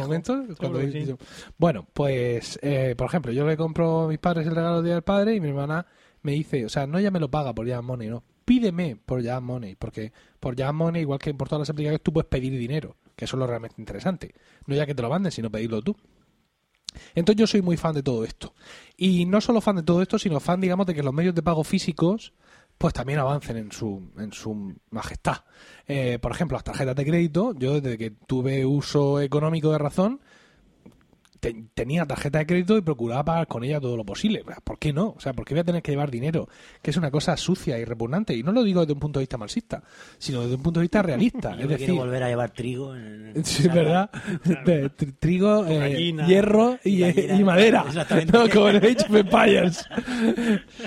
fijo. 0.47 0.55
Cuando 0.57 0.81
sí. 0.81 0.87
dicho- 0.87 1.17
Bueno, 1.59 1.85
pues, 1.93 2.57
eh, 2.63 2.95
por 2.97 3.05
ejemplo, 3.07 3.31
yo 3.31 3.45
le 3.45 3.55
compro 3.55 4.05
a 4.05 4.07
mis 4.07 4.17
padres 4.17 4.47
el 4.47 4.55
regalo 4.55 4.77
del 4.77 4.85
Día 4.85 4.93
del 4.95 5.03
Padre 5.03 5.35
y 5.35 5.39
mi 5.39 5.49
hermana 5.49 5.85
me 6.23 6.31
dice, 6.31 6.65
o 6.65 6.69
sea, 6.69 6.87
no 6.87 6.99
ya 6.99 7.11
me 7.11 7.19
lo 7.19 7.29
paga 7.29 7.53
por 7.53 7.69
Jam 7.69 7.85
Money, 7.85 8.07
no. 8.09 8.23
Pídeme 8.51 8.97
por 8.97 9.23
Jam 9.23 9.45
Money, 9.45 9.75
porque 9.75 10.11
por 10.41 10.57
Jam 10.57 10.75
Money, 10.75 11.03
igual 11.03 11.19
que 11.19 11.33
por 11.33 11.47
todas 11.47 11.61
las 11.61 11.69
aplicaciones, 11.69 12.01
tú 12.03 12.11
puedes 12.11 12.27
pedir 12.27 12.51
dinero, 12.51 12.97
que 13.15 13.23
eso 13.23 13.37
es 13.37 13.39
lo 13.39 13.47
realmente 13.47 13.77
interesante. 13.79 14.35
No 14.65 14.75
ya 14.75 14.85
que 14.85 14.93
te 14.93 15.01
lo 15.01 15.09
manden, 15.09 15.31
sino 15.31 15.49
pedirlo 15.49 15.81
tú. 15.81 15.95
Entonces 17.15 17.39
yo 17.39 17.47
soy 17.47 17.61
muy 17.61 17.77
fan 17.77 17.95
de 17.95 18.03
todo 18.03 18.25
esto. 18.25 18.53
Y 18.97 19.23
no 19.23 19.39
solo 19.39 19.61
fan 19.61 19.77
de 19.77 19.83
todo 19.83 20.01
esto, 20.01 20.19
sino 20.19 20.41
fan, 20.41 20.59
digamos, 20.59 20.85
de 20.85 20.93
que 20.93 21.01
los 21.01 21.13
medios 21.13 21.33
de 21.33 21.41
pago 21.41 21.63
físicos 21.63 22.33
pues 22.77 22.93
también 22.93 23.19
avancen 23.19 23.55
en 23.55 23.71
su, 23.71 24.11
en 24.17 24.33
su 24.33 24.75
majestad. 24.89 25.45
Eh, 25.87 26.19
por 26.19 26.33
ejemplo, 26.33 26.57
las 26.57 26.65
tarjetas 26.65 26.97
de 26.97 27.05
crédito, 27.05 27.53
yo 27.57 27.79
desde 27.79 27.97
que 27.97 28.11
tuve 28.11 28.65
uso 28.65 29.21
económico 29.21 29.71
de 29.71 29.77
razón, 29.77 30.19
te- 31.41 31.65
tenía 31.73 32.05
tarjeta 32.05 32.39
de 32.39 32.45
crédito 32.45 32.77
y 32.77 32.81
procuraba 32.81 33.25
pagar 33.25 33.47
con 33.47 33.65
ella 33.65 33.81
todo 33.81 33.97
lo 33.97 34.05
posible. 34.05 34.45
¿Por 34.63 34.79
qué 34.79 34.93
no? 34.93 35.15
O 35.17 35.19
sea, 35.19 35.33
¿por 35.33 35.43
qué 35.43 35.53
voy 35.55 35.61
a 35.61 35.63
tener 35.65 35.81
que 35.81 35.91
llevar 35.91 36.09
dinero? 36.09 36.47
Que 36.81 36.91
es 36.91 36.97
una 36.97 37.11
cosa 37.11 37.35
sucia 37.35 37.77
y 37.77 37.83
repugnante. 37.83 38.33
Y 38.33 38.43
no 38.43 38.53
lo 38.53 38.63
digo 38.63 38.79
desde 38.81 38.93
un 38.93 38.99
punto 38.99 39.19
de 39.19 39.23
vista 39.23 39.37
marxista, 39.37 39.83
sino 40.17 40.41
desde 40.43 40.55
un 40.55 40.61
punto 40.63 40.79
de 40.79 40.83
vista 40.85 41.01
realista. 41.03 41.55
Yo 41.57 41.63
es 41.63 41.69
decir, 41.69 41.91
volver 41.93 42.23
a 42.23 42.29
llevar 42.29 42.51
trigo. 42.51 42.95
En, 42.95 43.33
Sí, 43.43 43.67
¿verdad? 43.67 44.09
De 44.65 44.89
trigo, 44.89 45.65
eh, 45.65 45.79
gallina. 45.79 46.27
hierro 46.27 46.77
y, 46.85 46.99
Gallina, 46.99 47.35
y 47.35 47.43
madera. 47.43 47.83
exactamente. 47.87 48.31
No, 48.37 48.47
como 48.49 48.69
en 48.69 48.77
Age 48.77 49.05
of 49.09 49.15
Empires. 49.15 49.85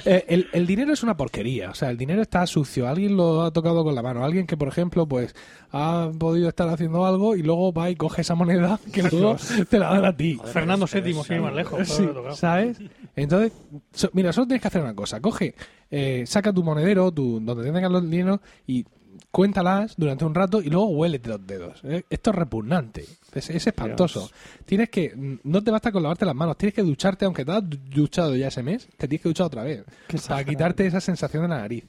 Eh, 0.04 0.24
el, 0.28 0.48
el 0.52 0.66
dinero 0.66 0.92
es 0.92 1.02
una 1.02 1.16
porquería. 1.16 1.70
O 1.70 1.74
sea, 1.74 1.90
el 1.90 1.96
dinero 1.96 2.22
está 2.22 2.46
sucio. 2.46 2.88
Alguien 2.88 3.16
lo 3.16 3.42
ha 3.42 3.50
tocado 3.52 3.82
con 3.84 3.94
la 3.94 4.02
mano. 4.02 4.24
Alguien 4.24 4.46
que, 4.46 4.56
por 4.56 4.68
ejemplo, 4.68 5.06
pues 5.06 5.34
ha 5.72 6.10
podido 6.18 6.48
estar 6.48 6.68
haciendo 6.68 7.04
algo 7.04 7.34
y 7.34 7.42
luego 7.42 7.72
va 7.72 7.90
y 7.90 7.96
coge 7.96 8.20
esa 8.22 8.34
moneda 8.36 8.78
que 8.92 9.02
luego 9.02 9.36
te 9.68 9.78
la 9.78 9.90
dan 9.90 10.04
a 10.04 10.16
ti. 10.16 10.38
Fernando 10.52 10.86
VII, 10.86 11.14
sin 11.24 11.36
ir 11.36 11.40
más 11.42 11.54
lejos. 11.54 11.88
Sí. 11.88 12.08
¿sabes? 12.34 12.78
Entonces, 13.16 13.52
so- 13.92 14.10
mira, 14.12 14.32
solo 14.32 14.46
tienes 14.46 14.62
que 14.62 14.68
hacer 14.68 14.82
una 14.82 14.94
cosa. 14.94 15.20
Coge, 15.20 15.54
eh, 15.90 16.24
saca 16.26 16.52
tu 16.52 16.62
monedero, 16.62 17.10
tu, 17.12 17.40
donde 17.40 17.70
tengas 17.70 17.90
los 17.90 18.02
dineros 18.02 18.40
y 18.66 18.84
cuéntalas 19.30 19.94
durante 19.96 20.24
un 20.24 20.34
rato 20.34 20.60
y 20.62 20.70
luego 20.70 20.86
huélete 20.88 21.28
los 21.30 21.46
dedos. 21.46 21.80
¿eh? 21.84 22.04
Esto 22.08 22.30
es 22.30 22.36
repugnante. 22.36 23.04
Es, 23.34 23.50
es 23.50 23.66
espantoso. 23.66 24.20
Dios. 24.20 24.32
Tienes 24.64 24.90
que, 24.90 25.12
mm, 25.14 25.40
no 25.44 25.62
te 25.62 25.70
basta 25.70 25.90
con 25.90 26.02
lavarte 26.02 26.24
las 26.24 26.34
manos, 26.36 26.56
tienes 26.56 26.74
que 26.74 26.82
ducharte, 26.82 27.24
aunque 27.24 27.44
te 27.44 27.50
has 27.52 27.68
du- 27.68 27.78
duchado 27.90 28.36
ya 28.36 28.48
ese 28.48 28.62
mes, 28.62 28.86
te 28.96 29.08
tienes 29.08 29.22
que 29.22 29.28
duchar 29.28 29.46
otra 29.46 29.64
vez. 29.64 29.78
Qué 29.84 29.90
para 30.06 30.16
exagerado. 30.18 30.46
quitarte 30.50 30.86
esa 30.86 31.00
sensación 31.00 31.42
de 31.42 31.48
la 31.48 31.58
nariz. 31.58 31.84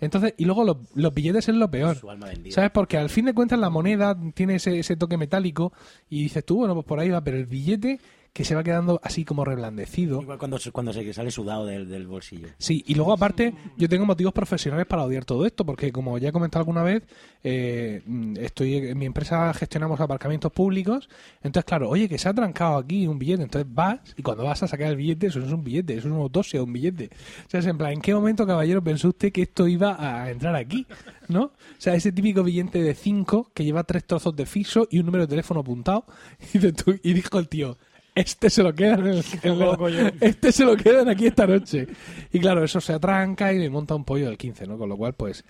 Entonces, 0.00 0.34
y 0.36 0.44
luego 0.44 0.64
los, 0.64 0.76
los 0.94 1.12
billetes 1.12 1.48
es 1.48 1.54
lo 1.54 1.70
peor. 1.70 1.96
Su 1.96 2.10
alma 2.10 2.28
vendida. 2.28 2.54
¿Sabes? 2.54 2.70
Porque 2.70 2.98
al 2.98 3.10
fin 3.10 3.24
de 3.24 3.34
cuentas 3.34 3.58
la 3.58 3.70
moneda 3.70 4.16
tiene 4.34 4.56
ese, 4.56 4.78
ese 4.78 4.96
toque 4.96 5.16
metálico 5.16 5.72
y 6.08 6.22
dices 6.22 6.44
tú, 6.44 6.58
bueno, 6.58 6.74
pues 6.74 6.86
por 6.86 7.00
ahí 7.00 7.08
va, 7.08 7.22
pero 7.22 7.36
el 7.36 7.46
billete 7.46 8.00
que 8.32 8.44
se 8.44 8.54
va 8.54 8.62
quedando 8.62 9.00
así 9.02 9.24
como 9.24 9.44
reblandecido. 9.44 10.22
Igual 10.22 10.38
cuando, 10.38 10.58
cuando 10.72 10.92
se 10.92 11.12
sale 11.12 11.30
sudado 11.30 11.66
del, 11.66 11.88
del 11.88 12.06
bolsillo. 12.06 12.48
Sí, 12.58 12.84
y 12.86 12.94
luego 12.94 13.12
aparte 13.12 13.54
yo 13.76 13.88
tengo 13.88 14.06
motivos 14.06 14.32
profesionales 14.32 14.86
para 14.86 15.04
odiar 15.04 15.24
todo 15.24 15.46
esto, 15.46 15.64
porque 15.64 15.92
como 15.92 16.18
ya 16.18 16.28
he 16.28 16.32
comentado 16.32 16.60
alguna 16.60 16.82
vez, 16.82 17.02
eh, 17.42 18.02
estoy 18.38 18.76
en 18.76 18.98
mi 18.98 19.06
empresa 19.06 19.52
gestionamos 19.54 20.00
aparcamientos 20.00 20.52
públicos, 20.52 21.08
entonces 21.42 21.64
claro, 21.64 21.88
oye, 21.88 22.08
que 22.08 22.18
se 22.18 22.28
ha 22.28 22.34
trancado 22.34 22.76
aquí 22.76 23.06
un 23.06 23.18
billete, 23.18 23.42
entonces 23.42 23.72
vas 23.72 24.00
y 24.16 24.22
cuando 24.22 24.44
vas 24.44 24.62
a 24.62 24.68
sacar 24.68 24.88
el 24.88 24.96
billete, 24.96 25.28
eso 25.28 25.40
no 25.40 25.46
es 25.46 25.52
un 25.52 25.64
billete, 25.64 25.94
eso 25.94 26.08
es 26.08 26.12
una 26.12 26.22
autopsia, 26.22 26.62
un 26.62 26.72
billete. 26.72 27.10
O 27.46 27.50
sea, 27.50 27.60
es 27.60 27.66
en 27.66 27.78
plan, 27.78 27.92
¿en 27.92 28.00
qué 28.00 28.14
momento, 28.14 28.46
caballero, 28.46 28.82
pensó 28.82 29.08
usted 29.08 29.32
que 29.32 29.42
esto 29.42 29.66
iba 29.66 29.96
a 29.98 30.30
entrar 30.30 30.54
aquí? 30.54 30.86
¿No? 31.28 31.42
O 31.42 31.52
sea, 31.78 31.94
ese 31.94 32.12
típico 32.12 32.42
billete 32.42 32.82
de 32.82 32.94
5 32.94 33.50
que 33.52 33.64
lleva 33.64 33.84
tres 33.84 34.04
trozos 34.04 34.34
de 34.34 34.46
fiso 34.46 34.86
y 34.90 34.98
un 34.98 35.06
número 35.06 35.24
de 35.24 35.28
teléfono 35.28 35.60
apuntado, 35.60 36.04
y 37.02 37.12
dijo 37.12 37.38
el 37.38 37.48
tío, 37.48 37.78
este 38.20 38.50
se 38.50 38.62
lo 38.62 38.74
quedan 38.74 39.00
en 39.00 39.06
el- 39.06 39.24
en 39.42 39.58
la- 39.58 40.12
este 40.20 40.52
se 40.52 40.64
lo 40.64 40.76
quedan 40.76 41.08
aquí 41.08 41.26
esta 41.26 41.46
noche. 41.46 41.86
Y 42.32 42.38
claro, 42.40 42.64
eso 42.64 42.80
se 42.80 42.92
atranca 42.92 43.52
y 43.52 43.58
me 43.58 43.70
monta 43.70 43.94
un 43.94 44.04
pollo 44.04 44.26
del 44.26 44.36
15, 44.38 44.66
¿no? 44.66 44.78
Con 44.78 44.88
lo 44.88 44.96
cual, 44.96 45.14
pues... 45.14 45.44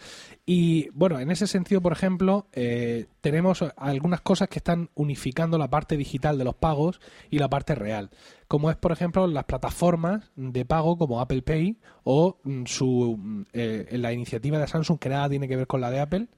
Y 0.47 0.89
bueno, 0.95 1.19
en 1.21 1.31
ese 1.31 1.47
sentido, 1.47 1.83
por 1.83 1.93
ejemplo, 1.93 2.47
eh, 2.53 3.07
tenemos 3.21 3.63
algunas 3.77 4.23
cosas 4.23 4.49
que 4.49 4.59
están 4.61 4.89
unificando 4.95 5.59
la 5.59 5.69
parte 5.69 5.97
digital 5.99 6.39
de 6.39 6.45
los 6.45 6.55
pagos 6.55 7.01
y 7.31 7.39
la 7.39 7.49
parte 7.51 7.75
real. 7.75 8.09
Como 8.47 8.71
es, 8.71 8.77
por 8.77 8.93
ejemplo, 8.93 9.27
las 9.27 9.45
plataformas 9.45 10.31
de 10.37 10.65
pago 10.65 10.97
como 10.97 11.21
Apple 11.21 11.43
Pay 11.43 11.77
o 12.05 12.39
mm, 12.45 12.65
su 12.65 13.17
mm, 13.19 13.43
eh, 13.53 13.89
la 13.99 14.13
iniciativa 14.15 14.59
de 14.59 14.67
Samsung 14.67 14.99
que 14.99 15.11
nada 15.11 15.29
tiene 15.29 15.49
que 15.49 15.57
ver 15.57 15.67
con 15.67 15.83
la 15.83 15.91
de 15.91 16.01
Apple 16.01 16.29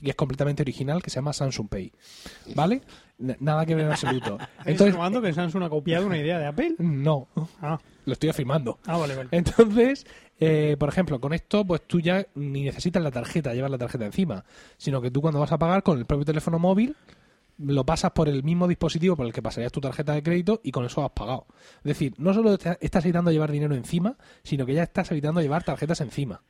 y 0.00 0.04
que 0.04 0.10
es 0.10 0.16
completamente 0.16 0.62
original, 0.62 1.02
que 1.02 1.10
se 1.10 1.16
llama 1.16 1.32
Samsung 1.32 1.68
Pay. 1.68 1.92
¿Vale? 2.54 2.82
Nada 3.18 3.66
que 3.66 3.74
ver 3.74 3.84
en 3.84 3.90
absoluto. 3.92 4.34
¿Estás 4.40 4.56
Entonces, 4.66 4.86
insinuando 4.88 5.20
que 5.22 5.32
Samsung 5.32 5.62
ha 5.64 5.68
copiado 5.70 6.06
una 6.06 6.16
idea 6.18 6.38
de 6.38 6.46
Apple? 6.46 6.74
no, 6.78 7.28
Ah, 7.60 7.78
lo 8.06 8.12
estoy 8.12 8.30
afirmando. 8.30 8.78
ah 8.86 8.96
vale, 8.96 9.14
vale. 9.14 9.28
Entonces, 9.32 10.06
eh, 10.38 10.76
por 10.78 10.88
ejemplo, 10.88 11.20
con 11.20 11.32
esto, 11.34 11.64
pues 11.66 11.82
tú 11.86 12.00
ya 12.00 12.26
ni 12.34 12.62
necesitas 12.64 13.02
la 13.02 13.10
tarjeta, 13.10 13.52
llevar 13.52 13.70
la 13.70 13.78
tarjeta 13.78 14.06
encima, 14.06 14.44
sino 14.78 15.00
que 15.02 15.10
tú 15.10 15.20
cuando 15.20 15.38
vas 15.38 15.52
a 15.52 15.58
pagar 15.58 15.82
con 15.82 15.98
el 15.98 16.06
propio 16.06 16.24
teléfono 16.24 16.58
móvil, 16.58 16.96
lo 17.58 17.84
pasas 17.84 18.12
por 18.12 18.26
el 18.26 18.42
mismo 18.42 18.66
dispositivo 18.66 19.16
por 19.16 19.26
el 19.26 19.34
que 19.34 19.42
pasarías 19.42 19.70
tu 19.70 19.82
tarjeta 19.82 20.14
de 20.14 20.22
crédito 20.22 20.62
y 20.64 20.70
con 20.72 20.86
eso 20.86 21.04
has 21.04 21.10
pagado. 21.10 21.46
Es 21.78 21.84
decir, 21.84 22.14
no 22.16 22.32
solo 22.32 22.54
estás 22.54 23.04
evitando 23.04 23.30
llevar 23.30 23.52
dinero 23.52 23.74
encima, 23.74 24.16
sino 24.42 24.64
que 24.64 24.72
ya 24.72 24.82
estás 24.84 25.10
evitando 25.10 25.42
llevar 25.42 25.62
tarjetas 25.62 26.00
encima. 26.00 26.42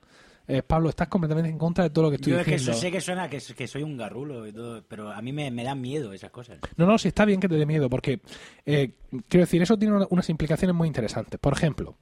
Eh, 0.59 0.63
Pablo, 0.63 0.89
estás 0.89 1.09
completamente 1.09 1.49
en 1.51 1.59
contra 1.59 1.85
de 1.85 1.91
todo 1.91 2.05
lo 2.05 2.11
que 2.11 2.17
estoy 2.17 2.33
Yo 2.33 2.39
es 2.41 2.45
que 2.45 2.53
diciendo. 2.53 2.79
sé 2.81 2.91
que 2.91 3.01
suena 3.01 3.29
que, 3.31 3.39
que 3.57 3.67
soy 3.69 3.83
un 3.83 3.97
garrulo 3.97 4.47
y 4.47 4.53
todo, 4.53 4.83
pero 4.89 5.11
a 5.11 5.21
mí 5.23 5.33
me, 5.33 5.51
me 5.51 5.65
dan 5.65 5.81
miedo 5.81 6.13
esas 6.13 6.31
cosas. 6.31 6.59
No, 6.77 6.87
no, 6.87 6.99
sí 6.99 7.09
está 7.09 7.25
bien 7.25 7.41
que 7.41 7.49
te 7.49 7.55
dé 7.57 7.67
miedo, 7.67 7.89
porque 7.89 8.21
eh, 8.67 8.93
quiero 9.29 9.45
decir, 9.45 9.63
eso 9.63 9.79
tiene 9.79 9.97
una- 9.97 10.07
unas 10.11 10.29
implicaciones 10.31 10.75
muy 10.75 10.89
interesantes. 10.89 11.39
Por 11.41 11.53
ejemplo, 11.53 11.97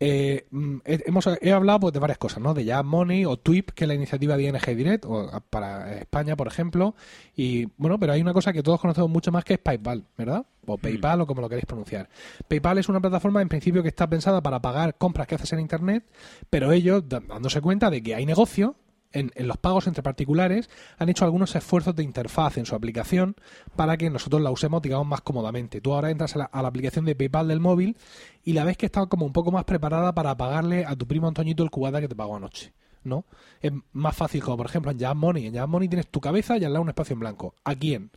eh, 0.00 0.46
mm, 0.50 0.76
he, 0.84 1.02
hemos, 1.06 1.28
he 1.40 1.52
hablado 1.52 1.80
pues, 1.80 1.92
de 1.92 1.98
varias 1.98 2.18
cosas, 2.18 2.42
¿no? 2.42 2.54
De 2.54 2.64
Jazz 2.64 2.84
Money 2.84 3.24
o 3.24 3.36
TWIP, 3.36 3.70
que 3.70 3.84
es 3.84 3.88
la 3.88 3.94
iniciativa 3.94 4.36
de 4.36 4.44
ING 4.44 4.76
Direct, 4.76 5.04
o 5.06 5.30
para 5.50 5.98
España, 5.98 6.36
por 6.36 6.46
ejemplo. 6.46 6.94
Y 7.34 7.66
bueno, 7.76 7.98
pero 7.98 8.12
hay 8.12 8.20
una 8.20 8.32
cosa 8.32 8.52
que 8.52 8.62
todos 8.62 8.80
conocemos 8.80 9.10
mucho 9.10 9.32
más 9.32 9.44
que 9.44 9.54
es 9.54 9.58
PayPal, 9.58 10.04
¿verdad? 10.16 10.46
O 10.66 10.78
PayPal 10.78 11.20
o 11.22 11.26
como 11.26 11.40
lo 11.40 11.48
queréis 11.48 11.66
pronunciar. 11.66 12.08
PayPal 12.46 12.78
es 12.78 12.88
una 12.88 13.00
plataforma 13.00 13.42
en 13.42 13.48
principio 13.48 13.82
que 13.82 13.88
está 13.88 14.08
pensada 14.08 14.42
para 14.42 14.60
pagar 14.60 14.96
compras 14.96 15.26
que 15.26 15.34
haces 15.34 15.52
en 15.52 15.60
Internet, 15.60 16.04
pero 16.50 16.72
ellos, 16.72 17.04
dándose 17.08 17.60
cuenta 17.60 17.90
de 17.90 18.02
que 18.02 18.14
hay 18.14 18.26
negocio, 18.26 18.76
en, 19.12 19.30
los 19.46 19.56
pagos 19.56 19.86
entre 19.86 20.02
particulares 20.02 20.68
han 20.98 21.08
hecho 21.08 21.24
algunos 21.24 21.54
esfuerzos 21.54 21.96
de 21.96 22.02
interfaz 22.02 22.58
en 22.58 22.66
su 22.66 22.74
aplicación 22.74 23.36
para 23.76 23.96
que 23.96 24.10
nosotros 24.10 24.42
la 24.42 24.50
usemos, 24.50 24.82
digamos, 24.82 25.06
más 25.06 25.20
cómodamente. 25.22 25.80
Tú 25.80 25.94
ahora 25.94 26.10
entras 26.10 26.34
a 26.36 26.40
la, 26.40 26.44
a 26.44 26.62
la 26.62 26.68
aplicación 26.68 27.04
de 27.04 27.14
PayPal 27.14 27.48
del 27.48 27.60
móvil 27.60 27.96
y 28.44 28.52
la 28.52 28.64
ves 28.64 28.76
que 28.76 28.86
está 28.86 29.06
como 29.06 29.26
un 29.26 29.32
poco 29.32 29.50
más 29.50 29.64
preparada 29.64 30.14
para 30.14 30.36
pagarle 30.36 30.84
a 30.84 30.96
tu 30.96 31.06
primo 31.06 31.28
Antoñito 31.28 31.62
el 31.62 31.70
cubata 31.70 32.00
que 32.00 32.08
te 32.08 32.16
pagó 32.16 32.36
anoche. 32.36 32.72
¿no? 33.04 33.24
Es 33.60 33.72
más 33.92 34.14
fácil, 34.14 34.42
como 34.42 34.58
por 34.58 34.66
ejemplo 34.66 34.90
en 34.90 34.98
Jazz 34.98 35.16
Money. 35.16 35.46
En 35.46 35.54
Jazz 35.54 35.68
Money 35.68 35.88
tienes 35.88 36.08
tu 36.08 36.20
cabeza 36.20 36.56
y 36.58 36.64
al 36.64 36.72
lado 36.72 36.82
un 36.82 36.88
espacio 36.88 37.14
en 37.14 37.20
blanco. 37.20 37.54
¿A 37.64 37.74
quién? 37.74 38.10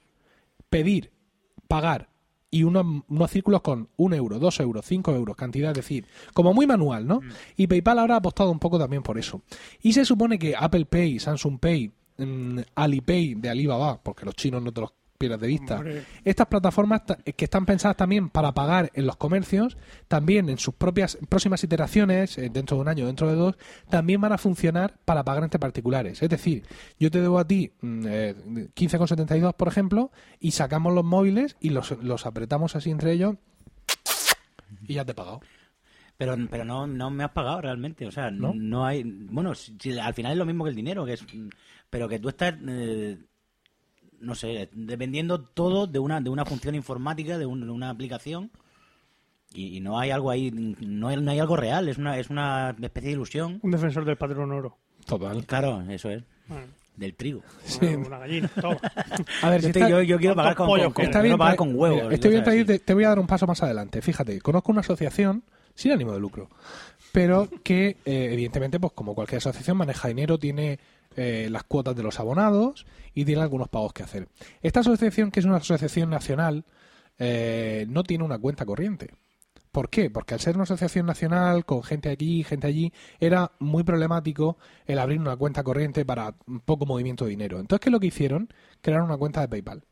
Pedir, 0.70 1.12
pagar 1.68 2.11
y 2.52 2.64
unos, 2.64 3.04
unos 3.08 3.32
círculos 3.32 3.62
con 3.62 3.88
un 3.96 4.14
euro, 4.14 4.38
dos 4.38 4.60
euros, 4.60 4.86
cinco 4.86 5.16
euros, 5.16 5.38
cantidad, 5.38 5.72
es 5.72 5.78
decir, 5.78 6.06
como 6.34 6.54
muy 6.54 6.68
manual, 6.68 7.08
¿no? 7.08 7.22
Y 7.56 7.68
PayPal 7.68 8.00
ahora 8.00 8.16
ha 8.16 8.18
apostado 8.18 8.52
un 8.52 8.60
poco 8.60 8.78
también 8.78 9.02
por 9.02 9.18
eso. 9.18 9.42
Y 9.82 9.94
se 9.94 10.04
supone 10.04 10.38
que 10.38 10.54
Apple 10.56 10.86
Pay, 10.86 11.20
Samsung 11.20 11.60
Pay, 11.60 11.92
mm, 12.18 12.60
Alipay 12.76 13.36
de 13.36 13.50
Alibaba, 13.50 14.02
porque 14.04 14.26
los 14.26 14.36
chinos 14.36 14.62
no 14.62 14.74
te 14.74 14.82
los 14.82 14.92
pierdas 15.22 15.40
de 15.40 15.48
vista, 15.48 15.76
Hombre. 15.78 16.04
estas 16.26 16.48
plataformas 16.48 17.06
ta- 17.06 17.16
que 17.18 17.46
están 17.46 17.66
pensadas 17.66 17.96
también 17.96 18.30
para 18.30 18.52
pagar 18.54 18.92
en 18.94 19.06
los 19.06 19.16
comercios, 19.16 19.78
también 20.08 20.50
en 20.50 20.58
sus 20.58 20.74
propias 20.74 21.18
próximas 21.30 21.64
iteraciones, 21.64 22.38
eh, 22.38 22.50
dentro 22.52 22.76
de 22.78 22.82
un 22.82 22.88
año, 22.90 23.06
dentro 23.06 23.28
de 23.30 23.36
dos, 23.36 23.56
también 23.90 24.20
van 24.20 24.34
a 24.34 24.38
funcionar 24.38 24.98
para 25.06 25.24
pagar 25.24 25.44
entre 25.44 25.60
particulares. 25.60 26.22
Es 26.22 26.30
decir, 26.30 26.64
yo 27.00 27.10
te 27.12 27.22
debo 27.22 27.40
a 27.40 27.46
ti 27.48 27.72
mm, 27.82 28.06
eh, 28.08 28.36
15,72, 28.76 29.54
por 29.54 29.68
ejemplo, 29.68 30.12
y 30.40 30.52
sacamos 30.52 30.94
los 30.94 31.06
móviles 31.06 31.56
y 31.60 31.70
los, 31.70 31.92
los 32.02 32.26
apretamos 32.26 32.76
así 32.76 32.90
entre 32.92 33.14
ellos 33.14 33.36
y 34.88 34.96
ya 34.96 35.06
te 35.06 35.12
he 35.12 35.16
pagado. 35.16 35.42
Pero, 36.18 36.36
pero 36.50 36.64
no, 36.66 36.86
no 36.86 37.10
me 37.10 37.24
has 37.24 37.32
pagado 37.32 37.62
realmente. 37.62 38.06
O 38.06 38.12
sea, 38.12 38.30
¿No? 38.30 38.54
no, 38.54 38.86
hay. 38.86 39.04
Bueno, 39.04 39.56
si- 39.56 39.76
si 39.80 39.98
al 39.98 40.14
final 40.14 40.34
es 40.34 40.38
lo 40.38 40.46
mismo 40.46 40.64
que 40.64 40.70
el 40.70 40.76
dinero, 40.76 41.04
que 41.06 41.14
es. 41.14 41.26
Pero 41.90 42.08
que 42.08 42.20
tú 42.20 42.30
estás. 42.30 42.54
eh, 42.68 43.18
no 44.22 44.36
sé, 44.36 44.70
dependiendo 44.74 45.42
todo 45.42 45.88
de 45.88 46.00
una, 46.00 46.22
de 46.22 46.30
una 46.30 46.46
función 46.46 46.76
informática, 46.76 47.38
de, 47.38 47.46
un- 47.46 47.62
de 47.62 47.72
una 47.72 47.90
aplicación. 47.90 48.52
Y, 49.54 49.78
y 49.78 49.80
no 49.82 50.00
hay 50.00 50.12
algo 50.12 50.30
ahí. 50.32 50.50
No 50.80 51.10
hay, 51.10 51.18
no 51.18 51.32
hay 51.32 51.40
algo 51.40 51.58
real, 51.58 51.90
es 51.90 51.98
una, 51.98 52.18
es 52.18 52.30
una 52.30 52.76
especie 52.82 53.10
de 53.10 53.14
ilusión. 53.16 53.60
Un 53.64 53.72
defensor 53.72 54.06
del 54.06 54.16
patrón 54.16 54.52
oro. 54.52 54.78
Total. 55.06 55.46
Claro, 55.46 55.82
eso 55.90 56.10
es. 56.10 56.24
Bueno, 56.48 56.66
Del 56.96 57.16
trigo. 57.16 57.42
Una 57.82 58.20
gallina, 58.20 58.48
todo. 58.62 58.78
A 59.42 59.50
ver, 59.50 59.62
Yo, 59.62 59.68
si 59.68 59.74
te- 59.74 59.80
está- 59.80 59.90
yo, 59.90 60.02
yo 60.04 60.18
quiero 60.20 60.36
pagar 60.36 60.56
con, 60.56 60.68
pollos 60.68 60.94
con-? 60.94 61.04
Está 61.06 61.22
bien, 61.22 61.38
pagar 61.38 61.58
huevos. 61.62 62.04
mira, 62.04 62.14
estoy 62.16 62.32
bien 62.32 62.44
traído, 62.44 62.66
te, 62.66 62.80
te 62.80 62.94
voy 62.94 63.04
a 63.04 63.10
dar 63.10 63.20
un 63.20 63.28
paso 63.28 63.46
más 63.48 63.62
adelante. 63.64 64.02
Fíjate, 64.02 64.40
conozco 64.40 64.72
una 64.72 64.82
asociación 64.82 65.44
sin 65.76 65.92
ánimo 65.92 66.14
de 66.14 66.20
lucro, 66.20 66.50
pero 67.12 67.50
que 67.64 67.98
eh, 68.06 68.30
evidentemente, 68.32 68.80
pues 68.80 68.94
como 68.94 69.16
cualquier 69.16 69.38
asociación, 69.40 69.76
maneja 69.78 70.08
dinero, 70.08 70.38
tiene 70.38 70.80
eh, 71.16 71.48
las 71.52 71.64
cuotas 71.64 71.96
de 71.96 72.04
los 72.04 72.20
abonados 72.20 72.86
y 73.14 73.26
tiene 73.26 73.42
algunos 73.42 73.70
pagos 73.70 73.94
que 73.94 74.04
hacer. 74.04 74.28
Esta 74.62 74.80
asociación, 74.80 75.32
que 75.32 75.42
es 75.42 75.46
una 75.46 75.58
asociación 75.58 76.10
nacional, 76.10 76.66
eh, 77.18 77.86
no 77.90 78.04
tiene 78.04 78.24
una 78.24 78.40
cuenta 78.40 78.66
corriente. 78.66 79.12
¿Por 79.72 79.90
qué? 79.90 80.10
Porque 80.10 80.34
al 80.34 80.42
ser 80.42 80.56
una 80.56 80.64
asociación 80.64 81.06
nacional, 81.06 81.66
con 81.66 81.82
gente 81.84 82.10
aquí, 82.10 82.44
gente 82.44 82.68
allí, 82.68 82.92
era 83.20 83.52
muy 83.60 83.84
problemático 83.84 84.58
el 84.86 85.00
abrir 85.00 85.20
una 85.20 85.38
cuenta 85.38 85.64
corriente 85.64 86.04
para 86.04 86.36
poco 86.66 86.86
movimiento 86.86 87.26
de 87.26 87.32
dinero. 87.32 87.60
Entonces, 87.60 87.84
¿qué 87.84 87.90
lo 87.90 88.00
que 88.00 88.08
hicieron? 88.08 88.50
Crearon 88.82 89.06
una 89.06 89.18
cuenta 89.18 89.40
de 89.40 89.48
PayPal. 89.48 89.84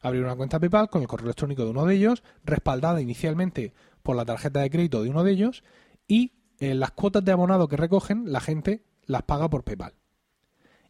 Abrieron 0.00 0.28
una 0.28 0.36
cuenta 0.36 0.60
PayPal 0.60 0.90
con 0.90 1.02
el 1.02 1.08
correo 1.08 1.26
electrónico 1.26 1.64
de 1.64 1.70
uno 1.70 1.86
de 1.86 1.94
ellos, 1.94 2.22
respaldada 2.44 3.00
inicialmente 3.00 3.72
por 4.02 4.14
la 4.14 4.24
tarjeta 4.24 4.60
de 4.60 4.70
crédito 4.70 5.02
de 5.02 5.10
uno 5.10 5.24
de 5.24 5.32
ellos, 5.32 5.64
y 6.06 6.34
eh, 6.60 6.74
las 6.74 6.92
cuotas 6.92 7.24
de 7.24 7.32
abonado 7.32 7.66
que 7.68 7.76
recogen, 7.76 8.30
la 8.30 8.40
gente 8.40 8.84
las 9.06 9.22
paga 9.22 9.48
por 9.50 9.64
PayPal. 9.64 9.94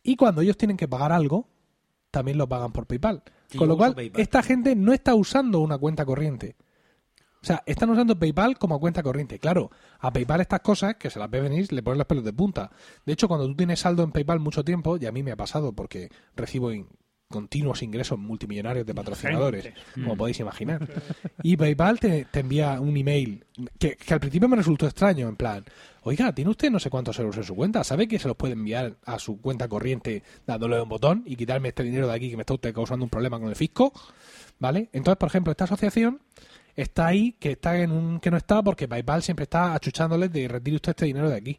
Y 0.05 0.15
cuando 0.15 0.43
ellos 0.43 0.57
tienen 0.57 0.77
que 0.77 0.87
pagar 0.87 1.11
algo, 1.11 1.49
también 2.13 2.39
lo 2.39 2.49
pagan 2.49 2.73
por 2.73 2.87
PayPal. 2.87 3.25
Sí, 3.49 3.59
con 3.59 3.67
lo 3.67 3.77
cual, 3.77 3.95
PayPal. 3.95 4.21
esta 4.21 4.43
gente 4.43 4.77
no 4.77 4.93
está 4.93 5.17
usando 5.17 5.59
una 5.59 5.79
cuenta 5.79 6.05
corriente. 6.05 6.55
O 7.43 7.47
sea, 7.47 7.63
están 7.67 7.91
usando 7.91 8.19
PayPal 8.19 8.59
como 8.59 8.79
cuenta 8.79 9.03
corriente. 9.03 9.39
Claro, 9.39 9.71
a 9.99 10.13
PayPal 10.13 10.41
estas 10.41 10.61
cosas, 10.61 10.97
que 10.97 11.11
se 11.11 11.19
las 11.19 11.31
ve 11.31 11.41
venir, 11.41 11.73
le 11.73 11.83
ponen 11.83 11.99
los 11.99 12.07
pelos 12.07 12.25
de 12.25 12.33
punta. 12.33 12.71
De 13.05 13.13
hecho, 13.13 13.29
cuando 13.29 13.47
tú 13.47 13.57
tienes 13.57 13.81
saldo 13.81 14.03
en 14.03 14.13
PayPal 14.13 14.41
mucho 14.41 14.65
tiempo, 14.65 14.97
y 14.99 15.07
a 15.07 15.13
mí 15.13 15.23
me 15.23 15.33
ha 15.33 15.37
pasado 15.37 15.73
porque 15.73 16.11
recibo 16.37 16.71
continuos 17.35 17.83
ingresos 17.83 18.17
multimillonarios 18.17 18.87
de 18.87 18.95
patrocinadores, 18.95 19.65
Gente. 19.65 19.81
como 19.95 20.17
podéis 20.17 20.39
imaginar. 20.39 20.89
Y 21.43 21.57
PayPal 21.57 21.99
te, 21.99 22.27
te 22.31 22.41
envía 22.41 22.81
un 22.81 22.97
email 22.97 23.45
que, 23.79 23.97
que 23.97 24.15
al 24.15 24.21
principio 24.21 24.49
me 24.49 24.57
resultó 24.57 24.87
extraño, 24.87 25.29
en 25.29 25.35
plan, 25.35 25.65
oiga, 26.03 26.33
tiene 26.33 26.53
usted 26.53 26.71
no 26.71 26.79
sé 26.79 26.91
cuántos 26.91 27.19
euros 27.19 27.37
en 27.37 27.43
su 27.43 27.57
cuenta, 27.57 27.83
¿sabe 27.83 28.07
que 28.07 28.21
se 28.21 28.29
los 28.29 28.37
puede 28.37 28.53
enviar 28.53 28.95
a 29.05 29.19
su 29.19 29.41
cuenta 29.41 29.67
corriente 29.67 30.23
dándole 30.47 30.81
un 30.81 30.89
botón 30.89 31.25
y 31.27 31.35
quitarme 31.35 31.71
este 31.71 31.83
dinero 31.83 32.07
de 32.07 32.15
aquí 32.15 32.31
que 32.31 32.37
me 32.37 32.43
está 32.43 32.55
usted 32.55 32.73
causando 32.73 33.05
un 33.05 33.11
problema 33.11 33.41
con 33.41 33.49
el 33.49 33.57
fisco? 33.57 33.93
¿Vale? 34.61 34.89
Entonces, 34.93 35.19
por 35.19 35.29
ejemplo, 35.29 35.51
esta 35.51 35.65
asociación 35.65 36.21
está 36.77 37.09
ahí 37.09 37.33
que 37.39 37.53
está 37.53 37.77
en 37.79 37.91
un 37.91 38.21
que 38.21 38.31
no 38.31 38.37
está 38.37 38.63
porque 38.63 38.87
PayPal 38.87 39.23
siempre 39.23 39.43
está 39.45 39.75
achuchándoles 39.75 40.33
de 40.33 40.47
retire 40.47 40.77
usted 40.77 40.91
este 40.91 41.07
dinero 41.07 41.29
de 41.29 41.37
aquí. 41.37 41.59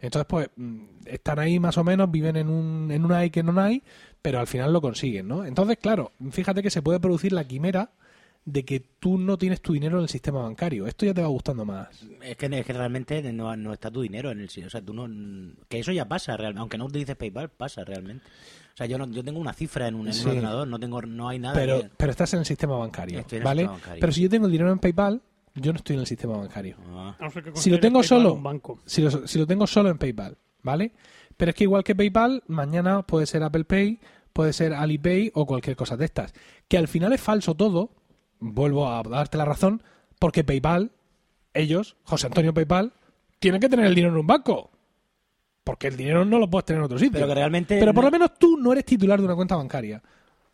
Entonces, 0.00 0.26
pues, 0.28 0.48
mm, 0.56 0.80
están 1.06 1.38
ahí 1.38 1.58
más 1.60 1.76
o 1.78 1.84
menos, 1.84 2.10
viven 2.10 2.36
en 2.36 2.48
un, 2.48 2.90
en 2.90 3.04
un 3.04 3.12
hay 3.12 3.30
que 3.30 3.42
no 3.42 3.58
hay, 3.60 3.82
pero 4.22 4.40
al 4.40 4.46
final 4.46 4.72
lo 4.72 4.80
consiguen, 4.80 5.28
¿no? 5.28 5.44
Entonces, 5.44 5.76
claro, 5.80 6.12
fíjate 6.30 6.62
que 6.62 6.70
se 6.70 6.82
puede 6.82 7.00
producir 7.00 7.32
la 7.32 7.44
quimera 7.44 7.90
de 8.46 8.64
que 8.64 8.80
tú 8.80 9.18
no 9.18 9.36
tienes 9.36 9.60
tu 9.60 9.74
dinero 9.74 9.98
en 9.98 10.04
el 10.04 10.08
sistema 10.08 10.40
bancario. 10.40 10.86
Esto 10.86 11.04
ya 11.04 11.12
te 11.12 11.20
va 11.20 11.28
gustando 11.28 11.66
más. 11.66 11.88
Es 12.22 12.36
que, 12.38 12.46
es 12.46 12.64
que 12.66 12.72
realmente 12.72 13.22
no, 13.34 13.54
no 13.54 13.72
está 13.74 13.90
tu 13.90 14.00
dinero 14.00 14.30
en 14.30 14.40
el 14.40 14.48
sitio. 14.48 14.68
O 14.68 14.70
sea, 14.70 14.80
tú 14.80 14.94
no. 14.94 15.06
Que 15.68 15.80
eso 15.80 15.92
ya 15.92 16.08
pasa, 16.08 16.36
real- 16.38 16.56
aunque 16.56 16.78
no 16.78 16.86
utilices 16.86 17.16
PayPal, 17.16 17.50
pasa 17.50 17.84
realmente. 17.84 18.24
O 18.72 18.76
sea, 18.78 18.86
yo 18.86 18.96
no, 18.96 19.06
yo 19.08 19.22
tengo 19.22 19.38
una 19.38 19.52
cifra 19.52 19.88
en 19.88 19.94
un, 19.94 20.02
en 20.02 20.06
un 20.08 20.14
Sí. 20.14 20.26
ordenador, 20.26 20.66
no 20.66 20.78
tengo, 20.80 21.02
no 21.02 21.28
hay 21.28 21.38
nada. 21.38 21.54
Pero, 21.54 21.82
que- 21.82 21.90
pero 21.98 22.10
estás 22.12 22.32
en 22.32 22.38
el 22.40 22.46
sistema 22.46 22.76
bancario, 22.78 23.18
Estoy 23.18 23.36
en 23.36 23.42
el 23.42 23.44
¿vale? 23.44 23.60
sistema 23.62 23.72
bancario. 23.76 24.00
Pero 24.00 24.12
si 24.12 24.22
yo 24.22 24.30
tengo 24.30 24.46
el 24.46 24.52
dinero 24.52 24.72
en 24.72 24.78
PayPal, 24.78 25.20
yo 25.54 25.72
no 25.72 25.76
estoy 25.78 25.94
en 25.94 26.00
el 26.00 26.06
sistema 26.06 26.36
bancario. 26.36 26.76
Ah. 26.92 27.16
Si 27.54 27.70
lo 27.70 27.80
tengo 27.80 28.00
PayPal 28.00 28.04
solo, 28.18 28.34
un 28.34 28.42
banco. 28.42 28.78
si 28.86 29.02
lo, 29.02 29.26
si 29.26 29.38
lo 29.38 29.46
tengo 29.46 29.66
solo 29.66 29.88
en 29.90 29.98
PayPal, 29.98 30.36
¿vale? 30.62 30.92
Pero 31.36 31.50
es 31.50 31.54
que 31.56 31.64
igual 31.64 31.84
que 31.84 31.94
PayPal, 31.94 32.42
mañana 32.46 33.02
puede 33.02 33.26
ser 33.26 33.42
Apple 33.42 33.64
Pay, 33.64 33.98
puede 34.32 34.52
ser 34.52 34.72
Alipay 34.74 35.30
o 35.34 35.46
cualquier 35.46 35.76
cosa 35.76 35.96
de 35.96 36.04
estas. 36.04 36.32
Que 36.68 36.78
al 36.78 36.86
final 36.88 37.12
es 37.12 37.20
falso 37.20 37.54
todo, 37.54 37.90
vuelvo 38.38 38.88
a 38.88 39.02
darte 39.02 39.38
la 39.38 39.44
razón, 39.44 39.82
porque 40.18 40.44
PayPal, 40.44 40.92
ellos, 41.54 41.96
José 42.04 42.26
Antonio 42.26 42.54
PayPal, 42.54 42.92
tienen 43.38 43.60
que 43.60 43.68
tener 43.68 43.86
el 43.86 43.94
dinero 43.94 44.12
en 44.14 44.20
un 44.20 44.26
banco. 44.26 44.70
Porque 45.64 45.88
el 45.88 45.96
dinero 45.96 46.24
no 46.24 46.38
lo 46.38 46.48
puedes 46.48 46.64
tener 46.66 46.80
en 46.80 46.84
otro 46.84 46.98
sitio. 46.98 47.12
Pero 47.14 47.26
que 47.28 47.34
realmente. 47.34 47.78
Pero 47.78 47.92
por 47.94 48.04
no- 48.04 48.08
lo 48.10 48.12
menos 48.12 48.38
tú 48.38 48.56
no 48.56 48.72
eres 48.72 48.84
titular 48.84 49.18
de 49.18 49.24
una 49.26 49.34
cuenta 49.34 49.56
bancaria. 49.56 50.02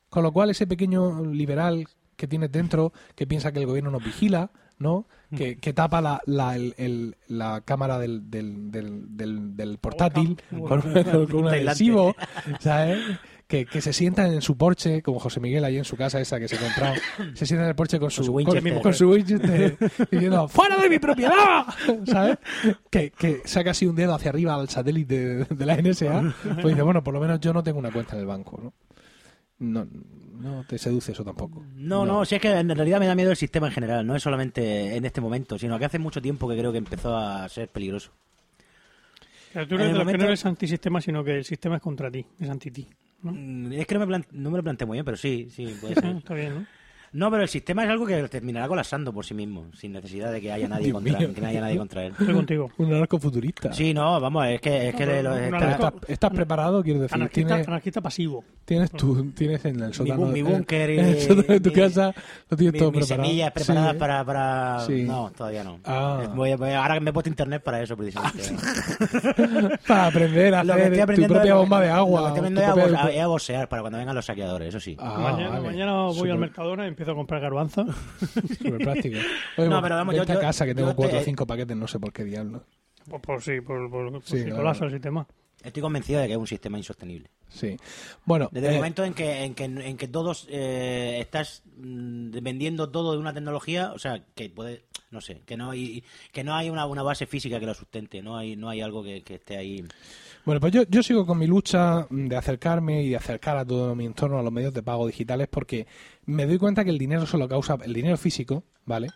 Con 0.08 0.22
lo 0.22 0.32
cual, 0.32 0.50
ese 0.50 0.66
pequeño 0.66 1.24
liberal 1.26 1.86
que 2.16 2.26
tienes 2.26 2.50
dentro, 2.50 2.92
que 3.14 3.26
piensa 3.26 3.52
que 3.52 3.58
el 3.60 3.66
gobierno 3.66 3.90
nos 3.90 4.04
vigila, 4.04 4.50
¿no? 4.78 5.06
Que, 5.36 5.56
que 5.58 5.72
tapa 5.72 6.00
la, 6.00 6.20
la, 6.26 6.54
el- 6.54 6.74
el- 6.78 7.16
la 7.28 7.60
cámara 7.62 7.98
del, 7.98 8.30
del, 8.30 8.70
del, 8.70 9.16
del- 9.16 9.56
del 9.56 9.78
portátil 9.78 10.36
con, 10.68 10.80
con- 10.80 11.34
un 11.34 11.48
adhesivo, 11.48 12.14
¿sabes? 12.60 12.98
Que, 13.48 13.64
que 13.64 13.80
se 13.80 13.92
sientan 13.92 14.32
en 14.32 14.42
su 14.42 14.56
porche, 14.56 15.02
como 15.02 15.20
José 15.20 15.38
Miguel 15.40 15.64
ahí 15.64 15.78
en 15.78 15.84
su 15.84 15.96
casa 15.96 16.20
esa 16.20 16.40
que 16.40 16.48
se 16.48 16.56
ha 16.56 16.60
comprado, 16.60 16.94
se 17.34 17.46
sientan 17.46 17.64
en 17.66 17.68
el 17.70 17.74
porche 17.76 17.98
con 18.00 18.10
su, 18.10 18.22
con, 18.32 18.82
con 18.82 18.94
su 18.94 19.08
Winchester, 19.10 19.76
diciendo 20.10 20.48
¡Fuera 20.48 20.76
de 20.78 20.88
mi 20.90 20.98
propiedad! 20.98 21.64
¿Sabes? 22.06 22.38
Que, 22.90 23.10
que 23.12 23.42
saca 23.44 23.70
así 23.72 23.86
un 23.86 23.94
dedo 23.94 24.14
hacia 24.14 24.30
arriba 24.30 24.54
al 24.54 24.68
satélite 24.68 25.18
de, 25.20 25.44
de 25.44 25.66
la 25.66 25.76
NSA, 25.76 26.34
pues 26.62 26.74
dice, 26.74 26.82
bueno, 26.82 27.04
por 27.04 27.14
lo 27.14 27.20
menos 27.20 27.38
yo 27.40 27.52
no 27.52 27.62
tengo 27.62 27.78
una 27.78 27.92
cuenta 27.92 28.14
en 28.14 28.20
el 28.20 28.26
banco, 28.26 28.60
¿no? 28.62 28.72
No, 29.58 29.86
no 30.40 30.64
te 30.64 30.78
seduce 30.78 31.12
eso 31.12 31.24
tampoco. 31.24 31.62
No, 31.76 32.04
no, 32.04 32.24
si 32.24 32.34
es 32.34 32.40
que 32.42 32.50
en 32.50 32.68
realidad 32.68 33.00
me 33.00 33.06
da 33.06 33.14
miedo 33.14 33.30
el 33.30 33.36
sistema 33.36 33.68
en 33.68 33.72
general, 33.72 34.06
no 34.06 34.14
es 34.14 34.22
solamente 34.22 34.94
en 34.96 35.04
este 35.04 35.20
momento, 35.20 35.58
sino 35.58 35.78
que 35.78 35.84
hace 35.86 35.98
mucho 35.98 36.20
tiempo 36.20 36.48
que 36.48 36.58
creo 36.58 36.72
que 36.72 36.78
empezó 36.78 37.16
a 37.16 37.48
ser 37.48 37.68
peligroso. 37.68 38.10
Pero 39.52 39.66
tú 39.66 39.74
eres 39.76 39.86
el 39.86 39.92
de 39.92 39.98
los 39.98 40.00
que 40.00 40.04
momento- 40.04 40.18
no 40.24 40.28
eres 40.28 40.44
antisistema, 40.46 41.00
sino 41.00 41.24
que 41.24 41.36
el 41.38 41.44
sistema 41.44 41.76
es 41.76 41.82
contra 41.82 42.10
ti, 42.10 42.26
es 42.38 42.50
anti 42.50 42.70
ti. 42.70 42.88
¿no? 43.22 43.32
Mm, 43.32 43.72
Es 43.72 43.86
que 43.86 43.94
no 43.94 44.00
me, 44.00 44.06
plan- 44.06 44.26
no 44.32 44.50
me 44.50 44.58
lo 44.58 44.62
planteé 44.62 44.86
muy 44.86 44.96
bien, 44.96 45.04
pero 45.04 45.16
sí, 45.16 45.48
sí, 45.50 45.74
puede 45.80 45.94
ser. 46.14 46.16
Está 46.16 46.34
bien, 46.34 46.54
¿no? 46.54 46.66
No, 47.12 47.30
pero 47.30 47.42
el 47.44 47.48
sistema 47.48 47.84
es 47.84 47.90
algo 47.90 48.04
que 48.06 48.20
terminará 48.28 48.68
colapsando 48.68 49.12
por 49.12 49.24
sí 49.24 49.32
mismo, 49.34 49.66
sin 49.74 49.92
necesidad 49.92 50.32
de 50.32 50.40
que 50.40 50.52
haya 50.52 50.68
nadie, 50.68 50.86
Dios 50.86 50.94
contra, 50.94 51.18
mío. 51.18 51.32
que 51.34 51.40
no 51.40 51.46
haya 51.46 51.60
nadie 51.60 51.78
contra 51.78 52.04
él. 52.04 52.12
Estoy 52.18 52.34
contigo. 52.34 52.70
Un 52.78 52.92
anarco 52.92 53.18
futurista. 53.18 53.72
Sí, 53.72 53.94
no, 53.94 54.20
vamos, 54.20 54.46
es 54.48 54.60
que, 54.60 54.88
es 54.88 54.94
que 54.94 55.06
de 55.06 55.22
los- 55.22 55.36
está- 55.38 55.56
anarco- 55.56 55.86
¿Estás, 55.88 56.10
estás 56.10 56.30
preparado? 56.32 56.82
Quiero 56.82 57.00
decir, 57.00 57.14
Anarquista, 57.14 57.48
tienes, 57.48 57.68
anarquista 57.68 58.00
pasivo. 58.00 58.44
tienes, 58.64 58.90
tu, 58.90 59.30
tienes 59.32 59.64
en 59.64 59.80
el 59.80 59.94
sótano. 59.94 60.22
bu- 60.26 60.32
mi 60.32 60.42
búnker 60.42 60.90
y- 60.90 60.98
en 60.98 61.04
el 61.06 61.20
sótano 61.20 61.42
de 61.48 61.60
tu 61.60 61.68
mi- 61.70 61.74
casa 61.76 62.14
lo 62.50 62.56
tienes 62.56 62.72
mi- 62.74 62.78
todo 62.80 62.90
mis 62.92 63.00
preparado. 63.06 63.26
semillas 63.28 63.52
preparadas 63.52 63.92
Sí. 63.92 63.98
para, 63.98 64.24
para... 64.24 64.80
Sí. 64.86 65.02
No, 65.04 65.30
todavía 65.36 65.64
no. 65.64 65.78
Ah. 65.84 66.30
Voy 66.34 66.50
a- 66.52 66.56
voy 66.56 66.70
a- 66.70 66.82
ahora 66.82 67.00
me 67.00 67.10
he 67.10 67.12
puesto 67.12 67.30
internet 67.30 67.62
para 67.62 67.82
eso, 67.82 67.96
precisamente. 67.96 68.42
Para 69.86 70.06
aprender 70.06 70.54
a 70.54 70.64
Lo 70.64 70.74
que 70.74 70.82
estoy 70.82 70.92
hacer 70.92 70.96
tu 70.96 71.02
aprendiendo 71.02 71.34
propia 71.34 71.52
es- 71.52 71.56
bomba 71.58 71.80
de 71.80 71.86
Lo 71.88 71.92
que 71.94 71.98
agua. 71.98 72.20
estoy 72.20 72.32
tu 72.32 72.38
aprendiendo 72.38 72.60
es 72.60 72.68
a, 72.68 72.74
propia- 72.74 73.02
bo- 73.02 73.08
a- 73.08 73.12
es 73.12 73.20
a 73.22 73.26
boxear 73.26 73.68
para 73.68 73.82
cuando 73.82 73.98
vengan 73.98 74.14
los 74.14 74.24
saqueadores, 74.26 74.68
eso 74.68 74.80
sí. 74.80 74.96
Ah, 74.98 75.18
mañana, 75.32 75.50
vale. 75.50 75.66
mañana 75.66 75.92
voy 76.06 76.14
Súper- 76.14 76.30
al 76.32 76.38
Mercadona 76.38 76.84
y 76.84 76.88
empiezo 76.96 77.12
a 77.12 77.14
comprar 77.14 77.40
garbanzos. 77.42 77.94
Súper 78.58 78.78
práctico. 78.78 79.18
Oye, 79.58 79.68
No, 79.68 79.82
pero 79.82 79.96
vamos, 79.96 80.14
yo- 80.14 80.20
vente 80.22 80.32
a 80.32 80.36
yo- 80.36 80.40
casa 80.40 80.64
que 80.64 80.74
tengo 80.74 80.90
yo 80.90 80.96
cuatro 80.96 81.18
o 81.18 81.22
cinco 81.22 81.46
paquetes, 81.46 81.76
no 81.76 81.86
sé 81.86 82.00
por 82.00 82.12
qué 82.12 82.24
diablos. 82.24 82.62
Por, 83.08 83.20
por 83.20 83.42
sí, 83.42 83.60
por, 83.60 83.90
por, 83.90 84.10
por 84.10 84.22
Sí, 84.24 84.38
si 84.38 84.44
claro. 84.44 84.56
colapsa 84.56 84.84
el 84.86 84.90
sistema. 84.92 85.26
Estoy 85.62 85.82
convencido 85.82 86.20
de 86.20 86.26
que 86.26 86.32
es 86.34 86.38
un 86.38 86.46
sistema 86.46 86.78
insostenible. 86.78 87.30
Sí. 87.48 87.76
Bueno, 88.24 88.48
Desde 88.52 88.68
el 88.68 88.74
eh, 88.74 88.76
momento 88.76 89.04
en 89.04 89.14
que, 89.14 89.42
en 89.44 89.54
que, 89.54 89.64
en 89.64 89.96
que 89.96 90.06
todos 90.08 90.46
eh, 90.50 91.18
estás 91.20 91.62
mm, 91.76 92.30
vendiendo 92.42 92.90
todo 92.90 93.12
de 93.12 93.18
una 93.18 93.32
tecnología, 93.32 93.92
o 93.92 93.98
sea, 93.98 94.22
que 94.34 94.48
puede, 94.50 94.84
no 95.10 95.20
sé, 95.20 95.42
que 95.46 95.56
no 95.56 95.70
hay, 95.70 96.04
que 96.32 96.44
no 96.44 96.54
hay 96.54 96.70
una, 96.70 96.86
una 96.86 97.02
base 97.02 97.26
física 97.26 97.58
que 97.58 97.66
lo 97.66 97.74
sustente, 97.74 98.22
no 98.22 98.36
hay, 98.36 98.54
no 98.56 98.68
hay 98.68 98.80
algo 98.80 99.02
que, 99.02 99.22
que 99.22 99.36
esté 99.36 99.56
ahí. 99.56 99.84
Bueno, 100.46 100.60
pues 100.60 100.72
yo, 100.72 100.84
yo 100.88 101.02
sigo 101.02 101.26
con 101.26 101.38
mi 101.38 101.48
lucha 101.48 102.06
de 102.08 102.36
acercarme 102.36 103.02
y 103.02 103.10
de 103.10 103.16
acercar 103.16 103.56
a 103.56 103.64
todo 103.64 103.96
mi 103.96 104.06
entorno 104.06 104.38
a 104.38 104.44
los 104.44 104.52
medios 104.52 104.72
de 104.72 104.80
pago 104.80 105.04
digitales 105.04 105.48
porque 105.50 105.88
me 106.24 106.46
doy 106.46 106.56
cuenta 106.56 106.84
que 106.84 106.90
el 106.90 106.98
dinero 106.98 107.26
solo 107.26 107.48
causa, 107.48 107.76
el 107.82 107.92
dinero 107.92 108.16
físico, 108.16 108.62
¿vale? 108.84 109.08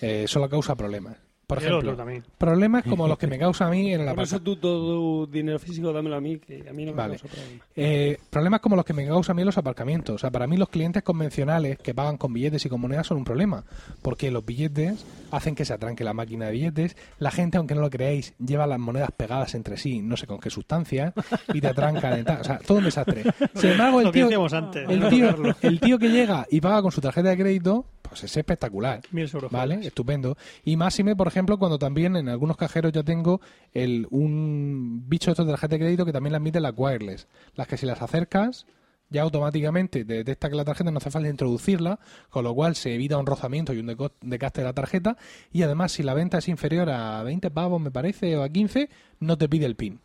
Eh, 0.00 0.26
solo 0.28 0.48
causa 0.48 0.76
problemas. 0.76 1.16
Por 1.46 1.58
el 1.58 1.64
ejemplo, 1.64 1.90
otro 1.92 1.96
también. 1.96 2.24
problemas 2.38 2.82
como 2.84 3.06
los 3.06 3.16
que 3.18 3.28
me 3.28 3.38
causa 3.38 3.66
a 3.66 3.70
mí 3.70 3.92
en 3.92 4.04
la 4.04 4.14
Por 4.14 4.24
eso 4.24 4.40
tú 4.40 4.56
todo 4.56 5.26
tu 5.26 5.32
dinero 5.32 5.58
físico 5.60 5.92
dámelo 5.92 6.16
a 6.16 6.20
mí, 6.20 6.38
que 6.38 6.68
a 6.68 6.72
mí 6.72 6.84
no 6.84 6.90
me 6.90 6.96
Vale. 6.96 7.18
causa 7.18 7.28
problema. 7.36 7.64
Eh, 7.76 8.18
problemas 8.30 8.60
como 8.60 8.74
los 8.74 8.84
que 8.84 8.92
me 8.92 9.06
causan 9.06 9.34
a 9.34 9.36
mí 9.36 9.42
en 9.42 9.46
los 9.46 9.58
aparcamientos. 9.58 10.16
O 10.16 10.18
sea, 10.18 10.30
para 10.30 10.46
mí 10.48 10.56
los 10.56 10.68
clientes 10.68 11.04
convencionales 11.04 11.78
que 11.78 11.94
pagan 11.94 12.16
con 12.16 12.32
billetes 12.32 12.66
y 12.66 12.68
con 12.68 12.80
monedas 12.80 13.06
son 13.06 13.18
un 13.18 13.24
problema. 13.24 13.64
Porque 14.02 14.30
los 14.32 14.44
billetes 14.44 15.04
hacen 15.30 15.54
que 15.54 15.64
se 15.64 15.72
atranque 15.72 16.02
la 16.02 16.14
máquina 16.14 16.46
de 16.46 16.52
billetes. 16.52 16.96
La 17.20 17.30
gente, 17.30 17.58
aunque 17.58 17.76
no 17.76 17.80
lo 17.80 17.90
creáis, 17.90 18.34
lleva 18.44 18.66
las 18.66 18.80
monedas 18.80 19.10
pegadas 19.16 19.54
entre 19.54 19.76
sí, 19.76 20.02
no 20.02 20.16
sé 20.16 20.26
con 20.26 20.40
qué 20.40 20.50
sustancia, 20.50 21.12
y 21.54 21.60
te 21.60 21.68
atrancan. 21.68 22.24
O 22.40 22.44
sea, 22.44 22.58
todo 22.58 22.78
un 22.78 22.84
desastre. 22.84 23.22
Sin 23.54 23.70
embargo, 23.70 24.10
tío, 24.10 24.46
antes. 24.52 24.88
el 24.88 25.08
tío, 25.08 25.54
el 25.62 25.80
tío 25.80 25.98
que 25.98 26.08
llega 26.08 26.46
y 26.50 26.60
paga 26.60 26.82
con 26.82 26.90
su 26.90 27.00
tarjeta 27.00 27.28
de 27.28 27.36
crédito, 27.36 27.84
pues 28.02 28.24
es 28.24 28.36
espectacular. 28.36 29.00
Mil 29.10 29.28
euros. 29.32 29.50
Vale, 29.50 29.86
estupendo. 29.86 30.36
Y 30.64 30.76
máxime, 30.76 31.14
por 31.14 31.28
ejemplo, 31.28 31.35
cuando 31.44 31.78
también 31.78 32.16
en 32.16 32.28
algunos 32.28 32.56
cajeros 32.56 32.92
ya 32.92 33.02
tengo 33.02 33.40
el, 33.74 34.06
un 34.10 35.04
bicho 35.06 35.30
estos 35.30 35.46
de 35.46 35.52
tarjeta 35.52 35.74
de 35.74 35.80
crédito 35.80 36.06
que 36.06 36.12
también 36.12 36.32
le 36.32 36.38
admite 36.38 36.60
las 36.60 36.72
wireless. 36.76 37.28
Las 37.54 37.66
que 37.66 37.76
si 37.76 37.84
las 37.84 38.00
acercas, 38.00 38.66
ya 39.10 39.22
automáticamente 39.22 40.04
te 40.04 40.14
detecta 40.14 40.48
que 40.48 40.56
la 40.56 40.64
tarjeta 40.64 40.90
no 40.90 40.98
hace 40.98 41.10
falta 41.10 41.28
introducirla, 41.28 42.00
con 42.30 42.44
lo 42.44 42.54
cual 42.54 42.74
se 42.74 42.94
evita 42.94 43.18
un 43.18 43.26
rozamiento 43.26 43.74
y 43.74 43.80
un 43.80 44.10
decaste 44.22 44.62
de 44.62 44.66
la 44.66 44.72
tarjeta. 44.72 45.16
Y 45.52 45.62
además, 45.62 45.92
si 45.92 46.02
la 46.02 46.14
venta 46.14 46.38
es 46.38 46.48
inferior 46.48 46.88
a 46.88 47.22
20 47.22 47.50
pavos, 47.50 47.80
me 47.80 47.90
parece, 47.90 48.36
o 48.36 48.42
a 48.42 48.48
15, 48.48 48.88
no 49.20 49.36
te 49.36 49.48
pide 49.48 49.66
el 49.66 49.76
PIN. 49.76 50.00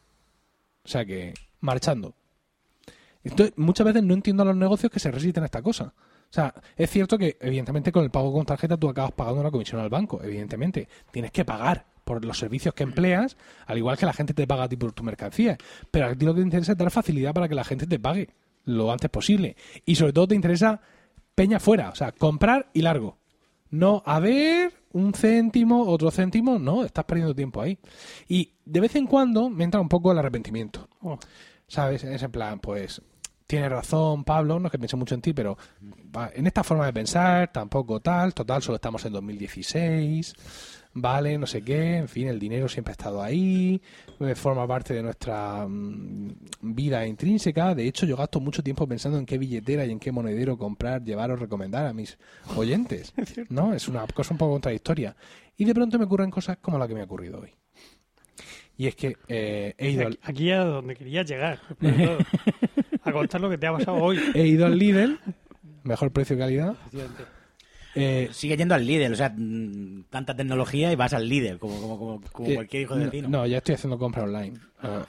O 0.83 0.87
sea 0.87 1.05
que, 1.05 1.33
marchando. 1.61 2.15
Entonces, 3.23 3.53
muchas 3.57 3.85
veces 3.85 4.03
no 4.03 4.13
entiendo 4.13 4.43
a 4.43 4.47
los 4.47 4.55
negocios 4.55 4.91
que 4.91 4.99
se 4.99 5.11
resisten 5.11 5.43
a 5.43 5.45
esta 5.45 5.61
cosa. 5.61 5.93
O 6.31 6.33
sea, 6.33 6.53
es 6.77 6.89
cierto 6.89 7.17
que, 7.17 7.37
evidentemente, 7.41 7.91
con 7.91 8.05
el 8.05 8.09
pago 8.09 8.31
con 8.31 8.45
tarjeta 8.45 8.77
tú 8.77 8.87
acabas 8.87 9.11
pagando 9.11 9.41
una 9.41 9.51
comisión 9.51 9.81
al 9.81 9.89
banco. 9.89 10.21
Evidentemente, 10.23 10.87
tienes 11.11 11.29
que 11.31 11.43
pagar 11.43 11.85
por 12.05 12.23
los 12.23 12.37
servicios 12.37 12.73
que 12.73 12.83
empleas, 12.83 13.35
al 13.65 13.77
igual 13.77 13.97
que 13.97 14.05
la 14.05 14.13
gente 14.13 14.33
te 14.33 14.47
paga 14.47 14.63
a 14.63 14.69
ti 14.69 14.77
por 14.77 14.93
tu 14.93 15.03
mercancía. 15.03 15.57
Pero 15.91 16.07
a 16.07 16.15
ti 16.15 16.25
lo 16.25 16.33
que 16.33 16.39
te 16.39 16.45
interesa 16.45 16.71
es 16.71 16.77
dar 16.77 16.89
facilidad 16.89 17.33
para 17.33 17.49
que 17.49 17.55
la 17.55 17.65
gente 17.65 17.85
te 17.85 17.99
pague 17.99 18.29
lo 18.63 18.93
antes 18.93 19.09
posible. 19.09 19.57
Y 19.85 19.95
sobre 19.95 20.13
todo 20.13 20.29
te 20.29 20.35
interesa 20.35 20.79
peña 21.35 21.59
fuera, 21.59 21.89
o 21.89 21.95
sea, 21.95 22.13
comprar 22.13 22.69
y 22.73 22.81
largo. 22.81 23.17
No, 23.69 24.01
a 24.05 24.21
ver, 24.21 24.73
un 24.93 25.13
céntimo, 25.13 25.83
otro 25.83 26.11
céntimo, 26.11 26.59
no, 26.59 26.85
estás 26.85 27.03
perdiendo 27.03 27.35
tiempo 27.35 27.61
ahí. 27.61 27.77
Y 28.29 28.53
de 28.63 28.79
vez 28.79 28.95
en 28.95 29.05
cuando 29.05 29.49
me 29.49 29.65
entra 29.65 29.81
un 29.81 29.89
poco 29.89 30.11
el 30.13 30.17
arrepentimiento. 30.17 30.87
Oh, 31.01 31.17
¿Sabes? 31.67 32.03
Es 32.03 32.23
en 32.23 32.31
plan, 32.31 32.59
pues, 32.59 33.01
tienes 33.51 33.69
razón, 33.69 34.23
Pablo, 34.23 34.61
no 34.61 34.67
es 34.67 34.71
que 34.71 34.79
piense 34.79 34.95
mucho 34.95 35.13
en 35.13 35.21
ti, 35.21 35.33
pero 35.33 35.57
en 36.33 36.47
esta 36.47 36.63
forma 36.63 36.85
de 36.85 36.93
pensar, 36.93 37.51
tampoco 37.51 37.99
tal, 37.99 38.33
total, 38.33 38.61
solo 38.61 38.77
estamos 38.77 39.03
en 39.03 39.11
2016, 39.11 40.33
vale, 40.93 41.37
no 41.37 41.45
sé 41.45 41.61
qué, 41.61 41.97
en 41.97 42.07
fin, 42.07 42.29
el 42.29 42.39
dinero 42.39 42.69
siempre 42.69 42.91
ha 42.91 42.93
estado 42.93 43.21
ahí, 43.21 43.81
eh, 44.21 44.35
forma 44.35 44.65
parte 44.65 44.93
de 44.93 45.03
nuestra 45.03 45.67
mm, 45.67 46.31
vida 46.61 47.05
intrínseca. 47.05 47.75
De 47.75 47.85
hecho, 47.85 48.05
yo 48.05 48.15
gasto 48.15 48.39
mucho 48.39 48.63
tiempo 48.63 48.87
pensando 48.87 49.17
en 49.17 49.25
qué 49.25 49.37
billetera 49.37 49.85
y 49.85 49.91
en 49.91 49.99
qué 49.99 50.13
monedero 50.13 50.57
comprar, 50.57 51.03
llevar 51.03 51.31
o 51.31 51.35
recomendar 51.35 51.85
a 51.85 51.91
mis 51.91 52.17
oyentes, 52.55 53.13
¿no? 53.49 53.73
Es 53.73 53.89
una 53.89 54.07
cosa 54.07 54.33
un 54.33 54.37
poco 54.37 54.53
contradictoria. 54.53 55.13
Y 55.57 55.65
de 55.65 55.73
pronto 55.73 55.99
me 55.99 56.05
ocurren 56.05 56.31
cosas 56.31 56.55
como 56.61 56.79
la 56.79 56.87
que 56.87 56.93
me 56.93 57.01
ha 57.01 57.03
ocurrido 57.03 57.41
hoy. 57.41 57.53
Y 58.77 58.87
es 58.87 58.95
que 58.95 59.17
eh, 59.27 59.75
he 59.77 59.91
ido 59.91 60.07
Aquí 60.07 60.19
aquí 60.23 60.51
a 60.51 60.63
donde 60.63 60.95
querías 60.95 61.29
llegar. 61.29 61.59
todo. 61.81 62.17
a 63.03 63.11
contar 63.11 63.41
lo 63.41 63.49
que 63.49 63.57
te 63.57 63.67
ha 63.67 63.71
pasado 63.73 63.97
hoy. 63.97 64.19
he 64.33 64.47
ido 64.47 64.65
al 64.65 64.77
Lidl, 64.77 65.19
mejor 65.83 66.11
precio 66.11 66.35
y 66.35 66.39
calidad. 66.39 66.75
Eh, 67.93 68.29
Sigue 68.31 68.55
yendo 68.55 68.73
al 68.73 68.87
líder, 68.87 69.11
o 69.11 69.15
sea, 69.17 69.33
mm, 69.35 70.05
tanta 70.09 70.33
tecnología 70.33 70.93
y 70.93 70.95
vas 70.95 71.11
al 71.11 71.27
líder, 71.27 71.59
como, 71.59 71.81
como, 71.81 71.99
como, 71.99 72.21
como 72.31 72.49
eh, 72.49 72.55
cualquier 72.55 72.83
hijo 72.83 72.95
de 72.95 72.99
no, 73.03 73.11
vecino. 73.11 73.27
No, 73.29 73.45
ya 73.45 73.57
estoy 73.57 73.75
haciendo 73.75 73.97
compra 73.99 74.23
online. 74.23 74.53
Ah, 74.81 75.05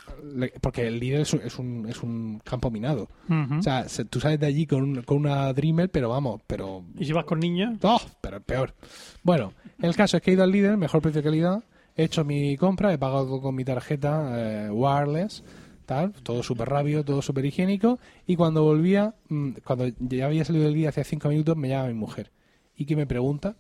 porque 0.61 0.89
el 0.89 0.99
Lidl 0.99 1.21
es 1.21 1.33
un, 1.33 1.41
es 1.43 1.59
un, 1.61 1.87
es 1.89 2.03
un 2.03 2.41
campo 2.45 2.73
minado. 2.73 3.09
O 3.57 3.63
sea, 3.63 3.89
se- 3.89 4.05
tú 4.05 4.19
sales 4.19 4.41
de 4.41 4.47
allí 4.47 4.67
con, 4.67 4.83
un- 4.83 5.03
con 5.03 5.19
una 5.19 5.53
Dreamer, 5.53 5.91
pero 5.91 6.09
vamos, 6.09 6.41
pero... 6.49 6.85
y 6.99 7.05
si 7.05 7.13
vas 7.13 7.25
con 7.25 7.39
niños, 7.39 7.79
¡Oh! 7.83 8.01
Pero 8.21 8.41
peor. 8.41 8.75
Bueno, 9.23 9.53
el 9.81 9.95
caso 9.95 10.17
es 10.17 10.23
que 10.25 10.33
he 10.33 10.35
ido 10.35 10.43
al 10.43 10.51
líder, 10.51 10.77
mejor 10.77 11.01
precio 11.03 11.21
y 11.21 11.25
calidad, 11.25 11.63
he 11.97 12.03
hecho 12.03 12.25
mi 12.25 12.57
compra, 12.57 12.93
he 12.93 12.99
pagado 12.99 13.41
con 13.41 13.55
mi 13.55 13.65
tarjeta 13.65 14.33
eh, 14.67 14.71
wireless, 14.71 15.45
tal, 15.93 16.13
todo 16.23 16.43
súper 16.43 16.69
rápido, 16.71 17.05
todo 17.05 17.21
súper 17.21 17.45
higiénico, 17.45 17.99
y 18.27 18.37
cuando 18.37 18.63
volvía, 18.63 19.15
mm, 19.29 19.51
cuando 19.65 19.89
ya 19.99 20.27
había 20.27 20.45
salido 20.45 20.65
del 20.65 20.75
día 20.75 20.89
hace 20.89 21.05
cinco 21.05 21.29
minutos, 21.29 21.57
me 21.57 21.69
llama 21.69 21.89
mi 21.89 21.95
mujer. 21.95 22.31
¿Y 22.77 22.87
que 22.87 22.97
me 22.97 23.07
pregunta? 23.07 23.57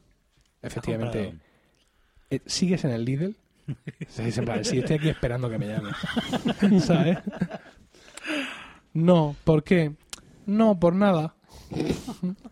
Efectivamente, 0.62 1.34
eh, 2.30 2.40
¿sigues 2.46 2.84
en 2.84 2.92
el 2.92 3.04
Lidl? 3.04 3.36
Sí, 4.09 4.22
es 4.22 4.38
en 4.38 4.44
plan, 4.44 4.64
sí, 4.64 4.78
estoy 4.78 4.96
aquí 4.96 5.09
esperando 5.09 5.48
que 5.48 5.59
me 5.59 5.68
llame. 5.68 5.90
¿Sabes? 6.80 7.18
No, 8.92 9.36
¿por 9.44 9.62
qué? 9.62 9.92
No, 10.46 10.78
por 10.78 10.94
nada. 10.94 11.34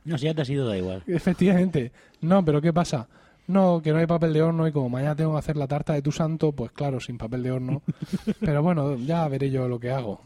No, 0.04 0.16
si 0.18 0.26
ya 0.26 0.34
te 0.34 0.42
has 0.42 0.48
ido, 0.50 0.68
da 0.68 0.78
igual. 0.78 1.02
Efectivamente. 1.06 1.90
No, 2.20 2.44
pero 2.44 2.62
¿qué 2.62 2.72
pasa? 2.72 3.08
No, 3.50 3.82
que 3.82 3.92
no 3.92 3.98
hay 3.98 4.06
papel 4.06 4.32
de 4.32 4.42
horno 4.42 4.68
y 4.68 4.72
como 4.72 4.88
mañana 4.88 5.16
tengo 5.16 5.32
que 5.32 5.38
hacer 5.38 5.56
la 5.56 5.66
tarta 5.66 5.94
de 5.94 6.02
tu 6.02 6.12
santo, 6.12 6.52
pues 6.52 6.70
claro, 6.72 7.00
sin 7.00 7.18
papel 7.18 7.42
de 7.42 7.50
horno. 7.50 7.82
Pero 8.40 8.62
bueno, 8.62 8.96
ya 8.96 9.26
veré 9.28 9.50
yo 9.50 9.68
lo 9.68 9.80
que 9.80 9.90
hago. 9.90 10.20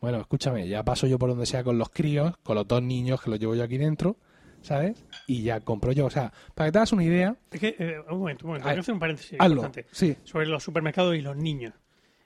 Bueno, 0.00 0.20
escúchame, 0.20 0.68
ya 0.68 0.84
paso 0.84 1.06
yo 1.06 1.18
por 1.18 1.30
donde 1.30 1.46
sea 1.46 1.64
con 1.64 1.78
los 1.78 1.88
críos, 1.88 2.34
con 2.42 2.56
los 2.56 2.68
dos 2.68 2.82
niños 2.82 3.22
que 3.22 3.30
los 3.30 3.40
llevo 3.40 3.54
yo 3.54 3.64
aquí 3.64 3.78
dentro, 3.78 4.16
¿sabes? 4.60 5.02
Y 5.26 5.42
ya 5.42 5.60
compro 5.60 5.92
yo. 5.92 6.06
O 6.06 6.10
sea, 6.10 6.32
para 6.54 6.68
que 6.68 6.72
te 6.72 6.78
hagas 6.78 6.92
una 6.92 7.04
idea, 7.04 7.36
es 7.50 7.60
que, 7.60 7.76
eh, 7.78 8.00
un 8.10 8.18
momento, 8.18 8.44
un 8.44 8.50
momento, 8.50 8.68
quiero 8.68 8.80
hacer 8.82 8.94
un 8.94 9.00
paréntesis 9.00 9.36
hazlo. 9.38 9.54
importante 9.56 9.86
Sí, 9.92 10.16
sobre 10.24 10.46
los 10.46 10.62
supermercados 10.62 11.16
y 11.16 11.22
los 11.22 11.36
niños. 11.36 11.72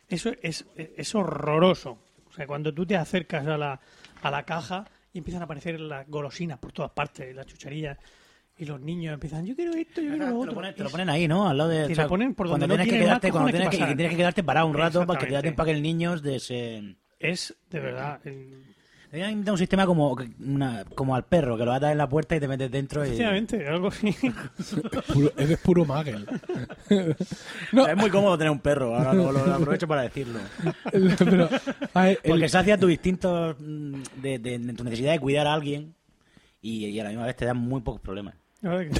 Eso 0.08 0.32
es, 0.42 0.66
es 0.76 1.14
horroroso. 1.14 1.98
O 2.28 2.32
sea, 2.32 2.46
cuando 2.46 2.74
tú 2.74 2.84
te 2.84 2.96
acercas 2.96 3.46
a 3.46 3.56
la, 3.56 3.80
a 4.22 4.30
la 4.30 4.44
caja 4.44 4.84
y 5.12 5.18
empiezan 5.18 5.42
a 5.42 5.44
aparecer 5.44 5.80
las 5.80 6.08
golosinas 6.08 6.58
por 6.58 6.72
todas 6.72 6.90
partes, 6.90 7.34
las 7.34 7.46
chucherías, 7.46 7.98
y 8.60 8.64
los 8.66 8.80
niños 8.80 9.14
empiezan, 9.14 9.44
yo 9.46 9.56
quiero 9.56 9.72
esto, 9.72 10.00
yo 10.00 10.10
quiero 10.10 10.26
lo 10.26 10.30
Te 10.32 10.36
otro. 10.38 10.46
lo, 10.50 10.54
ponen, 10.54 10.74
te 10.74 10.84
lo 10.84 10.90
ponen 10.90 11.10
ahí, 11.10 11.26
¿no? 11.26 11.48
Al 11.48 11.56
lado 11.58 11.70
de. 11.70 11.86
Te 11.86 11.92
o 11.92 11.94
sea, 11.96 12.04
lo 12.04 12.10
ponen 12.10 12.34
por 12.34 12.46
cuando 12.48 12.66
donde 12.66 12.76
no 12.76 12.82
tienes 12.84 12.98
que 13.00 13.04
quedarte, 13.06 13.30
cuando 13.32 13.50
tienes 13.50 13.68
que 13.70 13.76
que, 13.76 13.80
pasar. 13.82 13.96
tienes 13.96 14.10
que 14.12 14.16
quedarte 14.16 14.42
parado 14.44 14.66
un 14.66 14.74
rato 14.74 15.06
para 15.06 15.18
que 15.18 15.26
te 15.26 15.42
den 15.42 15.54
para 15.56 15.66
que 15.66 15.76
el 15.76 15.82
niño 15.82 16.16
de 16.20 16.36
ese. 16.36 16.96
Es, 17.18 17.54
de 17.70 17.80
verdad, 17.80 18.20
el- 18.24 18.64
Deberían 19.10 19.48
un 19.50 19.58
sistema 19.58 19.86
como, 19.86 20.16
una, 20.38 20.84
como 20.94 21.16
al 21.16 21.24
perro, 21.24 21.58
que 21.58 21.64
lo 21.64 21.72
atas 21.72 21.90
en 21.90 21.98
la 21.98 22.08
puerta 22.08 22.36
y 22.36 22.38
te 22.38 22.46
metes 22.46 22.70
dentro 22.70 23.02
y... 23.04 23.08
efectivamente, 23.08 23.66
algo 23.66 23.88
así. 23.88 24.14
puro, 25.12 25.32
eres 25.36 25.58
puro 25.58 25.84
magel. 25.84 26.28
no, 27.72 27.86
Es 27.88 27.96
muy 27.96 28.08
cómodo 28.08 28.38
tener 28.38 28.52
un 28.52 28.60
perro, 28.60 28.94
ahora 28.96 29.12
lo, 29.12 29.32
lo 29.32 29.52
aprovecho 29.52 29.88
para 29.88 30.02
decirlo. 30.02 30.38
pero, 31.18 31.48
ver, 31.94 32.20
el- 32.22 32.30
Porque 32.30 32.48
sacia 32.48 32.78
tu 32.78 32.88
instinto 32.88 33.56
mm, 33.58 34.02
de, 34.22 34.38
de- 34.38 34.58
de 34.60 34.72
tu 34.74 34.84
necesidad 34.84 35.10
de 35.10 35.18
cuidar 35.18 35.48
a 35.48 35.54
alguien 35.54 35.92
y, 36.62 36.86
y 36.86 37.00
a 37.00 37.02
la 37.02 37.10
misma 37.10 37.26
vez 37.26 37.34
te 37.34 37.46
dan 37.46 37.56
muy 37.56 37.80
pocos 37.80 38.00
problemas. 38.00 38.34
La 38.62 38.70
verdad 38.74 38.92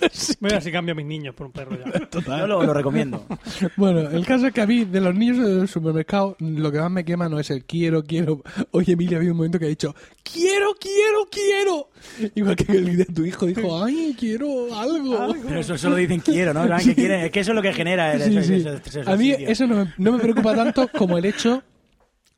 que 0.00 0.08
sí. 0.12 0.34
Voy 0.40 0.50
a 0.50 0.54
ver 0.54 0.62
si 0.62 0.72
cambio 0.72 0.92
a 0.92 0.96
mis 0.96 1.06
niños 1.06 1.32
por 1.34 1.46
un 1.46 1.52
perro 1.52 1.78
ya. 1.78 2.08
Yo 2.38 2.46
lo, 2.48 2.62
lo 2.64 2.74
recomiendo. 2.74 3.24
Bueno, 3.76 4.00
el 4.10 4.26
caso 4.26 4.48
es 4.48 4.52
que 4.52 4.60
a 4.60 4.66
mí, 4.66 4.84
de 4.84 5.00
los 5.00 5.14
niños 5.14 5.38
del 5.38 5.68
supermercado, 5.68 6.36
lo 6.40 6.72
que 6.72 6.80
más 6.80 6.90
me 6.90 7.04
quema 7.04 7.28
no 7.28 7.38
es 7.38 7.50
el 7.50 7.64
quiero, 7.64 8.02
quiero. 8.04 8.42
Oye, 8.72 8.94
Emilia, 8.94 9.18
había 9.18 9.30
un 9.30 9.36
momento 9.36 9.58
que 9.60 9.66
ha 9.66 9.68
dicho, 9.68 9.94
quiero, 10.24 10.74
quiero, 10.80 11.28
quiero. 11.30 11.90
Igual 12.34 12.56
que 12.56 12.72
el 12.72 12.96
de 12.96 13.04
tu 13.06 13.24
hijo 13.24 13.46
dijo, 13.46 13.84
ay, 13.84 14.16
quiero 14.18 14.74
algo. 14.74 15.34
Pero 15.46 15.60
eso 15.60 15.78
solo 15.78 15.94
dicen 15.96 16.18
quiero, 16.20 16.52
¿no? 16.52 16.62
Que 16.78 16.94
quieren- 16.96 17.20
es 17.26 17.30
que 17.30 17.40
eso 17.40 17.52
es 17.52 17.56
lo 17.56 17.62
que 17.62 17.72
genera 17.72 18.12
el, 18.14 18.22
Sí, 18.22 18.36
ese- 18.36 18.42
sí. 18.42 18.54
ese- 18.54 18.80
ese- 18.84 19.00
ese 19.02 19.10
A 19.10 19.16
mí 19.16 19.30
sitio. 19.30 19.48
eso 19.48 19.66
no 19.68 19.76
me, 19.84 19.94
no 19.98 20.12
me 20.12 20.18
preocupa 20.18 20.54
tanto 20.56 20.88
como 20.88 21.16
el 21.18 21.24
hecho 21.26 21.62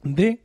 de 0.02 0.42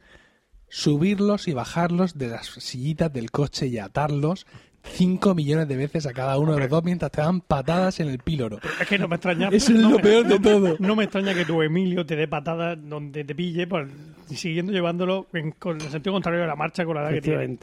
subirlos 0.69 1.47
y 1.49 1.53
bajarlos 1.53 2.17
de 2.17 2.29
las 2.29 2.45
sillitas 2.47 3.11
del 3.11 3.31
coche 3.31 3.67
y 3.67 3.77
atarlos 3.79 4.45
5 4.83 5.35
millones 5.35 5.67
de 5.67 5.75
veces 5.75 6.05
a 6.05 6.13
cada 6.13 6.37
uno 6.37 6.53
de 6.53 6.59
los 6.61 6.69
dos 6.69 6.83
mientras 6.83 7.11
te 7.11 7.21
dan 7.21 7.41
patadas 7.41 7.99
en 7.99 8.07
el 8.09 8.19
píloro. 8.19 8.59
Es 8.81 8.87
que 8.87 8.97
no 8.97 9.07
me 9.07 9.15
extraña. 9.15 9.49
Eso 9.51 9.71
es 9.73 9.79
no 9.79 9.89
lo 9.91 9.97
me- 9.97 10.03
peor 10.03 10.27
de 10.27 10.39
no- 10.39 10.41
todo. 10.41 10.75
No 10.79 10.95
me 10.95 11.03
extraña 11.03 11.33
que 11.33 11.45
tu 11.45 11.61
Emilio 11.61 12.05
te 12.05 12.15
dé 12.15 12.27
patadas 12.27 12.77
donde 12.81 13.23
te 13.23 13.35
pille, 13.35 13.67
por, 13.67 13.87
siguiendo 14.33 14.71
llevándolo 14.71 15.27
en, 15.33 15.51
con 15.51 15.79
el 15.81 15.89
sentido 15.89 16.13
contrario 16.13 16.41
de 16.41 16.47
la 16.47 16.55
marcha 16.55 16.85
con 16.85 16.95
la 16.95 17.03
edad 17.03 17.11
que 17.11 17.21
tiene. 17.21 17.57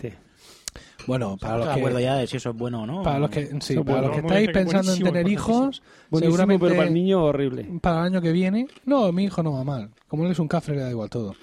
Bueno, 1.07 1.37
para 1.41 1.59
los 1.59 1.67
me 1.67 1.73
acuerdo 1.75 1.99
que, 1.99 2.03
ya 2.03 2.15
de 2.17 2.27
si 2.27 2.37
eso 2.37 2.51
es 2.51 2.57
bueno 2.57 2.83
o 2.83 2.87
no. 2.87 3.03
para 3.03 3.19
los 3.21 3.31
que, 3.31 3.47
sí, 3.61 3.75
Eso 3.75 3.85
para 3.85 4.01
bueno. 4.01 4.09
los 4.09 4.17
que 4.17 4.23
Muy 4.23 4.31
estáis 4.33 4.51
pensando 4.51 4.93
en 4.95 5.03
tener 5.05 5.29
hijos, 5.29 5.83
Buenísimo, 6.11 6.21
seguramente 6.33 6.65
pero 6.65 6.75
para 6.77 6.89
el 6.89 6.95
niño 6.95 7.23
horrible. 7.25 7.67
para 7.81 8.01
el 8.01 8.07
año 8.07 8.21
que 8.21 8.33
viene, 8.33 8.67
no, 8.87 9.13
mi 9.13 9.25
hijo 9.25 9.43
no 9.43 9.53
va 9.53 9.63
mal. 9.63 9.91
Como 10.09 10.25
él 10.25 10.33
es 10.33 10.39
un 10.41 10.49
cafre, 10.49 10.75
le 10.75 10.83
da 10.83 10.91
igual 10.91 11.09
todo. 11.09 11.35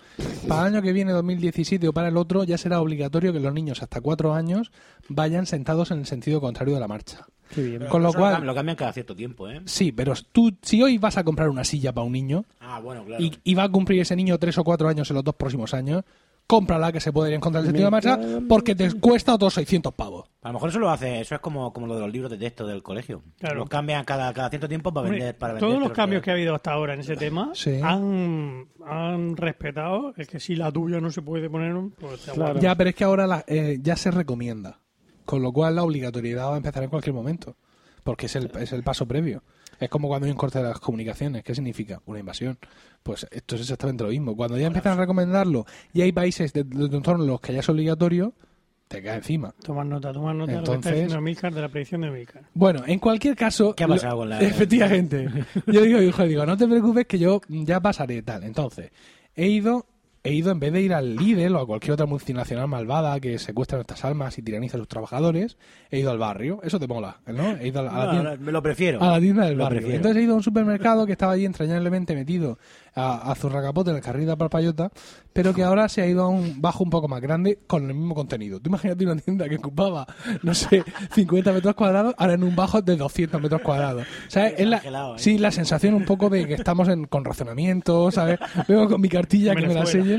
Para 0.47 0.67
el 0.67 0.73
año 0.75 0.81
que 0.83 0.93
viene, 0.93 1.11
2017 1.11 1.87
o 1.87 1.93
para 1.93 2.09
el 2.09 2.17
otro, 2.17 2.43
ya 2.43 2.57
será 2.57 2.81
obligatorio 2.81 3.33
que 3.33 3.39
los 3.39 3.53
niños 3.53 3.81
hasta 3.81 4.01
cuatro 4.01 4.33
años 4.33 4.71
vayan 5.09 5.45
sentados 5.45 5.91
en 5.91 5.99
el 5.99 6.05
sentido 6.05 6.39
contrario 6.41 6.73
de 6.75 6.79
la 6.79 6.87
marcha. 6.87 7.25
Qué 7.53 7.61
bien. 7.61 7.85
Con 7.87 8.01
lo 8.03 8.11
cual, 8.13 8.45
Lo 8.45 8.55
cambian 8.55 8.75
cada 8.75 8.93
cierto 8.93 9.15
tiempo, 9.15 9.47
¿eh? 9.49 9.61
sí, 9.65 9.91
pero 9.91 10.13
tú, 10.31 10.55
si 10.61 10.81
hoy 10.81 10.97
vas 10.97 11.17
a 11.17 11.23
comprar 11.23 11.49
una 11.49 11.63
silla 11.63 11.93
para 11.93 12.05
un 12.05 12.13
niño 12.13 12.45
Ah, 12.59 12.79
bueno, 12.79 13.05
claro. 13.05 13.23
y, 13.23 13.31
y 13.43 13.53
va 13.53 13.63
a 13.63 13.69
cumplir 13.69 14.01
ese 14.01 14.15
niño 14.15 14.37
tres 14.39 14.57
o 14.57 14.63
cuatro 14.63 14.87
años 14.89 15.09
en 15.11 15.15
los 15.15 15.23
dos 15.23 15.35
próximos 15.35 15.73
años, 15.73 16.03
cómprala 16.47 16.91
que 16.91 16.99
se 16.99 17.11
puede 17.13 17.29
ir 17.29 17.35
en 17.35 17.41
contra 17.41 17.61
del 17.61 17.67
sentido 17.69 17.85
de 17.85 17.91
la 17.91 17.91
marcha 17.91 18.19
porque 18.47 18.75
te 18.75 18.91
cuesta 18.99 19.33
otros 19.33 19.53
600 19.55 19.93
pavos. 19.93 20.29
A 20.41 20.49
lo 20.49 20.53
mejor 20.53 20.69
eso 20.69 20.79
lo 20.79 20.89
hace, 20.89 21.21
eso 21.21 21.35
es 21.35 21.41
como, 21.41 21.71
como 21.73 21.87
lo 21.87 21.95
de 21.95 22.01
los 22.01 22.11
libros 22.11 22.29
de 22.29 22.37
texto 22.37 22.67
del 22.67 22.83
colegio. 22.83 23.23
Claro. 23.39 23.55
Los 23.55 23.69
cambian 23.69 24.03
cada, 24.05 24.31
cada 24.33 24.49
cierto 24.49 24.67
tiempo 24.67 24.93
para 24.93 25.05
Hombre, 25.07 25.19
vender. 25.19 25.37
Para 25.37 25.53
vender 25.53 25.69
todos 25.69 25.81
los 25.81 25.91
cambios 25.93 26.21
que 26.21 26.31
ha 26.31 26.33
habido 26.33 26.53
hasta 26.53 26.71
ahora 26.73 26.93
en 26.93 26.99
ese 26.99 27.15
tema 27.15 27.51
Sí. 27.53 27.79
han, 27.81 28.67
han 28.85 29.37
respetado 29.37 30.13
el 30.17 30.27
que 30.27 30.39
si 30.39 30.55
la 30.55 30.71
tuya 30.71 30.99
no 30.99 31.09
se 31.11 31.21
puede 31.21 31.49
poner, 31.49 31.73
pues 31.99 32.21
te 32.25 32.31
Claro. 32.31 32.59
Ya, 32.59 32.75
pero 32.75 32.89
es 32.89 32.95
que 32.95 33.03
ahora 33.03 33.25
la- 33.25 33.45
eh, 33.47 33.79
ya 33.81 33.95
se 33.95 34.11
recomienda. 34.11 34.79
Con 35.25 35.41
lo 35.41 35.53
cual 35.53 35.75
la 35.75 35.83
obligatoriedad 35.83 36.47
va 36.49 36.55
a 36.55 36.57
empezar 36.57 36.83
en 36.83 36.89
cualquier 36.89 37.13
momento. 37.15 37.55
Porque 38.03 38.25
es 38.25 38.35
el, 38.35 38.51
es 38.59 38.73
el 38.73 38.83
paso 38.83 39.07
previo. 39.07 39.43
Es 39.79 39.89
como 39.89 40.07
cuando 40.07 40.25
hay 40.25 40.31
un 40.31 40.37
corte 40.37 40.59
de 40.59 40.65
las 40.69 40.79
comunicaciones. 40.79 41.43
¿Qué 41.43 41.53
significa? 41.55 42.01
Una 42.05 42.19
invasión. 42.19 42.57
Pues 43.01 43.27
esto 43.31 43.55
es 43.55 43.61
exactamente 43.61 44.03
lo 44.03 44.09
mismo. 44.11 44.35
Cuando 44.35 44.57
ya 44.57 44.67
empiezan 44.67 44.93
a 44.93 45.01
recomendarlo 45.01 45.65
y 45.93 46.01
hay 46.01 46.11
países 46.11 46.53
de, 46.53 46.63
de 46.63 46.89
tu 46.89 46.95
entorno 46.97 47.23
en 47.23 47.29
los 47.29 47.41
que 47.41 47.53
ya 47.53 47.59
es 47.59 47.69
obligatorio, 47.69 48.33
te 48.87 49.01
cae 49.01 49.15
encima. 49.17 49.53
Tomar 49.63 49.85
nota, 49.85 50.13
tomar 50.13 50.35
nota 50.35 50.51
de 50.51 50.57
lo 50.59 50.63
que 50.63 50.71
Entonces- 50.71 50.91
está 50.91 51.01
diciendo 51.03 51.21
Milcar 51.21 51.53
de 51.53 51.61
la 51.61 51.69
predicción 51.69 52.01
de 52.01 52.11
Milcar. 52.11 52.43
Bueno, 52.53 52.83
en 52.85 52.99
cualquier 52.99 53.35
caso... 53.35 53.73
¿Qué 53.75 53.83
ha 53.83 53.87
lo- 53.87 53.95
pasado 53.95 54.17
con 54.17 54.29
la- 54.29 54.39
Efectivamente. 54.41 55.27
Yo 55.67 55.81
digo, 55.81 56.01
hijo, 56.01 56.23
digo, 56.23 56.45
no 56.45 56.55
te 56.55 56.67
preocupes 56.67 57.05
que 57.07 57.17
yo 57.19 57.41
ya 57.49 57.79
pasaré 57.81 58.21
tal. 58.21 58.43
Entonces, 58.43 58.91
he 59.35 59.47
ido... 59.47 59.85
He 60.25 60.31
ido, 60.33 60.51
en 60.51 60.59
vez 60.61 60.71
de 60.71 60.81
ir 60.81 60.93
al 60.93 61.17
Lidl 61.17 61.53
o 61.55 61.59
a 61.61 61.65
cualquier 61.67 61.93
otra 61.93 62.05
multinacional 62.05 62.67
malvada 62.69 63.19
que 63.19 63.37
secuestra 63.39 63.77
nuestras 63.77 64.05
almas 64.05 64.37
y 64.37 64.41
tiraniza 64.41 64.77
a 64.77 64.79
sus 64.79 64.87
trabajadores, 64.87 65.57
he 65.91 65.99
ido 65.99 66.11
al 66.11 66.17
barrio. 66.17 66.61
Eso 66.63 66.79
te 66.79 66.87
mola, 66.87 67.17
¿no? 67.27 67.57
He 67.57 67.67
ido 67.67 67.81
a 67.81 67.83
la, 67.83 67.91
a 67.91 67.97
la 67.97 68.05
No, 68.05 68.11
tienda, 68.11 68.35
no, 68.37 68.41
me 68.45 68.51
lo 68.53 68.61
prefiero. 68.63 69.03
a 69.03 69.11
la 69.11 69.19
tienda 69.19 69.45
del 69.45 69.57
Lo 69.57 69.65
barrio. 69.65 69.79
prefiero. 69.79 69.97
Entonces 69.97 70.21
he 70.21 70.23
ido 70.23 70.33
a 70.33 70.37
un 70.37 70.43
supermercado 70.43 71.05
que 71.05 71.11
estaba 71.11 71.33
allí 71.33 71.43
entrañablemente 71.45 72.15
metido 72.15 72.57
a, 72.95 73.31
a 73.31 73.35
zurracapote 73.35 73.89
en 73.89 73.97
el 73.97 74.01
carril 74.01 74.27
de 74.27 74.37
Parpayota, 74.37 74.91
pero 75.33 75.53
que 75.53 75.63
ahora 75.63 75.89
se 75.89 76.01
ha 76.01 76.07
ido 76.07 76.23
a 76.23 76.29
un 76.29 76.61
bajo 76.61 76.83
un 76.85 76.89
poco 76.89 77.07
más 77.09 77.19
grande 77.19 77.59
con 77.67 77.87
el 77.89 77.93
mismo 77.93 78.15
contenido. 78.15 78.61
Tú 78.61 78.69
imagínate 78.69 79.03
una 79.03 79.17
tienda 79.17 79.49
que 79.49 79.55
ocupaba, 79.57 80.07
no 80.41 80.53
sé, 80.53 80.83
50 81.11 81.51
metros 81.51 81.75
cuadrados, 81.75 82.13
ahora 82.17 82.35
en 82.35 82.43
un 82.43 82.55
bajo 82.55 82.81
de 82.81 82.95
200 82.95 83.41
metros 83.41 83.61
cuadrados. 83.61 84.05
¿Sabes? 84.29 84.53
Es 84.57 84.67
la, 84.67 84.77
¿eh? 84.77 85.13
sí, 85.17 85.37
la 85.37 85.51
sensación 85.51 85.95
un 85.95 86.05
poco 86.05 86.29
de 86.29 86.47
que 86.47 86.53
estamos 86.53 86.87
en, 86.87 87.05
con 87.07 87.25
razonamiento, 87.25 88.09
¿sabes? 88.11 88.39
Vengo 88.69 88.87
con 88.87 89.01
mi 89.01 89.09
cartilla 89.09 89.53
que 89.55 89.61
me 89.67 89.73
la 89.73 89.81
Venezuela. 89.81 90.12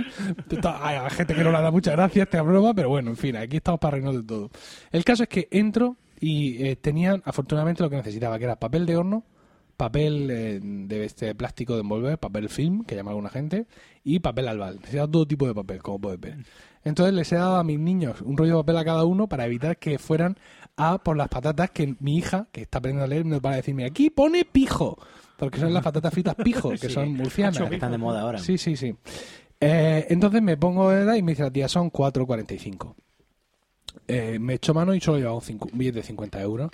Está- 0.51 0.87
Hay 0.87 1.11
gente 1.11 1.35
que 1.35 1.45
no 1.45 1.51
le 1.53 1.61
da 1.61 1.71
muchas 1.71 1.95
gracias, 1.95 2.29
te 2.31 2.41
broma, 2.41 2.75
pero 2.75 2.89
bueno, 2.89 3.11
en 3.11 3.17
fin, 3.17 3.37
aquí 3.37 3.57
estamos 3.59 3.81
para 3.81 3.93
reírnos 3.93 4.17
de 4.17 4.23
todo. 4.23 4.51
El 4.93 5.05
caso 5.05 5.23
es 5.25 5.29
que 5.29 5.49
entro 5.51 5.97
y 6.21 6.65
eh, 6.67 6.77
tenían 6.77 7.23
afortunadamente 7.25 7.83
lo 7.83 7.91
que 7.91 7.97
necesitaba, 7.97 8.39
que 8.39 8.45
era 8.45 8.57
papel 8.57 8.87
de 8.87 8.97
horno, 8.97 9.25
papel 9.77 10.31
eh, 10.31 10.61
de 10.63 11.05
este 11.05 11.35
plástico 11.35 11.75
de 11.75 11.81
envolver, 11.81 12.19
papel 12.19 12.49
film, 12.49 12.85
que 12.85 12.95
llama 12.95 13.11
alguna 13.11 13.29
gente, 13.31 13.67
y 14.05 14.21
papel 14.21 14.49
albal. 14.49 14.77
Necesitaba 14.77 15.11
todo 15.11 15.27
tipo 15.27 15.47
de 15.47 15.55
papel, 15.55 15.83
como 15.83 16.01
puedes 16.01 16.21
ver. 16.21 16.37
Entonces 16.85 17.15
les 17.15 17.33
he 17.33 17.37
dado 17.37 17.57
a 17.57 17.65
mis 17.65 17.79
niños 17.79 18.21
un 18.21 18.37
rollo 18.37 18.57
de 18.59 18.63
papel 18.63 18.77
a 18.77 18.85
cada 18.85 19.05
uno 19.05 19.27
para 19.27 19.47
evitar 19.47 19.79
que 19.79 19.99
fueran 19.99 20.37
a 20.77 20.99
por 20.99 21.17
las 21.17 21.29
patatas 21.29 21.71
que 21.71 21.97
mi 22.01 22.19
hija, 22.19 22.47
que 22.53 22.63
está 22.63 22.79
aprendiendo 22.79 23.05
a 23.05 23.09
leer, 23.09 23.25
me 23.25 23.39
va 23.41 23.53
a 23.53 23.57
decirme, 23.57 23.85
aquí 23.87 24.11
pone 24.11 24.45
pijo, 24.45 24.99
porque 25.39 25.59
son 25.59 25.73
las 25.73 25.83
patatas 25.83 26.13
fritas 26.13 26.35
pijo, 26.35 26.71
que 26.81 26.89
Sí. 26.89 26.91
son 26.91 27.15
murcianas. 27.15 27.59
Que 27.69 27.75
están 27.77 27.91
de 27.93 27.99
moda 27.99 28.21
ahora. 28.21 28.39
Sí, 28.39 28.59
sí, 28.59 28.77
sí. 28.77 28.95
Eh, 29.67 30.07
entonces 30.11 30.43
me 30.43 30.59
pongo 30.59 30.91
de 30.91 31.05
edad 31.05 31.15
y 31.15 31.23
me 31.23 31.33
dice 31.33 31.43
la 31.43 31.51
tía, 31.51 31.69
son 31.69 31.91
4.45. 31.91 32.95
Eh, 34.07 34.39
me 34.39 34.55
echo 34.55 34.75
mano 34.75 34.95
y 34.95 35.01
solo 35.01 35.17
llevaba 35.17 35.39
un, 35.39 35.43
un 35.49 35.79
billete 35.79 36.01
de 36.01 36.05
50 36.05 36.43
euros. 36.43 36.71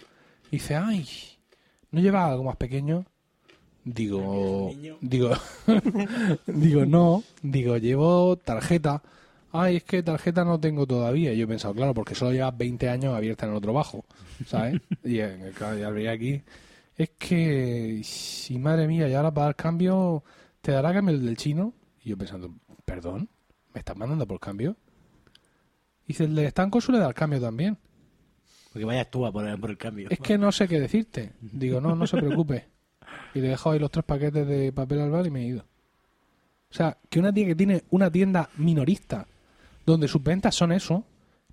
Y 0.51 0.57
dice, 0.57 0.75
ay, 0.75 1.07
¿no 1.93 2.01
lleva 2.01 2.27
algo 2.27 2.43
más 2.43 2.57
pequeño? 2.57 3.05
Digo, 3.85 4.73
digo, 5.01 5.31
digo, 6.47 6.85
no, 6.85 7.23
digo, 7.43 7.77
llevo 7.77 8.37
tarjeta. 8.37 9.03
Ay, 9.53 9.77
es 9.77 9.85
que 9.85 10.03
tarjeta 10.03 10.45
no 10.45 10.59
tengo 10.59 10.85
todavía. 10.85 11.33
Y 11.33 11.39
yo 11.39 11.45
he 11.45 11.49
pensado, 11.49 11.75
claro, 11.75 11.95
porque 11.95 12.17
solo 12.17 12.33
lleva 12.33 12.51
20 12.51 12.89
años 12.89 13.15
abierta 13.15 13.47
en 13.47 13.53
otro 13.53 13.73
bajo, 13.73 14.05
¿sabes? 14.47 14.81
y 15.05 15.21
eh, 15.21 15.53
claro, 15.57 15.97
ya 15.97 16.11
aquí. 16.11 16.43
Es 16.97 17.11
que, 17.11 18.01
si 18.03 18.59
madre 18.59 18.89
mía, 18.89 19.09
y 19.09 19.15
ahora 19.15 19.33
para 19.33 19.49
el 19.49 19.55
cambio, 19.55 20.25
¿te 20.61 20.73
dará 20.73 20.93
cambio 20.93 21.15
el 21.15 21.25
del 21.25 21.37
chino? 21.37 21.73
Y 22.03 22.11
yo 22.11 22.19
pensando, 22.19 22.53
perdón, 22.91 23.29
¿me 23.73 23.79
estás 23.79 23.97
mandando 23.97 24.27
por 24.27 24.41
cambio? 24.41 24.77
Y 26.05 26.09
dice, 26.09 26.25
el 26.25 26.35
del 26.35 26.47
estanco 26.47 26.81
suele 26.81 27.01
dar 27.01 27.15
cambio 27.15 27.41
también. 27.41 27.79
Porque 28.73 28.85
vayas 28.85 29.11
tú 29.11 29.25
a 29.27 29.33
poner 29.33 29.59
por 29.61 29.71
el 29.71 29.79
cambio. 29.79 30.09
Es 30.11 30.19
que 30.21 30.39
no 30.39 30.51
sé 30.53 30.69
qué 30.69 30.81
decirte. 30.81 31.33
Digo, 31.41 31.81
no, 31.81 31.95
no 31.95 32.07
se 32.07 32.17
preocupe. 32.17 32.67
Y 33.35 33.41
le 33.41 33.47
he 33.47 33.51
dejado 33.51 33.73
ahí 33.73 33.79
los 33.79 33.91
tres 33.91 34.05
paquetes 34.05 34.47
de 34.47 34.73
papel 34.73 35.01
albal 35.01 35.27
y 35.27 35.31
me 35.31 35.41
he 35.43 35.47
ido. 35.47 35.65
O 36.71 36.75
sea, 36.75 36.99
que 37.09 37.19
una 37.19 37.33
tía 37.33 37.47
que 37.47 37.55
tiene 37.57 37.83
una 37.91 38.11
tienda 38.11 38.49
minorista, 38.57 39.27
donde 39.87 40.07
sus 40.09 40.23
ventas 40.23 40.55
son 40.55 40.71
eso, 40.73 41.05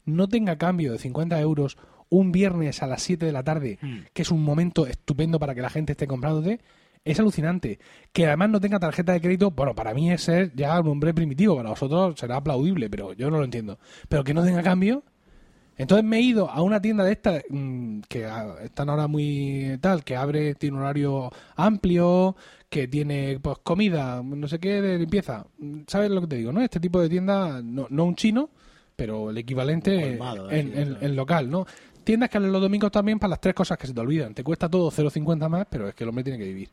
no 0.06 0.28
tenga 0.28 0.58
cambio 0.58 0.92
de 0.92 1.00
50 1.00 1.40
euros 1.40 1.78
un 2.10 2.32
viernes 2.32 2.82
a 2.84 2.88
las 2.88 3.02
7 3.04 3.26
de 3.26 3.32
la 3.32 3.44
tarde, 3.44 3.80
Mm. 3.82 3.98
que 4.14 4.22
es 4.22 4.32
un 4.32 4.44
momento 4.44 4.86
estupendo 4.88 5.40
para 5.40 5.54
que 5.56 5.62
la 5.62 5.70
gente 5.70 5.92
esté 5.94 6.08
comprándote, 6.08 6.62
es 7.12 7.20
alucinante. 7.20 7.80
Que 8.12 8.28
además 8.28 8.50
no 8.50 8.60
tenga 8.60 8.80
tarjeta 8.80 9.14
de 9.14 9.22
crédito, 9.22 9.52
bueno, 9.52 9.74
para 9.76 9.94
mí 9.94 10.12
es 10.12 10.22
ser 10.22 10.54
ya 10.56 10.80
un 10.80 10.88
hombre 10.88 11.14
primitivo, 11.14 11.56
para 11.56 11.70
vosotros 11.70 12.20
será 12.20 12.38
aplaudible, 12.38 12.90
pero 12.90 13.14
yo 13.14 13.30
no 13.30 13.38
lo 13.38 13.44
entiendo. 13.44 13.80
Pero 14.10 14.24
que 14.24 14.34
no 14.34 14.44
tenga 14.44 14.64
cambio, 14.64 15.04
entonces 15.78 16.04
me 16.04 16.18
he 16.18 16.22
ido 16.22 16.50
a 16.50 16.62
una 16.62 16.82
tienda 16.82 17.04
de 17.04 17.12
estas 17.12 17.44
mm, 17.50 18.00
que 18.10 18.26
ah, 18.26 18.56
están 18.64 18.90
ahora 18.90 19.08
muy 19.08 19.78
tal, 19.80 20.04
que 20.04 20.16
abre, 20.16 20.56
tiene 20.56 20.76
un 20.78 20.84
horario 20.84 21.32
amplio, 21.56 22.36
que 22.70 22.88
tiene 22.88 23.40
pues 23.42 23.60
comida, 23.60 24.22
no 24.24 24.48
sé 24.48 24.60
qué, 24.60 24.82
de 24.82 24.98
limpieza. 24.98 25.46
¿Sabes 25.86 26.10
lo 26.10 26.22
que 26.22 26.28
te 26.28 26.36
digo, 26.38 26.52
no? 26.52 26.62
Este 26.62 26.80
tipo 26.80 27.00
de 27.00 27.10
tienda, 27.10 27.62
no, 27.64 27.88
no 27.90 28.06
un 28.06 28.16
chino, 28.16 28.50
pero 28.96 29.30
el 29.30 29.38
equivalente 29.38 30.18
en, 30.50 31.16
local, 31.16 31.50
¿no? 31.50 31.66
Tiendas 32.04 32.30
que 32.30 32.40
los 32.40 32.62
domingos 32.62 32.92
también 32.92 33.20
para 33.20 33.32
las 33.32 33.42
tres 33.42 33.54
cosas 33.54 33.78
que 33.78 33.86
se 33.86 33.94
te 33.94 34.00
olvidan. 34.00 34.34
Te 34.34 34.44
cuesta 34.44 34.70
todo 34.70 34.90
0,50 34.90 35.50
más, 35.50 35.68
pero 35.70 35.90
es 35.90 35.94
que 35.94 36.04
el 36.04 36.10
hombre 36.10 36.24
tiene 36.24 36.40
que 36.40 36.46
vivir. 36.46 36.70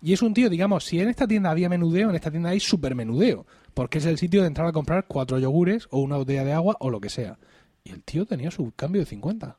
Y 0.00 0.12
es 0.12 0.22
un 0.22 0.32
tío, 0.34 0.48
digamos, 0.48 0.84
si 0.84 1.00
en 1.00 1.08
esta 1.08 1.26
tienda 1.26 1.50
había 1.50 1.68
menudeo, 1.68 2.08
en 2.10 2.14
esta 2.16 2.30
tienda 2.30 2.50
hay 2.50 2.60
super 2.60 2.94
menudeo, 2.94 3.46
porque 3.74 3.98
es 3.98 4.06
el 4.06 4.16
sitio 4.18 4.42
de 4.42 4.46
entrar 4.48 4.66
a 4.68 4.72
comprar 4.72 5.06
cuatro 5.08 5.38
yogures 5.38 5.88
o 5.90 5.98
una 5.98 6.16
botella 6.16 6.44
de 6.44 6.52
agua 6.52 6.76
o 6.80 6.90
lo 6.90 7.00
que 7.00 7.08
sea. 7.10 7.38
Y 7.84 7.90
el 7.90 8.02
tío 8.02 8.24
tenía 8.26 8.50
su 8.50 8.72
cambio 8.76 9.00
de 9.00 9.06
50. 9.06 9.56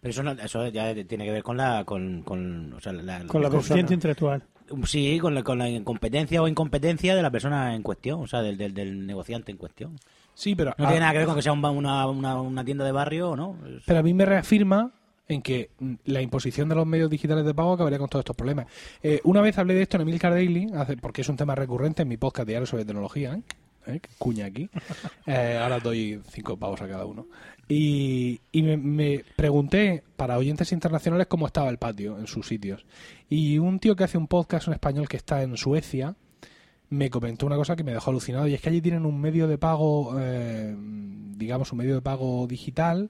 Pero 0.00 0.10
eso, 0.10 0.22
no- 0.22 0.32
eso 0.32 0.66
ya 0.68 0.92
tiene 1.06 1.24
que 1.24 1.30
ver 1.32 1.42
con 1.42 1.56
la. 1.56 1.84
Con, 1.84 2.22
con, 2.22 2.72
o 2.74 2.80
sea, 2.80 2.92
la, 2.92 3.24
Con 3.26 3.42
la 3.42 3.48
la- 3.48 3.52
Coeficiente 3.52 3.94
intelectual. 3.94 4.42
Sí, 4.86 5.18
con 5.18 5.34
la, 5.34 5.42
con 5.42 5.58
la 5.58 5.68
incompetencia 5.68 6.40
o 6.40 6.46
incompetencia 6.48 7.16
de 7.16 7.22
la 7.22 7.30
persona 7.30 7.74
en 7.74 7.82
cuestión, 7.82 8.20
o 8.20 8.26
sea, 8.26 8.40
del, 8.40 8.56
del, 8.56 8.72
del 8.72 9.06
negociante 9.06 9.50
en 9.50 9.58
cuestión. 9.58 9.96
Sí, 10.32 10.54
pero, 10.54 10.70
No 10.78 10.86
tiene 10.86 11.00
nada 11.00 11.12
que 11.12 11.18
ver 11.18 11.26
con 11.26 11.34
que 11.36 11.42
sea 11.42 11.52
un 11.52 11.64
una, 11.64 12.06
una, 12.06 12.40
una 12.40 12.64
tienda 12.64 12.84
de 12.84 12.92
barrio 12.92 13.30
o 13.30 13.36
no. 13.36 13.58
Pero 13.84 13.98
a 13.98 14.02
mí 14.02 14.14
me 14.14 14.24
reafirma 14.24 14.92
en 15.30 15.42
que 15.42 15.70
mm, 15.78 15.94
la 16.06 16.20
imposición 16.20 16.68
de 16.68 16.74
los 16.74 16.86
medios 16.86 17.08
digitales 17.10 17.44
de 17.44 17.54
pago 17.54 17.72
acabaría 17.72 17.98
con 17.98 18.08
todos 18.08 18.22
estos 18.22 18.36
problemas. 18.36 18.66
Eh, 19.02 19.20
una 19.24 19.40
vez 19.40 19.56
hablé 19.58 19.74
de 19.74 19.82
esto 19.82 19.96
en 19.96 20.02
Emilcar 20.02 20.32
Daily, 20.32 20.66
hace- 20.74 20.96
porque 20.96 21.22
es 21.22 21.28
un 21.28 21.36
tema 21.36 21.54
recurrente 21.54 22.02
en 22.02 22.08
mi 22.08 22.16
podcast 22.16 22.48
diario 22.48 22.66
sobre 22.66 22.84
tecnología, 22.84 23.34
¿eh? 23.34 23.42
¿eh? 23.86 24.00
Cuña 24.18 24.46
aquí. 24.46 24.68
Eh, 25.26 25.58
ahora 25.62 25.78
doy 25.78 26.20
cinco 26.30 26.56
pavos 26.56 26.80
a 26.82 26.88
cada 26.88 27.04
uno. 27.06 27.26
Y, 27.68 28.40
y 28.50 28.62
me, 28.62 28.76
me 28.76 29.24
pregunté 29.36 30.02
para 30.16 30.36
oyentes 30.36 30.72
internacionales 30.72 31.28
cómo 31.28 31.46
estaba 31.46 31.68
el 31.68 31.78
patio 31.78 32.18
en 32.18 32.26
sus 32.26 32.48
sitios. 32.48 32.84
Y 33.28 33.58
un 33.58 33.78
tío 33.78 33.94
que 33.94 34.02
hace 34.04 34.18
un 34.18 34.26
podcast 34.26 34.66
en 34.66 34.72
español 34.74 35.08
que 35.08 35.16
está 35.16 35.42
en 35.44 35.56
Suecia 35.56 36.16
me 36.88 37.08
comentó 37.10 37.46
una 37.46 37.54
cosa 37.54 37.76
que 37.76 37.84
me 37.84 37.92
dejó 37.92 38.10
alucinado 38.10 38.48
y 38.48 38.54
es 38.54 38.60
que 38.60 38.68
allí 38.70 38.80
tienen 38.80 39.06
un 39.06 39.20
medio 39.20 39.46
de 39.46 39.56
pago, 39.58 40.16
eh, 40.18 40.74
digamos, 40.76 41.70
un 41.70 41.78
medio 41.78 41.94
de 41.94 42.02
pago 42.02 42.48
digital 42.48 43.08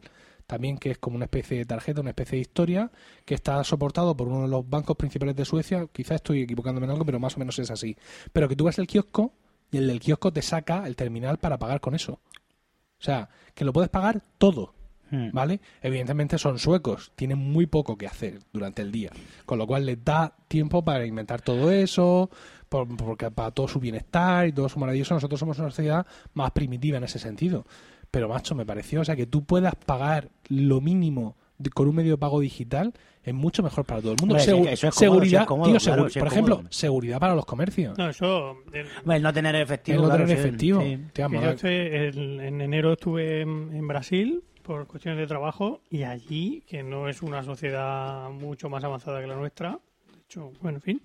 también 0.51 0.77
que 0.78 0.90
es 0.90 0.98
como 0.98 1.14
una 1.16 1.27
especie 1.27 1.59
de 1.59 1.64
tarjeta, 1.64 2.01
una 2.01 2.10
especie 2.10 2.36
de 2.36 2.43
historia, 2.43 2.90
que 3.24 3.35
está 3.35 3.62
soportado 3.62 4.16
por 4.16 4.27
uno 4.27 4.43
de 4.43 4.48
los 4.48 4.68
bancos 4.68 4.97
principales 4.97 5.36
de 5.36 5.44
Suecia. 5.44 5.86
Quizás 5.93 6.16
estoy 6.16 6.43
equivocándome 6.43 6.86
en 6.86 6.90
algo, 6.90 7.05
pero 7.06 7.20
más 7.20 7.36
o 7.36 7.39
menos 7.39 7.59
es 7.60 7.70
así. 7.70 7.97
Pero 8.32 8.48
que 8.48 8.56
tú 8.56 8.64
vas 8.64 8.78
al 8.81 8.89
kiosco 8.89 9.32
y 9.70 9.77
el 9.77 9.86
del 9.86 10.01
kiosco 10.01 10.32
te 10.32 10.43
saca 10.43 10.86
el 10.89 10.97
terminal 10.97 11.39
para 11.39 11.56
pagar 11.59 11.81
con 11.81 11.94
eso. 11.94 12.14
O 12.14 13.02
sea, 13.02 13.28
que 13.55 13.64
lo 13.64 13.72
puedes 13.72 13.90
pagar 13.90 14.22
todo. 14.39 14.74
Hmm. 15.12 15.31
¿Vale? 15.32 15.60
Evidentemente 15.82 16.39
son 16.39 16.59
suecos, 16.60 17.10
tienen 17.16 17.36
muy 17.39 17.66
poco 17.66 17.98
que 17.98 18.06
hacer 18.06 18.39
durante 18.52 18.81
el 18.82 18.93
día, 18.93 19.10
con 19.44 19.59
lo 19.59 19.66
cual 19.66 19.85
les 19.85 20.05
da 20.05 20.36
tiempo 20.47 20.85
para 20.85 21.05
inventar 21.05 21.40
todo 21.43 21.68
eso, 21.72 22.31
por- 22.68 22.86
porque 22.97 23.28
para 23.32 23.51
todo 23.51 23.66
su 23.66 23.81
bienestar 23.81 24.47
y 24.47 24.52
todo 24.52 24.68
su 24.68 24.78
maravilloso. 24.78 25.14
Nosotros 25.14 25.40
somos 25.40 25.59
una 25.59 25.70
sociedad 25.70 26.06
más 26.35 26.52
primitiva 26.52 26.98
en 26.98 27.02
ese 27.05 27.18
sentido. 27.18 27.66
Pero, 28.10 28.28
macho, 28.28 28.54
me 28.54 28.66
pareció, 28.66 29.00
o 29.00 29.04
sea, 29.04 29.14
que 29.16 29.26
tú 29.26 29.44
puedas 29.44 29.74
pagar 29.74 30.30
lo 30.48 30.80
mínimo 30.80 31.36
de- 31.58 31.70
con 31.70 31.86
un 31.88 31.94
medio 31.94 32.12
de 32.12 32.18
pago 32.18 32.40
digital 32.40 32.92
es 33.22 33.34
mucho 33.34 33.62
mejor 33.62 33.84
para 33.84 34.00
todo 34.00 34.12
el 34.12 34.16
mundo. 34.20 34.34
Hombre, 34.34 34.44
sí, 34.44 34.50
Segu- 34.50 34.64
que 34.64 34.72
eso 34.72 34.88
es 34.88 34.94
cómodo, 34.94 35.12
seguridad, 35.12 35.40
es 35.42 35.46
cómodo, 35.46 35.70
tío, 35.70 35.78
claro, 35.80 36.02
por 36.08 36.26
ejemplo, 36.26 36.56
cómodo. 36.56 36.72
seguridad 36.72 37.20
para 37.20 37.34
los 37.34 37.44
comercios. 37.46 37.98
No, 37.98 38.08
eso. 38.08 38.50
Hombre, 38.52 38.86
el 39.16 39.22
no 39.22 39.32
tener 39.32 39.54
efectivo. 39.56 39.96
el 39.96 40.02
no 40.02 40.08
claro, 40.08 40.24
tener 40.24 40.38
sí, 40.42 40.48
efectivo. 40.48 40.80
sí. 40.80 40.98
Yo 41.14 41.50
estoy- 41.50 41.70
en, 41.74 42.40
en 42.40 42.60
enero 42.62 42.92
estuve 42.94 43.42
en, 43.42 43.72
en 43.74 43.86
Brasil 43.86 44.42
por 44.62 44.86
cuestiones 44.86 45.20
de 45.20 45.26
trabajo 45.26 45.80
y 45.90 46.02
allí, 46.04 46.62
que 46.66 46.82
no 46.82 47.08
es 47.08 47.22
una 47.22 47.42
sociedad 47.42 48.30
mucho 48.30 48.68
más 48.70 48.82
avanzada 48.82 49.20
que 49.20 49.26
la 49.26 49.36
nuestra, 49.36 49.72
de 50.12 50.18
hecho, 50.24 50.52
bueno, 50.62 50.78
en 50.78 50.82
fin, 50.82 51.02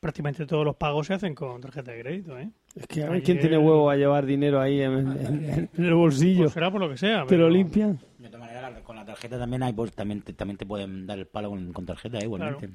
prácticamente 0.00 0.46
todos 0.46 0.64
los 0.64 0.76
pagos 0.76 1.06
se 1.06 1.14
hacen 1.14 1.34
con 1.34 1.60
tarjeta 1.60 1.92
de 1.92 2.00
crédito, 2.00 2.38
¿eh? 2.38 2.50
Es 2.74 2.86
que 2.86 3.02
a 3.04 3.10
ver 3.10 3.22
quién 3.22 3.38
tiene 3.40 3.58
huevo 3.58 3.90
a 3.90 3.96
llevar 3.96 4.24
dinero 4.26 4.60
ahí 4.60 4.80
en, 4.80 4.92
en- 4.98 5.68
en 5.74 5.84
el 5.84 5.94
bolsillo. 5.94 6.42
Pues 6.44 6.52
será 6.52 6.70
por 6.70 6.80
lo 6.80 6.88
que 6.88 6.96
sea. 6.96 7.22
¿Te 7.22 7.28
pero- 7.30 7.42
lo 7.44 7.50
limpian? 7.50 7.98
De 8.18 8.28
todas 8.28 8.46
maneras, 8.46 8.80
con 8.82 8.96
la 8.96 9.04
tarjeta 9.04 9.38
también 9.38 9.62
hay, 9.62 9.72
pues, 9.72 9.92
también, 9.92 10.22
te, 10.22 10.32
también 10.32 10.56
te 10.58 10.66
pueden 10.66 11.06
dar 11.06 11.18
el 11.18 11.26
palo 11.26 11.50
con, 11.50 11.72
con 11.72 11.86
tarjeta, 11.86 12.18
eh, 12.18 12.24
igualmente. 12.24 12.68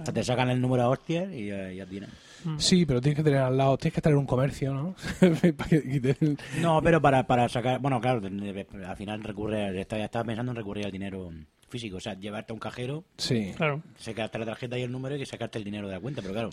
O 0.00 0.04
sea, 0.04 0.14
te 0.14 0.24
sacan 0.24 0.48
el 0.48 0.58
número 0.60 0.84
a 0.84 0.88
hostias 0.88 1.30
y 1.32 1.48
ya, 1.48 1.70
ya 1.70 1.84
tienes. 1.86 2.08
Sí, 2.56 2.86
pero 2.86 3.00
tienes 3.00 3.18
que 3.18 3.22
tener 3.24 3.40
al 3.40 3.56
lado, 3.56 3.76
tienes 3.76 3.94
que 3.94 4.00
tener 4.00 4.16
un 4.16 4.24
comercio, 4.26 4.72
¿no? 4.72 4.94
No, 6.60 6.80
pero 6.82 7.00
para, 7.00 7.26
para 7.26 7.48
sacar. 7.48 7.80
Bueno, 7.80 8.00
claro, 8.00 8.20
al 8.24 8.96
final 8.96 9.22
recurre. 9.22 9.80
Estaba, 9.80 10.02
estaba 10.04 10.24
pensando 10.24 10.52
en 10.52 10.56
recurrir 10.56 10.86
al 10.86 10.92
dinero 10.92 11.30
físico. 11.72 11.96
O 11.96 12.00
sea, 12.00 12.14
llevarte 12.14 12.52
a 12.52 12.54
un 12.54 12.60
cajero, 12.60 13.02
sí. 13.16 13.52
Claro. 13.56 13.82
sacarte 13.98 14.38
la 14.38 14.46
tarjeta 14.46 14.78
y 14.78 14.82
el 14.82 14.92
número 14.92 15.16
y 15.16 15.18
que 15.18 15.26
sacarte 15.26 15.58
el 15.58 15.64
dinero 15.64 15.88
de 15.88 15.94
la 15.94 16.00
cuenta. 16.00 16.22
Pero 16.22 16.32
claro, 16.34 16.50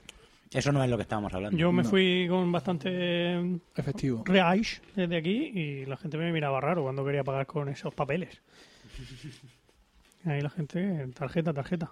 eso 0.51 0.71
no 0.71 0.83
es 0.83 0.89
lo 0.89 0.95
que 0.97 1.03
estábamos 1.03 1.31
hablando. 1.33 1.55
Yo 1.57 1.71
me 1.71 1.83
No. 1.83 1.89
fui 1.89 2.25
con 2.27 2.51
bastante 2.51 3.37
Efectivo. 3.75 4.23
reais 4.25 4.81
desde 4.95 5.15
aquí 5.17 5.51
y 5.53 5.85
la 5.85 5.97
gente 5.97 6.17
me 6.17 6.31
miraba 6.31 6.59
raro 6.61 6.81
cuando 6.83 7.05
quería 7.05 7.23
pagar 7.23 7.45
con 7.45 7.69
esos 7.69 7.93
papeles. 7.93 8.41
Ahí 10.25 10.41
la 10.41 10.49
gente, 10.49 11.07
tarjeta, 11.15 11.53
tarjeta. 11.53 11.91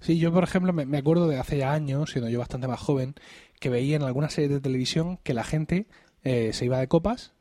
Sí, 0.00 0.18
yo 0.18 0.32
por 0.32 0.44
ejemplo 0.44 0.72
me, 0.72 0.86
me 0.86 0.98
acuerdo 0.98 1.26
de 1.28 1.38
hace 1.38 1.58
ya 1.58 1.72
años, 1.72 2.10
siendo 2.10 2.30
yo 2.30 2.38
bastante 2.38 2.68
más 2.68 2.78
joven, 2.80 3.14
que 3.60 3.68
veía 3.70 3.96
en 3.96 4.02
algunas 4.02 4.32
series 4.32 4.50
de 4.52 4.60
televisión 4.60 5.18
que 5.24 5.34
la 5.34 5.42
gente 5.44 5.86
eh, 6.24 6.52
se 6.52 6.64
iba 6.66 6.78
de 6.78 6.86
copas, 6.88 7.32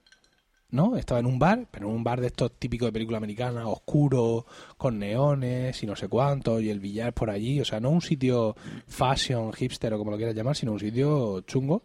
¿no? 0.70 0.98
Estaba 0.98 1.20
en 1.20 1.26
un 1.26 1.40
bar, 1.40 1.66
pero 1.72 1.88
en 1.90 1.96
un 1.96 2.04
bar 2.04 2.20
de 2.22 2.28
estos 2.28 2.52
típicos 2.60 2.88
de 2.88 2.92
película 2.94 3.18
americana, 3.18 3.68
oscuro, 3.68 4.46
con 4.78 5.00
neones 5.00 5.82
y 5.82 5.86
no 5.86 5.96
sé 5.96 6.08
cuánto, 6.08 6.60
y 6.60 6.70
el 6.70 6.80
billar 6.80 7.14
por 7.14 7.30
allí, 7.30 7.60
o 7.62 7.66
sea, 7.66 7.80
no 7.80 7.90
un 7.90 8.02
sitio 8.02 8.56
fashion, 8.88 9.54
hipster 9.54 9.94
o 9.94 9.98
como 9.98 10.12
lo 10.12 10.18
quieras 10.18 10.36
llamar, 10.36 10.56
sino 10.56 10.74
un 10.74 10.80
sitio 10.80 11.42
chungo, 11.42 11.84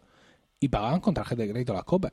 y 0.59 0.67
pagaban 0.69 0.99
con 0.99 1.13
tarjeta 1.13 1.41
de 1.43 1.49
crédito 1.51 1.73
las 1.73 1.83
copas. 1.83 2.11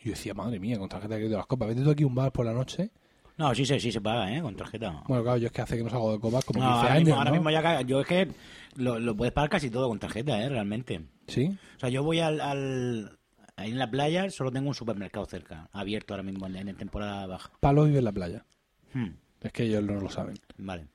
Y 0.00 0.06
yo 0.06 0.10
decía, 0.10 0.34
madre 0.34 0.58
mía, 0.60 0.78
con 0.78 0.88
tarjeta 0.88 1.14
de 1.14 1.20
crédito 1.20 1.36
las 1.38 1.46
copas, 1.46 1.68
vete 1.68 1.82
tú 1.82 1.90
aquí 1.90 2.02
a 2.02 2.06
un 2.06 2.14
bar 2.14 2.32
por 2.32 2.44
la 2.44 2.52
noche. 2.52 2.90
No, 3.36 3.52
sí, 3.52 3.66
sí, 3.66 3.80
sí 3.80 3.90
se 3.90 4.00
paga, 4.00 4.32
¿eh? 4.32 4.40
Con 4.40 4.54
tarjeta. 4.54 5.02
Bueno, 5.08 5.24
claro, 5.24 5.38
yo 5.38 5.46
es 5.46 5.52
que 5.52 5.62
hace 5.62 5.76
que 5.76 5.82
no 5.82 5.90
salgo 5.90 6.12
de 6.12 6.20
copas 6.20 6.44
como 6.44 6.60
No, 6.60 6.66
15 6.66 6.78
ahora, 6.80 6.92
años, 6.92 7.04
mismo, 7.06 7.18
ahora 7.18 7.30
mismo 7.32 7.50
ya 7.50 7.80
yo 7.80 8.00
es 8.00 8.06
que 8.06 8.28
lo, 8.76 9.00
lo 9.00 9.16
puedes 9.16 9.32
pagar 9.34 9.50
casi 9.50 9.70
todo 9.70 9.88
con 9.88 9.98
tarjeta, 9.98 10.40
¿eh? 10.40 10.48
Realmente. 10.48 11.00
Sí. 11.26 11.56
O 11.76 11.80
sea, 11.80 11.88
yo 11.88 12.04
voy 12.04 12.20
al, 12.20 12.40
al- 12.40 13.18
ahí 13.56 13.70
en 13.70 13.78
la 13.78 13.90
playa, 13.90 14.28
solo 14.30 14.50
tengo 14.50 14.68
un 14.68 14.74
supermercado 14.74 15.26
cerca, 15.26 15.68
abierto 15.72 16.14
ahora 16.14 16.22
mismo 16.22 16.46
en, 16.46 16.56
en 16.56 16.76
temporada 16.76 17.26
baja. 17.26 17.50
Pablo 17.60 17.84
vive 17.84 17.98
en 17.98 18.04
la 18.04 18.12
playa. 18.12 18.44
Hmm, 18.92 19.10
Es 19.40 19.52
que 19.52 19.64
ellos 19.64 19.82
no 19.82 20.00
lo 20.00 20.08
saben. 20.08 20.36
vale. 20.58 20.86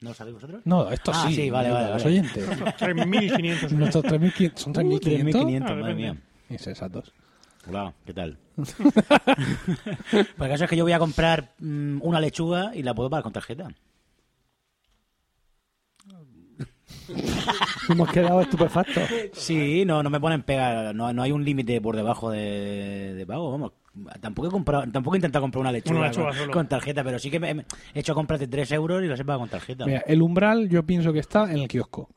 ¿No 0.00 0.10
lo 0.10 0.14
sabéis 0.14 0.34
vosotros? 0.34 0.62
No, 0.64 0.88
esto 0.92 1.10
Ah, 1.12 1.26
sí. 1.28 1.34
sí, 1.34 1.50
vale, 1.50 1.70
vale, 1.72 1.88
Los 1.88 2.04
vale. 2.04 2.06
oyentes. 2.06 2.48
3.500 2.78 3.72
Nuestros 3.72 4.04
3.500 4.04 4.52
son 4.56 4.72
3.500. 4.74 5.00
3.500, 5.32 5.64
Ah, 5.66 5.74
madre 5.74 5.94
mía. 5.94 6.16
Insensatos. 6.50 7.12
Hola, 7.66 7.92
¿qué 8.06 8.14
tal? 8.14 8.38
Pues 10.10 10.26
el 10.40 10.48
caso 10.48 10.64
es 10.64 10.70
que 10.70 10.76
yo 10.76 10.84
voy 10.84 10.92
a 10.92 10.98
comprar 11.00 11.52
mm, 11.58 11.98
una 12.02 12.20
lechuga 12.20 12.74
y 12.74 12.82
la 12.84 12.94
puedo 12.94 13.10
pagar 13.10 13.24
con 13.24 13.32
tarjeta. 13.32 13.68
Hemos 17.88 18.10
quedado 18.10 18.40
estupefactos. 18.40 19.04
Sí, 19.32 19.84
no, 19.84 20.02
no 20.02 20.10
me 20.10 20.20
ponen 20.20 20.42
pega, 20.42 20.92
no, 20.92 21.12
no 21.12 21.22
hay 21.22 21.32
un 21.32 21.44
límite 21.44 21.80
por 21.80 21.96
debajo 21.96 22.30
de, 22.30 23.14
de 23.14 23.26
pago, 23.26 23.50
vamos. 23.52 23.72
Tampoco 24.20 24.48
he 24.48 24.50
comprado, 24.50 24.84
tampoco 24.92 25.16
he 25.16 25.18
intentado 25.18 25.42
comprar 25.42 25.60
una 25.60 25.72
lechuga, 25.72 25.98
Una 25.98 26.08
lechuga 26.08 26.50
con, 26.52 26.68
tarjeta, 26.68 27.02
pero 27.02 27.18
sí 27.18 27.30
que 27.30 27.40
me, 27.40 27.52
me 27.54 27.64
he 27.94 28.00
hecho 28.00 28.14
compras 28.14 28.38
de 28.38 28.46
3 28.46 28.70
euros 28.72 29.02
y 29.02 29.06
las 29.08 29.18
he 29.18 29.24
pagado 29.24 29.40
con 29.40 29.48
tarjeta. 29.48 29.86
Mira, 29.86 30.04
el 30.06 30.22
umbral 30.22 30.68
yo 30.68 30.84
pienso 30.86 31.12
que 31.12 31.18
está 31.18 31.50
en 31.50 31.58
el 31.58 31.68
kiosco. 31.68 32.08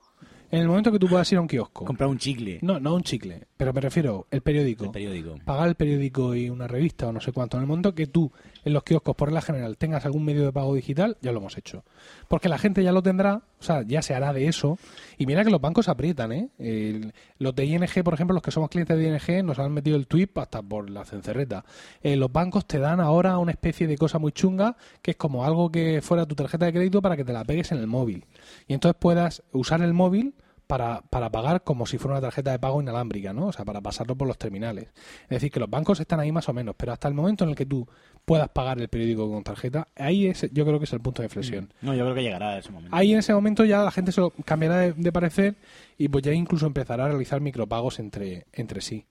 En 0.51 0.59
el 0.59 0.67
momento 0.67 0.91
que 0.91 0.99
tú 0.99 1.07
puedas 1.07 1.31
ir 1.31 1.37
a 1.37 1.41
un 1.41 1.47
kiosco. 1.47 1.85
Comprar 1.85 2.09
un 2.09 2.17
chicle, 2.17 2.59
No, 2.61 2.77
no 2.79 2.93
un 2.93 3.03
chicle, 3.03 3.47
pero 3.55 3.71
me 3.71 3.79
refiero 3.79 4.27
el 4.29 4.41
periódico. 4.41 4.83
el 4.83 4.91
periódico. 4.91 5.35
Pagar 5.45 5.69
el 5.69 5.75
periódico 5.75 6.35
y 6.35 6.49
una 6.49 6.67
revista 6.67 7.07
o 7.07 7.13
no 7.13 7.21
sé 7.21 7.31
cuánto. 7.31 7.55
En 7.55 7.63
el 7.63 7.67
momento 7.67 7.95
que 7.95 8.07
tú 8.07 8.29
en 8.63 8.73
los 8.73 8.83
kioscos, 8.83 9.15
por 9.15 9.29
regla 9.29 9.41
general, 9.41 9.77
tengas 9.77 10.05
algún 10.05 10.23
medio 10.25 10.43
de 10.45 10.51
pago 10.51 10.73
digital, 10.75 11.17
ya 11.21 11.31
lo 11.31 11.39
hemos 11.39 11.57
hecho. 11.57 11.83
Porque 12.27 12.49
la 12.49 12.57
gente 12.57 12.83
ya 12.83 12.91
lo 12.91 13.01
tendrá, 13.01 13.41
o 13.59 13.63
sea, 13.63 13.83
ya 13.83 14.01
se 14.01 14.13
hará 14.13 14.33
de 14.33 14.47
eso. 14.47 14.77
Y 15.17 15.25
mira 15.25 15.43
que 15.43 15.49
los 15.51 15.61
bancos 15.61 15.87
aprietan, 15.89 16.31
¿eh? 16.31 16.49
El- 16.59 17.13
los 17.39 17.55
de 17.55 17.65
ING, 17.65 18.03
por 18.03 18.13
ejemplo, 18.13 18.33
los 18.33 18.43
que 18.43 18.51
somos 18.51 18.69
clientes 18.69 18.97
de 18.97 19.07
ING, 19.07 19.45
nos 19.45 19.59
han 19.59 19.71
metido 19.71 19.95
el 19.97 20.07
tweet 20.07 20.29
hasta 20.35 20.61
por 20.61 20.89
la 20.89 21.05
cencerreta. 21.05 21.65
Eh, 22.03 22.15
los 22.15 22.31
bancos 22.31 22.65
te 22.65 22.79
dan 22.79 22.99
ahora 22.99 23.37
una 23.37 23.51
especie 23.51 23.87
de 23.87 23.97
cosa 23.97 24.19
muy 24.19 24.31
chunga, 24.31 24.77
que 25.01 25.11
es 25.11 25.17
como 25.17 25.45
algo 25.45 25.71
que 25.71 26.01
fuera 26.01 26.25
tu 26.25 26.35
tarjeta 26.35 26.65
de 26.65 26.73
crédito 26.73 27.01
para 27.01 27.17
que 27.17 27.25
te 27.25 27.33
la 27.33 27.43
pegues 27.43 27.71
en 27.71 27.79
el 27.79 27.87
móvil. 27.87 28.25
Y 28.67 28.73
entonces 28.73 28.97
puedas 28.99 29.43
usar 29.51 29.81
el 29.81 29.93
móvil 29.93 30.33
para, 30.71 31.01
para 31.01 31.29
pagar 31.29 31.65
como 31.65 31.85
si 31.85 31.97
fuera 31.97 32.13
una 32.13 32.21
tarjeta 32.21 32.51
de 32.51 32.57
pago 32.57 32.81
inalámbrica, 32.81 33.33
¿no? 33.33 33.47
O 33.47 33.51
sea, 33.51 33.65
para 33.65 33.81
pasarlo 33.81 34.15
por 34.15 34.25
los 34.25 34.37
terminales. 34.37 34.85
Es 35.23 35.29
decir, 35.29 35.51
que 35.51 35.59
los 35.59 35.69
bancos 35.69 35.99
están 35.99 36.21
ahí 36.21 36.31
más 36.31 36.47
o 36.47 36.53
menos, 36.53 36.75
pero 36.77 36.93
hasta 36.93 37.09
el 37.09 37.13
momento 37.13 37.43
en 37.43 37.49
el 37.49 37.57
que 37.57 37.65
tú 37.65 37.85
puedas 38.23 38.47
pagar 38.47 38.79
el 38.79 38.87
periódico 38.87 39.29
con 39.29 39.43
tarjeta, 39.43 39.89
ahí 39.97 40.27
es, 40.27 40.49
yo 40.53 40.65
creo 40.65 40.79
que 40.79 40.85
es 40.85 40.93
el 40.93 41.01
punto 41.01 41.23
de 41.23 41.25
inflexión. 41.25 41.73
No, 41.81 41.93
yo 41.93 42.05
creo 42.05 42.15
que 42.15 42.23
llegará 42.23 42.57
ese 42.57 42.71
momento. 42.71 42.95
Ahí 42.95 43.11
en 43.11 43.19
ese 43.19 43.33
momento 43.33 43.65
ya 43.65 43.83
la 43.83 43.91
gente 43.91 44.13
se 44.13 44.21
lo 44.21 44.29
cambiará 44.45 44.77
de, 44.77 44.93
de 44.93 45.11
parecer 45.11 45.57
y 45.97 46.07
pues 46.07 46.23
ya 46.23 46.31
incluso 46.31 46.67
empezará 46.67 47.03
a 47.03 47.09
realizar 47.09 47.41
micropagos 47.41 47.99
entre, 47.99 48.45
entre 48.53 48.79
sí. 48.79 49.07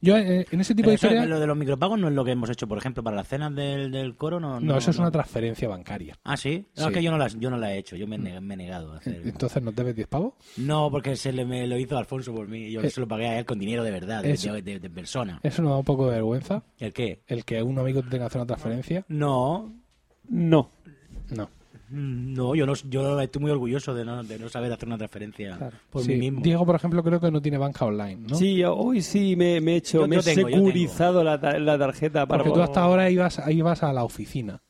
Yo 0.00 0.16
eh, 0.16 0.46
en 0.50 0.60
ese 0.60 0.74
tipo 0.74 0.86
Pero 0.86 0.90
de 0.90 0.94
historias... 0.94 1.26
lo 1.28 1.40
de 1.40 1.46
los 1.46 1.56
micropagos 1.56 1.98
no 1.98 2.08
es 2.08 2.14
lo 2.14 2.24
que 2.24 2.32
hemos 2.32 2.48
hecho, 2.50 2.66
por 2.66 2.78
ejemplo, 2.78 3.02
para 3.02 3.16
las 3.16 3.28
cenas 3.28 3.54
del, 3.54 3.90
del 3.90 4.16
coro. 4.16 4.40
No, 4.40 4.60
No, 4.60 4.76
eso 4.78 4.90
es 4.90 4.96
no. 4.96 5.02
una 5.04 5.10
transferencia 5.10 5.68
bancaria. 5.68 6.18
Ah, 6.24 6.36
sí. 6.36 6.66
No, 6.76 6.82
Sí. 6.84 6.88
es 6.88 6.94
que 6.96 7.02
yo 7.02 7.10
no, 7.10 7.18
las, 7.18 7.38
yo 7.38 7.50
no 7.50 7.56
la 7.58 7.72
he 7.74 7.78
hecho, 7.78 7.96
yo 7.96 8.06
me, 8.06 8.16
he 8.16 8.40
me 8.40 8.54
he 8.54 8.56
negado 8.56 8.92
a 8.92 8.98
hacer. 8.98 9.20
Entonces, 9.24 9.62
¿nos 9.62 9.74
debes 9.74 9.94
10 9.96 10.08
pavos? 10.08 10.34
No, 10.56 10.90
porque 10.90 11.16
se 11.16 11.32
le, 11.32 11.44
me 11.44 11.66
lo 11.66 11.78
hizo 11.78 11.96
Alfonso 11.98 12.34
por 12.34 12.48
mí. 12.48 12.70
Yo 12.70 12.80
Eh, 12.80 12.90
se 12.90 13.00
lo 13.00 13.08
pagué 13.08 13.26
a 13.28 13.38
él 13.38 13.44
con 13.44 13.58
dinero 13.58 13.84
de 13.84 13.90
verdad, 13.90 14.22
de, 14.22 14.32
eso- 14.32 14.52
de- 14.52 14.62
de- 14.62 14.80
de 14.80 14.90
persona. 14.90 15.40
¿Eso 15.42 15.62
nos 15.62 15.72
da 15.72 15.78
un 15.78 15.84
poco 15.84 16.06
de 16.06 16.12
vergüenza? 16.12 16.62
¿El 16.78 16.92
qué? 16.92 17.22
¿El 17.26 17.44
que 17.44 17.62
un 17.62 17.78
amigo 17.78 18.02
te 18.02 18.08
tenga 18.10 18.24
que 18.24 18.26
hacer 18.28 18.40
una 18.40 18.46
transferencia? 18.46 19.04
No, 19.08 19.72
No. 20.28 20.70
No. 21.30 21.48
No, 21.90 22.54
yo 22.54 22.66
no, 22.66 22.74
yo 22.88 23.20
estoy 23.20 23.42
muy 23.42 23.50
orgulloso 23.50 23.94
de 23.94 24.04
no, 24.04 24.22
de 24.22 24.38
no 24.38 24.48
saber 24.48 24.72
hacer 24.72 24.86
una 24.88 24.96
transferencia 24.98 25.56
Claro. 25.56 25.76
por 25.90 26.02
Sí, 26.02 26.12
mí 26.12 26.18
mismo. 26.18 26.40
Diego, 26.42 26.64
por 26.66 26.76
ejemplo, 26.76 27.02
creo 27.02 27.20
que 27.20 27.30
no 27.30 27.42
tiene 27.42 27.58
banca 27.58 27.84
online, 27.84 28.16
¿no? 28.28 28.36
Sí, 28.36 28.62
hoy 28.64 29.02
sí 29.02 29.34
me, 29.36 29.60
me 29.60 29.72
he 29.72 29.76
hecho, 29.76 30.00
Yo- 30.02 30.08
me 30.08 30.16
yo 30.16 30.20
he 30.20 30.34
tengo, 30.34 30.48
securizado 30.48 31.24
la, 31.24 31.40
ta- 31.40 31.58
la 31.58 31.78
tarjeta 31.78 32.26
para 32.26 32.42
Porque 32.44 32.54
tú 32.56 32.62
hasta 32.62 32.80
ahora 32.82 33.10
ibas, 33.10 33.40
ibas 33.48 33.82
a 33.82 33.92
la 33.92 34.04
oficina, 34.04 34.60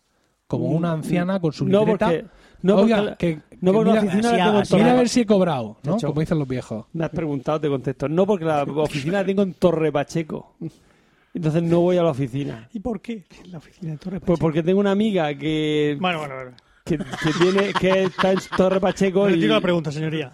como 0.47 0.67
una 0.67 0.93
anciana 0.93 1.39
con 1.41 1.53
su 1.53 1.67
No, 1.67 1.81
libreta. 1.81 2.07
porque, 2.07 2.25
no, 2.63 2.77
porque 2.77 2.93
Oiga, 2.95 3.03
la- 3.03 3.17
que, 3.17 3.35
no 3.61 3.73
que 3.73 3.77
porque 3.77 3.91
mira, 3.91 3.95
la 3.95 4.01
oficina 4.01 4.23
la 4.23 4.37
tengo 4.37 4.51
mira 4.53 4.61
a 4.61 4.65
Torre- 4.65 4.97
ver 4.99 5.09
si 5.09 5.21
he 5.21 5.27
cobrado, 5.27 5.77
¿no? 5.85 5.95
Hecho. 5.97 6.07
Como 6.09 6.21
dicen 6.21 6.39
los 6.39 6.49
viejos. 6.49 6.87
Me 6.93 7.05
has 7.05 7.11
preguntado, 7.11 7.61
te 7.61 7.69
contesto. 7.69 8.09
No, 8.09 8.27
porque 8.27 8.45
la 8.45 8.63
oficina 8.77 9.19
la 9.21 9.25
tengo 9.27 9.43
en 9.43 9.55
Torre 9.55 9.93
Pacheco. 9.93 10.55
Entonces 11.33 11.63
no 11.63 11.81
voy 11.81 11.97
a 11.97 12.03
la 12.03 12.11
oficina. 12.11 12.69
¿Y 12.73 12.81
por 12.81 13.01
qué? 13.01 13.25
La 13.47 13.59
oficina 13.59 13.93
de 13.93 13.99
Torre 13.99 14.19
Pues 14.21 14.41
porque 14.41 14.63
tengo 14.65 14.81
una 14.81 14.91
amiga 14.91 15.33
que, 15.35 15.97
Bueno, 16.01 16.19
bueno, 16.19 16.35
bueno. 16.35 16.51
Que, 16.85 16.99
que 16.99 17.33
tiene, 17.41 17.73
que 17.75 18.05
está 18.05 18.33
en 18.33 18.39
Torre 18.57 18.81
Pacheco 18.81 19.29
y... 19.29 19.37
La 19.47 19.61
pregunta, 19.61 19.93
señoría. 19.93 20.33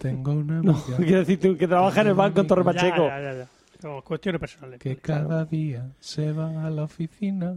Tengo 0.00 0.32
una 0.32 0.60
No, 0.62 0.72
amiga. 0.72 0.96
quiero 0.98 1.18
decir 1.20 1.40
tú, 1.40 1.56
que 1.56 1.66
trabaja 1.68 2.00
en 2.02 2.06
el 2.08 2.14
banco 2.14 2.40
en 2.40 2.46
Torre 2.46 2.64
Pacheco. 2.64 3.06
ya, 3.08 3.20
ya, 3.20 3.34
ya. 3.34 3.46
Son 3.82 4.00
cuestiones 4.00 4.40
personales. 4.40 4.80
Que 4.80 4.96
cada 4.96 5.44
día 5.44 5.86
se 6.00 6.32
va 6.32 6.64
a 6.66 6.70
la 6.70 6.84
oficina 6.84 7.56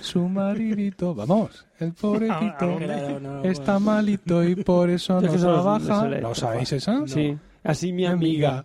su 0.00 0.26
maridito. 0.28 1.14
Vamos, 1.14 1.64
el 1.78 1.92
pobrecito 1.92 2.34
¿A 2.58 2.66
dónde? 2.66 2.84
Claro, 2.86 3.20
no, 3.20 3.42
está 3.44 3.78
malito 3.78 4.42
y 4.42 4.56
por 4.56 4.90
eso 4.90 5.20
Es 5.20 5.40
no 5.40 5.50
lo- 5.52 5.62
trabaja. 5.62 6.08
¿No 6.20 6.34
sabéis 6.34 6.72
esa? 6.72 7.06
Sí. 7.06 7.38
Así 7.62 7.92
mi 7.92 7.98
Mi 7.98 8.06
amiga. 8.06 8.48
amiga, 8.48 8.64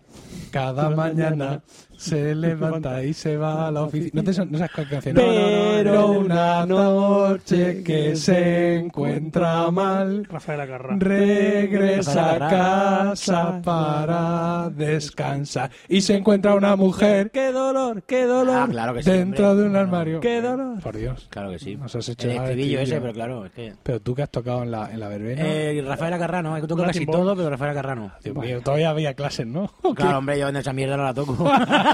cada 0.50 0.90
mañana 0.90 1.62
se 1.98 2.36
levanta 2.36 3.04
y 3.04 3.14
se 3.14 3.38
va 3.38 3.68
a 3.68 3.72
la 3.72 3.84
oficina. 3.84 4.12
¿No, 4.14 4.24
te, 4.24 4.34
son- 4.34 4.52
no 4.52 4.58
sabes 4.58 4.72
cuál 4.74 4.90
canción? 4.90 5.16
Pero 5.16 6.12
una 6.12 6.66
noche 6.66 7.84
que 7.84 8.16
se 8.16 8.76
encuentra 8.76 9.70
mal, 9.72 10.26
Rafael 10.26 10.62
Acarrá. 10.62 10.96
regresa 10.98 12.36
a 12.36 12.50
casa 12.50 13.62
para 13.64 14.70
descansar 14.70 15.72
y 15.88 16.02
se 16.02 16.16
encuentra 16.16 16.56
una 16.56 16.76
mujer 16.76 17.32
¡Qué 17.32 17.52
dolor! 17.52 18.04
¡Qué 18.04 18.26
dolor! 18.26 18.56
Ah, 18.56 18.68
claro 18.70 18.94
que 18.94 19.04
sí. 19.04 19.12
dentro 19.12 19.52
hombre. 19.52 19.64
de 19.64 19.70
un 19.70 19.76
armario. 19.76 20.20
¡Qué 20.20 20.42
dolor! 20.42 20.80
Por 20.80 20.98
Dios. 20.98 21.28
Claro 21.30 21.52
que 21.52 21.60
sí. 21.60 21.76
Nos 21.76 21.96
has 21.96 22.10
hecho 22.10 22.30
el 22.30 22.38
estribillo 22.38 22.80
ese, 22.80 23.00
pero 23.02 23.14
claro, 23.14 23.46
es 23.46 23.52
que... 23.52 23.74
Pero 23.84 24.00
tú 24.02 24.16
que 24.16 24.24
has 24.24 24.30
tocado 24.30 24.64
en 24.64 24.72
la, 24.72 24.92
en 24.92 25.00
la 25.00 25.08
verbena. 25.08 25.42
Eh, 25.46 25.84
Rafael 25.86 26.14
que 26.18 26.68
toco 26.68 26.86
Latin 26.86 27.06
casi 27.06 27.06
todo, 27.06 27.36
pero 27.36 27.50
Rafael. 27.50 27.78
Dios 28.24 28.36
mío, 28.36 28.62
todavía 28.62 28.90
había 28.90 29.14
clases, 29.14 29.46
¿no? 29.48 29.72
Claro, 29.96 30.20
hombre, 30.20 30.40
yo 30.40 30.50
en 30.50 30.56
esa 30.56 30.74
mierda 30.74 30.98
no 30.98 31.04
la 31.04 31.14
toco. 31.14 31.38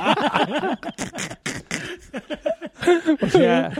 O 3.22 3.30
sea, 3.30 3.72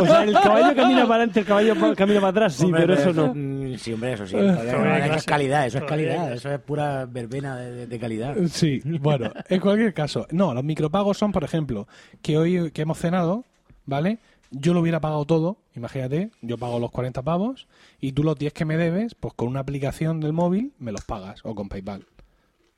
o 0.00 0.06
sea, 0.06 0.24
el 0.24 0.32
caballo 0.34 0.74
camina 0.74 1.02
para 1.02 1.14
adelante, 1.16 1.40
el 1.40 1.46
caballo 1.46 1.74
pa- 1.78 1.94
camina 1.94 2.20
para 2.20 2.30
atrás, 2.30 2.54
sí, 2.54 2.64
Hombre, 2.64 2.80
pero 2.82 2.94
eso 2.94 3.12
no. 3.12 3.32
mm, 3.34 3.76
Sí, 3.78 3.92
hombre, 3.92 4.12
eso 4.14 4.26
sí. 4.26 4.32
Todavía 4.36 5.06
eso 5.06 5.14
es 5.16 5.24
calidad, 5.24 5.66
eso 5.66 5.78
es 5.78 5.84
calidad. 5.84 6.32
Eso 6.32 6.50
es 6.52 6.58
pura 6.60 7.06
verbena 7.06 7.56
de, 7.56 7.70
de- 7.72 7.86
de 7.86 7.98
calidad. 7.98 8.34
Sí, 8.48 8.80
bueno, 9.00 9.30
en 9.48 9.60
cualquier 9.60 9.94
caso. 9.94 10.26
No, 10.32 10.52
los 10.54 10.64
micropagos 10.64 11.16
son, 11.18 11.32
por 11.32 11.44
ejemplo, 11.44 11.86
que 12.22 12.36
hoy 12.36 12.70
que 12.72 12.82
hemos 12.82 12.98
cenado, 12.98 13.44
¿vale? 13.86 14.18
Yo 14.50 14.72
lo 14.74 14.80
hubiera 14.80 15.00
pagado 15.00 15.24
todo, 15.24 15.58
imagínate, 15.74 16.30
yo 16.40 16.58
pago 16.58 16.78
los 16.78 16.90
40 16.90 17.22
pavos 17.22 17.66
y 18.00 18.12
tú 18.12 18.22
los 18.22 18.36
10 18.38 18.52
que 18.52 18.64
me 18.64 18.76
debes, 18.76 19.14
pues 19.14 19.34
con 19.34 19.48
una 19.48 19.60
aplicación 19.60 20.20
del 20.20 20.32
móvil 20.32 20.72
me 20.78 20.92
los 20.92 21.04
pagas 21.04 21.40
o 21.44 21.54
con 21.54 21.68
PayPal. 21.68 22.06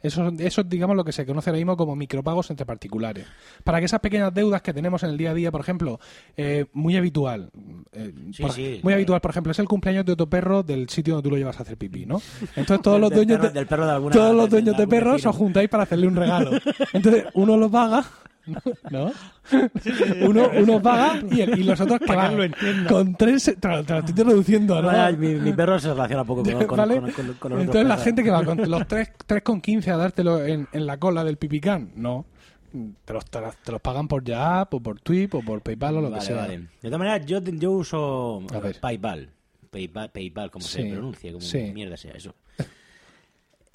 Eso, 0.06 0.28
eso 0.38 0.60
es, 0.62 0.68
digamos, 0.68 0.96
lo 0.96 1.04
que 1.04 1.12
se 1.12 1.26
conoce 1.26 1.50
ahora 1.50 1.58
mismo 1.58 1.76
como 1.76 1.96
micropagos 1.96 2.50
entre 2.50 2.64
particulares. 2.66 3.26
Para 3.64 3.78
que 3.80 3.86
esas 3.86 4.00
pequeñas 4.00 4.32
deudas 4.32 4.62
que 4.62 4.72
tenemos 4.72 5.02
en 5.02 5.10
el 5.10 5.16
día 5.16 5.30
a 5.30 5.34
día, 5.34 5.50
por 5.50 5.60
ejemplo, 5.60 5.98
eh, 6.36 6.66
muy 6.72 6.96
habitual, 6.96 7.50
eh, 7.92 8.12
Sí, 8.32 8.42
por- 8.42 8.52
sí, 8.52 8.62
muy 8.62 8.80
claro. 8.82 8.94
habitual, 8.96 9.20
por 9.20 9.30
ejemplo, 9.30 9.52
es 9.52 9.58
el 9.58 9.66
cumpleaños 9.68 10.04
de 10.04 10.12
otro 10.12 10.28
perro 10.28 10.62
del 10.62 10.88
sitio 10.88 11.14
donde 11.14 11.28
tú 11.28 11.30
lo 11.34 11.38
llevas 11.38 11.58
a 11.58 11.62
hacer 11.62 11.76
pipí, 11.76 12.06
¿no? 12.06 12.20
Entonces 12.56 12.82
todos 12.82 13.00
los 13.00 13.10
Del 13.10 13.18
dueños 13.18 13.38
perro- 13.38 13.48
de, 13.48 13.54
del 13.58 13.66
perro 13.66 13.86
de 13.86 13.92
alguna- 13.92 14.14
todos 14.14 14.34
los 14.34 14.44
de- 14.44 14.56
de 14.56 14.62
dueños 14.62 14.76
de 14.76 14.82
algún 14.82 14.90
perros 14.90 15.26
os 15.26 15.36
juntáis 15.36 15.68
para 15.68 15.82
hacerle 15.82 16.06
un 16.06 16.16
regalo. 16.16 16.50
Entonces 16.92 17.24
uno 17.34 17.56
lo 17.56 17.70
paga, 17.70 18.04
¿no? 18.90 19.12
Uno, 20.26 20.50
uno 20.56 20.82
paga 20.82 21.20
y, 21.30 21.40
el- 21.40 21.58
y 21.58 21.62
los 21.64 21.80
otros 21.80 22.00
que 22.00 22.14
van 22.14 22.36
lo 22.36 22.88
con 22.88 23.14
tres, 23.14 23.54
te 23.60 23.68
lo, 23.68 23.84
te 23.84 23.92
lo 23.92 23.98
estoy 24.00 24.24
reduciendo, 24.24 24.80
¿no? 24.80 24.88
Vaya, 24.88 25.16
mi, 25.16 25.34
mi 25.34 25.52
perro 25.52 25.78
se 25.78 25.88
relaciona 25.88 26.24
poco 26.24 26.42
con, 26.42 26.66
con, 26.66 26.76
¿Vale? 26.76 27.00
con- 27.00 27.10
con- 27.12 27.34
con 27.34 27.52
los 27.52 27.60
Entonces 27.62 27.86
la 27.86 27.96
gente 27.98 28.22
que 28.24 28.30
va 28.30 28.44
con 28.44 28.58
los 28.70 28.86
3, 28.88 29.10
con 29.42 29.60
15 29.60 29.90
a 29.90 29.96
dártelo 29.96 30.44
en, 30.44 30.68
en 30.72 30.86
la 30.86 30.98
cola 30.98 31.24
del 31.24 31.36
pipicán, 31.36 31.90
no. 31.96 32.26
Te 33.04 33.12
los, 33.14 33.24
te, 33.26 33.40
los- 33.40 33.56
te 33.56 33.72
los 33.72 33.80
pagan 33.80 34.06
por 34.08 34.22
Yap 34.24 34.74
o 34.74 34.80
por 34.80 35.00
Twip 35.00 35.34
o 35.34 35.42
por 35.42 35.62
PayPal 35.62 35.96
o 35.96 36.00
lo 36.02 36.10
Vale, 36.10 36.20
que 36.20 36.26
sea. 36.26 36.36
vale. 36.36 36.58
De 36.58 36.66
todas 36.90 36.98
maneras, 36.98 37.24
yo, 37.26 37.40
yo 37.40 37.72
uso. 37.72 38.42
PayPal. 38.80 39.30
PayPal, 39.70 40.10
PayPal 40.10 40.50
como 40.50 40.64
se 40.64 40.84
pronuncia, 40.84 41.32
como 41.32 41.40
sí. 41.42 41.70
mierda 41.74 41.96
sea 41.96 42.12
eso. 42.12 42.34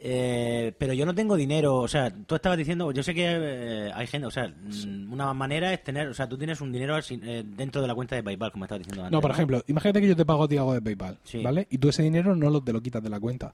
Eh, 0.03 0.73
pero 0.79 0.93
yo 0.93 1.05
no 1.05 1.13
tengo 1.13 1.35
dinero, 1.35 1.75
o 1.75 1.87
sea, 1.87 2.09
tú 2.09 2.33
estabas 2.33 2.57
diciendo, 2.57 2.91
yo 2.91 3.03
sé 3.03 3.13
que 3.13 3.23
eh, 3.27 3.91
hay 3.93 4.07
gente, 4.07 4.25
o 4.25 4.31
sea, 4.31 4.47
mm, 4.47 5.13
una 5.13 5.31
manera 5.35 5.71
es 5.73 5.83
tener, 5.83 6.07
o 6.07 6.13
sea, 6.15 6.27
tú 6.27 6.39
tienes 6.39 6.59
un 6.59 6.71
dinero 6.71 6.99
sin- 7.03 7.21
eh, 7.23 7.43
dentro 7.45 7.83
de 7.83 7.87
la 7.87 7.93
cuenta 7.93 8.15
de 8.15 8.23
PayPal, 8.23 8.51
como 8.51 8.65
estabas 8.65 8.79
diciendo 8.79 9.03
antes. 9.03 9.11
No, 9.11 9.21
por 9.21 9.29
ejemplo, 9.29 9.63
imagínate 9.67 10.01
que 10.01 10.07
yo 10.07 10.15
te 10.15 10.25
pago 10.25 10.45
a 10.45 10.47
ti 10.47 10.57
algo 10.57 10.73
de 10.73 10.81
PayPal, 10.81 11.19
Sí. 11.23 11.43
¿vale? 11.43 11.67
Y 11.69 11.77
tú 11.77 11.89
ese 11.89 12.01
dinero 12.01 12.35
no 12.35 12.49
lo, 12.49 12.61
te 12.63 12.73
lo 12.73 12.81
quitas 12.81 13.03
de 13.03 13.09
la 13.11 13.19
cuenta 13.19 13.53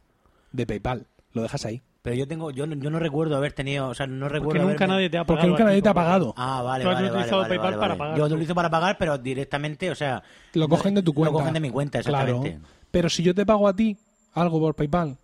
de 0.53 0.65
PayPal, 0.65 1.05
lo 1.33 1.41
dejas 1.41 1.65
ahí. 1.65 1.81
Pero 2.01 2.15
yo 2.15 2.25
tengo, 2.29 2.51
yo, 2.51 2.65
no- 2.65 2.75
yo 2.75 2.89
no 2.89 2.99
recuerdo 2.99 3.35
haber 3.35 3.51
tenido, 3.51 3.89
o 3.89 3.93
sea, 3.93 4.07
no 4.07 4.29
recuerdo 4.29 4.45
Porque 4.45 4.59
nunca 4.71 4.85
haberme- 4.85 4.93
nadie 4.95 5.09
te 5.09 5.17
ha 5.17 5.25
pagado. 5.25 5.35
Porque 5.41 5.47
nunca 5.49 5.63
nadie 5.65 5.81
te 5.81 5.89
ha 5.89 5.93
pagado. 5.93 6.33
Ah, 6.37 6.61
vale, 6.61 6.85
Tú 6.85 6.89
has 6.89 6.95
vale, 6.95 7.07
vale, 7.09 7.17
utilizado 7.17 7.41
vale, 7.41 7.49
PayPal 7.49 7.65
vale, 7.65 7.77
para 7.77 7.87
vale. 7.95 7.97
pagar 7.99 8.17
Yo 8.17 8.29
lo 8.29 8.35
utilizo 8.35 8.55
para 8.55 8.69
pagar, 8.69 8.97
pero 8.97 9.17
directamente, 9.17 9.91
o 9.91 9.95
sea... 9.95 10.23
Lo 10.53 10.69
cogen 10.69 10.93
de 10.95 11.03
tu 11.03 11.13
cuenta. 11.13 11.33
Lo 11.33 11.39
cogen 11.39 11.53
de 11.55 11.59
mi 11.59 11.69
cuenta, 11.71 12.01
Claro. 12.01 12.27
exactamente. 12.37 12.65
Pero 12.89 13.09
si 13.09 13.21
yo 13.23 13.35
te 13.35 13.45
pago 13.45 13.67
a 13.67 13.75
ti 13.75 13.97
algo 14.33 14.61
por 14.61 14.73
PayPal 14.75 15.17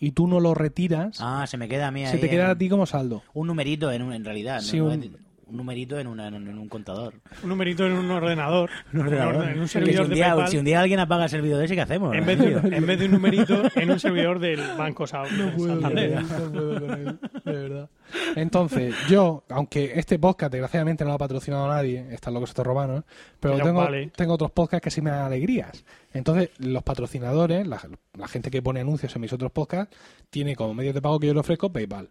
y 0.00 0.12
tú 0.12 0.26
no 0.26 0.40
lo 0.40 0.54
retiras, 0.54 1.18
Ah, 1.20 1.46
se 1.46 1.56
me 1.58 1.68
queda 1.68 1.86
a 1.88 1.90
mí 1.92 2.04
se 2.06 2.14
ahí 2.14 2.20
te 2.20 2.28
queda 2.30 2.46
en- 2.46 2.50
a 2.50 2.58
ti 2.58 2.68
como 2.68 2.86
saldo. 2.86 3.22
Un 3.34 3.46
numerito 3.46 3.92
en, 3.92 4.02
un- 4.02 4.12
en 4.14 4.24
realidad, 4.24 4.56
¿no? 4.56 4.62
Sí, 4.62 4.78
No 4.78 4.86
un- 4.86 5.16
un 5.50 5.56
numerito 5.56 5.98
en, 5.98 6.06
una- 6.06 6.28
en 6.28 6.58
un 6.58 6.68
contador. 6.68 7.14
Un 7.42 7.48
numerito 7.50 7.86
en 7.86 7.92
un 7.92 8.10
ordenador. 8.10 8.70
En 8.92 9.60
un 9.60 9.68
servidor 9.68 9.94
si, 9.96 10.02
un 10.04 10.08
de 10.10 10.14
día, 10.14 10.28
PayPal. 10.30 10.48
si 10.48 10.56
un 10.58 10.64
día 10.64 10.80
alguien 10.80 11.00
apaga 11.00 11.24
el 11.24 11.30
servidor 11.30 11.62
ese, 11.64 11.74
¿qué 11.74 11.80
hacemos? 11.82 12.14
En 12.16 12.24
vez, 12.24 12.38
de, 12.38 12.76
en 12.76 12.86
vez 12.86 12.98
de 12.98 13.04
un 13.06 13.10
numerito 13.12 13.62
en 13.74 13.90
un 13.90 13.98
servidor 14.00 14.38
del 14.38 14.60
Banco 14.78 15.06
Sa- 15.06 15.24
Santander. 15.26 16.22
No 16.22 16.50
puedo 16.52 16.80
con 16.80 16.90
él, 16.92 17.18
de 17.44 17.52
verdad. 17.52 17.90
Entonces, 18.36 18.94
yo, 19.08 19.44
aunque 19.48 19.92
este 19.94 20.18
podcast 20.18 20.52
desgraciadamente 20.52 21.04
no 21.04 21.10
lo 21.10 21.14
ha 21.14 21.18
patrocinado 21.18 21.68
nadie, 21.68 22.06
están 22.12 22.34
locos 22.34 22.50
estos 22.50 22.66
romanos, 22.66 23.04
pero 23.38 23.54
Pero 23.54 23.66
tengo, 23.66 23.80
vale. 23.80 24.10
tengo 24.16 24.34
otros 24.34 24.50
podcasts 24.50 24.84
que 24.84 24.90
sí 24.90 25.00
me 25.00 25.10
dan 25.10 25.24
alegrías. 25.26 25.84
Entonces, 26.12 26.50
los 26.58 26.82
patrocinadores, 26.82 27.66
la, 27.66 27.80
la 28.16 28.28
gente 28.28 28.50
que 28.50 28.62
pone 28.62 28.80
anuncios 28.80 29.14
en 29.14 29.22
mis 29.22 29.32
otros 29.32 29.52
podcasts, 29.52 29.96
tiene 30.30 30.56
como 30.56 30.74
medio 30.74 30.92
de 30.92 31.00
pago 31.02 31.18
que 31.20 31.26
yo 31.28 31.34
le 31.34 31.40
ofrezco 31.40 31.72
PayPal. 31.72 32.08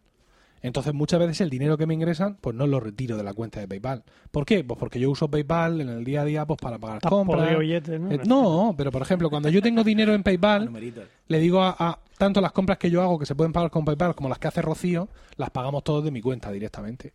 Entonces, 0.62 0.94
muchas 0.94 1.20
veces 1.20 1.42
el 1.42 1.50
dinero 1.50 1.78
que 1.78 1.86
me 1.86 1.94
ingresan, 1.94 2.38
pues 2.42 2.56
no 2.56 2.68
lo 2.68 2.80
retiro 2.80 3.16
de 3.18 3.24
la 3.24 3.34
cuenta 3.34 3.60
de 3.60 3.68
PayPal. 3.68 4.04
¿Por 4.32 4.46
qué? 4.46 4.64
Pues 4.64 4.78
porque 4.80 5.00
yo 5.00 5.10
uso 5.10 5.30
PayPal 5.30 5.82
en 5.82 5.90
el 5.90 6.04
día 6.04 6.22
a 6.22 6.26
día 6.26 6.46
pues 6.46 6.60
para 6.60 6.78
pagar 6.78 7.00
Tapo 7.00 7.18
compras. 7.18 7.42
¿no? 7.54 8.12
Eh, 8.12 8.20
no, 8.28 8.74
pero 8.78 8.92
por 8.92 9.02
ejemplo, 9.02 9.30
cuando 9.30 9.50
yo 9.50 9.62
tengo 9.62 9.84
dinero 9.84 10.14
en 10.14 10.24
PayPal, 10.24 10.70
le 11.28 11.40
digo 11.40 11.62
a, 11.62 11.76
a- 11.80 12.00
tanto 12.18 12.42
las 12.42 12.52
compras 12.52 12.78
que 12.78 12.92
yo 12.92 13.02
hago 13.02 13.18
que 13.18 13.26
se 13.26 13.36
pueden 13.36 13.54
pagar 13.54 13.72
con 13.72 13.86
PayPal 13.86 14.16
como 14.16 14.28
las 14.30 14.40
que 14.40 14.48
hace 14.50 14.62
Rocío, 14.62 15.08
las 15.38 15.50
pagamos 15.52 15.84
todos 15.84 16.04
de 16.04 16.12
mi 16.12 16.22
cuenta 16.22 16.52
directamente, 16.52 17.14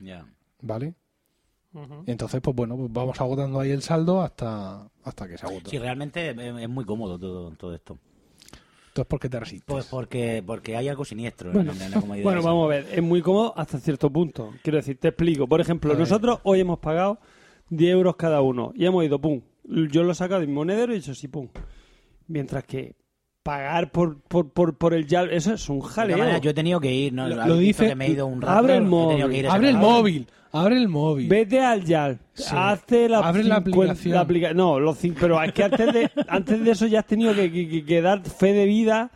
Ya. 0.00 0.24
¿vale? 0.60 0.94
Entonces, 2.06 2.40
pues 2.42 2.54
bueno, 2.54 2.76
pues 2.76 2.92
vamos 2.92 3.18
agotando 3.20 3.58
ahí 3.60 3.70
el 3.70 3.80
saldo 3.82 4.20
hasta, 4.20 4.90
hasta 5.04 5.26
que 5.26 5.38
se 5.38 5.46
agota. 5.46 5.70
Sí, 5.70 5.78
realmente 5.78 6.30
es, 6.30 6.36
es 6.38 6.68
muy 6.68 6.84
cómodo 6.84 7.18
todo, 7.18 7.50
todo 7.52 7.74
esto. 7.74 7.98
Entonces, 8.92 9.08
¿por 9.08 9.20
qué 9.20 9.28
te 9.30 9.40
resistes? 9.40 9.64
Pues 9.66 9.86
porque, 9.86 10.42
porque 10.46 10.76
hay 10.76 10.86
algo 10.88 11.04
siniestro 11.04 11.48
en- 11.48 11.54
Bueno, 11.54 11.72
en, 11.72 11.90
la 11.90 12.00
comodidad 12.00 12.24
Bueno, 12.24 12.40
esa. 12.40 12.48
vamos 12.50 12.64
a 12.66 12.68
ver, 12.68 12.86
es 12.92 13.02
muy 13.02 13.22
cómodo 13.22 13.54
hasta 13.56 13.78
cierto 13.78 14.10
punto. 14.10 14.50
Quiero 14.62 14.76
decir, 14.76 14.98
te 14.98 15.08
explico. 15.08 15.46
Por 15.48 15.60
ejemplo, 15.62 15.94
nosotros 15.94 16.40
hoy 16.42 16.60
hemos 16.60 16.78
pagado 16.78 17.18
10 17.70 17.90
euros 17.92 18.16
cada 18.16 18.42
uno 18.42 18.72
y 18.74 18.84
hemos 18.84 19.02
ido, 19.04 19.18
pum. 19.18 19.40
Yo 19.64 20.02
lo 20.02 20.12
he 20.12 20.14
sacado 20.14 20.40
de 20.42 20.46
mi 20.46 20.52
monedero 20.52 20.92
y 20.92 20.96
he 20.96 20.98
dicho 20.98 21.14
sí, 21.14 21.26
pum. 21.28 21.48
Mientras 22.26 22.64
que 22.64 22.94
pagar 23.42 23.90
por, 23.90 24.20
por, 24.22 24.50
por, 24.52 24.76
por 24.76 24.92
el 24.94 25.06
ya 25.06 25.22
eso 25.24 25.54
es 25.54 25.68
un 25.68 25.80
De 25.80 25.86
jaleo. 25.86 26.18
maneras, 26.18 26.40
yo 26.42 26.50
he 26.50 26.54
tenido 26.54 26.78
que 26.78 26.92
ir, 26.92 27.12
¿no? 27.12 27.26
Lo- 27.28 27.46
lo 27.46 27.56
dice- 27.56 27.88
que 27.88 27.94
me 27.94 28.06
he 28.06 28.10
ido 28.10 28.26
un 28.26 28.40
rato. 28.42 28.58
abre 28.58 28.76
el 28.76 28.82
móvil, 28.82 29.46
abre 29.46 29.70
el 29.70 29.78
móvil, 29.78 30.26
abre 30.52 30.76
el 30.76 30.88
móvil. 30.88 31.28
Vete 31.28 31.60
al 31.60 31.84
YAL, 31.84 32.18
Sí. 32.34 32.54
hazte 32.56 33.08
la, 33.08 33.18
Abre 33.18 33.42
la 33.44 33.56
50 33.56 33.80
aplicación. 33.92 34.14
la 34.14 34.20
aplica- 34.20 34.52
no, 34.54 34.78
los 34.78 35.02
cin- 35.02 35.16
pero 35.18 35.42
es 35.42 35.52
que 35.52 35.64
antes 35.64 35.92
de, 35.92 36.10
antes 36.28 36.64
de 36.64 36.70
eso 36.70 36.86
ya 36.86 37.00
has 37.00 37.06
tenido 37.06 37.34
que, 37.34 37.50
que- 37.50 37.68
que- 37.68 37.84
que 37.84 38.02
dar 38.02 38.20
fe 38.22 38.52
de 38.52 38.66
vida 38.66 39.10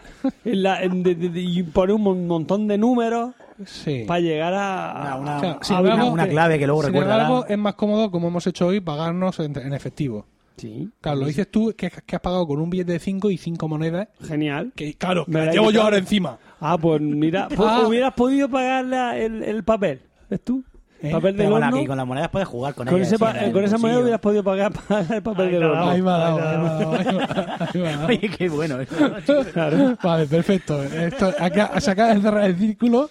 en 0.44 0.62
la- 0.62 0.82
en 0.82 1.02
de- 1.02 1.14
de- 1.14 1.28
de- 1.28 1.40
y 1.42 1.62
poner 1.62 1.94
un 1.94 2.02
mon- 2.02 2.26
montón 2.26 2.66
de 2.68 2.78
números 2.78 3.34
Sí. 3.64 4.04
para 4.06 4.20
llegar 4.20 4.52
a, 4.54 5.00
Una- 5.00 5.16
una- 5.16 5.36
a- 5.36 5.40
Claro, 5.40 5.58
sin 5.62 5.76
a- 5.76 5.78
embargo- 5.80 6.10
una 6.10 6.28
clave 6.28 6.58
que 6.58 6.66
luego 6.66 6.82
Sin 6.82 6.92
recuerda. 6.92 7.14
embargo, 7.14 7.46
es 7.48 7.58
más 7.58 7.74
cómodo, 7.74 8.10
como 8.10 8.28
hemos 8.28 8.46
hecho 8.46 8.66
hoy, 8.66 8.80
pagarnos 8.80 9.38
en, 9.40 9.56
en 9.58 9.72
efectivo. 9.72 10.26
Sí, 10.58 10.88
Claro, 11.02 11.20
lo 11.20 11.26
dices 11.26 11.50
tú 11.50 11.74
que, 11.76 11.90
que 11.90 12.16
has 12.16 12.22
pagado 12.22 12.46
con 12.46 12.58
un 12.60 12.70
billete 12.70 12.92
de 12.92 12.98
5 12.98 13.30
y 13.30 13.36
5 13.36 13.68
monedas. 13.68 14.08
genial. 14.26 14.72
Que, 14.74 14.94
claro, 14.94 15.26
la 15.28 15.44
las 15.46 15.54
llevo 15.54 15.70
yo 15.70 15.82
ahora 15.82 15.98
encima. 15.98 16.38
Ah, 16.60 16.78
pues 16.78 16.98
mira, 17.02 17.48
pues 17.48 17.58
Ah. 17.70 17.86
hubieras 17.86 18.14
podido 18.14 18.48
pagar 18.48 18.86
la- 18.86 19.18
el, 19.18 19.42
el 19.42 19.64
papel, 19.64 20.00
¿ves 20.30 20.40
tú? 20.42 20.64
¿Eh? 21.02 21.10
Papel 21.12 21.36
de 21.36 21.42
Pero 21.44 21.50
con, 21.52 21.60
la- 21.60 21.66
horno. 21.68 21.82
y 21.82 21.86
con 21.86 21.96
las 21.98 22.06
monedas 22.06 22.28
puedes 22.30 22.48
jugar 22.48 22.74
con, 22.74 22.86
Con, 22.86 22.96
ellas, 22.96 23.08
ese 23.08 23.18
pa- 23.18 23.34
con 23.52 23.62
esa 23.64 23.76
moneda 23.78 24.00
hubieras 24.00 24.20
podido 24.20 24.42
pagar, 24.42 24.72
pagar 24.72 25.12
el 25.16 25.22
papel 25.22 25.50
del 25.50 25.62
horno. 25.64 25.90
Ahí 25.90 26.00
me 26.02 26.10
ha 26.10 26.16
dado. 26.16 28.06
Oye, 28.08 28.30
qué 28.36 28.48
bueno 28.48 28.80
eso. 28.80 28.94
Vale, 30.02 30.26
perfecto. 30.26 30.82
Esto, 30.82 31.32
acá, 31.38 31.80
se 31.80 31.90
acaba 31.90 32.14
de 32.14 32.20
cerrar 32.20 32.44
el 32.44 32.56
círculo 32.56 33.08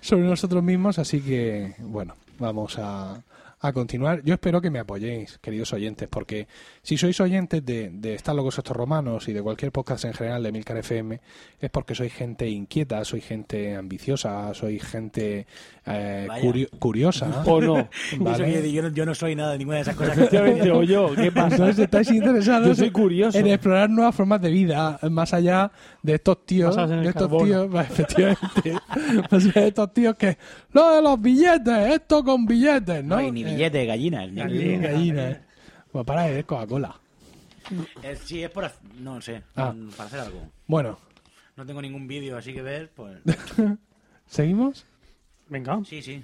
sobre 0.00 0.22
nosotros 0.22 0.62
mismos, 0.62 0.98
así 0.98 1.20
que, 1.20 1.74
bueno, 1.80 2.14
vamos 2.38 2.78
a, 2.78 3.16
a 3.60 3.72
continuar. 3.72 4.22
Yo 4.24 4.34
espero 4.34 4.60
que 4.60 4.70
me 4.70 4.78
apoyéis, 4.78 5.38
queridos 5.38 5.72
oyentes, 5.72 6.08
porque 6.08 6.46
si 6.82 6.96
sois 6.96 7.18
oyentes 7.20 7.64
de, 7.64 7.90
de 7.92 8.14
Estar 8.14 8.34
locos 8.34 8.56
estos 8.58 8.76
romanos 8.76 9.26
y 9.28 9.32
de 9.32 9.42
cualquier 9.42 9.72
podcast 9.72 10.04
en 10.04 10.14
general 10.14 10.42
de 10.42 10.52
Milcar 10.52 10.76
FM, 10.76 11.20
es 11.60 11.70
porque 11.70 11.94
sois 11.94 12.12
gente 12.12 12.48
inquieta, 12.48 13.04
sois 13.04 13.24
gente 13.24 13.74
ambiciosa, 13.74 14.54
sois 14.54 14.82
gente 14.84 15.46
eh, 15.86 16.28
curio- 16.40 16.68
curiosa. 16.78 17.42
¿O 17.46 17.60
no? 17.60 17.88
yo, 18.12 18.82
no- 18.82 18.88
yo 18.90 19.06
no 19.06 19.14
soy 19.14 19.34
nada 19.34 19.52
de 19.52 19.58
ninguna 19.58 19.76
de 19.78 19.82
esas 19.82 19.96
cosas. 19.96 20.16
Efectivamente, 20.16 20.70
o 20.72 20.82
yo, 20.84 21.14
¿qué 21.14 21.32
pasa? 21.32 21.56
Entonces 21.56 21.78
estáis 21.80 22.10
interesados 22.10 22.68
Yo 22.68 22.74
soy 22.74 22.90
curioso. 22.90 23.36
en 23.38 23.46
explorar 23.48 23.90
nuevas 23.90 24.14
formas 24.14 24.40
de 24.40 24.50
vida, 24.50 24.98
más 25.10 25.34
allá 25.34 25.70
de 26.02 26.14
estos 26.14 26.46
tíos, 26.46 26.68
Basadas 26.76 26.90
en 26.92 26.98
el 26.98 27.02
de 27.04 27.08
estos 27.10 27.22
carbono. 27.28 27.44
tíos, 27.44 27.74
va, 27.74 27.82
efectivamente, 27.90 28.72
más 29.30 29.44
allá 29.46 29.60
de 29.62 29.68
estos 29.68 29.92
tíos 29.94 30.14
que 30.16 30.38
lo 30.72 30.90
de 30.96 31.02
los 31.02 31.20
billetes, 31.20 31.94
esto 31.94 32.22
con 32.24 32.46
billetes, 32.46 33.02
¿no? 33.04 33.16
No 33.16 33.20
hay 33.22 33.30
ni 33.32 33.42
Eh, 33.42 33.44
billetes, 33.44 33.86
gallinas. 33.86 34.30
ni- 34.30 34.42
Ni 34.44 34.76
gallinas. 34.78 35.38
Pues 35.90 36.04
para 36.04 36.22
de 36.24 36.44
Coca-Cola. 36.44 36.94
Eh, 38.02 38.16
sí, 38.24 38.42
es 38.42 38.50
por... 38.50 38.70
No 39.00 39.20
sé, 39.20 39.42
Ah. 39.56 39.72
mm, 39.72 39.90
para 39.90 40.04
hacer 40.06 40.20
algo. 40.20 40.48
Bueno, 40.66 40.98
No 41.56 41.66
tengo 41.66 41.82
ningún 41.82 42.06
vídeo 42.06 42.36
así 42.38 42.52
que 42.54 42.62
ver, 42.62 42.90
pues... 42.94 43.18
¿seguimos? 44.26 44.86
Venga. 45.48 45.80
Sí, 45.84 46.00
sí. 46.02 46.22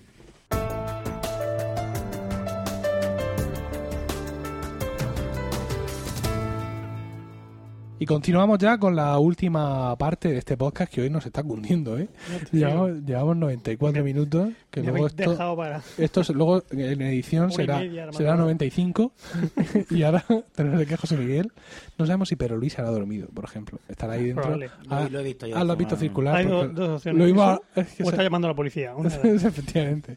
Y 7.97 8.07
continuamos 8.07 8.59
ya 8.59 8.77
con 8.77 8.97
la 8.97 9.19
última 9.19 9.97
parte 9.97 10.29
de 10.31 10.39
este 10.39 10.57
podcast 10.57 10.93
que 10.93 11.01
hoy 11.01 11.11
nos 11.11 11.25
está 11.27 11.45
cundiendo, 11.45 11.97
¿eh? 11.97 12.09
Llevamos, 12.51 12.91
llevamos 13.07 13.37
94 13.37 14.03
minutos, 14.03 14.51
que 14.71 14.81
Me 14.83 14.89
luego 14.89 15.07
esto, 15.07 15.31
dejado 15.31 15.57
para... 15.57 15.81
esto 15.97 16.21
es- 16.23 16.31
luego 16.31 16.63
en 16.73 17.01
edición 17.03 17.53
será, 17.53 17.79
media, 17.79 18.13
será 18.13 18.35
95 18.35 19.13
y 19.91 20.03
ahora 20.03 20.25
tenemos 20.57 20.85
que 20.85 20.97
José 20.97 21.17
Miguel 21.17 21.53
no 21.97 22.05
sabemos 22.05 22.29
si 22.29 22.35
Pedro 22.37 22.57
Luis 22.57 22.77
hará 22.81 22.91
dormido, 22.91 23.29
por 23.29 23.45
ejemplo. 23.45 23.79
Estará 23.89 24.15
ahí 24.15 24.25
dentro. 24.27 24.59
Ah, 24.91 25.09
lo 25.09 25.21
he 25.21 25.23
visto 25.23 25.47
yo, 25.47 25.57
ah, 25.57 25.63
lo 25.63 25.73
has 25.73 25.79
visto 25.79 25.97
circular. 25.97 26.35
Hay 26.37 26.47
dos, 26.47 26.75
dos 26.75 26.89
opciones. 26.97 27.23
Lo 27.23 27.29
iba, 27.29 27.61
es 27.77 27.87
que 27.95 28.03
o 28.03 28.07
se- 28.07 28.11
está 28.11 28.23
llamando 28.25 28.49
a 28.49 28.51
la 28.51 28.57
policía. 28.57 28.93
Efectivamente. 29.25 30.17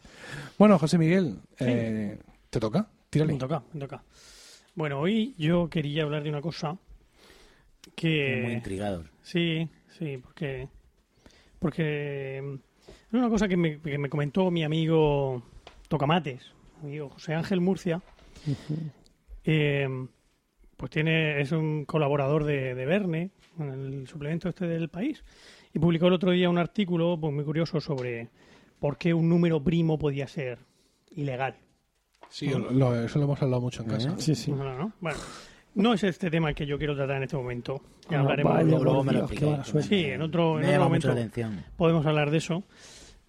Bueno, 0.57 0.79
José 0.79 0.97
Miguel, 0.97 1.37
eh, 1.59 2.17
¿te 2.49 2.59
toca? 2.59 2.87
Tírale. 3.11 3.33
Me 3.33 3.39
toca, 3.39 3.61
me 3.71 3.79
toca. 3.79 4.03
Bueno, 4.73 4.99
hoy 4.99 5.35
yo 5.37 5.69
quería 5.69 6.03
hablar 6.03 6.23
de 6.23 6.29
una 6.29 6.41
cosa 6.41 6.75
que... 7.95 8.41
Muy 8.43 8.53
intrigados. 8.53 9.05
Sí, 9.21 9.67
sí, 9.97 10.17
porque 10.17 10.67
porque 11.59 12.41
mm, 12.43 12.53
es 12.89 13.13
una 13.13 13.29
cosa 13.29 13.47
que 13.47 13.57
me, 13.57 13.79
que 13.79 13.97
me 13.97 14.09
comentó 14.09 14.51
mi 14.51 14.63
amigo 14.63 15.41
Tocamates, 15.87 16.53
mi 16.81 16.89
amigo 16.89 17.09
José 17.09 17.33
Ángel 17.33 17.61
Murcia. 17.61 18.01
Eh, 19.43 19.87
pues 20.75 20.91
tiene 20.91 21.41
es 21.41 21.51
un 21.51 21.85
colaborador 21.85 22.43
de, 22.43 22.75
de 22.75 22.85
Verne, 22.85 23.31
en 23.59 23.69
el 23.71 24.07
suplemento 24.07 24.49
este 24.49 24.67
del 24.67 24.89
país, 24.89 25.23
y 25.73 25.79
publicó 25.79 26.07
el 26.07 26.13
otro 26.13 26.31
día 26.31 26.49
un 26.49 26.57
artículo 26.57 27.17
pues, 27.19 27.33
muy 27.33 27.43
curioso 27.43 27.81
sobre 27.81 28.29
por 28.79 28.97
qué 28.97 29.13
un 29.13 29.27
número 29.27 29.63
primo 29.63 29.97
podía 29.97 30.27
ser 30.27 30.59
ilegal. 31.15 31.55
Sí, 32.29 32.47
lo- 32.49 33.03
eso 33.03 33.17
lo 33.19 33.25
hemos 33.25 33.41
hablado 33.41 33.61
mucho 33.61 33.81
en 33.83 33.89
casa. 33.89 34.15
Sí, 34.19 34.35
sí. 34.35 34.51
No, 34.51 34.63
no, 34.63 34.77
no. 34.77 34.93
Bueno, 34.99 35.17
no 35.77 35.93
es 35.93 36.03
este 36.03 36.29
tema 36.29 36.49
el 36.49 36.55
que 36.55 36.65
yo 36.65 36.77
quiero 36.77 36.95
tratar 36.95 37.17
en 37.17 37.23
este 37.23 37.37
momento. 37.37 37.81
Ya 38.09 38.17
Ah, 38.17 38.21
hablaremos 38.21 38.53
vaya, 38.53 38.65
luego. 38.69 38.83
luego 38.83 39.03
me 39.03 39.13
lo. 39.13 39.27
Sí, 39.81 40.05
en 40.05 40.21
otro, 40.21 40.59
en 40.59 40.65
otro 40.65 40.71
llama 40.71 40.83
momento 40.85 41.07
podemos 41.75 42.05
hablar 42.05 42.31
de 42.31 42.37
eso. 42.37 42.63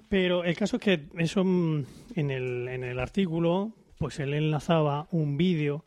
Pero 0.09 0.43
el 0.45 0.57
caso 0.57 0.77
es 0.77 0.83
que 0.83 1.07
eso 1.19 1.45
mm, 1.45 1.85
en 2.15 2.31
el, 2.31 2.69
en 2.69 2.83
el 2.85 2.99
artículo, 2.99 3.73
pues 3.99 4.19
él 4.21 4.33
enlazaba 4.35 5.07
un 5.11 5.37
vídeo 5.37 5.85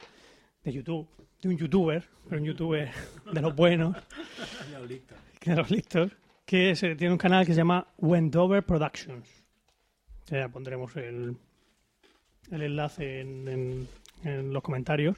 de 0.63 0.71
YouTube, 0.73 1.07
de 1.41 1.49
un 1.49 1.57
youtuber, 1.57 2.03
pero 2.29 2.39
un 2.41 2.47
youtuber 2.47 2.91
de 3.33 3.41
los 3.41 3.55
buenos, 3.55 3.95
de 5.45 5.55
los 5.55 5.71
listos, 5.71 6.11
que 6.45 6.69
es- 6.71 6.79
tiene 6.81 7.11
un 7.11 7.17
canal 7.17 7.45
que 7.47 7.53
se 7.53 7.57
llama 7.57 7.87
Wendover 7.97 8.63
Productions. 8.63 9.27
Ya 10.27 10.47
pondremos 10.49 10.95
el, 10.97 11.35
el 12.51 12.61
enlace 12.61 13.21
en, 13.21 13.47
en- 13.47 13.87
en 14.23 14.53
los 14.53 14.61
comentarios. 14.61 15.17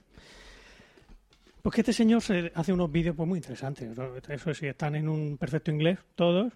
Pues 1.63 1.75
que 1.75 1.81
este 1.81 1.93
señor 1.93 2.21
se 2.21 2.51
hace 2.55 2.73
unos 2.73 2.91
vídeos 2.91 3.15
pues, 3.15 3.27
muy 3.27 3.37
interesantes. 3.37 3.97
Eso 4.27 4.53
sí, 4.53 4.67
están 4.67 4.95
en 4.95 5.07
un 5.07 5.37
perfecto 5.37 5.71
inglés 5.71 5.97
todos, 6.13 6.51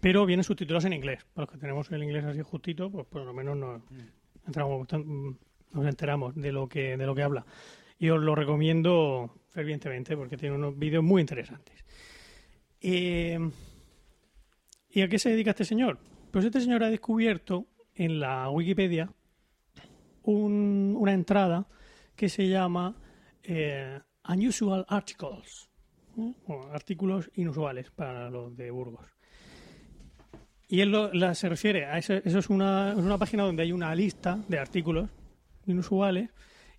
pero 0.00 0.24
vienen 0.24 0.44
subtitulados 0.44 0.84
en 0.84 0.92
inglés. 0.92 1.24
Para 1.34 1.46
los 1.46 1.52
que 1.52 1.58
tenemos 1.58 1.90
el 1.90 2.04
inglés 2.04 2.24
así 2.24 2.40
justito, 2.42 2.90
pues 2.92 3.06
por 3.08 3.24
lo 3.24 3.32
menos 3.34 3.56
nos, 3.56 3.82
entramos, 4.46 4.86
nos 5.72 5.86
enteramos 5.86 6.32
de 6.36 6.52
lo 6.52 6.68
que 6.68 6.96
de 6.96 7.04
lo 7.06 7.12
que 7.12 7.24
habla. 7.24 7.44
Y 7.98 8.08
os 8.10 8.20
lo 8.22 8.36
recomiendo 8.36 9.34
fervientemente 9.48 10.16
porque 10.16 10.36
tiene 10.36 10.54
unos 10.54 10.78
vídeos 10.78 11.02
muy 11.02 11.20
interesantes. 11.20 11.84
Eh, 12.80 13.36
¿Y 14.90 15.00
a 15.02 15.08
qué 15.08 15.18
se 15.18 15.30
dedica 15.30 15.50
este 15.50 15.64
señor? 15.64 15.98
Pues 16.30 16.44
este 16.44 16.60
señor 16.60 16.84
ha 16.84 16.90
descubierto 16.90 17.66
en 17.96 18.20
la 18.20 18.48
Wikipedia 18.48 19.10
un- 20.22 20.94
una 20.96 21.14
entrada 21.14 21.66
que 22.14 22.28
se 22.28 22.48
llama 22.48 22.94
eh, 23.44 24.00
Unusual 24.28 24.84
Articles, 24.88 25.68
¿eh? 26.18 26.32
o 26.46 26.68
artículos 26.72 27.30
inusuales 27.34 27.90
para 27.90 28.30
los 28.30 28.56
de 28.56 28.70
Burgos. 28.70 29.06
Y 30.68 30.80
él 30.80 30.90
lo- 30.90 31.12
la- 31.12 31.34
se 31.34 31.48
refiere 31.48 31.84
a 31.86 31.98
eso, 31.98 32.14
eso 32.14 32.38
es 32.38 32.48
una, 32.48 32.92
es 32.92 32.98
una 32.98 33.18
página 33.18 33.42
donde 33.42 33.62
hay 33.62 33.72
una 33.72 33.94
lista 33.94 34.38
de 34.48 34.58
artículos 34.58 35.10
inusuales 35.66 36.30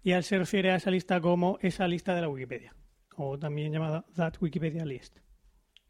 y 0.04 0.12
él 0.12 0.24
se 0.24 0.38
refiere 0.38 0.72
a 0.72 0.76
esa 0.78 0.90
lista 0.92 1.22
como 1.22 1.58
esa 1.62 1.88
lista 1.88 2.16
de 2.16 2.22
la 2.22 2.30
Wikipedia, 2.30 2.76
o 3.18 3.38
también 3.38 3.72
llamada 3.72 4.04
That 4.16 4.36
Wikipedia 4.42 4.84
List. 4.86 5.20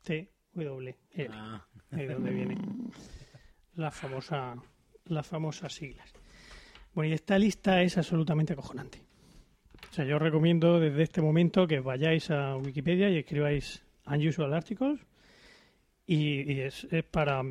T-W-L, 0.03 0.97
Ah, 1.31 1.65
de 1.91 2.07
donde 2.07 2.31
viene 2.31 2.57
la 3.75 3.89
famosa, 3.89 4.55
las 5.05 5.25
famosas 5.25 5.73
siglas. 5.73 6.11
Bueno, 6.93 7.09
y 7.11 7.13
esta 7.13 7.39
lista 7.39 7.81
es 7.81 7.97
absolutamente 7.97 8.53
acojonante. 8.53 9.01
O 9.93 9.95
sea, 9.95 10.05
yo 10.05 10.17
recomiendo 10.17 10.79
desde 10.79 11.03
este 11.03 11.21
momento 11.21 11.67
que 11.67 11.79
vayáis 11.79 12.31
a 12.31 12.57
Wikipedia 12.57 13.11
y 13.11 13.19
escribáis 13.19 13.83
Unusual 14.07 14.51
Articles 14.55 14.99
y, 16.07 16.61
es, 16.61 16.87
es 16.89 17.03
para 17.03 17.43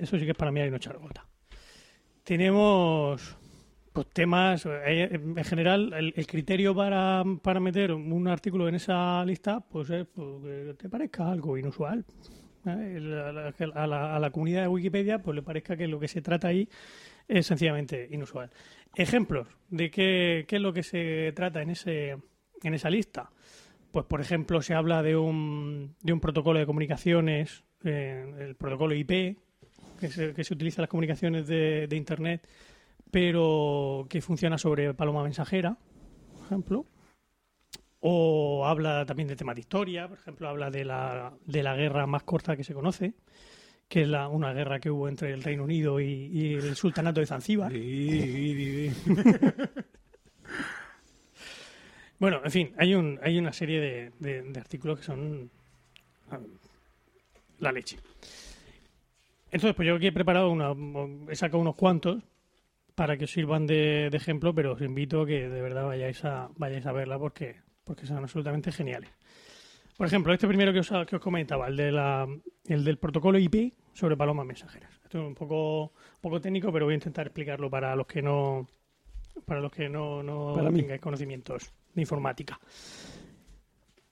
eso 0.00 0.18
sí 0.18 0.24
que 0.24 0.30
es 0.30 0.36
para 0.38 0.50
mí 0.50 0.62
y 0.62 0.70
no 0.70 0.76
echar 0.76 0.96
gota. 0.96 1.26
Tenemos 2.24 3.36
pues, 3.92 4.06
temas, 4.06 4.64
eh, 4.64 5.10
en 5.12 5.44
general, 5.44 5.92
el, 5.92 6.14
el 6.16 6.26
criterio 6.26 6.74
para, 6.74 7.24
para 7.42 7.60
meter 7.60 7.92
un 7.92 8.26
artículo 8.26 8.68
en 8.68 8.76
esa 8.76 9.22
lista 9.26 9.60
pues 9.60 9.90
es 9.90 10.06
pues, 10.06 10.42
que 10.42 10.74
te 10.78 10.88
parezca 10.88 11.30
algo 11.30 11.58
inusual. 11.58 12.06
A 12.64 12.74
la, 12.74 14.16
a 14.16 14.18
la 14.18 14.30
comunidad 14.30 14.62
de 14.62 14.68
Wikipedia 14.68 15.18
pues 15.20 15.34
le 15.34 15.42
parezca 15.42 15.76
que 15.76 15.86
lo 15.88 16.00
que 16.00 16.08
se 16.08 16.22
trata 16.22 16.48
ahí 16.48 16.66
es 17.28 17.46
sencillamente 17.46 18.08
inusual. 18.10 18.50
Ejemplos 18.94 19.48
de 19.70 19.90
qué, 19.90 20.44
qué 20.46 20.56
es 20.56 20.62
lo 20.62 20.72
que 20.72 20.82
se 20.82 21.32
trata 21.34 21.62
en, 21.62 21.70
ese, 21.70 22.18
en 22.62 22.74
esa 22.74 22.90
lista. 22.90 23.30
Pues, 23.90 24.06
por 24.06 24.20
ejemplo, 24.20 24.62
se 24.62 24.74
habla 24.74 25.02
de 25.02 25.16
un, 25.16 25.94
de 26.00 26.12
un 26.12 26.20
protocolo 26.20 26.58
de 26.58 26.66
comunicaciones, 26.66 27.64
eh, 27.84 28.34
el 28.38 28.54
protocolo 28.54 28.94
IP, 28.94 29.38
que 30.00 30.08
se, 30.08 30.34
que 30.34 30.44
se 30.44 30.54
utiliza 30.54 30.80
en 30.80 30.82
las 30.82 30.90
comunicaciones 30.90 31.46
de, 31.46 31.86
de 31.86 31.96
Internet, 31.96 32.48
pero 33.10 34.06
que 34.08 34.20
funciona 34.20 34.58
sobre 34.58 34.94
paloma 34.94 35.22
mensajera, 35.22 35.76
por 36.34 36.46
ejemplo. 36.46 36.86
O 38.00 38.66
habla 38.66 39.06
también 39.06 39.28
de 39.28 39.36
temas 39.36 39.54
de 39.54 39.60
historia, 39.60 40.08
por 40.08 40.18
ejemplo, 40.18 40.48
habla 40.48 40.70
de 40.70 40.84
la, 40.84 41.32
de 41.46 41.62
la 41.62 41.76
guerra 41.76 42.06
más 42.06 42.24
corta 42.24 42.56
que 42.56 42.64
se 42.64 42.74
conoce, 42.74 43.14
que 43.92 44.02
es 44.02 44.08
la, 44.08 44.26
una 44.28 44.54
guerra 44.54 44.80
que 44.80 44.90
hubo 44.90 45.06
entre 45.06 45.34
el 45.34 45.42
Reino 45.42 45.64
Unido 45.64 46.00
y, 46.00 46.06
y 46.32 46.54
el 46.54 46.74
sultanato 46.76 47.20
de 47.20 47.26
Zanzíbar. 47.26 47.70
Bueno, 52.18 52.40
en 52.44 52.50
fin, 52.52 52.72
hay, 52.78 52.94
un, 52.94 53.18
hay 53.22 53.36
una 53.38 53.52
serie 53.52 53.80
de, 53.80 54.12
de- 54.20 54.42
de 54.42 54.60
artículos 54.60 54.98
que 55.00 55.04
son 55.04 55.50
ah, 56.30 56.38
la 57.58 57.72
leche. 57.72 57.98
Entonces, 59.50 59.74
pues 59.74 59.88
yo 59.88 59.96
aquí 59.96 60.06
he 60.06 60.12
preparado 60.12 60.50
una, 60.50 60.72
he 61.30 61.34
sacado 61.36 61.58
unos 61.58 61.74
cuantos 61.74 62.22
para 62.94 63.16
que 63.16 63.24
os 63.24 63.30
sirvan 63.32 63.66
de, 63.66 64.08
de 64.08 64.16
ejemplo, 64.16 64.54
pero 64.54 64.72
os 64.74 64.80
invito 64.82 65.22
a 65.22 65.26
que 65.26 65.48
de 65.48 65.60
verdad 65.60 65.84
vayáis 65.86 66.24
a, 66.24 66.48
vayáis 66.56 66.86
a 66.86 66.92
verla 66.92 67.18
porque, 67.18 67.56
porque 67.84 68.06
son 68.06 68.18
absolutamente 68.18 68.70
geniales. 68.70 69.10
Por 69.96 70.06
ejemplo, 70.06 70.32
este 70.32 70.46
primero 70.48 70.72
que 70.72 70.78
os, 70.78 70.90
que 71.08 71.16
os 71.16 71.22
comentaba, 71.22 71.66
el, 71.68 71.76
de 71.76 71.90
la, 71.92 72.26
el 72.66 72.84
del 72.84 72.98
protocolo 72.98 73.38
IP 73.38 73.74
sobre 73.92 74.16
palomas 74.16 74.46
mensajeras. 74.46 74.90
Esto 75.04 75.18
es 75.20 75.24
un 75.26 75.34
poco, 75.34 75.82
un 75.84 76.20
poco 76.20 76.40
técnico, 76.40 76.72
pero 76.72 76.86
voy 76.86 76.94
a 76.94 76.96
intentar 76.96 77.26
explicarlo 77.26 77.68
para 77.70 77.94
los 77.96 78.06
que 78.06 78.22
no, 78.22 78.66
para 79.44 79.60
los 79.60 79.70
que 79.72 79.88
no, 79.88 80.22
no 80.22 80.54
tengáis 80.74 81.00
conocimientos 81.00 81.72
de 81.94 82.00
informática. 82.00 82.58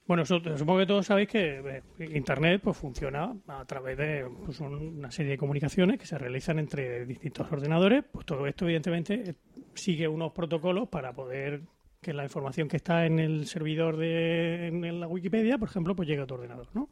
Bueno, 0.07 0.25
supongo 0.25 0.79
que 0.79 0.85
todos 0.85 1.05
sabéis 1.05 1.29
que 1.29 1.81
eh, 1.99 2.09
Internet 2.17 2.59
pues, 2.63 2.75
funciona 2.75 3.33
a 3.47 3.63
través 3.65 3.97
de 3.97 4.27
pues, 4.45 4.59
un- 4.59 4.97
una 4.97 5.09
serie 5.11 5.31
de 5.31 5.37
comunicaciones 5.37 5.97
que 5.99 6.05
se 6.05 6.17
realizan 6.17 6.59
entre 6.59 7.05
distintos 7.05 7.49
ordenadores. 7.51 8.03
Pues 8.11 8.25
todo 8.25 8.45
esto, 8.45 8.65
evidentemente, 8.65 9.13
eh, 9.29 9.35
sigue 9.73 10.07
unos 10.09 10.33
protocolos 10.33 10.89
para 10.89 11.13
poder 11.13 11.61
que 12.01 12.13
la 12.13 12.23
información 12.23 12.67
que 12.67 12.77
está 12.77 13.05
en 13.05 13.19
el 13.19 13.45
servidor 13.45 13.95
de 13.95 14.67
en 14.67 14.99
la 14.99 15.07
Wikipedia, 15.07 15.57
por 15.57 15.69
ejemplo, 15.69 15.95
pues 15.95 16.09
llegue 16.09 16.23
a 16.23 16.27
tu 16.27 16.33
ordenador, 16.33 16.67
¿no? 16.73 16.89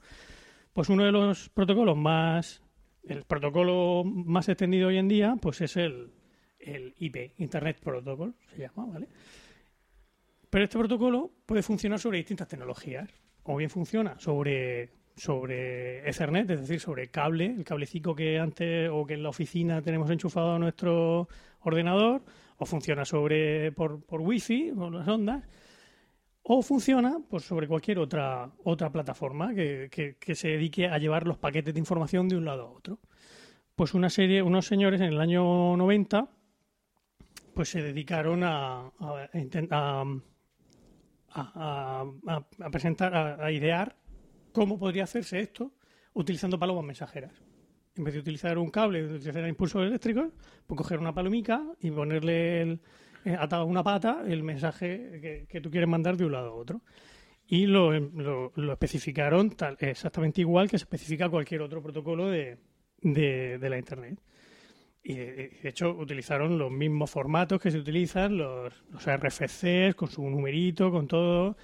Pues 0.72 0.88
uno 0.88 1.04
de 1.04 1.12
los 1.12 1.50
protocolos 1.50 1.98
más 1.98 2.62
el 3.04 3.24
protocolo 3.24 4.04
más 4.04 4.50
extendido 4.50 4.90
hoy 4.90 4.98
en 4.98 5.08
día, 5.08 5.36
pues 5.42 5.62
es 5.62 5.78
el, 5.78 6.12
el 6.60 6.94
IP, 7.00 7.34
Internet 7.38 7.80
Protocol, 7.82 8.36
se 8.56 8.62
llama, 8.62 8.86
¿vale? 8.86 9.08
Pero 10.50 10.64
este 10.64 10.78
protocolo 10.78 11.32
puede 11.46 11.62
funcionar 11.62 12.00
sobre 12.00 12.18
distintas 12.18 12.48
tecnologías. 12.48 13.10
O 13.44 13.56
bien 13.56 13.70
funciona 13.70 14.20
sobre, 14.20 14.92
sobre 15.16 16.08
Ethernet, 16.08 16.50
es 16.52 16.62
decir, 16.62 16.80
sobre 16.80 17.10
cable, 17.10 17.46
el 17.46 17.64
cablecito 17.64 18.14
que 18.14 18.38
antes 18.38 18.90
o 18.92 19.06
que 19.06 19.16
en 19.16 19.24
la 19.24 19.30
oficina 19.30 19.82
tenemos 19.82 20.10
enchufado 20.10 20.54
a 20.54 20.60
nuestro 20.60 21.28
ordenador, 21.62 22.22
o 22.58 22.66
funciona 22.66 23.06
sobre 23.06 23.72
por, 23.72 24.04
por 24.04 24.22
Wi-Fi 24.22 24.72
o 24.78 24.90
las 24.90 25.08
ondas, 25.08 25.44
o 26.52 26.64
funciona 26.64 27.20
pues, 27.30 27.44
sobre 27.44 27.68
cualquier 27.68 28.00
otra, 28.00 28.52
otra 28.64 28.92
plataforma 28.92 29.54
que, 29.54 29.88
que- 30.20 30.34
se 30.36 30.48
dedique 30.48 30.88
a 30.88 30.98
llevar 30.98 31.28
los 31.28 31.38
paquetes 31.38 31.76
de 31.76 31.80
información 31.80 32.28
de 32.28 32.38
un 32.38 32.46
lado 32.46 32.64
a 32.64 32.72
otro. 32.72 32.98
Pues 33.76 33.94
una 33.94 34.10
serie, 34.10 34.42
unos 34.42 34.66
señores 34.66 35.00
en 35.00 35.14
el 35.14 35.22
año 35.22 35.78
90 35.78 36.28
pues 37.54 37.70
se 37.70 37.84
dedicaron 37.84 38.42
a, 38.44 38.92
a, 39.00 39.30
presentar, 42.72 43.14
a, 43.14 43.52
idear 43.52 43.96
cómo 44.52 44.80
podría 44.80 45.04
hacerse 45.04 45.42
esto 45.42 45.74
utilizando 46.14 46.58
palomas 46.58 46.84
mensajeras. 46.84 47.44
En 47.96 48.04
vez 48.06 48.16
de 48.16 48.22
utilizar 48.22 48.58
un 48.58 48.72
cable, 48.72 49.06
de 49.06 49.16
utilizar 49.18 49.48
impulsos 49.48 49.84
eléctricos, 49.84 50.30
pues 50.66 50.78
coger 50.80 50.98
una 50.98 51.14
palomica 51.14 51.64
y 51.80 51.92
ponerle 51.92 52.62
el, 52.62 52.82
atado 53.38 53.64
a 53.64 53.66
una 53.66 53.84
pata 53.84 54.24
el 54.28 54.44
mensaje 54.44 55.46
que, 55.50 55.62
tú 55.62 55.70
quieres 55.72 55.90
mandar 55.90 56.18
de 56.18 56.26
un 56.26 56.32
lado 56.32 56.50
a 56.52 56.54
otro. 56.56 56.82
Y 57.48 57.66
lo, 57.66 57.92
lo- 58.00 58.52
lo 58.56 58.72
especificaron 58.74 59.56
exactamente 59.80 60.42
igual 60.42 60.70
que 60.70 60.78
se 60.78 60.84
especifica 60.84 61.30
cualquier 61.30 61.62
otro 61.62 61.82
protocolo 61.82 62.28
de, 62.28 62.58
de- 63.02 63.58
la 63.70 63.78
Internet. 63.78 64.20
Y 65.02 65.16
de, 65.16 65.26
de 65.64 65.70
hecho 65.70 65.92
utilizaron 65.92 66.58
los 66.60 66.70
mismos 66.72 67.10
formatos 67.10 67.60
que 67.60 67.72
se 67.72 67.80
utilizan, 67.80 68.38
los, 68.38 68.74
RFCs, 69.06 69.96
con 69.96 70.10
su 70.10 70.30
numerito, 70.30 70.92
con 70.92 71.08
todo. 71.08 71.58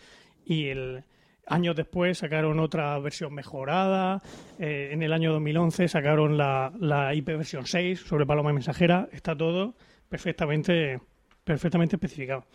Y 0.45 0.67
el, 0.69 1.03
años 1.45 1.75
después 1.75 2.17
sacaron 2.17 2.59
otra 2.59 2.97
versión 2.99 3.33
mejorada. 3.35 4.23
Eh, 4.57 4.89
en 4.91 5.03
el 5.03 5.13
año 5.13 5.33
2011 5.33 5.87
sacaron 5.87 6.37
la, 6.37 6.73
la 6.79 7.13
IP 7.13 7.27
versión 7.27 7.67
6 7.67 7.99
sobre 7.99 8.25
Paloma 8.25 8.53
Mensajera. 8.53 9.07
Está 9.11 9.35
todo 9.37 9.75
perfectamente, 10.09 10.99
perfectamente 11.45 11.95
especificado. 11.95 12.45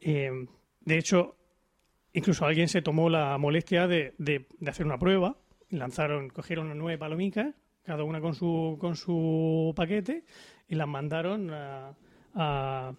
Eh, 0.00 0.30
de 0.80 0.98
hecho, 0.98 1.36
incluso 2.12 2.44
alguien 2.44 2.66
se 2.66 2.82
tomó 2.82 3.08
la 3.08 3.38
molestia 3.38 3.86
de, 3.86 4.14
de- 4.18 4.48
de 4.58 4.70
hacer 4.70 4.84
una 4.86 4.98
prueba. 4.98 5.36
Lanzaron, 5.68 6.30
cogieron 6.30 6.76
nueve 6.76 6.98
palomicas, 6.98 7.54
cada 7.84 8.02
una 8.02 8.20
con 8.20 8.34
su, 8.34 8.76
con 8.80 8.96
su 8.96 9.72
paquete, 9.76 10.24
y 10.66 10.74
las 10.74 10.88
mandaron 10.88 11.50
a, 11.52 11.94
a- 12.34 12.92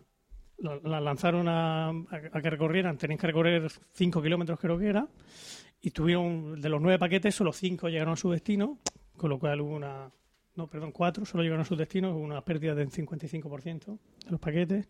la- 0.59 1.01
lanzaron 1.01 1.47
a, 1.49 1.89
a- 1.89 2.41
que 2.41 2.49
recorrieran, 2.49 2.97
tenían 2.97 3.18
que 3.18 3.27
recorrer 3.27 3.69
5 3.93 4.22
kilómetros 4.22 4.59
creo 4.59 4.77
que 4.77 4.88
era, 4.88 5.07
y 5.81 5.89
tuvieron, 5.91 6.61
de 6.61 6.69
los 6.69 6.80
nueve 6.80 6.99
paquetes, 6.99 7.34
solo 7.34 7.51
cinco 7.51 7.89
llegaron 7.89 8.13
a 8.13 8.18
su 8.18 8.30
destino, 8.30 8.77
con 9.18 9.31
lo 9.31 9.39
cual 9.39 9.59
hubo 9.61 9.76
una, 9.76 10.11
no, 10.55 10.68
perdón, 10.68 10.91
cuatro 10.91 11.26
solo 11.26 11.41
llegaron 11.43 11.61
a 11.63 11.65
su 11.65 11.76
destino, 11.76 12.11
hubo 12.11 12.19
una 12.23 12.45
pérdida 12.45 12.76
del 12.76 12.89
55% 12.91 13.97
de 14.26 14.31
los 14.31 14.39
paquetes, 14.39 14.88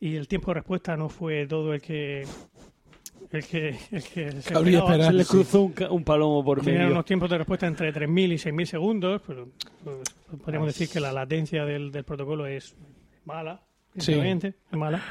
y 0.00 0.16
el 0.16 0.28
tiempo 0.28 0.50
de 0.50 0.54
respuesta 0.54 0.96
no 0.96 1.08
fue 1.08 1.46
todo 1.46 1.74
el 1.74 1.80
que 1.80 2.24
el 3.30 3.44
que, 3.44 3.68
el 3.90 4.02
que 4.04 4.32
se 4.32 4.38
esperaba. 4.38 5.02
Se 5.04 5.12
le 5.12 5.24
cruzó 5.24 5.62
un, 5.62 5.74
un 5.90 6.04
palomo 6.04 6.42
por 6.44 6.60
Tenían 6.60 6.82
medio. 6.84 6.92
unos 6.94 7.04
tiempos 7.04 7.28
de 7.30 7.38
respuesta 7.38 7.66
entre 7.66 7.92
3.000 7.92 8.32
y 8.32 8.34
6.000 8.36 8.64
segundos, 8.64 9.22
pero 9.26 9.48
pues, 9.84 10.08
podríamos 10.42 10.68
decir 10.68 10.88
que 10.88 11.00
la 11.00 11.12
latencia 11.12 11.64
del, 11.64 11.90
del 11.92 12.04
protocolo 12.04 12.46
es 12.46 12.74
mala, 13.24 13.62
Sí. 13.98 14.12
es 14.14 14.54
mala. 14.72 15.02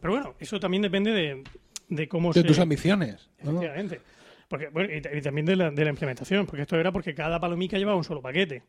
Pero 0.00 0.12
bueno, 0.14 0.34
eso 0.38 0.58
también 0.60 0.82
depende 0.82 1.10
de, 1.10 1.42
de 1.88 2.08
cómo 2.08 2.32
De 2.32 2.40
se... 2.42 2.46
tus 2.46 2.58
ambiciones. 2.60 3.28
¿no? 3.42 3.50
Efectivamente. 3.50 4.00
Porque, 4.48 4.68
bueno, 4.68 4.92
y, 4.94 5.00
t- 5.00 5.16
y 5.18 5.20
también 5.20 5.44
de 5.46 5.56
la, 5.56 5.70
de 5.70 5.84
la 5.84 5.90
implementación, 5.90 6.46
porque 6.46 6.62
esto 6.62 6.76
era 6.76 6.90
porque 6.92 7.14
cada 7.14 7.38
palomica 7.40 7.76
llevaba 7.78 7.96
un 7.98 8.04
solo 8.04 8.22
paquete. 8.22 8.62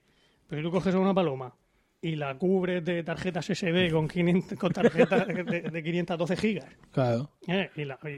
Pero 0.48 0.62
si 0.62 0.66
tú 0.68 0.72
coges 0.72 0.94
una 0.96 1.14
paloma 1.14 1.54
y 2.02 2.16
la 2.16 2.36
cubres 2.38 2.84
de 2.84 3.04
tarjetas 3.04 3.46
SD 3.46 3.92
con, 3.92 4.08
500, 4.08 4.58
con 4.58 4.72
tarjetas 4.74 5.28
de, 5.28 5.44
de 5.72 5.84
512 5.84 6.36
gigas 6.36 6.66
Claro. 6.92 7.30
¿eh? 7.48 7.70
y, 7.76 7.86
la- 7.86 8.00
y- 8.04 8.10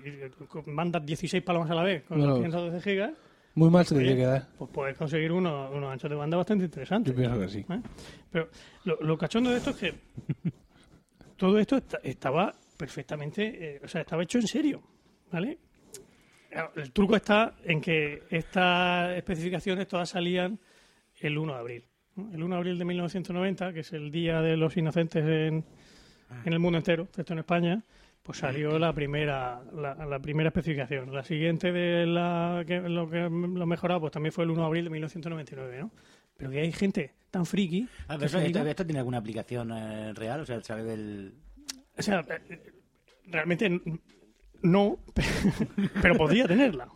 y 0.68 0.72
mandas 0.72 1.06
16 1.06 1.44
palomas 1.44 1.70
a 1.70 1.76
la 1.76 1.84
vez 1.84 2.04
con 2.04 2.18
Bueno. 2.18 2.32
los 2.32 2.40
512 2.40 2.82
gigas, 2.82 3.12
Muy 3.56 3.70
mal 3.70 3.86
se 3.86 3.96
que 4.02 4.16
dar. 4.26 4.48
pues 4.58 4.72
puedes 4.72 4.98
conseguir 4.98 5.32
unos, 5.34 5.70
unos 5.72 5.92
anchos 5.92 6.10
de 6.10 6.16
banda 6.16 6.38
bastante 6.38 6.66
interesantes. 6.66 7.14
Yo 7.14 7.20
pienso 7.20 7.40
que 7.40 7.50
sí. 7.50 7.60
¿eh? 7.70 7.82
Pero 8.32 8.50
lo, 8.86 8.98
lo 9.02 9.18
cachondo 9.18 9.50
de 9.52 9.58
esto 9.58 9.72
es 9.72 9.76
que 9.76 9.94
todo 11.38 11.60
esto 11.60 11.78
esta- 11.78 12.00
estaba 12.04 12.54
perfectamente, 12.78 13.76
eh, 13.76 13.82
o 13.84 13.88
sea, 13.88 14.02
estaba 14.02 14.24
hecho 14.24 14.40
en 14.40 14.48
serio, 14.48 14.82
¿vale? 15.32 15.58
El 16.76 16.92
truco 16.92 17.16
está 17.16 17.56
en 17.64 17.82
que 17.82 18.24
estas 18.30 19.18
especificaciones 19.18 19.88
todas 19.88 20.08
salían 20.10 20.60
el 21.20 21.38
1 21.38 21.52
de 21.54 21.60
abril. 21.60 21.86
El 22.18 22.44
1 22.44 22.56
de 22.56 22.58
abril 22.60 22.78
de 22.78 22.86
1990, 22.86 23.74
que 23.74 23.80
es 23.82 23.92
el 23.94 24.12
Día 24.12 24.42
de 24.42 24.56
los 24.58 24.78
Inocentes 24.78 25.24
en, 25.26 25.66
en 26.46 26.54
el 26.54 26.60
mundo 26.60 26.78
entero, 26.78 27.04
excepto 27.04 27.34
en 27.34 27.40
España, 27.40 27.82
pues 28.22 28.38
salió 28.38 28.78
la 28.80 28.94
primera 28.94 29.62
la, 29.74 29.96
la 30.06 30.20
primera 30.20 30.50
especificación. 30.50 31.14
La 31.14 31.24
siguiente 31.24 31.72
de 31.72 32.06
la 32.06 32.64
que 32.68 32.80
lo 32.82 33.10
que 33.10 33.22
lo 33.30 33.66
mejorado 33.66 34.00
pues 34.02 34.12
también 34.14 34.32
fue 34.32 34.44
el 34.44 34.52
1 34.52 34.62
de 34.62 34.66
abril 34.68 34.84
de 34.86 34.90
1999, 34.92 35.78
¿no? 35.82 35.92
Pero 36.38 36.50
que 36.52 36.60
hay 36.62 36.72
gente 36.72 37.14
tan 37.32 37.46
friki 37.46 37.88
Ah, 38.08 38.18
pero 38.20 38.26
esto, 38.40 38.86
tiene 38.86 39.00
alguna 39.00 39.18
aplicación 39.18 39.72
eh, 39.72 40.14
real? 40.14 40.42
O 40.42 40.46
sea, 40.46 40.62
sabe 40.62 40.84
del... 40.84 41.34
o 41.98 42.02
sea, 42.02 42.24
eh, 42.50 42.72
realmente 43.28 43.82
no, 44.62 45.00
pero 46.02 46.16
podría 46.16 46.48
tenerla, 46.48 46.88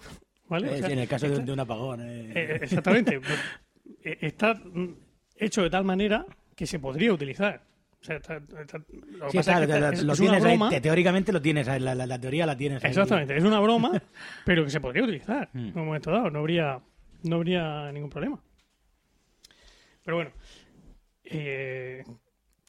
¿vale? 0.48 0.70
O 0.70 0.74
Eh, 0.74 0.78
sea, 0.80 0.90
en 0.92 1.00
el 1.00 1.08
caso 1.08 1.28
de, 1.28 1.34
está- 1.34 1.46
de 1.46 1.52
un 1.52 1.60
apagón. 1.60 2.02
eh. 2.04 2.60
exactamente. 2.62 3.20
Está 4.04 4.54
mm, 4.54 4.94
hecho 5.38 5.62
de 5.64 5.70
tal 5.70 5.84
manera 5.84 6.26
que 6.56 6.66
se 6.68 6.80
podría 6.80 7.14
utilizar. 7.14 7.62
O 8.00 8.04
sea, 8.04 8.18
está- 8.18 8.38
está- 8.62 8.78
lo 8.78 9.26
que 9.28 9.32
Sí, 9.32 9.38
es 9.40 10.04
lo 10.04 10.14
es- 10.14 10.20
tienes 10.20 10.44
broma. 10.44 10.70
teóricamente 10.82 11.32
lo 11.34 11.42
tienes, 11.42 11.66
la, 11.68 11.80
la- 11.96 12.06
la 12.08 12.20
teoría 12.22 12.46
la 12.46 12.56
tienes. 12.56 12.84
ahí. 12.84 12.90
Exactamente, 12.92 13.36
es 13.36 13.44
una 13.44 13.60
broma, 13.60 13.92
pero 14.46 14.64
que 14.64 14.70
se 14.70 14.80
podría 14.80 15.04
utilizar 15.04 15.50
Mm. 15.54 15.58
en 15.70 15.80
un 15.80 15.86
momento 15.86 16.12
dado. 16.12 16.30
No 16.30 16.40
habría, 16.40 16.80
no 17.24 17.36
habría 17.38 17.92
ningún 17.92 18.10
problema. 18.10 18.40
Pero 20.04 20.18
bueno, 20.18 20.32
eh, 21.26 22.04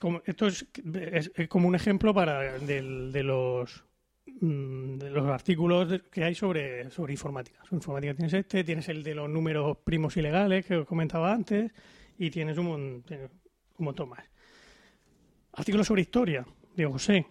como, 0.01 0.23
esto 0.27 0.47
es, 0.47 0.67
como 1.49 1.69
un 1.69 1.75
ejemplo 1.75 2.15
para 2.15 2.59
del- 2.59 3.13
de 3.13 3.23
los 3.23 3.85
mm, 4.41 4.99
de 4.99 5.11
los 5.11 5.27
artículos 5.27 5.89
de- 5.91 6.01
que 6.11 6.25
hay 6.25 6.35
sobre, 6.35 6.91
sobre 6.91 7.13
informática. 7.13 7.61
Sobre 7.65 7.77
informática 7.77 8.15
tienes 8.15 8.33
este, 8.35 8.63
tienes 8.65 8.89
el 8.89 9.03
de 9.03 9.15
los 9.15 9.29
números 9.29 9.79
primos 9.85 10.17
ilegales 10.17 10.65
que 10.67 10.77
os 10.77 10.87
comentaba 10.87 11.33
antes 11.33 11.73
y 12.19 12.31
tienes 12.31 12.59
un, 12.59 12.67
un 12.67 13.85
montón 13.85 14.11
más. 14.11 14.25
Artículos 15.53 15.87
sobre 15.87 16.03
historia, 16.03 16.47
Diego 16.75 16.93
José. 16.93 17.27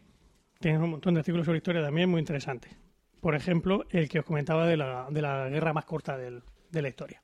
Tienes 0.59 0.81
un 0.81 0.89
montón 0.89 1.13
de 1.13 1.19
artículos 1.19 1.45
sobre 1.45 1.57
historia 1.57 1.81
también 1.81 2.09
muy 2.09 2.19
interesantes. 2.19 2.75
Por 3.21 3.35
ejemplo, 3.35 3.85
el 3.89 4.09
que 4.09 4.19
os 4.19 4.25
comentaba 4.25 4.65
de 4.65 4.77
la, 4.77 5.07
de 5.11 5.21
la 5.21 5.49
guerra 5.49 5.73
más 5.73 5.85
corta 5.85 6.17
de 6.17 6.81
la 6.81 6.89
historia. 6.89 7.21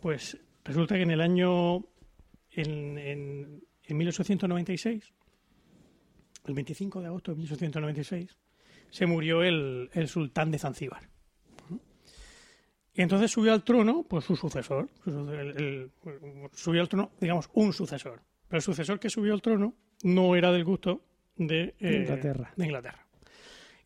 Pues 0.00 0.38
resulta 0.64 0.94
que 0.94 1.02
en 1.02 1.10
el 1.10 1.20
año. 1.20 1.84
En, 2.50 2.98
en, 2.98 3.62
en 3.84 3.96
1896, 3.96 5.12
el 6.46 6.54
25 6.54 7.00
de 7.00 7.06
agosto 7.06 7.30
de 7.32 7.36
1896, 7.36 8.36
se 8.90 9.06
murió 9.06 9.42
el, 9.42 9.90
el 9.92 10.08
sultán 10.08 10.50
de 10.50 10.58
Zanzíbar. 10.58 11.08
Y 12.98 13.02
entonces 13.02 13.30
subió 13.30 13.52
al 13.52 13.62
trono 13.62 14.04
pues 14.08 14.24
su 14.24 14.34
sucesor. 14.34 14.88
su 15.04 15.12
su- 15.12 15.30
el- 15.32 15.56
el- 15.56 15.90
subió 16.52 16.80
al 16.82 16.88
trono, 16.88 17.12
digamos, 17.20 17.48
un 17.54 17.72
sucesor. 17.72 18.20
Pero 18.48 18.58
el 18.58 18.62
sucesor 18.62 18.98
que 18.98 19.08
subió 19.08 19.34
al 19.34 19.40
trono 19.40 19.74
no 20.02 20.34
era 20.34 20.50
del 20.50 20.64
gusto 20.64 21.00
de, 21.36 21.74
eh, 21.78 21.98
Inglaterra. 22.00 22.52
de 22.56 22.64
Inglaterra. 22.66 23.06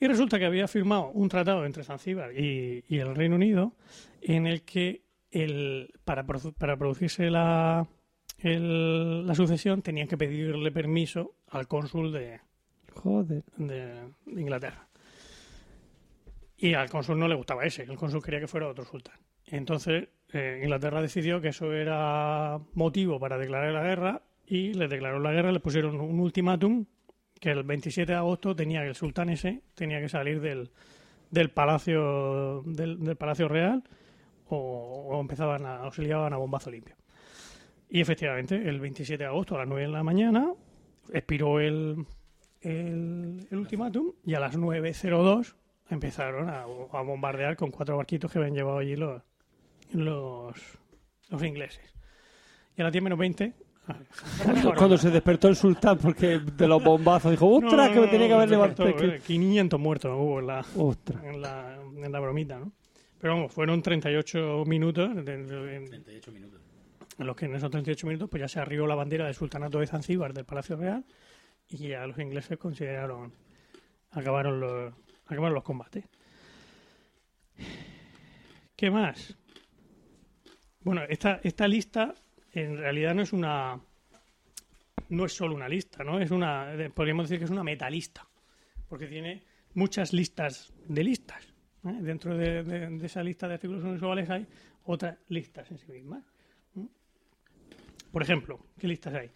Y 0.00 0.06
resulta 0.08 0.38
que 0.38 0.46
había 0.46 0.66
firmado 0.66 1.10
un 1.10 1.28
tratado 1.28 1.66
entre 1.66 1.84
Zanzíbar 1.84 2.32
y, 2.36 2.84
y 2.88 2.98
el 2.98 3.14
Reino 3.14 3.36
Unido 3.36 3.74
en 4.22 4.46
el 4.46 4.62
que 4.62 5.02
el, 5.30 5.92
para, 6.04 6.24
para 6.24 6.76
producirse 6.78 7.28
la, 7.30 7.86
el- 8.38 9.26
la 9.26 9.34
sucesión 9.34 9.82
tenían 9.82 10.08
que 10.08 10.16
pedirle 10.16 10.72
permiso 10.72 11.34
al 11.48 11.68
cónsul 11.68 12.12
de, 12.12 12.40
Joder. 12.94 13.44
de, 13.58 14.08
de 14.26 14.40
Inglaterra. 14.40 14.88
Y 16.62 16.74
al 16.74 16.88
cónsul 16.88 17.18
no 17.18 17.26
le 17.26 17.34
gustaba 17.34 17.64
ese, 17.64 17.82
el 17.82 17.96
cónsul 17.96 18.22
quería 18.22 18.38
que 18.38 18.46
fuera 18.46 18.68
otro 18.68 18.84
sultán. 18.84 19.16
Entonces, 19.46 20.10
eh, 20.32 20.60
Inglaterra 20.62 21.02
decidió 21.02 21.40
que 21.40 21.48
eso 21.48 21.72
era 21.72 22.60
motivo 22.74 23.18
para 23.18 23.36
declarar 23.36 23.72
la 23.72 23.82
guerra 23.82 24.22
y 24.46 24.72
le 24.72 24.86
declaró 24.86 25.18
la 25.18 25.32
guerra, 25.32 25.50
le 25.50 25.58
pusieron 25.58 26.00
un 26.00 26.20
ultimátum 26.20 26.86
que 27.40 27.50
el 27.50 27.64
27 27.64 28.12
de 28.12 28.18
agosto 28.18 28.54
tenía 28.54 28.84
el 28.84 28.94
sultán 28.94 29.30
ese 29.30 29.60
tenía 29.74 30.00
que 30.00 30.08
salir 30.08 30.40
del, 30.40 30.70
del 31.32 31.50
palacio 31.50 32.62
del, 32.64 33.00
del 33.00 33.16
palacio 33.16 33.48
real 33.48 33.82
o, 34.46 35.08
o 35.10 35.20
empezaban 35.20 35.66
a, 35.66 35.82
o 35.82 35.90
se 35.90 36.02
liaban 36.02 36.32
a 36.32 36.36
bombazo 36.36 36.70
limpio. 36.70 36.94
Y 37.88 38.00
efectivamente, 38.00 38.54
el 38.54 38.78
27 38.78 39.24
de 39.24 39.28
agosto 39.28 39.56
a 39.56 39.58
las 39.58 39.66
9 39.66 39.82
de 39.82 39.88
la 39.88 40.04
mañana 40.04 40.52
expiró 41.12 41.58
el, 41.58 42.06
el, 42.60 43.48
el 43.50 43.58
ultimátum 43.58 44.12
y 44.24 44.34
a 44.34 44.38
las 44.38 44.56
9.02 44.56 45.56
empezaron 45.94 46.48
a, 46.48 46.62
a 46.62 47.02
bombardear 47.02 47.56
con 47.56 47.70
cuatro 47.70 47.96
barquitos 47.96 48.30
que 48.30 48.38
habían 48.38 48.54
llevado 48.54 48.78
allí 48.78 48.96
los, 48.96 49.22
los, 49.92 50.54
los 51.30 51.42
ingleses. 51.44 51.84
Y 52.76 52.80
a 52.80 52.84
las 52.84 52.92
10 52.92 53.02
menos 53.04 53.18
20... 53.18 53.52
Cuando 54.76 54.96
se 54.96 55.10
despertó 55.10 55.48
el 55.48 55.56
sultán 55.56 55.98
porque 55.98 56.38
de 56.38 56.68
los 56.68 56.82
bombazos 56.84 57.32
dijo, 57.32 57.46
No, 57.60 57.66
¡ostras! 57.66 57.90
que 57.90 58.00
me 58.00 58.06
tenía 58.06 58.28
que 58.28 58.32
haber 58.34 58.48
levantado. 58.50 58.88
cortó, 58.92 59.06
que- 59.08 59.16
eh, 59.16 59.20
500 59.26 59.80
muertos 59.80 60.12
hubo 60.16 60.38
en 60.38 60.46
la, 60.46 60.64
en 61.24 61.42
la, 61.42 61.80
en 62.04 62.12
la 62.12 62.20
bromita, 62.20 62.58
¿no? 62.60 62.72
Pero 63.20 63.34
vamos, 63.34 63.52
fueron 63.52 63.82
38 63.82 64.64
minutos 64.66 65.10
en, 65.10 65.24
38 65.24 66.30
minutos. 66.32 66.60
en 67.18 67.26
los 67.26 67.34
que 67.36 67.46
en 67.46 67.56
esos 67.56 67.70
38 67.70 68.06
minutos 68.06 68.28
pues 68.30 68.40
ya 68.40 68.48
se 68.48 68.60
arribó 68.60 68.86
la 68.86 68.94
bandera 68.94 69.26
del 69.26 69.34
sultanato 69.34 69.80
de 69.80 69.86
Zanzíbar 69.88 70.32
del 70.32 70.44
Palacio 70.44 70.76
Real 70.76 71.04
y 71.68 71.88
ya 71.88 72.06
los 72.06 72.18
ingleses 72.18 72.58
consideraron 72.58 73.32
acabaron 74.12 74.60
los 74.60 74.92
acabaron 75.32 75.54
los 75.54 75.64
combates. 75.64 76.04
¿Qué 78.76 78.90
más? 78.90 79.36
Bueno, 80.80 81.02
esta, 81.08 81.40
esta 81.42 81.68
lista 81.68 82.14
en 82.52 82.76
realidad 82.76 83.14
no 83.14 83.22
es 83.22 83.32
una 83.32 83.80
no 85.08 85.26
es 85.26 85.32
solo 85.34 85.54
una 85.54 85.68
lista, 85.68 86.02
¿no? 86.04 86.18
Es 86.18 86.30
una 86.30 86.72
podríamos 86.94 87.28
decir 87.28 87.38
que 87.38 87.44
es 87.44 87.50
una 87.50 87.62
metalista, 87.62 88.26
porque 88.88 89.06
tiene 89.06 89.44
muchas 89.74 90.12
listas 90.12 90.72
de 90.88 91.04
listas. 91.04 91.46
¿eh? 91.84 91.98
Dentro 92.00 92.36
de, 92.36 92.98
esa 93.02 93.22
lista 93.22 93.46
de 93.46 93.54
artículos 93.54 93.82
sexuales 93.82 94.30
hay 94.30 94.46
otras 94.84 95.18
listas 95.28 95.70
en 95.70 95.78
sí 95.78 95.92
mismas. 95.92 96.24
Por 98.10 98.22
ejemplo, 98.22 98.66
¿qué 98.78 98.88
listas 98.88 99.14
hay? 99.14 99.30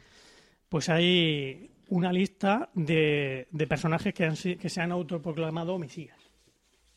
Pues 0.68 0.89
hay 0.89 1.70
una 1.89 2.13
lista 2.13 2.69
de, 2.75 3.49
de 3.51 3.67
personajes 3.67 4.13
que, 4.15 4.25
han, 4.25 4.37
que 4.37 4.69
se 4.69 4.81
han 4.81 4.93
autoproclamado 4.93 5.79
mesías. 5.79 6.19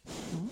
¿no? 0.06 0.49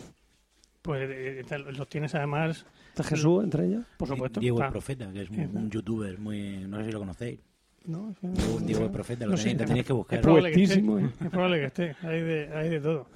Pues 0.82 1.10
eh, 1.10 1.58
los 1.74 1.90
tienes 1.90 2.16
además, 2.16 2.66
¿Está 2.90 3.04
Jesús 3.04 3.44
entre 3.44 3.66
ellos? 3.66 3.86
por 3.98 4.08
supuesto. 4.08 4.40
Diego 4.40 4.64
el 4.64 4.70
Profeta, 4.70 5.12
que 5.12 5.22
es 5.22 5.30
un, 5.30 5.70
youtuber 5.70 6.18
muy. 6.18 6.66
No 6.68 6.78
sé 6.78 6.86
si 6.86 6.92
lo 6.92 7.00
conocéis. 7.00 7.40
¿no? 7.86 8.16
Diego, 8.22 8.60
Diego 8.62 8.86
el 8.86 8.92
Profeta, 8.92 9.26
lo 9.26 9.32
No, 9.32 9.38
tenéis, 9.38 9.58
tenéis 9.58 9.86
que 9.86 9.94
buscar. 9.94 10.20
Es 10.20 10.24
probable 10.24 10.52
que 10.52 10.64
esté. 10.64 10.82
Puestísimo. 10.82 11.00
Es 11.00 11.30
probable 11.30 11.60
que 11.60 11.66
esté. 11.66 11.96
Hay 12.08 12.22
de, 12.22 12.50
hay 12.56 12.70
de 12.70 12.80
todo. 12.80 13.08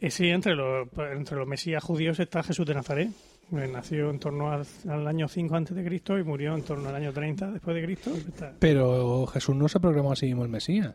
Eh, 0.00 0.10
sí, 0.10 0.28
entre 0.28 0.56
los, 0.56 0.88
entre 1.12 1.36
los 1.36 1.46
mesías 1.46 1.84
judíos 1.84 2.18
está 2.18 2.42
Jesús 2.42 2.66
de 2.66 2.74
Nazaret. 2.74 3.10
Eh, 3.52 3.68
Nació 3.70 4.10
en 4.10 4.18
torno 4.18 4.50
al, 4.50 4.66
al 4.88 5.06
año 5.06 5.28
5 5.28 5.54
antes 5.54 5.76
de 5.76 5.84
Cristo 5.84 6.18
y 6.18 6.24
murió 6.24 6.54
en 6.54 6.62
torno 6.62 6.88
al 6.88 6.94
año 6.94 7.12
30 7.12 7.50
después 7.52 7.76
de 7.76 7.84
Cristo. 7.84 8.10
Pero 8.58 9.26
Jesús 9.26 9.54
no 9.54 9.68
se 9.68 9.78
proclamó 9.78 10.12
a 10.12 10.16
sí 10.16 10.26
mismo 10.26 10.42
el 10.44 10.48
Mesías. 10.48 10.94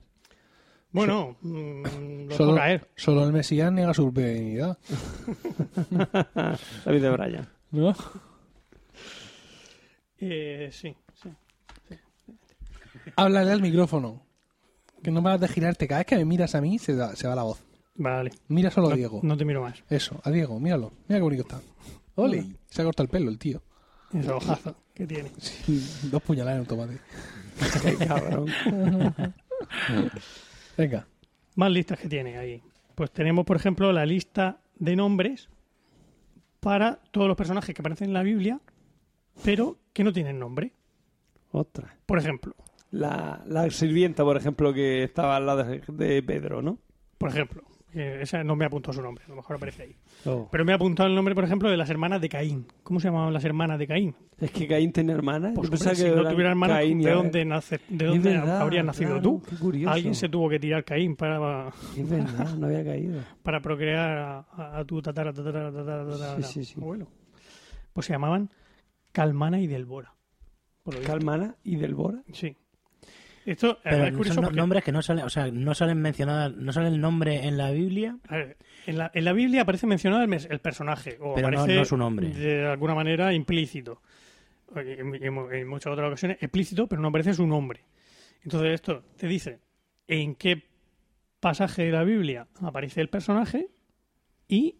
Bueno, 0.91 1.37
mm, 1.41 1.81
lo 1.83 1.89
dejó 2.27 2.37
Solo, 2.37 2.55
caer. 2.55 2.87
solo 2.95 3.23
el 3.25 3.33
Mesías 3.33 3.71
niega 3.71 3.93
su 3.93 4.09
divinidad. 4.11 4.77
David 6.85 7.01
de 7.01 7.09
Bryan. 7.09 7.47
¿No? 7.71 7.93
Eh, 10.19 10.69
sí, 10.71 10.95
sí. 11.13 11.29
Háblale 13.15 13.51
al 13.51 13.61
micrófono. 13.61 14.23
Que 15.03 15.11
no 15.11 15.21
paras 15.21 15.41
de 15.41 15.47
girarte. 15.47 15.87
Cada 15.87 15.99
vez 15.99 16.07
que 16.07 16.15
me 16.17 16.25
miras 16.25 16.55
a 16.55 16.61
mí 16.61 16.79
se, 16.79 16.95
da- 16.95 17.15
se 17.15 17.27
va 17.27 17.35
la 17.35 17.43
voz. 17.43 17.63
Vale. 17.95 18.31
Mira 18.47 18.71
solo 18.71 18.87
a 18.87 18.89
No, 18.91 18.95
Diego. 18.95 19.19
no 19.23 19.37
te 19.37 19.45
miro 19.45 19.61
más. 19.61 19.83
Eso, 19.89 20.19
a 20.23 20.31
Diego, 20.31 20.59
míralo. 20.59 20.91
Mira 21.07 21.19
qué 21.19 21.23
bonito 21.23 21.43
está. 21.43 21.61
¡Ole! 22.17 22.45
Se 22.67 22.81
ha 22.81 22.85
cortado 22.85 23.05
el 23.05 23.09
pelo 23.09 23.29
el 23.29 23.37
tío. 23.39 23.61
Ese 24.13 24.31
ojazo 24.31 24.75
que 24.93 25.05
tiene. 25.07 25.31
Sí, 25.37 25.83
dos 26.11 26.21
puñaladas 26.21 26.55
en 26.57 26.61
un 26.61 26.67
tomate. 26.67 26.99
Qué 27.81 28.05
cabrón. 28.05 28.47
Venga. 30.77 31.07
Más 31.55 31.71
listas 31.71 31.99
que 31.99 32.07
tiene 32.07 32.37
ahí. 32.37 32.61
Pues 32.95 33.11
tenemos, 33.11 33.45
por 33.45 33.55
ejemplo, 33.57 33.91
la 33.91 34.05
lista 34.05 34.59
de 34.75 34.95
nombres 34.95 35.49
para 36.59 36.99
todos 37.11 37.27
los 37.27 37.37
personajes 37.37 37.73
que 37.73 37.81
aparecen 37.81 38.07
en 38.09 38.13
la 38.13 38.23
Biblia, 38.23 38.59
pero 39.43 39.77
que 39.93 40.03
no 40.03 40.11
tienen 40.13 40.39
nombre. 40.39 40.73
¡Ostras! 41.51 41.91
Por 42.05 42.19
ejemplo, 42.19 42.55
La, 42.91 43.43
la 43.47 43.69
sirvienta, 43.69 44.23
por 44.23 44.37
ejemplo, 44.37 44.73
que 44.73 45.03
estaba 45.03 45.35
al 45.35 45.45
lado 45.45 45.63
de, 45.63 45.81
de 45.87 46.23
Pedro, 46.23 46.61
¿no? 46.61 46.79
por 47.17 47.29
ejemplo, 47.29 47.63
eh, 47.99 48.19
esa 48.21 48.43
no 48.43 48.55
me 48.55 48.65
apuntó 48.65 48.93
su 48.93 49.01
nombre, 49.01 49.23
a 49.25 49.29
lo 49.29 49.35
mejor 49.35 49.55
aparece 49.55 49.83
ahí. 49.83 49.95
Oh. 50.25 50.47
Pero 50.51 50.63
me 50.65 50.71
ha 50.71 50.75
apuntado 50.75 51.09
el 51.09 51.15
nombre, 51.15 51.33
por 51.35 51.43
ejemplo, 51.43 51.69
de 51.69 51.77
las 51.77 51.89
hermanas 51.89 52.21
de 52.21 52.29
Caín. 52.29 52.65
¿Cómo 52.83 52.99
se 52.99 53.07
llamaban 53.07 53.33
las 53.33 53.43
hermanas 53.43 53.79
de 53.79 53.87
Caín? 53.87 54.15
Es 54.39 54.51
que 54.51 54.67
Caín 54.67 54.91
tenía 54.91 55.15
hermanas. 55.15 55.53
Pues 55.55 55.69
hombre, 55.71 55.89
que 55.89 55.95
si 55.95 56.09
no 56.09 56.29
tuviera 56.29 56.49
hermanas, 56.51 56.77
Caín 56.77 57.01
¿de 57.01 57.11
dónde, 57.11 57.45
nace, 57.45 57.79
de 57.89 58.05
dónde 58.05 58.29
verdad, 58.31 58.61
habrías 58.61 58.85
nacido 58.85 59.09
claro, 59.11 59.23
tú? 59.23 59.41
qué 59.49 59.55
curioso. 59.55 59.93
Alguien 59.93 60.15
se 60.15 60.29
tuvo 60.29 60.47
que 60.49 60.59
tirar 60.59 60.83
Caín 60.83 61.15
para, 61.15 61.69
Es 61.97 62.09
verdad, 62.09 62.55
no 62.55 62.67
había 62.67 62.83
caído. 62.83 63.19
para 63.43 63.59
procrear 63.61 64.17
a, 64.17 64.39
a- 64.51 64.77
a 64.79 64.85
tu 64.85 65.01
tatara, 65.01 65.33
tatara, 65.33 65.71
tatara, 65.71 66.05
tatara, 66.05 66.41
Sí, 66.43 66.63
sí, 66.63 66.65
sí. 66.65 66.73
abuelo. 66.79 67.07
Pues 67.93 68.05
se 68.05 68.13
llamaban 68.13 68.49
Calmana 69.11 69.59
y 69.59 69.67
Delbora. 69.67 70.13
Calmana 71.05 71.55
y 71.63 71.75
Delbora. 71.75 72.21
Sí. 72.31 72.55
Esto 73.47 73.71
eh, 73.77 73.79
Pero 73.83 74.03
es 74.05 74.11
curioso 74.11 74.33
son 74.35 74.43
porque, 74.43 74.57
nombres 74.57 74.83
que 74.83 74.91
no 74.91 75.01
salen, 75.01 75.23
o 75.23 75.29
sea, 75.29 75.49
no 75.51 75.73
salen 75.73 76.01
mencionadas, 76.01 76.53
no 76.55 76.73
sale 76.73 76.89
el 76.89 76.99
nombre 76.99 77.47
en 77.47 77.57
la 77.57 77.71
Biblia. 77.71 78.17
a 78.27 78.35
ver, 78.35 78.57
en, 78.85 78.97
la, 78.97 79.09
en 79.13 79.23
la 79.25 79.31
Biblia 79.33 79.61
aparece 79.61 79.87
mencionado 79.87 80.21
el, 80.23 80.59
personaje, 80.59 81.17
o 81.21 81.33
Pero 81.33 81.49
no- 81.49 81.57
aparece 81.59 81.79
no 81.79 81.85
su 81.85 81.95
nombre. 81.97 82.29
de 82.29 82.67
alguna 82.67 82.93
manera 82.93 83.33
implícito. 83.33 84.01
En, 84.75 85.15
en- 85.15 85.53
en 85.53 85.67
muchas 85.67 85.93
otras 85.93 86.07
ocasiones 86.07 86.37
explícito, 86.41 86.87
pero 86.87 87.01
no 87.01 87.07
aparece 87.07 87.33
su 87.33 87.47
nombre. 87.47 87.85
Entonces 88.43 88.73
esto 88.73 89.01
te 89.15 89.27
dice 89.27 89.59
en 90.09 90.35
qué 90.35 90.63
pasaje 91.39 91.83
de 91.85 91.91
la 91.91 92.03
Biblia 92.03 92.47
aparece 92.61 92.99
el 92.99 93.07
personaje 93.09 93.67
y 94.49 94.75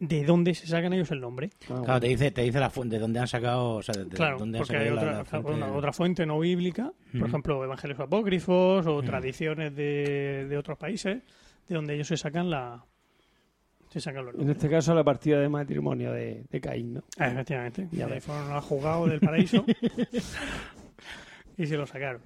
de 0.00 0.24
dónde 0.24 0.54
se 0.54 0.66
sacan 0.66 0.92
ellos 0.94 1.10
el 1.12 1.20
nombre. 1.20 1.50
Ah, 1.70 1.82
Claro, 1.84 2.00
te 2.00 2.08
dice, 2.08 2.30
te 2.32 2.40
dice 2.42 2.58
la 2.58 2.70
fuente, 2.70 2.96
de 2.96 3.00
dónde 3.02 3.20
han 3.20 3.28
sacado, 3.28 3.74
o 3.76 3.82
sea, 3.82 3.94
de, 3.94 4.08
Claro, 4.08 4.38
dónde 4.38 4.58
han 4.58 4.64
porque 4.66 4.76
hay 4.82 4.88
otra, 4.88 5.12
la, 5.12 5.18
la 5.18 5.24
fuente. 5.24 5.50
una- 5.52 5.72
otra 5.72 5.92
fuente 5.92 6.26
no 6.26 6.38
bíblica, 6.40 6.90
por 7.18 7.28
ejemplo, 7.28 7.62
evangelios 7.62 8.00
apócrifos 8.00 8.86
o 8.86 9.02
tradiciones 9.02 9.76
de, 9.76 10.46
de 10.48 10.56
otros 10.58 10.76
países, 10.78 11.22
de 11.68 11.74
donde 11.74 11.94
ellos 11.94 12.08
se 12.08 12.16
sacan 12.16 12.48
la 12.50 12.82
se 13.90 14.00
sacan 14.00 14.24
los 14.24 14.34
En 14.36 14.48
este 14.48 14.70
caso, 14.70 14.94
la 14.94 15.02
partida 15.04 15.40
de 15.40 15.48
matrimonio 15.48 16.12
de, 16.12 16.44
de 16.48 16.60
Caín, 16.60 16.94
¿no? 16.94 17.02
Ah, 17.18 17.26
efectivamente. 17.28 17.88
Ya 17.90 18.06
Ahí 18.06 18.12
ves. 18.12 18.24
fueron 18.24 18.50
al 18.52 18.60
juzgado 18.60 19.06
del 19.08 19.18
paraíso 19.20 19.64
y 21.56 21.66
se 21.66 21.76
lo 21.76 21.86
sacaron. 21.86 22.22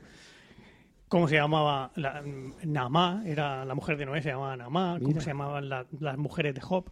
¿Cómo 1.09 1.27
se 1.29 1.37
llamaba? 1.37 1.91
La, 1.97 2.23
Namá, 2.65 3.23
era 3.27 3.65
la 3.65 3.75
mujer 3.75 3.97
de 3.97 4.07
Noé, 4.07 4.21
se 4.23 4.31
llamaba 4.31 4.57
Namá. 4.57 4.97
¿Cómo 4.99 5.09
Mira. 5.09 5.21
se 5.21 5.29
llamaban 5.31 5.69
la- 5.69 5.87
las 6.01 6.19
mujeres 6.19 6.55
de 6.55 6.61
Job? 6.61 6.91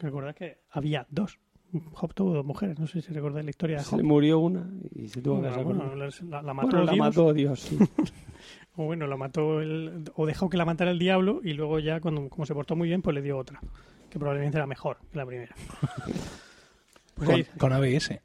Recordad 0.00 0.34
que 0.34 0.58
había 0.70 1.06
dos. 1.10 1.38
Job 1.92 2.14
tuvo 2.14 2.32
dos 2.32 2.44
mujeres, 2.46 2.78
no 2.78 2.86
sé 2.86 3.00
si 3.02 3.12
recordáis 3.12 3.44
la 3.44 3.50
historia 3.50 3.76
de 3.78 3.82
Se 3.82 3.90
Job. 3.90 3.98
le 3.98 4.04
murió 4.04 4.38
una 4.38 4.70
y 4.94 5.08
se 5.08 5.20
tuvo 5.20 5.40
que 5.42 5.48
casar 5.48 5.64
con 5.64 5.78
Bueno, 5.78 6.04
otra. 6.06 6.26
la, 6.28 6.42
la 6.42 6.54
mató 6.54 6.68
Bueno, 6.68 6.84
la 6.84 6.92
Dios, 6.92 7.06
mató 7.06 7.32
Dios, 7.34 7.60
sí. 7.60 7.78
o 8.76 8.84
bueno, 8.84 9.06
la 9.06 9.16
mató 9.16 9.60
el, 9.60 10.04
o 10.14 10.26
dejó 10.26 10.48
que 10.48 10.56
la 10.56 10.64
matara 10.64 10.90
el 10.92 10.98
diablo 10.98 11.40
y 11.42 11.52
luego 11.54 11.78
ya 11.80 12.00
cuando 12.00 12.28
como 12.28 12.46
se 12.46 12.54
portó 12.54 12.76
muy 12.76 12.88
bien, 12.88 13.02
pues 13.02 13.14
le 13.14 13.20
dio 13.22 13.36
otra, 13.36 13.60
que 14.08 14.18
probablemente 14.18 14.56
era 14.58 14.66
mejor 14.66 14.98
que 15.10 15.18
la 15.18 15.26
primera. 15.26 15.54
Pues 17.14 17.28
Con, 17.30 17.34
ahí, 17.34 17.46
con 17.56 17.72
ABS. 17.72 18.20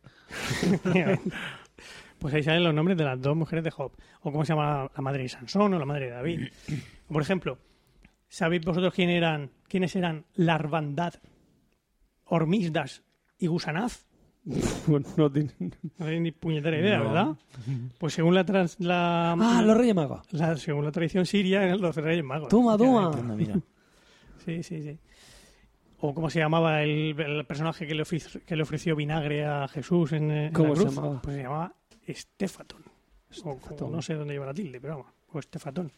pues 2.19 2.34
ahí 2.34 2.43
salen 2.43 2.64
los 2.64 2.73
nombres 2.73 2.98
de 2.98 3.06
las 3.06 3.22
dos 3.22 3.35
mujeres 3.38 3.64
de 3.64 3.72
Job, 3.72 3.91
o 4.22 4.31
cómo 4.31 4.43
se 4.45 4.53
llama 4.53 4.91
la 4.95 5.02
madre 5.02 5.23
de 5.23 5.30
Sansón 5.30 5.73
o 5.73 5.80
la 5.80 5.85
madre 5.85 6.06
de 6.07 6.11
David. 6.11 6.39
Por 7.07 7.22
ejemplo, 7.22 7.57
¿sabéis 8.27 8.64
vosotros 8.65 8.93
quién 8.93 9.10
eran, 9.10 9.49
quiénes 9.68 9.95
eran 9.95 10.26
Larvandad, 10.35 11.14
Hormisdas 12.32 13.03
y 13.38 13.48
Gusanaz? 13.48 14.06
Bueno, 14.88 15.06
no 15.18 15.32
tiene- 15.32 15.52
No 15.60 15.70
tenéis 16.06 16.22
ni 16.22 16.32
puñetera 16.32 16.78
idea, 16.80 16.98
No. 16.98 17.03
¿verdad? 17.06 17.28
Pues 17.99 18.14
según 18.14 18.34
la, 18.34 18.44
trans- 18.44 18.78
la, 18.80 19.34
Ah, 19.34 19.62
los 19.62 19.78
Reyes 19.78 19.94
Magos. 19.94 20.22
la- 20.34 20.58
según 20.58 20.84
la 20.86 20.91
tradición 20.91 21.26
siria, 21.26 21.64
eran 21.64 21.80
los 21.80 21.95
reyes 21.95 22.24
magos. 22.24 22.49
Toma, 22.49 22.78
toma. 22.78 23.12
Sí, 24.45 24.64
sí, 24.64 24.82
sí. 24.82 24.98
O 25.99 26.16
cómo 26.16 26.32
se 26.32 26.40
llamaba 26.40 26.82
el, 26.82 27.20
el 27.20 27.45
personaje 27.45 27.86
que 27.86 27.94
le, 27.94 28.02
ofreció, 28.02 28.41
que 28.44 28.56
le 28.56 28.64
ofreció 28.64 28.95
vinagre 28.95 29.45
a 29.45 29.68
Jesús 29.68 30.14
en, 30.14 30.32
en 30.32 30.53
¿Cómo 30.53 30.70
la 30.70 30.76
se 30.76 30.82
cruz? 30.86 30.95
llamaba? 30.95 31.22
Pues 31.22 31.36
se 31.36 31.44
llamaba 31.44 31.76
Estefatón. 32.08 32.82
O- 32.82 33.32
Estefatón. 33.53 33.88
o 33.88 33.95
no 33.98 34.02
sé 34.02 34.16
dónde 34.16 34.34
lleva 34.34 34.48
la 34.48 34.53
tilde, 34.56 34.82
pero 34.82 34.98
vamos. 34.98 35.14
O 35.34 35.38
Estefatón. 35.38 35.91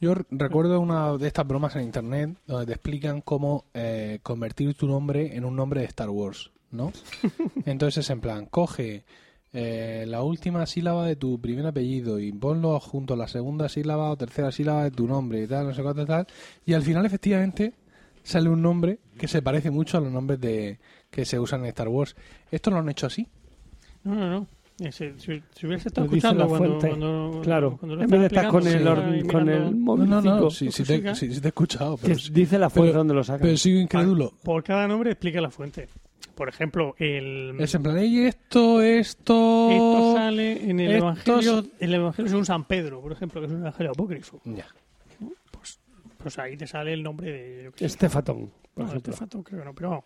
Yo 0.00 0.14
recuerdo 0.30 0.80
una 0.80 1.18
de 1.18 1.26
estas 1.26 1.46
bromas 1.46 1.76
en 1.76 1.82
internet 1.82 2.38
donde 2.46 2.66
te 2.66 2.72
explican 2.72 3.20
cómo 3.20 3.66
eh, 3.74 4.18
convertir 4.22 4.74
tu 4.74 4.86
nombre 4.86 5.36
en 5.36 5.44
un 5.44 5.54
nombre 5.54 5.82
de 5.82 5.86
Star 5.88 6.08
Wars, 6.08 6.50
¿no? 6.70 6.90
Entonces 7.66 8.06
es 8.06 8.10
en 8.10 8.22
plan, 8.22 8.46
coge 8.46 9.04
eh, 9.52 10.04
la 10.08 10.22
última 10.22 10.64
sílaba 10.64 11.04
de 11.06 11.16
tu 11.16 11.38
primer 11.38 11.66
apellido 11.66 12.18
y 12.18 12.32
ponlo 12.32 12.80
junto 12.80 13.12
a 13.12 13.16
la 13.18 13.28
segunda 13.28 13.68
sílaba 13.68 14.10
o 14.10 14.16
tercera 14.16 14.50
sílaba 14.52 14.84
de 14.84 14.90
tu 14.90 15.06
nombre 15.06 15.42
y 15.42 15.46
tal, 15.46 15.66
no 15.66 15.74
sé 15.74 15.82
cuánto 15.82 16.06
tal. 16.06 16.26
Y 16.64 16.72
al 16.72 16.82
final, 16.82 17.04
efectivamente, 17.04 17.74
sale 18.22 18.48
un 18.48 18.62
nombre 18.62 19.00
que 19.18 19.28
se 19.28 19.42
parece 19.42 19.70
mucho 19.70 19.98
a 19.98 20.00
los 20.00 20.10
nombres 20.10 20.40
de 20.40 20.78
que 21.10 21.26
se 21.26 21.38
usan 21.38 21.60
en 21.60 21.66
Star 21.66 21.88
Wars. 21.88 22.16
¿Esto 22.50 22.70
lo 22.70 22.78
han 22.78 22.88
hecho 22.88 23.06
así? 23.06 23.28
No, 24.04 24.14
no, 24.14 24.30
no. 24.30 24.46
Ese, 24.80 25.12
si, 25.18 25.42
si 25.54 25.66
hubieras 25.66 25.84
estado 25.86 26.06
escuchando 26.06 26.42
la 26.44 26.48
cuando, 26.48 26.68
fuente. 26.80 26.88
cuando- 26.88 27.40
Claro, 27.42 27.76
cuando 27.78 27.96
lo 27.96 28.02
en 28.02 28.10
vez 28.10 28.20
de 28.20 28.26
estar 28.26 28.48
con 28.48 28.62
el, 28.66 28.68
explicando, 28.68 28.90
or- 29.02 29.14
sí, 29.20 29.28
con 29.28 29.44
mirando- 29.44 29.68
el 29.68 29.84
No, 29.84 29.96
no, 29.96 30.20
no, 30.22 30.36
móvil 30.40 30.50
sí, 30.50 30.72
sí, 30.72 30.82
música. 30.82 31.10
te, 31.12 31.14
sí, 31.18 31.34
sí 31.34 31.40
te 31.40 31.46
he 31.46 31.48
escuchado, 31.48 31.96
pero, 31.98 32.14
sí- 32.14 32.30
dice 32.32 32.58
la 32.58 32.70
fuente 32.70 32.90
pero- 32.90 32.98
donde 32.98 33.14
lo 33.14 33.22
sacan. 33.24 33.42
pero 33.42 33.56
sigo 33.56 33.78
incrédulo. 33.78 34.32
Por 34.42 34.62
cada 34.64 34.88
nombre 34.88 35.10
explica 35.12 35.40
la 35.40 35.50
fuente. 35.50 35.88
Por 36.34 36.48
ejemplo, 36.48 36.94
el... 36.98 37.54
Es 37.60 37.74
en 37.74 37.82
plan, 37.82 37.98
"Ey, 37.98 38.20
esto, 38.20 38.80
esto... 38.80 39.68
Esto 39.70 40.12
sale 40.14 40.70
en 40.70 40.80
el 40.80 40.92
estos- 40.92 41.02
Evangelio, 41.44 41.64
el 41.78 41.94
Evangelio 41.94 42.28
según 42.30 42.46
San 42.46 42.64
Pedro, 42.64 43.02
por 43.02 43.12
ejemplo, 43.12 43.40
que 43.42 43.46
es 43.48 43.52
un 43.52 43.60
Evangelio 43.60 43.92
apócrifo. 43.92 44.40
Ya. 44.46 44.66
Pues 46.16 46.38
ahí 46.38 46.56
te 46.56 46.66
sale 46.66 46.92
el 46.92 47.02
nombre 47.02 47.30
de... 47.30 47.72
Estefatón, 47.78 48.50
por 48.74 48.84
No, 48.84 48.90
ejemplo. 48.90 49.12
Estefato 49.12 49.42
creo 49.42 49.60
que 49.60 49.64
no, 49.66 49.74
pero... 49.74 50.04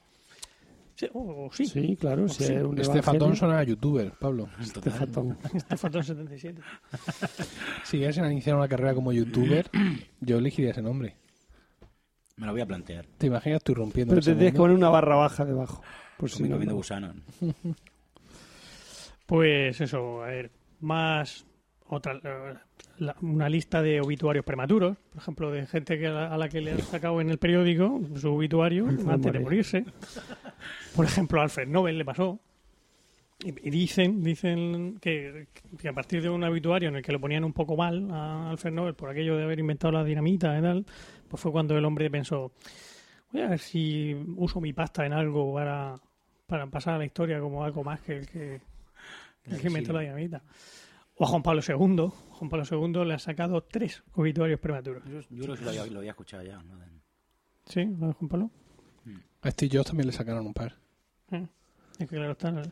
Sí, 0.97 1.09
o- 1.13 1.47
o 1.47 1.53
sí, 1.53 1.67
Sí, 1.67 1.97
claro. 1.97 2.29
Si 2.29 2.45
Sí. 2.45 2.53
un 2.55 2.79
Este 2.79 3.03
fatón 3.03 3.17
evangelio, 3.17 3.37
suena 3.37 3.59
a 3.59 3.63
youtuber, 3.65 4.13
Pablo. 4.13 4.49
Estefatón. 4.61 5.37
Estefato 5.53 6.03
77. 6.03 6.61
Si 7.85 7.97
quieres 7.99 8.17
iniciar 8.19 8.57
una 8.57 8.69
carrera 8.69 8.95
como 8.95 9.13
youtuber, 9.13 9.69
yo 10.21 10.39
elegiría 10.39 10.71
ese 10.71 10.83
nombre. 10.83 11.17
Me 12.37 12.47
lo 12.47 12.53
voy 12.53 12.61
a 12.63 12.67
plantear. 12.67 13.07
¿Te 13.19 13.27
imaginas 13.29 13.63
tú 13.63 13.75
rompiendo 13.75 14.11
Pero 14.13 14.21
ese 14.21 14.33
te 14.33 14.37
tienes 14.37 14.53
que 14.55 14.59
poner 14.59 14.77
una 14.77 14.89
barra 14.89 15.17
baja 15.17 15.45
debajo. 15.45 15.83
Por 16.17 16.31
si 16.31 16.43
Comi- 16.43 16.49
no, 16.49 16.55
comiendo 16.55 16.73
no. 16.73 16.77
gusanos. 16.77 17.17
Pues 19.27 19.81
eso, 19.81 20.23
a 20.23 20.27
ver, 20.27 20.51
más 20.81 21.47
otra 21.87 22.21
eh, 22.23 22.55
la- 22.99 23.17
una 23.23 23.49
lista 23.49 23.83
de 23.83 24.01
obituarios 24.01 24.45
prematuros, 24.45 24.97
por 25.13 25.23
ejemplo, 25.23 25.51
de 25.51 25.67
gente 25.67 25.99
que 25.99 26.07
a 26.07 26.37
la, 26.37 26.49
que 26.49 26.61
le 26.61 26.73
han 26.73 26.81
sacado 26.81 27.21
en 27.21 27.31
el 27.31 27.39
periódico 27.39 28.01
su 28.17 28.35
obituario 28.35 28.87
Antes 28.89 29.33
de 29.33 29.39
morirse. 29.41 29.85
Por 30.95 31.05
ejemplo, 31.05 31.41
a 31.41 31.45
Alfred 31.45 31.69
Nobel 31.69 31.99
le 31.99 32.05
pasó. 32.05 32.39
Y, 33.45 33.49
y 33.67 33.71
dicen, 33.71 34.23
dicen 34.23 34.99
que, 35.01 35.49
que 35.79 35.89
a 35.89 35.93
partir 35.93 36.23
de 36.23 36.31
un 36.31 36.43
obituario 36.45 36.89
en 36.89 36.97
el 36.97 37.03
que 37.03 37.13
lo 37.13 37.21
ponían 37.21 37.45
un 37.45 37.53
poco 37.53 37.77
mal 37.77 38.09
a 38.11 38.51
Alfred 38.51 38.73
Nobel 38.73 38.95
por 38.95 39.11
aquello 39.11 39.37
de 39.37 39.43
haber 39.45 39.59
inventado 39.59 39.93
la 39.93 40.05
dinamita 40.05 40.57
y 40.59 40.63
tal, 40.63 40.87
pues 41.29 41.43
fue 41.43 41.51
cuando 41.53 41.77
el 41.77 41.85
hombre 41.85 42.09
pensó, 42.11 42.53
voy 43.33 43.43
a 43.43 43.49
ver 43.49 43.59
si 43.59 44.15
uso 44.37 44.61
mi 44.61 44.73
pasta 44.73 45.05
en 45.05 45.13
algo 45.13 45.53
para, 45.53 45.97
para 46.47 46.67
pasar 46.69 46.95
a 46.95 46.99
la 46.99 47.05
historia 47.07 47.41
como 47.41 47.65
algo 47.65 47.83
más 47.83 48.01
que 48.01 48.19
el 48.19 48.27
que, 48.29 48.61
el 49.47 49.61
que 49.61 49.67
inventó 49.67 49.93
la 49.93 50.01
dinamita. 50.01 50.41
O 51.17 51.25
a 51.25 51.29
Juan 51.29 51.43
Pablo 51.43 51.61
II. 51.67 52.09
Juan 52.31 52.51
Pablo 52.51 52.65
II 52.71 53.05
le 53.05 53.15
ha 53.15 53.19
sacado 53.19 53.63
tres 53.63 54.03
obituarios 54.15 54.59
prematuros. 54.61 55.03
Yo, 55.05 55.21
yo 55.31 55.45
creo 55.45 55.57
que 55.57 55.63
lo 55.65 55.71
había, 55.71 55.87
lo 55.87 55.99
había 56.01 56.11
escuchado 56.11 56.43
ya. 56.43 56.59
¿no? 56.63 56.79
¿Sí? 57.67 57.85
¿Lo 57.85 58.09
de 58.09 58.13
Juan 58.15 58.29
Pablo? 58.29 58.51
A 59.43 59.51
Steve 59.51 59.77
Jobs 59.77 59.87
también 59.89 60.07
le 60.07 60.13
sacaron 60.13 60.47
un 60.47 60.55
par. 60.55 60.75
Eh, 61.31 61.47
Es 61.99 62.09
que 62.09 62.17
claro, 62.17 62.33
está... 62.33 62.63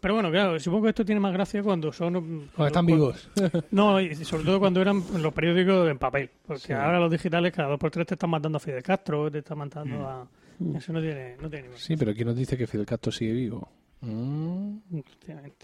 Pero 0.00 0.14
bueno, 0.14 0.30
claro, 0.30 0.58
supongo 0.60 0.84
que 0.84 0.88
esto 0.90 1.04
tiene 1.04 1.20
más 1.20 1.32
gracia 1.32 1.62
cuando 1.62 1.92
son... 1.92 2.48
Cuando 2.54 2.66
están 2.68 2.86
vivos. 2.86 3.28
No, 3.70 4.00
y 4.00 4.14
sobre 4.24 4.44
todo 4.44 4.58
cuando 4.60 4.80
eran 4.80 5.02
los 5.20 5.32
periódicos 5.34 5.90
en 5.90 5.98
papel. 5.98 6.30
Porque 6.46 6.62
Sí. 6.68 6.72
ahora 6.72 6.98
los 7.00 7.10
digitales 7.10 7.52
cada 7.52 7.68
dos 7.70 7.78
por 7.78 7.90
tres 7.90 8.06
te 8.06 8.14
están 8.14 8.30
matando 8.30 8.56
a 8.56 8.60
Fidel 8.60 8.82
Castro, 8.82 9.30
te 9.30 9.38
están 9.38 9.58
matando 9.58 10.06
a... 10.08 10.26
Mm. 10.58 10.76
Eso 10.76 10.92
no 10.92 11.00
tiene, 11.00 11.36
no 11.40 11.50
tiene. 11.50 11.68
Sí, 11.76 11.96
pero 11.96 12.14
¿quién 12.14 12.28
nos 12.28 12.36
dice 12.36 12.56
que 12.56 12.66
Fidel 12.66 12.86
Castro 12.86 13.10
sigue 13.12 13.32
vivo? 13.32 13.68
Mm, 14.02 14.76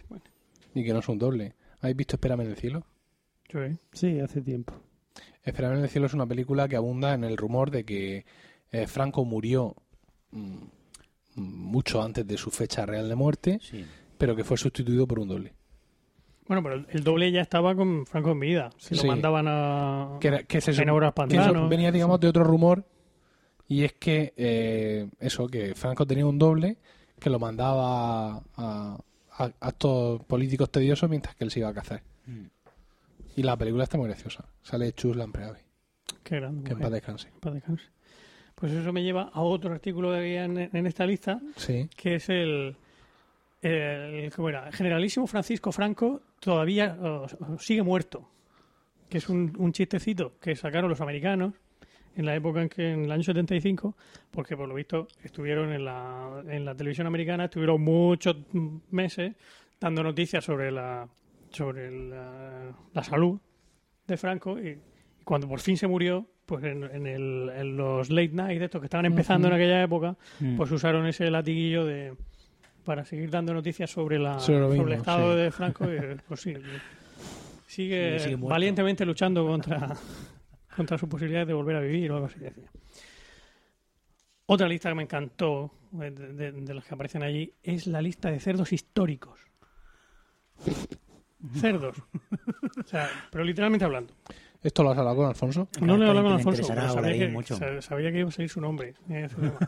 bueno, 0.08 0.24
y 0.74 0.84
que 0.84 0.92
no 0.92 0.98
es 0.98 1.08
un 1.08 1.18
doble. 1.18 1.54
¿Habéis 1.80 1.96
visto 1.96 2.16
Espérame 2.16 2.40
en 2.42 2.50
el 2.50 2.56
cielo? 2.56 2.86
yo, 3.48 3.62
eh. 3.62 3.76
Sí, 3.92 4.18
hace 4.20 4.40
tiempo. 4.42 4.74
Espérame 5.44 5.74
en 5.78 5.84
el 5.84 5.88
cielo 5.88 6.06
es 6.06 6.14
una 6.14 6.26
película 6.26 6.68
que 6.68 6.76
abunda 6.76 7.14
en 7.14 7.24
el 7.24 7.36
rumor 7.36 7.70
de 7.70 7.84
que 7.84 8.24
eh, 8.72 8.86
Franco 8.86 9.24
murió 9.24 9.76
mm, 10.32 10.56
mucho 11.36 12.02
antes 12.02 12.26
de 12.26 12.36
su 12.36 12.50
fecha 12.50 12.84
real 12.86 13.08
de 13.08 13.14
muerte, 13.14 13.58
Sí. 13.62 13.84
pero 14.18 14.34
que 14.34 14.44
fue 14.44 14.56
sustituido 14.56 15.06
por 15.06 15.18
un 15.20 15.28
doble. 15.28 15.54
Bueno, 16.48 16.62
pero 16.62 16.84
el- 16.88 17.04
doble 17.04 17.30
ya 17.32 17.40
estaba 17.42 17.74
con 17.74 18.06
Franco 18.06 18.30
en 18.32 18.40
vida. 18.40 18.70
Se 18.78 18.94
Sí. 18.94 19.02
lo 19.02 19.12
mandaban 19.12 19.46
a... 19.48 20.18
Que, 20.20 20.28
era- 20.28 20.42
que 20.44 20.60
se 20.60 20.70
En 20.80 20.90
obras 20.90 21.12
que 21.14 21.22
eso 21.36 21.42
Pantano. 21.44 21.68
venía, 21.68 21.90
digamos, 21.92 22.20
de 22.20 22.28
otro 22.28 22.44
rumor, 22.44 22.84
y 23.68 23.82
es 23.84 23.92
que 23.94 24.32
eh, 24.36 25.08
eso, 25.20 25.46
que 25.48 25.74
Franco 25.74 26.06
tenía 26.06 26.24
un 26.26 26.38
doble 26.38 26.78
que 27.18 27.30
lo 27.30 27.38
mandaba 27.38 28.42
a 28.56 28.98
actos 29.38 30.22
políticos 30.24 30.70
tediosos 30.70 31.08
mientras 31.10 31.34
que 31.36 31.44
él 31.44 31.50
se 31.50 31.60
iba 31.60 31.68
a 31.68 31.74
cazar. 31.74 32.02
Mm. 32.26 32.46
Y 33.36 33.42
la 33.42 33.56
película 33.56 33.84
está 33.84 33.98
muy 33.98 34.06
graciosa. 34.08 34.44
Sale 34.62 34.92
Chus 34.92 35.14
Lampreave, 35.16 35.60
Qué 36.22 36.36
grande. 36.36 36.64
que 36.64 36.72
en 36.72 36.78
paz 36.80 36.90
descanse. 36.90 37.28
En 37.28 37.40
paz 37.40 37.54
descanse. 37.54 37.84
Pues 38.54 38.72
eso 38.72 38.92
me 38.92 39.02
lleva 39.02 39.30
a 39.34 39.42
otro 39.42 39.72
artículo 39.72 40.10
que 40.12 40.16
había 40.18 40.44
en, 40.44 40.56
en 40.58 40.86
esta 40.86 41.04
lista, 41.06 41.40
Sí. 41.56 41.88
que 41.94 42.14
es 42.14 42.28
el, 42.30 42.74
el 43.60 44.32
¿cómo 44.34 44.48
era? 44.48 44.72
Generalísimo 44.72 45.26
Francisco 45.26 45.72
Franco 45.72 46.22
todavía 46.40 46.96
oh, 47.00 47.26
sigue 47.58 47.82
muerto. 47.82 48.28
Que 49.10 49.18
es 49.18 49.28
un, 49.28 49.52
un 49.58 49.72
chistecito 49.72 50.32
que 50.40 50.56
sacaron 50.56 50.88
los 50.90 51.00
americanos 51.00 51.54
en 52.16 52.24
la 52.26 52.34
época 52.34 52.62
en 52.62 52.68
que, 52.68 52.90
en 52.92 53.04
el 53.04 53.12
año 53.12 53.22
75, 53.22 53.94
porque 54.30 54.56
por 54.56 54.68
lo 54.68 54.74
visto 54.74 55.06
estuvieron 55.22 55.72
en 55.72 55.84
la, 55.84 56.42
en 56.48 56.64
la 56.64 56.74
televisión 56.74 57.06
americana, 57.06 57.44
estuvieron 57.44 57.80
muchos 57.82 58.36
meses 58.90 59.34
dando 59.78 60.02
noticias 60.02 60.44
sobre 60.44 60.70
la, 60.72 61.06
sobre 61.50 61.90
la, 62.08 62.72
la 62.92 63.02
salud 63.04 63.38
de 64.06 64.16
Franco 64.16 64.58
y, 64.58 64.68
y 64.68 65.24
cuando 65.24 65.46
por 65.48 65.60
fin 65.60 65.76
se 65.76 65.86
murió, 65.86 66.26
pues 66.46 66.64
en, 66.64 66.84
en 66.84 67.06
el- 67.06 67.50
en 67.54 67.76
los 67.76 68.08
late 68.10 68.30
night, 68.32 68.62
estos 68.62 68.80
que 68.80 68.86
estaban 68.86 69.04
empezando 69.06 69.48
en 69.48 69.54
aquella 69.54 69.82
época, 69.82 70.16
Mm. 70.40 70.56
pues 70.56 70.70
usaron 70.72 71.06
ese 71.06 71.30
latiguillo 71.30 71.84
de 71.84 72.14
para 72.84 73.04
seguir 73.04 73.30
dando 73.30 73.52
noticias 73.52 73.90
sobre 73.90 74.16
la 74.18 74.38
Sobre 74.38 74.78
el 74.80 74.92
estado 74.92 75.32
sí. 75.34 75.40
de 75.40 75.50
Franco 75.50 75.84
y, 75.92 75.98
pues 76.28 76.40
sí, 76.40 76.54
sigue, 77.66 78.36
valientemente 78.38 79.04
luchando 79.04 79.44
contra 79.46 79.96
contra 80.76 80.98
su 80.98 81.08
posibilidad 81.08 81.46
de 81.46 81.54
volver 81.54 81.76
a 81.76 81.80
vivir 81.80 82.10
o 82.12 82.14
algo 82.14 82.26
así 82.26 82.38
decía. 82.38 82.70
Otra 84.46 84.68
lista 84.68 84.88
que 84.90 84.94
me 84.94 85.02
encantó 85.02 85.72
eh, 86.00 86.10
de, 86.10 86.32
de- 86.32 86.52
de 86.52 86.74
las 86.74 86.84
que 86.84 86.94
aparecen 86.94 87.22
allí 87.22 87.52
es 87.62 87.86
la 87.86 88.00
lista 88.00 88.30
de 88.30 88.38
cerdos 88.38 88.72
históricos. 88.72 89.40
Cerdos. 91.60 91.96
O 92.82 92.88
sea, 92.88 93.08
pero 93.30 93.44
literalmente 93.44 93.84
hablando. 93.84 94.12
¿Esto 94.62 94.82
lo 94.82 94.90
has 94.90 94.98
hablado 94.98 95.16
con 95.16 95.26
Alfonso? 95.26 95.68
No 95.80 95.96
le 95.96 96.04
he 96.04 96.08
hablado 96.08 96.26
con 96.28 96.36
Alfonso, 96.38 96.64
sabía 96.64 97.12
que, 97.18 97.28
mucho. 97.28 97.56
sa- 97.56 97.80
sabía 97.82 98.10
que 98.10 98.18
iba 98.20 98.28
a 98.28 98.32
salir 98.32 98.48
su 98.50 98.60
nombre. 98.60 98.94
en 99.08 99.24
ese 99.24 99.36
tema. 99.36 99.58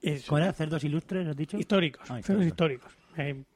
Es- 0.00 0.24
¿Cómo 0.26 0.38
era? 0.38 0.52
¿Cerdos 0.52 0.82
ilustres, 0.84 1.26
has 1.26 1.36
dicho? 1.36 1.58
históricos, 1.58 2.10
Ah, 2.10 2.22
cerdos 2.22 2.46
históricos. 2.46 2.92
históricos. 2.92 3.46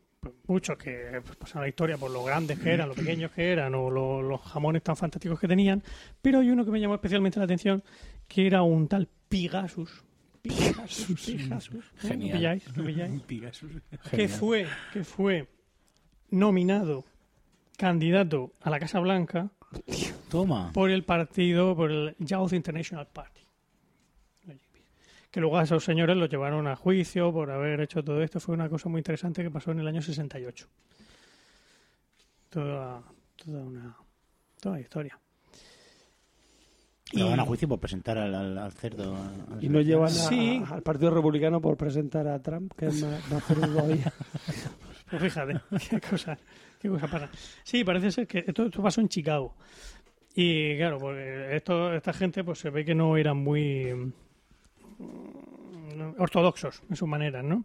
Muchos 0.48 0.76
que 0.76 1.20
pues, 1.24 1.36
pasan 1.36 1.62
la 1.62 1.68
historia 1.68 1.96
por 1.96 2.10
lo 2.10 2.24
grandes 2.24 2.58
que 2.58 2.70
eran, 2.72 2.88
lo 2.88 2.94
pequeños 2.94 3.30
que 3.32 3.52
eran, 3.52 3.74
o 3.74 3.88
lo- 3.90 4.20
los 4.22 4.40
jamones 4.42 4.82
tan 4.82 4.96
fantásticos 4.96 5.38
que 5.38 5.46
tenían. 5.46 5.82
Pero 6.20 6.40
hay 6.40 6.50
uno 6.50 6.64
que 6.64 6.70
me 6.72 6.80
llamó 6.80 6.94
especialmente 6.94 7.38
la 7.38 7.44
atención, 7.44 7.82
que 8.26 8.46
era 8.46 8.62
un 8.62 8.88
tal 8.88 9.08
Pigasus. 9.28 10.02
Pigasus, 10.42 11.26
Pigasus. 11.26 11.74
¿eh? 11.76 12.08
Genial. 12.08 12.30
¿Lo 12.30 12.36
pilláis? 12.38 12.76
¿Lo 12.76 12.84
pilláis? 13.26 13.60
que 14.10 14.10
Genial. 14.10 14.28
fue, 14.28 14.66
que 14.92 15.04
fue 15.04 15.48
nominado 16.30 17.04
candidato 17.76 18.52
a 18.60 18.70
la 18.70 18.78
Casa 18.80 18.98
Blanca 19.00 19.50
Toma. 20.30 20.72
por 20.72 20.90
el 20.90 21.04
partido, 21.04 21.76
por 21.76 21.90
el 21.92 22.16
Youth 22.18 22.52
International 22.54 23.06
Party. 23.06 23.42
Que 25.38 25.42
luego 25.42 25.56
a 25.56 25.62
esos 25.62 25.84
señores 25.84 26.16
los 26.16 26.28
llevaron 26.28 26.66
a 26.66 26.74
juicio 26.74 27.32
por 27.32 27.48
haber 27.52 27.80
hecho 27.80 28.02
todo 28.02 28.20
esto. 28.24 28.40
Fue 28.40 28.56
una 28.56 28.68
cosa 28.68 28.88
muy 28.88 28.98
interesante 28.98 29.40
que 29.40 29.52
pasó 29.52 29.70
en 29.70 29.78
el 29.78 29.86
año 29.86 30.02
68. 30.02 30.66
Toda, 32.50 33.00
toda 33.36 33.60
una, 33.62 33.96
toda 34.60 34.72
una 34.72 34.80
historia. 34.80 35.16
Lo 37.12 37.30
van 37.30 37.38
a 37.38 37.44
juicio 37.44 37.68
por 37.68 37.78
presentar 37.78 38.18
al, 38.18 38.34
al- 38.34 38.58
al 38.58 38.72
cerdo. 38.72 39.14
al- 39.14 39.62
Y 39.62 39.68
no 39.68 39.80
llevan 39.80 40.08
a- 40.08 40.10
Sí. 40.10 40.60
al 40.68 40.82
Partido 40.82 41.12
Republicano 41.12 41.60
por 41.60 41.76
presentar 41.76 42.26
a 42.26 42.42
Trump, 42.42 42.72
que 42.76 42.86
es 42.86 43.00
más, 43.00 43.30
más 43.30 43.44
cerdo 43.44 43.68
todavía. 43.68 44.12
Pues 45.08 45.22
fíjate, 45.22 45.60
qué 45.88 46.00
cosa, 46.00 46.36
qué 46.80 46.88
cosa 46.88 47.06
pasa. 47.06 47.30
Sí, 47.62 47.84
parece 47.84 48.10
ser 48.10 48.26
que 48.26 48.40
esto, 48.44 48.64
esto 48.66 48.82
pasó 48.82 49.00
en 49.00 49.08
Chicago. 49.08 49.54
Y 50.34 50.76
claro, 50.78 50.98
pues 50.98 51.52
esto, 51.52 51.94
esta 51.94 52.12
gente 52.12 52.42
pues 52.42 52.58
se 52.58 52.70
ve 52.70 52.84
que 52.84 52.94
no 52.96 53.16
eran 53.16 53.36
muy 53.36 54.12
ortodoxos 56.18 56.82
en 56.88 56.96
sus 56.96 57.08
maneras, 57.08 57.44
¿no? 57.44 57.64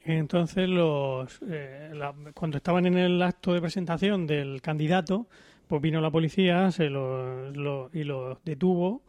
Entonces, 0.00 0.68
los, 0.68 1.40
eh, 1.48 1.90
la- 1.94 2.14
cuando 2.34 2.58
estaban 2.58 2.84
en 2.86 2.98
el 2.98 3.22
acto 3.22 3.54
de 3.54 3.60
presentación 3.60 4.26
del 4.26 4.60
candidato, 4.60 5.28
pues 5.66 5.80
vino 5.80 6.00
la 6.00 6.10
policía 6.10 6.70
se 6.70 6.90
lo, 6.90 7.50
lo- 7.50 7.90
y 7.92 8.04
los 8.04 8.42
detuvo 8.44 9.02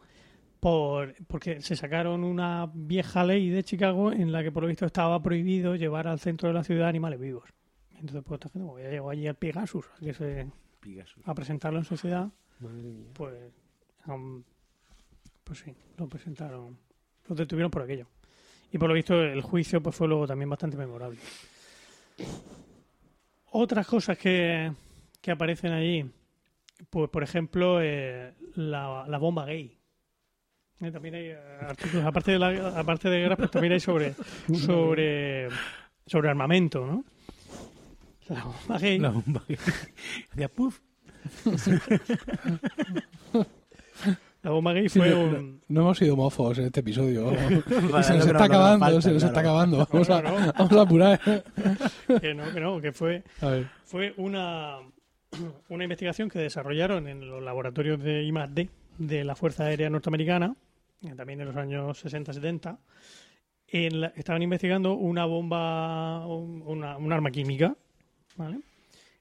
por, 0.58 1.14
porque 1.26 1.60
se 1.60 1.76
sacaron 1.76 2.24
una 2.24 2.70
vieja 2.72 3.24
ley 3.24 3.50
de 3.50 3.62
Chicago 3.62 4.10
en 4.10 4.32
la 4.32 4.42
que 4.42 4.50
por 4.50 4.62
lo 4.62 4.68
visto 4.68 4.86
estaba 4.86 5.22
prohibido 5.22 5.76
llevar 5.76 6.08
al 6.08 6.18
centro 6.18 6.48
de 6.48 6.54
la 6.54 6.64
ciudad 6.64 6.88
animales 6.88 7.20
vivos. 7.20 7.44
Entonces, 7.92 8.22
pues 8.24 8.38
esta 8.40 8.48
gente, 8.48 8.66
como 8.66 8.78
ya 8.78 8.88
llegó 8.90 9.10
allí 9.10 9.26
al 9.26 9.34
Pegasus 9.36 9.84
a, 9.94 9.98
que 10.00 10.14
se, 10.14 10.46
Pigasus. 10.80 11.22
a 11.28 11.34
presentarlo 11.34 11.78
en 11.78 11.84
sociedad, 11.84 12.30
Madre 12.60 12.82
mía. 12.82 13.06
pues, 13.12 13.34
pues 15.44 15.58
sí, 15.58 15.74
lo 15.98 16.08
presentaron, 16.08 16.78
lo 17.28 17.34
detuvieron 17.34 17.70
por 17.70 17.82
aquello. 17.82 18.06
Y 18.72 18.78
por 18.78 18.88
lo 18.88 18.94
visto 18.94 19.20
el 19.20 19.42
juicio 19.42 19.82
pues 19.82 19.94
fue 19.94 20.08
luego 20.08 20.26
también 20.26 20.50
bastante 20.50 20.76
memorable. 20.76 21.18
Otras 23.52 23.86
cosas 23.86 24.18
que, 24.18 24.72
que 25.20 25.30
aparecen 25.30 25.72
allí, 25.72 26.04
pues 26.90 27.08
por 27.10 27.22
ejemplo 27.22 27.80
eh, 27.80 28.34
la, 28.54 29.06
la 29.08 29.18
bomba 29.18 29.46
gay. 29.46 29.76
Eh, 30.80 30.90
también 30.90 31.14
hay 31.14 31.26
eh, 31.28 31.38
artículos, 31.60 32.04
aparte 32.04 32.32
de 32.32 32.38
la, 32.38 32.78
aparte 32.78 33.08
de 33.08 33.18
guerra, 33.20 33.36
pues 33.36 33.50
también 33.50 33.72
hay 33.72 33.80
sobre 33.80 34.14
sobre 34.54 35.48
sobre 36.06 36.28
armamento, 36.28 36.86
¿no? 36.86 37.04
La 38.28 38.44
bomba 38.44 38.78
gay. 38.78 38.98
La 38.98 39.10
bomba 39.10 39.42
que 39.46 39.58
hacía 40.32 40.48
puff. 40.48 40.80
La 44.46 44.52
bomba 44.52 44.72
gay 44.74 44.88
Sí, 44.88 45.00
fue 45.00 45.10
no, 45.10 45.20
un, 45.22 45.60
no 45.66 45.80
hemos 45.80 45.98
sido 45.98 46.14
mofos 46.14 46.56
en 46.58 46.66
este 46.66 46.78
episodio. 46.78 47.32
y 47.32 47.36
se 48.04 48.14
nos 48.14 48.26
está 48.26 48.44
acabando, 48.44 48.78
falta, 48.86 49.02
se 49.02 49.10
nos 49.12 49.22
está 49.24 49.40
acabando. 49.40 49.78
Vamos, 49.92 50.08
a, 50.08 50.20
vamos 50.52 50.72
apurar. 50.72 51.20
que 52.20 52.32
no, 52.32 52.52
que 52.54 52.60
no, 52.60 52.80
que 52.80 52.92
fue 52.92 53.24
fue 53.84 54.14
una, 54.18 54.76
una 55.68 55.82
investigación 55.82 56.28
que 56.28 56.38
desarrollaron 56.38 57.08
en 57.08 57.28
los 57.28 57.42
laboratorios 57.42 58.00
de 58.00 58.22
I+.D. 58.22 58.68
de 58.98 59.24
la 59.24 59.34
Fuerza 59.34 59.64
Aérea 59.64 59.90
Norteamericana, 59.90 60.54
eh, 61.02 61.12
también 61.16 61.40
en 61.40 61.48
los 61.48 61.56
años 61.56 62.04
60-70. 62.04 62.78
En 63.66 64.00
la- 64.00 64.12
estaban 64.14 64.42
investigando 64.42 64.94
una 64.94 65.24
bomba, 65.24 66.24
un, 66.24 66.62
una, 66.64 66.98
un 66.98 67.12
arma 67.12 67.32
química, 67.32 67.74
¿vale? 68.36 68.60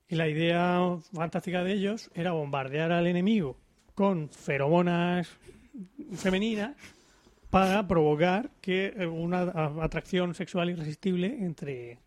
Y 0.07 0.13
la 0.17 0.27
idea 0.27 0.81
fantástica 1.15 1.63
de 1.63 1.73
ellos 1.73 2.11
era 2.13 2.33
bombardear 2.33 2.91
al 2.91 3.07
enemigo 3.07 3.57
con 3.95 4.29
feromonas 4.29 5.27
femeninas 6.15 6.75
para 7.49 7.87
provocar 7.87 8.49
que 8.61 8.93
una 9.11 9.41
atracción 9.81 10.35
sexual 10.35 10.69
irresistible 10.69 11.27
entre 11.39 11.99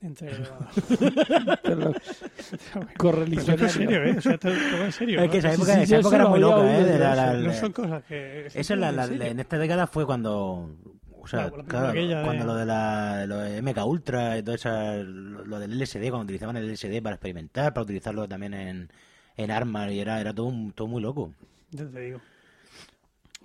entre 0.00 0.30
Pero 0.30 1.58
Pero 1.62 1.90
esto 1.90 2.80
Correligionario. 2.98 3.66
es 3.66 3.72
serio, 3.72 4.04
¿eh? 4.04 4.14
O 4.16 4.20
sea, 4.20 4.38
va 4.44 4.84
en 4.86 4.92
serio. 4.92 5.20
Es 5.22 5.30
que 5.30 5.38
esa 5.38 5.52
época, 5.54 5.74
sí, 5.74 5.82
esa 5.82 5.96
época 5.96 6.16
eso 6.16 6.22
era 6.22 6.28
muy 6.28 6.38
loca, 6.40 6.78
¿eh? 6.78 6.84
De 6.84 6.98
la- 6.98 7.12
eso. 7.12 7.16
la- 7.22 7.34
No 7.48 7.52
son 7.52 7.72
cosas 7.72 8.04
que... 8.04 8.46
Esa 8.54 8.76
la, 8.76 8.90
en 9.04 9.22
en 9.22 9.40
esta 9.40 9.58
década 9.58 9.86
fue 9.88 10.06
cuando 10.06 10.76
o 11.20 11.26
sea, 11.26 11.50
claro, 11.50 11.92
de- 11.92 12.22
cuando 12.24 12.44
lo 12.46 12.54
de 12.54 12.64
la 12.64 13.26
lo 13.26 13.38
de 13.38 13.60
MK 13.60 13.84
Ultra 13.84 14.38
y 14.38 14.42
todo 14.42 14.54
esa, 14.54 14.94
lo, 14.96 15.44
lo 15.44 15.58
del 15.58 15.76
LSD 15.78 16.00
cuando 16.10 16.22
utilizaban 16.24 16.56
el 16.56 16.72
LSD 16.72 17.02
para 17.02 17.16
experimentar 17.16 17.74
para 17.74 17.82
utilizarlo 17.82 18.28
también 18.28 18.54
en, 18.54 18.88
en 19.38 19.50
armas 19.50 19.90
y 19.90 20.00
era 20.00 20.20
era 20.20 20.34
todo 20.34 20.52
todo 20.74 20.88
muy 20.88 21.00
loco 21.00 21.32
Ya 21.70 21.86
te 21.86 22.00
digo. 22.00 22.20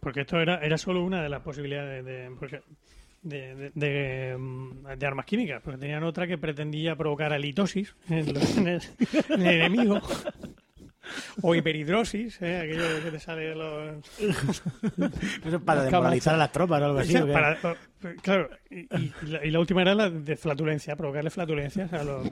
Porque 0.02 0.22
esto 0.22 0.38
era, 0.42 0.58
era 0.60 0.78
solo 0.78 1.02
una 1.02 1.24
de 1.24 1.30
las 1.30 1.42
posibilidades 1.42 2.04
de, 2.04 3.72
de, 3.74 4.36
mm, 4.38 4.88
de 4.98 5.06
armas 5.06 5.26
químicas, 5.26 5.62
porque 5.64 5.80
tenían 5.80 6.04
otra 6.04 6.28
que 6.28 6.38
pretendía 6.38 6.98
provocar 6.98 7.32
halitosis 7.32 7.96
en 8.10 8.28
el 8.68 9.48
enemigo. 9.48 10.02
O 11.42 11.54
hiperhidrosis, 11.54 12.42
¿eh? 12.42 12.60
aquello 12.60 13.04
que 13.04 13.12
te 13.12 13.20
sale 13.20 13.42
de 13.50 13.56
los... 13.56 13.98
eso 14.20 15.58
es 15.58 15.62
para 15.64 15.82
Las 15.84 15.92
desmoralizar 15.92 16.36
a 16.36 16.38
las 16.38 16.52
tropas 16.52 16.82
o 16.82 16.86
algo 16.86 17.00
así 17.00 17.10
O 17.10 17.12
sea, 17.18 17.24
¿o 17.24 17.28
qué? 17.28 17.34
para- 17.34 17.58
claro, 18.22 18.50
y, 18.70 18.80
y 18.98 19.14
la, 19.28 19.46
y 19.46 19.52
la 19.52 19.60
última 19.60 19.82
era 19.82 19.96
la 19.96 20.10
de 20.10 20.36
flatulencia, 20.38 20.96
provocarle 20.96 21.30
flatulencias 21.30 21.92
a 21.94 22.04
los, 22.04 22.28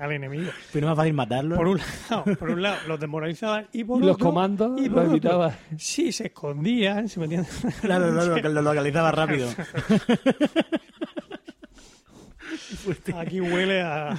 al 0.00 0.12
enemigo. 0.12 0.50
Pero 0.72 0.86
no 0.86 0.92
es 0.92 0.96
más 0.96 1.02
fácil 1.02 1.14
matarlo 1.14 1.56
Por 1.56 1.68
un 1.68 1.78
lado, 2.10 2.24
por 2.38 2.50
un 2.50 2.62
lado 2.62 2.76
los 2.86 3.00
desmoralizaban 3.00 3.68
y 3.72 3.84
por 3.84 3.98
Y 4.02 4.06
los 4.06 4.14
otro, 4.14 4.26
comandos 4.26 4.80
y 4.80 4.88
por 4.88 4.98
lo 4.98 5.02
otro, 5.02 5.10
evitaba. 5.12 5.54
Sí, 5.76 6.12
se 6.12 6.26
escondían, 6.28 7.08
se 7.08 7.18
metían. 7.20 7.44
claro, 7.80 8.12
claro, 8.12 8.34
que 8.36 8.48
lo 8.48 8.62
localizaba 8.62 9.10
rápido 9.12 9.48
Aquí 13.16 13.40
huele 13.40 13.82
a, 13.82 14.16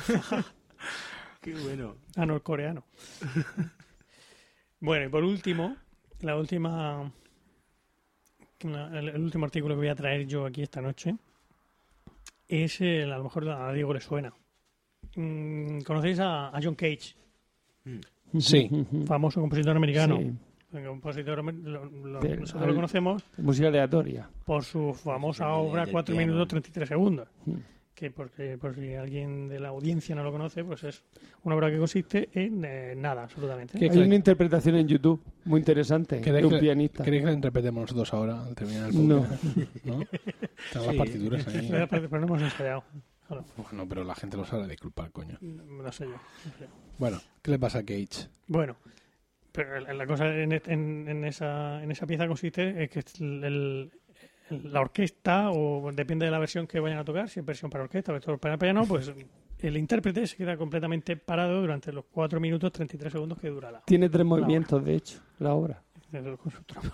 qué 1.42 1.54
bueno 1.56 1.96
a 2.16 2.26
norcoreano. 2.26 2.84
Bueno, 4.80 5.06
y 5.06 5.10
por 5.10 5.24
último, 5.24 5.76
la 6.22 6.36
última. 6.38 7.12
el, 8.62 9.22
último 9.22 9.46
artículo 9.46 9.76
que 9.76 9.80
voy 9.80 9.88
a 9.90 9.96
traer 9.96 10.26
yo 10.28 10.46
aquí 10.46 10.62
esta 10.62 10.82
noche 10.82 11.16
es 12.48 12.80
el, 12.82 13.12
a 13.12 13.18
lo 13.18 13.24
mejor 13.26 13.50
a 13.50 13.72
Diego 13.74 13.94
le 13.94 14.00
suena. 14.02 14.34
Mm, 15.16 15.82
¿Conocéis 15.82 16.20
a, 16.20 16.50
a 16.56 16.60
John 16.62 16.76
Cage, 16.76 17.16
Sí. 18.40 18.70
famoso 19.08 19.40
compositor 19.42 19.76
americano? 19.76 20.18
Sí. 20.18 20.32
El 20.74 20.86
compositor, 20.86 21.44
lo, 21.44 21.86
lo- 21.86 22.22
nosotros 22.22 22.68
lo 22.68 22.76
conocemos 22.76 23.24
Música 23.38 23.70
aleatoria. 23.70 24.30
por 24.46 24.64
su 24.66 24.94
famosa 24.94 25.50
obra 25.54 25.84
del 25.84 25.92
4 25.94 26.14
piano. 26.14 26.28
minutos 26.34 26.50
33 26.50 26.90
segundos. 26.90 27.28
Mm. 27.46 27.54
Que 27.98 28.12
porque, 28.12 28.60
por 28.60 28.76
si 28.76 28.94
alguien 28.94 29.48
de 29.50 29.60
la 29.60 29.70
audiencia 29.70 30.14
no 30.14 30.22
lo 30.24 30.32
conoce, 30.32 30.64
pues 30.64 30.84
es 30.84 31.04
una 31.42 31.56
obra 31.56 31.72
que 31.72 31.80
consiste 31.80 32.30
en 32.32 32.64
eh, 32.64 32.94
nada, 32.96 33.24
absolutamente. 33.24 33.80
¿Qué- 33.80 33.90
Hay 33.90 33.98
una 33.98 34.14
interpretación 34.14 34.76
en 34.76 34.88
YouTube 34.88 35.20
muy 35.46 35.58
interesante 35.62 36.22
¿Queréis 36.22 36.44
de 36.44 36.48
un 36.48 36.54
que- 36.54 36.60
pianista. 36.60 37.04
¿Queréis 37.04 37.24
que 37.24 37.28
la 37.30 37.34
interpretemos 37.34 37.82
nosotros 37.82 38.14
ahora 38.14 38.44
al 38.46 38.54
terminar 38.54 38.90
el 38.92 39.08
No. 39.08 39.22
podcast? 39.24 39.44
¿No? 39.86 40.02
Están 40.02 40.82
las 40.84 40.92
Sí. 40.92 40.98
partituras 41.00 41.48
ahí. 41.48 41.68
Pero, 41.90 42.20
no 42.20 42.26
hemos 42.28 42.42
ensayado. 42.44 42.84
Bueno, 43.58 43.90
pero 43.90 44.04
la 44.04 44.14
gente 44.14 44.38
lo 44.38 44.46
sabe 44.46 44.68
disculpar, 44.68 45.12
coño. 45.12 45.38
no 45.42 45.64
no 45.84 45.92
sé 45.92 46.06
yo. 46.06 46.12
no. 46.12 46.20
Bueno, 47.00 47.20
¿qué 47.42 47.50
le 47.50 47.58
pasa 47.58 47.80
a 47.80 47.84
Cage? 47.84 48.30
Bueno, 48.46 48.78
pero 49.52 49.80
la- 49.80 50.06
cosa 50.06 50.28
en, 50.36 50.52
en- 50.54 51.08
en 51.10 51.26
esa, 51.26 51.82
en 51.84 51.90
esa 51.92 52.06
pieza 52.06 52.28
consiste 52.28 52.84
en 52.84 52.90
que 52.90 53.04
el- 53.20 53.92
la 54.50 54.82
orquesta, 54.82 55.52
o 55.52 55.92
depende 55.92 56.26
de 56.26 56.32
la 56.32 56.40
versión 56.40 56.68
que 56.68 56.80
vayan 56.80 57.00
a 57.00 57.06
tocar, 57.06 57.30
si 57.30 57.40
es 57.40 57.46
versión 57.46 57.70
para 57.70 57.84
orquesta 57.84 58.12
o 58.12 58.14
versión 58.14 58.40
para 58.40 58.58
piano, 58.58 58.86
pues 58.86 59.12
el 59.60 59.78
intérprete 59.78 60.28
se 60.28 60.38
queda 60.38 60.58
completamente 60.58 61.18
parado 61.18 61.62
durante 61.62 61.92
los 61.92 62.06
4 62.06 62.40
minutos 62.40 62.72
33 62.72 63.12
segundos 63.12 63.40
que 63.40 63.50
dura 63.50 63.72
la, 63.72 63.82
Tiene 63.82 64.10
tres 64.10 64.26
movimientos, 64.26 64.84
de 64.84 64.96
hecho, 64.96 65.20
la 65.40 65.54
obra. 65.54 65.84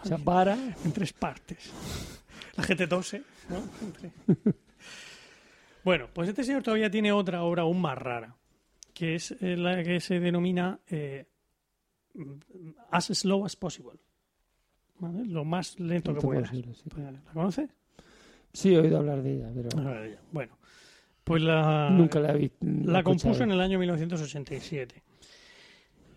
O 0.01 0.05
sea, 0.05 0.17
para. 0.23 0.55
en 0.55 0.91
tres 0.91 1.13
partes. 1.13 1.71
La 2.55 2.63
gente 2.63 2.88
tose, 2.88 3.23
¿no? 3.49 4.34
Bueno, 5.84 6.07
pues 6.13 6.30
este 6.30 6.45
señor 6.45 6.63
todavía 6.63 6.89
tiene 6.89 7.11
otra 7.11 7.43
obra 7.43 7.63
aún 7.63 7.81
más 7.81 7.97
rara, 7.97 8.38
que 8.93 9.15
es 9.15 9.31
eh, 9.41 9.57
la 9.57 9.84
que 9.84 9.99
se 9.99 10.21
denomina 10.21 10.80
eh, 10.88 11.25
As 12.89 13.07
Slow 13.07 13.45
as 13.45 13.57
Possible. 13.57 13.99
¿Vale? 15.03 15.25
Lo 15.25 15.43
más 15.43 15.77
lento 15.81 16.13
que 16.13 16.21
puedas. 16.21 16.49
posible, 16.49 16.73
sí. 16.75 16.84
Pues, 16.89 17.03
¿La 17.03 17.34
conoces? 17.34 17.69
Sí, 18.53 18.73
he 18.73 18.80
oído 18.80 18.99
hablar 18.99 19.21
de 19.21 19.34
ella, 19.34 19.49
pero 19.53 19.69
A 19.85 19.91
ver, 19.91 20.19
Bueno, 20.31 20.57
pues 21.25 21.41
la, 21.41 21.89
nunca 21.89 22.19
la 22.21 22.31
he 22.34 22.38
visto. 22.38 22.57
la 22.61 23.03
compuso 23.03 23.43
en 23.43 23.51
el 23.51 23.59
año 23.59 23.80
1987. 23.80 25.03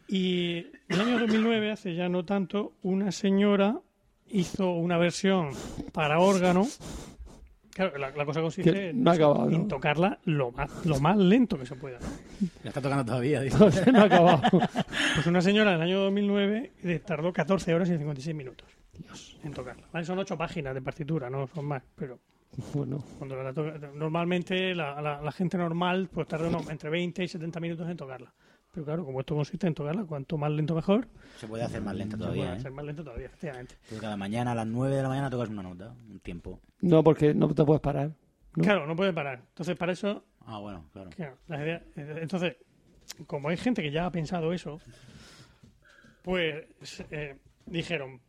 Y 0.09 0.59
en 0.59 0.71
el 0.89 1.01
año 1.01 1.19
2009, 1.19 1.73
hace 1.73 1.95
ya 1.97 2.09
no 2.09 2.25
tanto, 2.25 2.75
una 2.83 3.11
señora 3.11 3.81
hizo 4.29 4.71
una 4.75 4.99
versión 4.99 5.51
para 5.93 6.21
órgano. 6.21 6.65
Claro, 7.71 7.99
la, 7.99 8.11
la 8.11 8.25
cosa 8.25 8.41
consiste 8.41 8.91
en, 8.91 9.03
no 9.03 9.11
ha 9.11 9.15
acabado, 9.15 9.51
en 9.51 9.63
¿no? 9.63 9.67
tocarla 9.69 10.19
lo 10.25 10.51
más, 10.53 10.71
lo 10.87 10.99
más 11.01 11.17
lento 11.19 11.59
que 11.59 11.67
se 11.67 11.75
pueda. 11.75 11.99
¿no? 11.99 12.07
ya 12.63 12.69
está 12.71 12.81
tocando 12.81 13.05
todavía 13.05 13.41
dice. 13.41 13.59
No 13.93 14.01
ha 14.01 14.05
acabado. 14.05 14.43
Pues 15.15 15.27
una 15.27 15.41
señora 15.43 15.71
en 15.73 15.77
el 15.77 15.83
año 15.83 16.01
2009 16.01 16.73
eh, 16.85 17.01
tardó 17.05 17.33
14 17.33 17.75
horas 17.75 17.89
y 17.91 17.97
56 17.99 18.35
minutos 18.37 18.76
Dios. 18.99 19.39
en 19.45 19.53
tocarla. 19.53 19.87
¿vale? 19.93 20.05
Son 20.07 20.19
8 20.19 20.37
páginas 20.37 20.75
de 20.75 20.83
partitura, 20.83 21.29
no 21.31 21.47
son 21.49 21.65
más, 21.67 21.83
pero 21.95 22.19
Bueno, 22.75 23.05
cuando 23.19 23.43
la 23.43 23.53
toca- 23.53 23.79
normalmente 23.95 24.75
la, 24.75 25.01
la- 25.03 25.21
la 25.21 25.33
gente 25.33 25.59
normal 25.59 26.09
pues 26.13 26.27
tarda 26.27 26.49
unos 26.49 26.69
entre 26.71 26.89
20 26.91 27.23
y 27.25 27.29
70 27.29 27.61
minutos 27.61 27.89
en 27.89 27.97
tocarla. 27.97 28.33
Pero 28.73 28.85
claro, 28.85 29.05
como 29.07 29.21
esto 29.21 29.35
consiste 29.35 29.67
en 29.67 29.75
tocarla, 29.75 30.05
cuanto 30.05 30.37
más 30.37 30.51
lento 30.51 30.75
mejor, 30.75 31.09
se 31.39 31.47
puede 31.47 31.63
hacer 31.65 31.81
más 31.81 31.95
lenta 31.95 32.17
se 32.17 32.23
todavía 32.23 32.43
puede 32.43 32.55
¿eh? 32.57 32.59
hacer 32.59 32.73
más 32.73 32.85
lento 32.85 33.05
todavía, 33.05 33.27
efectivamente. 33.27 33.75
Porque 33.89 34.01
cada 34.03 34.17
mañana 34.19 34.53
a 34.53 34.55
las 34.55 34.67
9 34.67 34.97
de 34.97 35.03
la 35.03 35.09
mañana 35.09 35.31
tocas 35.31 35.49
una 35.49 35.63
nota 35.63 35.95
un 36.11 36.21
tiempo 36.21 36.61
no, 36.83 37.03
porque 37.03 37.33
no 37.33 37.49
te 37.55 37.65
puedes 37.65 37.81
parar. 37.81 38.11
¿no? 38.55 38.63
Claro, 38.65 38.87
no 38.87 38.95
puede 38.95 39.13
parar. 39.15 39.41
Entonces, 39.49 39.77
para 39.77 39.93
eso, 39.93 40.25
ah 40.41 40.59
bueno 40.59 40.85
claro 40.93 41.11
claro, 41.11 41.37
las 41.49 41.61
ideas- 41.61 41.83
eh, 41.97 42.19
entonces, 42.21 42.57
como 43.27 43.49
hay 43.49 43.57
gente 43.57 43.83
que 43.83 43.91
ya 43.91 44.05
ha 44.07 44.11
pensado 44.11 44.53
eso, 44.53 44.79
pues 46.23 46.67
eh, 47.11 47.37
dijeron, 47.67 48.21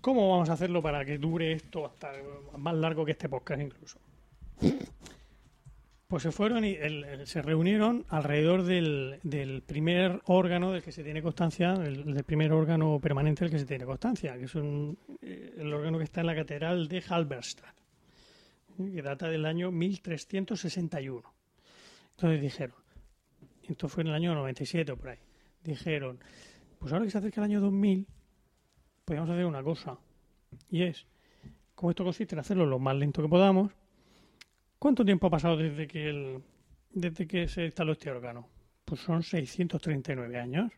¿cómo 0.00 0.30
vamos 0.30 0.50
a 0.50 0.54
hacerlo 0.54 0.82
para 0.82 1.04
que 1.04 1.18
dure 1.18 1.52
esto 1.52 1.86
hasta 1.86 2.12
más 2.56 2.74
largo 2.74 3.04
que 3.04 3.12
este 3.12 3.28
podcast 3.28 3.60
incluso? 3.62 3.98
Pues 6.08 6.22
se 6.22 6.30
fueron 6.32 6.64
y 6.64 6.72
el- 6.74 7.26
se 7.26 7.42
reunieron 7.42 8.04
alrededor 8.08 8.62
del, 8.62 9.18
del 9.22 9.62
primer 9.62 10.20
órgano 10.26 10.70
del 10.70 10.82
que 10.82 10.92
se 10.92 11.02
tiene 11.02 11.22
constancia, 11.22 11.72
el, 11.74 12.14
del 12.14 12.24
primer 12.24 12.52
órgano 12.52 13.00
permanente 13.00 13.44
del 13.44 13.50
que 13.50 13.58
se 13.58 13.66
tiene 13.66 13.84
constancia, 13.84 14.36
que 14.38 14.44
es 14.44 14.54
un- 14.54 14.96
eh, 15.22 15.54
el 15.58 15.72
órgano 15.72 15.98
que 15.98 16.04
está 16.04 16.20
en 16.20 16.26
la 16.28 16.34
catedral 16.36 16.86
de 16.88 17.02
Halberstadt, 17.08 17.74
¿eh? 18.78 18.92
que 18.94 19.02
data 19.02 19.28
del 19.28 19.44
año 19.46 19.72
1361. 19.72 21.22
Entonces 22.12 22.40
dijeron, 22.40 22.76
esto 23.64 23.88
fue 23.88 24.02
en 24.02 24.08
el 24.08 24.14
año 24.14 24.34
97 24.34 24.92
o 24.92 24.96
por 24.96 25.08
ahí, 25.08 25.18
dijeron, 25.64 26.20
pues 26.78 26.92
ahora 26.92 27.06
que 27.06 27.10
se 27.10 27.18
acerca 27.18 27.40
el 27.40 27.44
año 27.46 27.60
2000, 27.60 28.06
podemos 29.04 29.28
hacer 29.30 29.46
una 29.46 29.62
cosa. 29.62 29.98
Y 30.70 30.82
es, 30.82 31.06
como 31.74 31.90
esto 31.90 32.04
consiste 32.04 32.34
en 32.34 32.40
hacerlo 32.40 32.66
lo 32.66 32.78
más 32.78 32.96
lento 32.96 33.22
que 33.22 33.28
podamos, 33.28 33.72
¿cuánto 34.78 35.04
tiempo 35.04 35.26
ha 35.26 35.30
pasado 35.30 35.56
desde 35.56 35.86
que, 35.86 36.08
el, 36.08 36.42
desde 36.92 37.26
que 37.26 37.48
se 37.48 37.66
instaló 37.66 37.92
este 37.92 38.10
órgano? 38.10 38.48
Pues 38.84 39.00
son 39.00 39.22
639 39.22 40.38
años. 40.38 40.72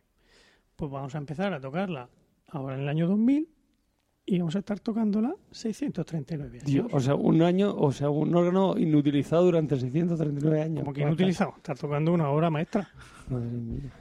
Pues 0.75 0.91
vamos 0.91 1.15
a 1.15 1.17
empezar 1.17 1.53
a 1.53 1.59
tocarla 1.59 2.09
ahora 2.47 2.75
en 2.75 2.81
el 2.81 2.89
año 2.89 3.07
2000 3.07 3.49
y 4.29 4.39
vamos 4.39 4.55
a 4.55 4.59
estar 4.59 4.79
tocándola 4.79 5.33
639 5.51 6.57
años. 6.57 6.65
Dios, 6.65 6.87
o 6.91 6.99
sea, 6.99 7.15
un 7.15 7.41
año, 7.41 7.73
o 7.75 7.91
sea, 7.91 8.09
un 8.09 8.35
órgano 8.35 8.77
inutilizado 8.77 9.45
durante 9.45 9.79
639 9.79 10.61
años. 10.61 10.83
Como 10.83 10.93
que 10.93 11.01
inutilizado, 11.01 11.53
estar 11.57 11.77
tocando 11.77 12.13
una 12.13 12.29
obra 12.29 12.49
maestra. 12.49 12.89
Madre 13.29 13.51
mía. 13.51 13.91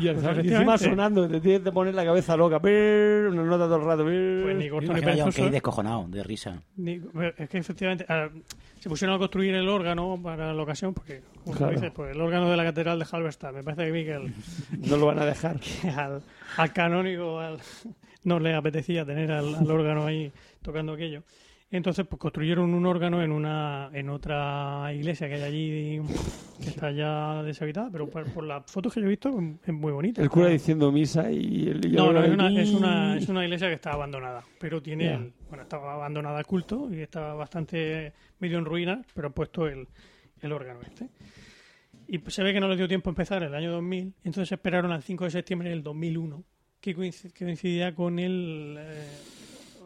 Y, 0.00 0.08
Pues 0.10 0.38
encima 0.38 0.76
sonando, 0.76 1.28
te 1.28 1.40
tienes 1.40 1.62
que 1.62 1.72
poner 1.72 1.94
la 1.94 2.04
cabeza 2.04 2.36
loca. 2.36 2.58
Brrr, 2.58 3.28
Una 3.32 3.44
nota 3.44 3.64
todo 3.66 3.76
el 3.76 3.84
rato. 3.84 4.04
brrr. 4.04 4.42
Pues 4.42 4.56
ni 4.56 4.68
corto 4.68 4.92
ni 4.92 5.00
perezoso. 5.00 5.48
Descojonado, 5.50 6.06
de 6.08 6.22
risa. 6.22 6.60
Ni- 6.76 7.00
es 7.38 7.48
que 7.48 7.58
efectivamente 7.58 8.04
ah, 8.08 8.28
se 8.80 8.88
pusieron 8.88 9.16
a 9.16 9.18
construir 9.18 9.54
el 9.54 9.68
órgano 9.68 10.18
para 10.22 10.52
la 10.52 10.62
ocasión, 10.62 10.92
porque, 10.92 11.22
como 11.44 11.52
tú 11.52 11.58
Claro. 11.58 11.72
dices, 11.74 11.92
pues 11.94 12.14
el 12.14 12.20
órgano 12.20 12.50
de 12.50 12.56
la 12.56 12.64
catedral 12.64 12.98
de 12.98 13.06
Halberstadt, 13.10 13.54
me 13.54 13.62
parece 13.62 13.84
que, 13.86 13.90
vi 13.92 14.04
que 14.04 14.14
el- 14.14 14.34
No 14.88 14.96
lo 14.96 15.06
van 15.06 15.18
a 15.20 15.24
dejar. 15.26 15.58
que 15.82 15.88
al, 15.88 16.22
al 16.56 16.72
canónigo 16.72 17.38
al- 17.40 17.58
no 18.24 18.38
le 18.40 18.54
apetecía 18.54 19.04
tener 19.06 19.30
al, 19.32 19.54
al 19.54 19.70
órgano 19.70 20.04
ahí 20.06 20.30
tocando 20.62 20.92
aquello. 20.94 21.22
Entonces, 21.68 22.06
pues 22.08 22.20
construyeron 22.20 22.72
un 22.74 22.86
órgano 22.86 23.20
en 23.22 23.32
una 23.32 23.90
en 23.92 24.08
otra 24.08 24.88
iglesia 24.94 25.28
que 25.28 25.34
hay 25.34 25.42
allí 25.42 26.00
que 26.62 26.68
está 26.68 26.92
ya 26.92 27.42
deshabitada, 27.42 27.88
pero 27.90 28.08
por, 28.08 28.24
por 28.32 28.44
las 28.44 28.70
fotos 28.70 28.94
que 28.94 29.00
yo 29.00 29.06
he 29.06 29.10
visto 29.10 29.36
es 29.66 29.74
muy 29.74 29.90
bonita. 29.92 30.22
El 30.22 30.30
cura 30.30 30.44
Está- 30.46 30.52
diciendo 30.52 30.92
misa 30.92 31.30
y 31.30 31.68
el. 31.68 31.92
no, 31.92 32.12
no, 32.12 32.22
es 32.22 32.30
una, 32.30 32.60
es, 32.62 32.70
una, 32.72 33.16
es 33.16 33.28
una 33.28 33.44
iglesia 33.44 33.66
que 33.68 33.74
está 33.74 33.92
abandonada, 33.92 34.44
pero 34.60 34.80
tiene, 34.80 35.04
Ya. 35.06 35.14
el- 35.16 35.32
bueno, 35.48 35.64
estaba 35.64 35.94
abandonada 35.94 36.38
al 36.38 36.46
culto 36.46 36.88
y 36.92 37.00
está 37.00 37.34
bastante 37.34 38.12
medio 38.38 38.58
en 38.58 38.64
ruinas, 38.64 39.04
pero 39.12 39.26
han 39.26 39.32
puesto 39.34 39.66
el, 39.66 39.88
el 40.42 40.52
órgano 40.52 40.80
este. 40.82 41.08
Y 42.06 42.18
pues 42.18 42.32
se 42.34 42.44
ve 42.44 42.52
que 42.52 42.60
no 42.60 42.68
les 42.68 42.78
dio 42.78 42.86
tiempo 42.86 43.10
a 43.10 43.12
empezar 43.12 43.42
el 43.42 43.52
año 43.52 43.72
2000, 43.72 44.14
entonces 44.22 44.52
esperaron 44.52 44.92
al 44.92 45.02
5 45.02 45.24
de 45.24 45.30
septiembre 45.32 45.70
del 45.70 45.82
2001, 45.82 46.44
que, 46.80 46.96
coinc- 46.96 47.32
que 47.32 47.44
coincidía 47.44 47.92
con 47.92 48.20
el 48.20 48.76
eh, 48.78 49.04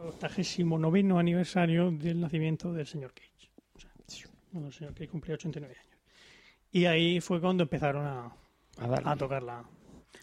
89 0.09 1.19
aniversario 1.19 1.91
del 1.91 2.21
nacimiento 2.21 2.73
del 2.73 2.87
señor 2.87 3.13
Cage. 3.13 3.51
O 3.77 3.81
sea, 3.81 3.91
cuando 4.51 4.69
el 4.69 4.75
señor 4.75 4.95
Cage 4.95 5.09
cumplía 5.09 5.35
89 5.35 5.75
años. 5.79 5.99
Y 6.73 6.85
ahí 6.87 7.21
fue 7.21 7.41
cuando 7.41 7.63
empezaron 7.65 8.07
a, 8.07 8.33
A 8.79 9.13
a 9.13 9.17
tocar 9.17 9.43
la, 9.43 9.65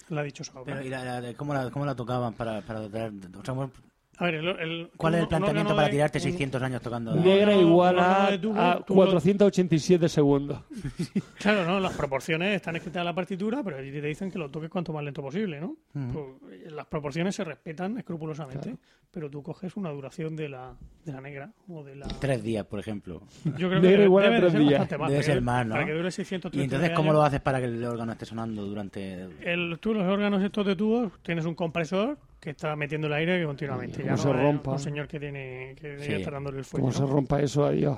la 0.09 0.23
dichosa 0.23 0.59
obra. 0.59 0.75
Pero, 0.75 0.85
¿y 0.85 0.89
la- 0.89 1.19
la- 1.21 1.33
¿cómo, 1.35 1.53
la, 1.53 1.69
¿Cómo 1.69 1.85
la 1.85 1.95
tocaban 1.95 2.33
para, 2.33 2.61
para 2.61 2.87
tratar- 2.89 3.11
o 3.11 3.43
sea, 3.45 3.53
¿cómo- 3.53 3.71
A 4.19 4.25
ver, 4.25 4.35
el- 4.35 4.47
el- 4.47 4.89
¿Cuál 4.97 5.13
es 5.15 5.21
el 5.21 5.27
planteamiento 5.27 5.75
para 5.75 5.87
de- 5.87 5.91
tirarte 5.93 6.17
un- 6.17 6.23
600 6.23 6.61
años 6.61 6.81
tocando? 6.81 7.13
Negra 7.15 7.53
igual 7.55 7.99
a, 7.99 8.41
tubo, 8.41 8.59
a 8.59 8.83
tú 8.83 8.93
lo- 8.95 9.01
487 9.01 10.09
segundos. 10.09 10.59
Claro, 11.39 11.65
¿no? 11.65 11.79
Las 11.79 11.93
proporciones 11.95 12.55
están 12.55 12.75
escritas 12.75 13.01
en 13.01 13.05
la 13.05 13.13
partitura, 13.13 13.61
pero 13.63 13.77
allí 13.77 13.91
te 13.91 14.01
dicen 14.01 14.31
que 14.31 14.39
lo 14.39 14.49
toques 14.49 14.69
cuanto 14.69 14.91
más 14.91 15.03
lento 15.03 15.21
posible, 15.21 15.61
¿no? 15.61 15.75
Ujú. 15.93 16.37
Pues, 16.41 16.53
eh, 16.65 16.71
las 16.71 16.87
proporciones 16.87 17.35
se 17.35 17.43
respetan 17.43 17.97
escrupulosamente, 17.99 18.75
pero 19.11 19.29
tú 19.29 19.43
coges 19.43 19.77
una 19.77 19.91
duración 19.91 20.35
de 20.35 20.49
la, 20.49 20.73
de 21.05 21.11
la 21.13 21.21
negra 21.21 21.51
o 21.69 21.83
de 21.83 21.95
la... 21.95 22.07
Tres 22.07 22.41
días, 22.43 22.65
por 22.65 22.79
ejemplo. 22.79 23.21
Yo 23.57 23.69
creo 23.69 23.79
Negra 23.79 23.97
que 23.97 24.03
igual 24.05 24.25
a 24.25 24.29
debe 24.29 24.41
de 24.41 24.51
tres 24.51 24.67
días. 24.67 24.79
más. 24.79 24.89
Debe 24.89 24.99
para 24.99 25.23
ser 25.23 25.41
más, 25.41 25.65
¿no? 25.67 25.73
Para 25.75 25.85
que 25.85 25.93
dure 25.93 26.11
630 26.11 26.57
¿Y 26.59 26.63
entonces 26.63 26.89
cómo 26.95 27.13
lo 27.13 27.21
haces 27.21 27.39
para 27.39 27.59
que 27.59 27.65
el 27.65 27.83
órgano 27.85 28.11
esté 28.11 28.25
sonando 28.25 28.65
durante...? 28.65 29.27
El, 29.43 29.77
tú, 29.79 29.93
los 29.93 30.03
órganos 30.03 30.43
estos 30.43 30.65
de 30.65 30.75
tubos, 30.75 31.11
tienes 31.21 31.45
un 31.45 31.53
compresor 31.53 32.17
que 32.39 32.51
está 32.51 32.75
metiendo 32.75 33.07
el 33.07 33.13
aire 33.13 33.43
continuamente. 33.45 34.03
Ya 34.03 34.15
se 34.17 34.27
no 34.27 34.35
es 34.35 34.41
rompa. 34.41 34.71
un 34.73 34.79
señor 34.79 35.07
que 35.07 35.19
tiene 35.19 35.75
que 35.79 35.97
Sí. 35.99 36.13
está 36.13 36.31
dándole 36.31 36.59
el 36.59 36.65
fuego. 36.65 36.87
Como 36.87 36.93
se 36.97 37.05
rompa 37.05 37.41
eso, 37.41 37.65
adiós. 37.65 37.97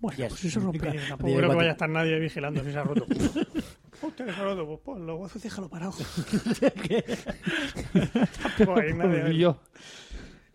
Bueno, 0.00 0.16
Yes. 0.16 0.28
pues 0.28 0.40
si 0.40 0.50
se 0.50 0.60
rompe, 0.60 0.78
tampoco 1.08 1.34
creo 1.36 1.50
que 1.50 1.56
vaya 1.56 1.70
a 1.70 1.72
estar 1.72 1.88
nadie 1.88 2.18
vigilando 2.20 2.62
si 2.62 2.70
se 2.72 2.78
ha 2.78 2.84
roto. 2.84 3.04
Que 3.06 4.24
se 4.24 4.30
ha 4.30 4.44
roto, 4.44 4.64
pues 4.66 4.78
ponlo, 4.80 5.18
pues 5.18 5.42
déjalo 5.42 5.68
parado. 5.68 5.92
Tampoco 8.56 8.80
hay 8.80 8.94
nadie. 8.94 9.54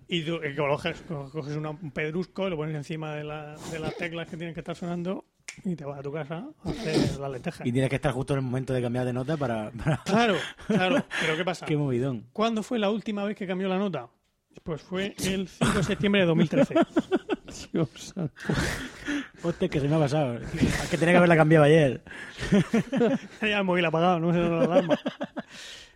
Y 0.07 0.23
tú 0.23 0.39
y 0.43 0.55
coges, 0.55 1.01
coges 1.31 1.55
una- 1.55 1.71
un 1.71 1.91
pedrusco, 1.91 2.49
lo 2.49 2.55
pones 2.57 2.75
encima 2.75 3.15
de, 3.15 3.23
la- 3.23 3.55
de 3.71 3.79
las 3.79 3.95
teclas 3.97 4.27
que 4.29 4.37
tienen 4.37 4.53
que 4.53 4.59
estar 4.61 4.75
sonando 4.75 5.25
y 5.65 5.75
te 5.75 5.85
vas 5.85 5.99
a 5.99 6.01
tu 6.03 6.11
casa 6.11 6.47
a 6.63 6.69
hacer 6.69 7.19
las 7.19 7.31
lentejas. 7.31 7.65
Y 7.67 7.71
tienes 7.71 7.89
que 7.89 7.95
estar 7.97 8.11
justo 8.13 8.33
en 8.33 8.39
el 8.39 8.45
momento 8.45 8.73
de 8.73 8.81
cambiar 8.81 9.05
de 9.05 9.13
nota 9.13 9.37
para... 9.37 9.71
para- 9.71 9.97
Claro, 10.03 10.35
claro. 10.67 11.05
Pero 11.21 11.37
¿qué 11.37 11.45
pasa? 11.45 11.65
¡Qué 11.65 11.77
movidón! 11.77 12.27
¿Cuándo 12.33 12.63
fue 12.63 12.79
la 12.79 12.89
última 12.89 13.23
vez 13.23 13.35
que 13.37 13.47
cambió 13.47 13.67
la 13.67 13.77
nota? 13.77 14.09
Pues 14.63 14.81
fue 14.81 15.15
el 15.25 15.47
5 15.47 15.77
de 15.77 15.83
septiembre 15.83 16.21
de 16.21 16.27
2013. 16.27 16.75
Dios. 17.73 18.13
Hostia, 19.43 19.67
que 19.69 19.79
se 19.79 19.87
me 19.87 19.95
ha 19.95 19.99
pasado. 19.99 20.35
Es 20.37 20.89
que 20.89 20.97
tenía 20.97 21.13
que 21.13 21.17
haberla 21.17 21.35
cambiado 21.35 21.65
ayer. 21.65 22.03
ya 23.41 23.57
el 23.59 23.63
móvil 23.63 23.85
apagado, 23.85 24.19
no 24.19 24.31
se 24.31 24.39
da 24.39 24.49
la 24.49 24.63
alarma. 24.63 24.99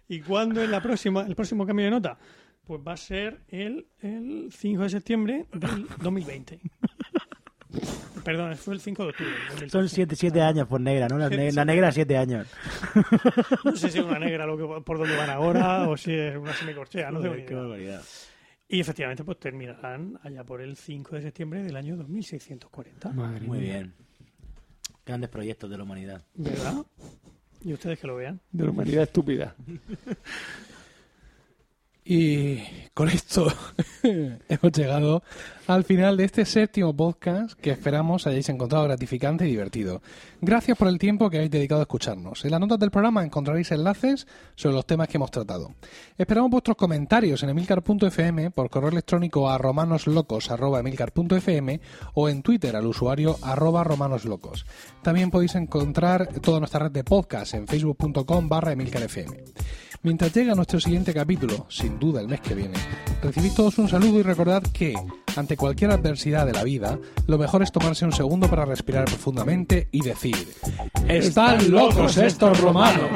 ¿Y 0.08 0.22
cuándo 0.22 0.62
es 0.64 0.70
la 0.70 0.82
próxima, 0.82 1.22
el 1.26 1.36
próximo 1.36 1.66
cambio 1.66 1.86
de 1.86 1.92
nota? 1.92 2.18
Pues 2.66 2.82
va 2.86 2.94
a 2.94 2.98
ser 2.98 3.42
el, 3.48 3.88
el 4.02 4.50
5 4.52 4.84
de 4.84 4.90
septiembre 4.90 5.46
del 5.54 5.88
2020. 6.02 6.60
Perdón, 8.24 8.56
fue 8.58 8.74
el 8.74 8.82
5 8.82 9.04
de 9.04 9.10
octubre. 9.10 9.32
del 9.32 9.40
2013. 9.48 9.70
Son 9.70 9.90
siete, 9.90 10.16
siete 10.16 10.42
años 10.42 10.68
por 10.68 10.82
negra, 10.82 11.08
¿no? 11.08 11.18
La, 11.18 11.30
ne- 11.30 11.52
negra, 11.66 11.92
siete 11.92 12.18
años. 12.18 12.48
No 13.64 13.76
sé 13.76 13.90
si 13.90 14.00
es 14.00 14.04
una 14.06 14.20
negra 14.20 14.46
lo 14.46 14.58
que, 14.58 14.82
por 14.84 14.98
dónde 14.98 15.16
van 15.16 15.30
ahora 15.30 15.88
o 15.88 15.96
si 15.96 16.14
es 16.14 16.36
una 16.36 16.54
semicorchea, 16.54 17.10
no 17.12 17.20
ni 17.20 17.46
Qué 17.46 17.54
barbaridad. 17.54 18.02
Y 18.70 18.82
efectivamente, 18.82 19.24
pues 19.24 19.40
terminarán 19.40 20.20
allá 20.24 20.44
por 20.44 20.62
el 20.62 20.76
5 20.76 21.16
de 21.16 21.22
septiembre 21.22 21.64
del 21.64 21.76
año 21.78 21.96
2640. 21.96 23.12
Madre 23.14 23.48
Muy 23.48 23.60
mía. 23.60 23.74
bien. 23.76 23.94
Grandes 25.06 25.30
proyectos 25.30 25.70
de 25.70 25.78
la 25.78 25.84
humanidad. 25.84 26.22
¿Verdad? 26.34 26.86
Y 27.64 27.72
ustedes 27.72 27.98
que 27.98 28.08
lo 28.08 28.18
vean. 28.18 28.42
De 28.52 28.66
la 28.66 28.72
humanidad 28.72 29.04
estúpida. 29.04 29.56
Y 32.10 32.64
con 32.94 33.10
esto 33.10 33.52
hemos 34.04 34.72
llegado 34.72 35.24
al 35.68 35.84
final 35.84 36.16
de 36.16 36.24
este 36.24 36.46
séptimo 36.46 36.96
podcast 36.96 37.60
que 37.60 37.72
esperamos 37.72 38.26
hayáis 38.26 38.48
encontrado 38.48 38.86
gratificante 38.86 39.46
y 39.46 39.50
divertido. 39.50 40.02
Gracias 40.40 40.78
por 40.78 40.88
el 40.88 41.00
tiempo 41.00 41.30
que 41.30 41.36
habéis 41.36 41.52
dedicado 41.52 41.82
a 41.82 41.84
escucharnos. 41.84 42.46
En 42.46 42.52
las 42.52 42.62
notas 42.62 42.80
del 42.80 42.92
programa 42.92 43.26
encontraréis 43.26 43.74
enlaces 43.74 44.26
sobre 44.56 44.76
los 44.76 44.86
temas 44.86 45.10
que 45.10 45.18
hemos 45.18 45.32
tratado. 45.32 45.76
Esperamos 46.18 46.50
vuestros 46.50 46.78
comentarios 46.78 47.44
en 47.44 47.50
emilcar.fm, 47.50 48.52
por 48.52 48.70
correo 48.70 48.92
electrónico 48.92 49.50
a 49.50 49.58
romanoslocos.emilcar.fm 49.58 51.82
o 52.14 52.30
en 52.30 52.42
Twitter 52.42 52.78
al 52.78 52.86
usuario 52.86 53.36
arroba 53.42 53.84
romanoslocos. 53.84 54.66
También 55.04 55.30
podéis 55.30 55.56
encontrar 55.56 56.30
toda 56.40 56.60
nuestra 56.60 56.88
red 56.88 56.92
de 56.92 57.04
podcast 57.04 57.54
en 57.54 57.68
facebook.com 57.68 58.48
barra 58.48 58.72
emilcarfm. 58.72 59.44
Mientras 60.04 60.34
llega 60.34 60.54
nuestro 60.56 60.80
siguiente 60.80 61.14
capítulo, 61.14 61.66
sin 61.70 62.00
duda 62.00 62.22
el 62.22 62.28
mes 62.28 62.40
que 62.42 62.54
viene, 62.54 62.76
recibid 63.22 63.52
todos 63.54 63.78
un 63.80 63.90
saludo 63.90 64.20
y 64.20 64.24
recordad 64.24 64.62
que, 64.62 64.94
ante 65.36 65.58
cualquier 65.58 65.92
adversidad 65.92 66.46
de 66.46 66.54
la 66.54 66.64
vida, 66.64 67.00
lo 67.26 67.38
mejor 67.38 67.64
es 67.64 67.72
tomarse 67.72 68.06
un 68.06 68.12
segundo 68.12 68.50
para 68.50 68.66
respirar 68.66 69.06
profundamente 69.06 69.88
y 69.92 70.02
decir, 70.02 70.36
¡Están 71.08 71.72
locos 71.72 72.18
estos 72.18 72.60
romanos! 72.62 73.10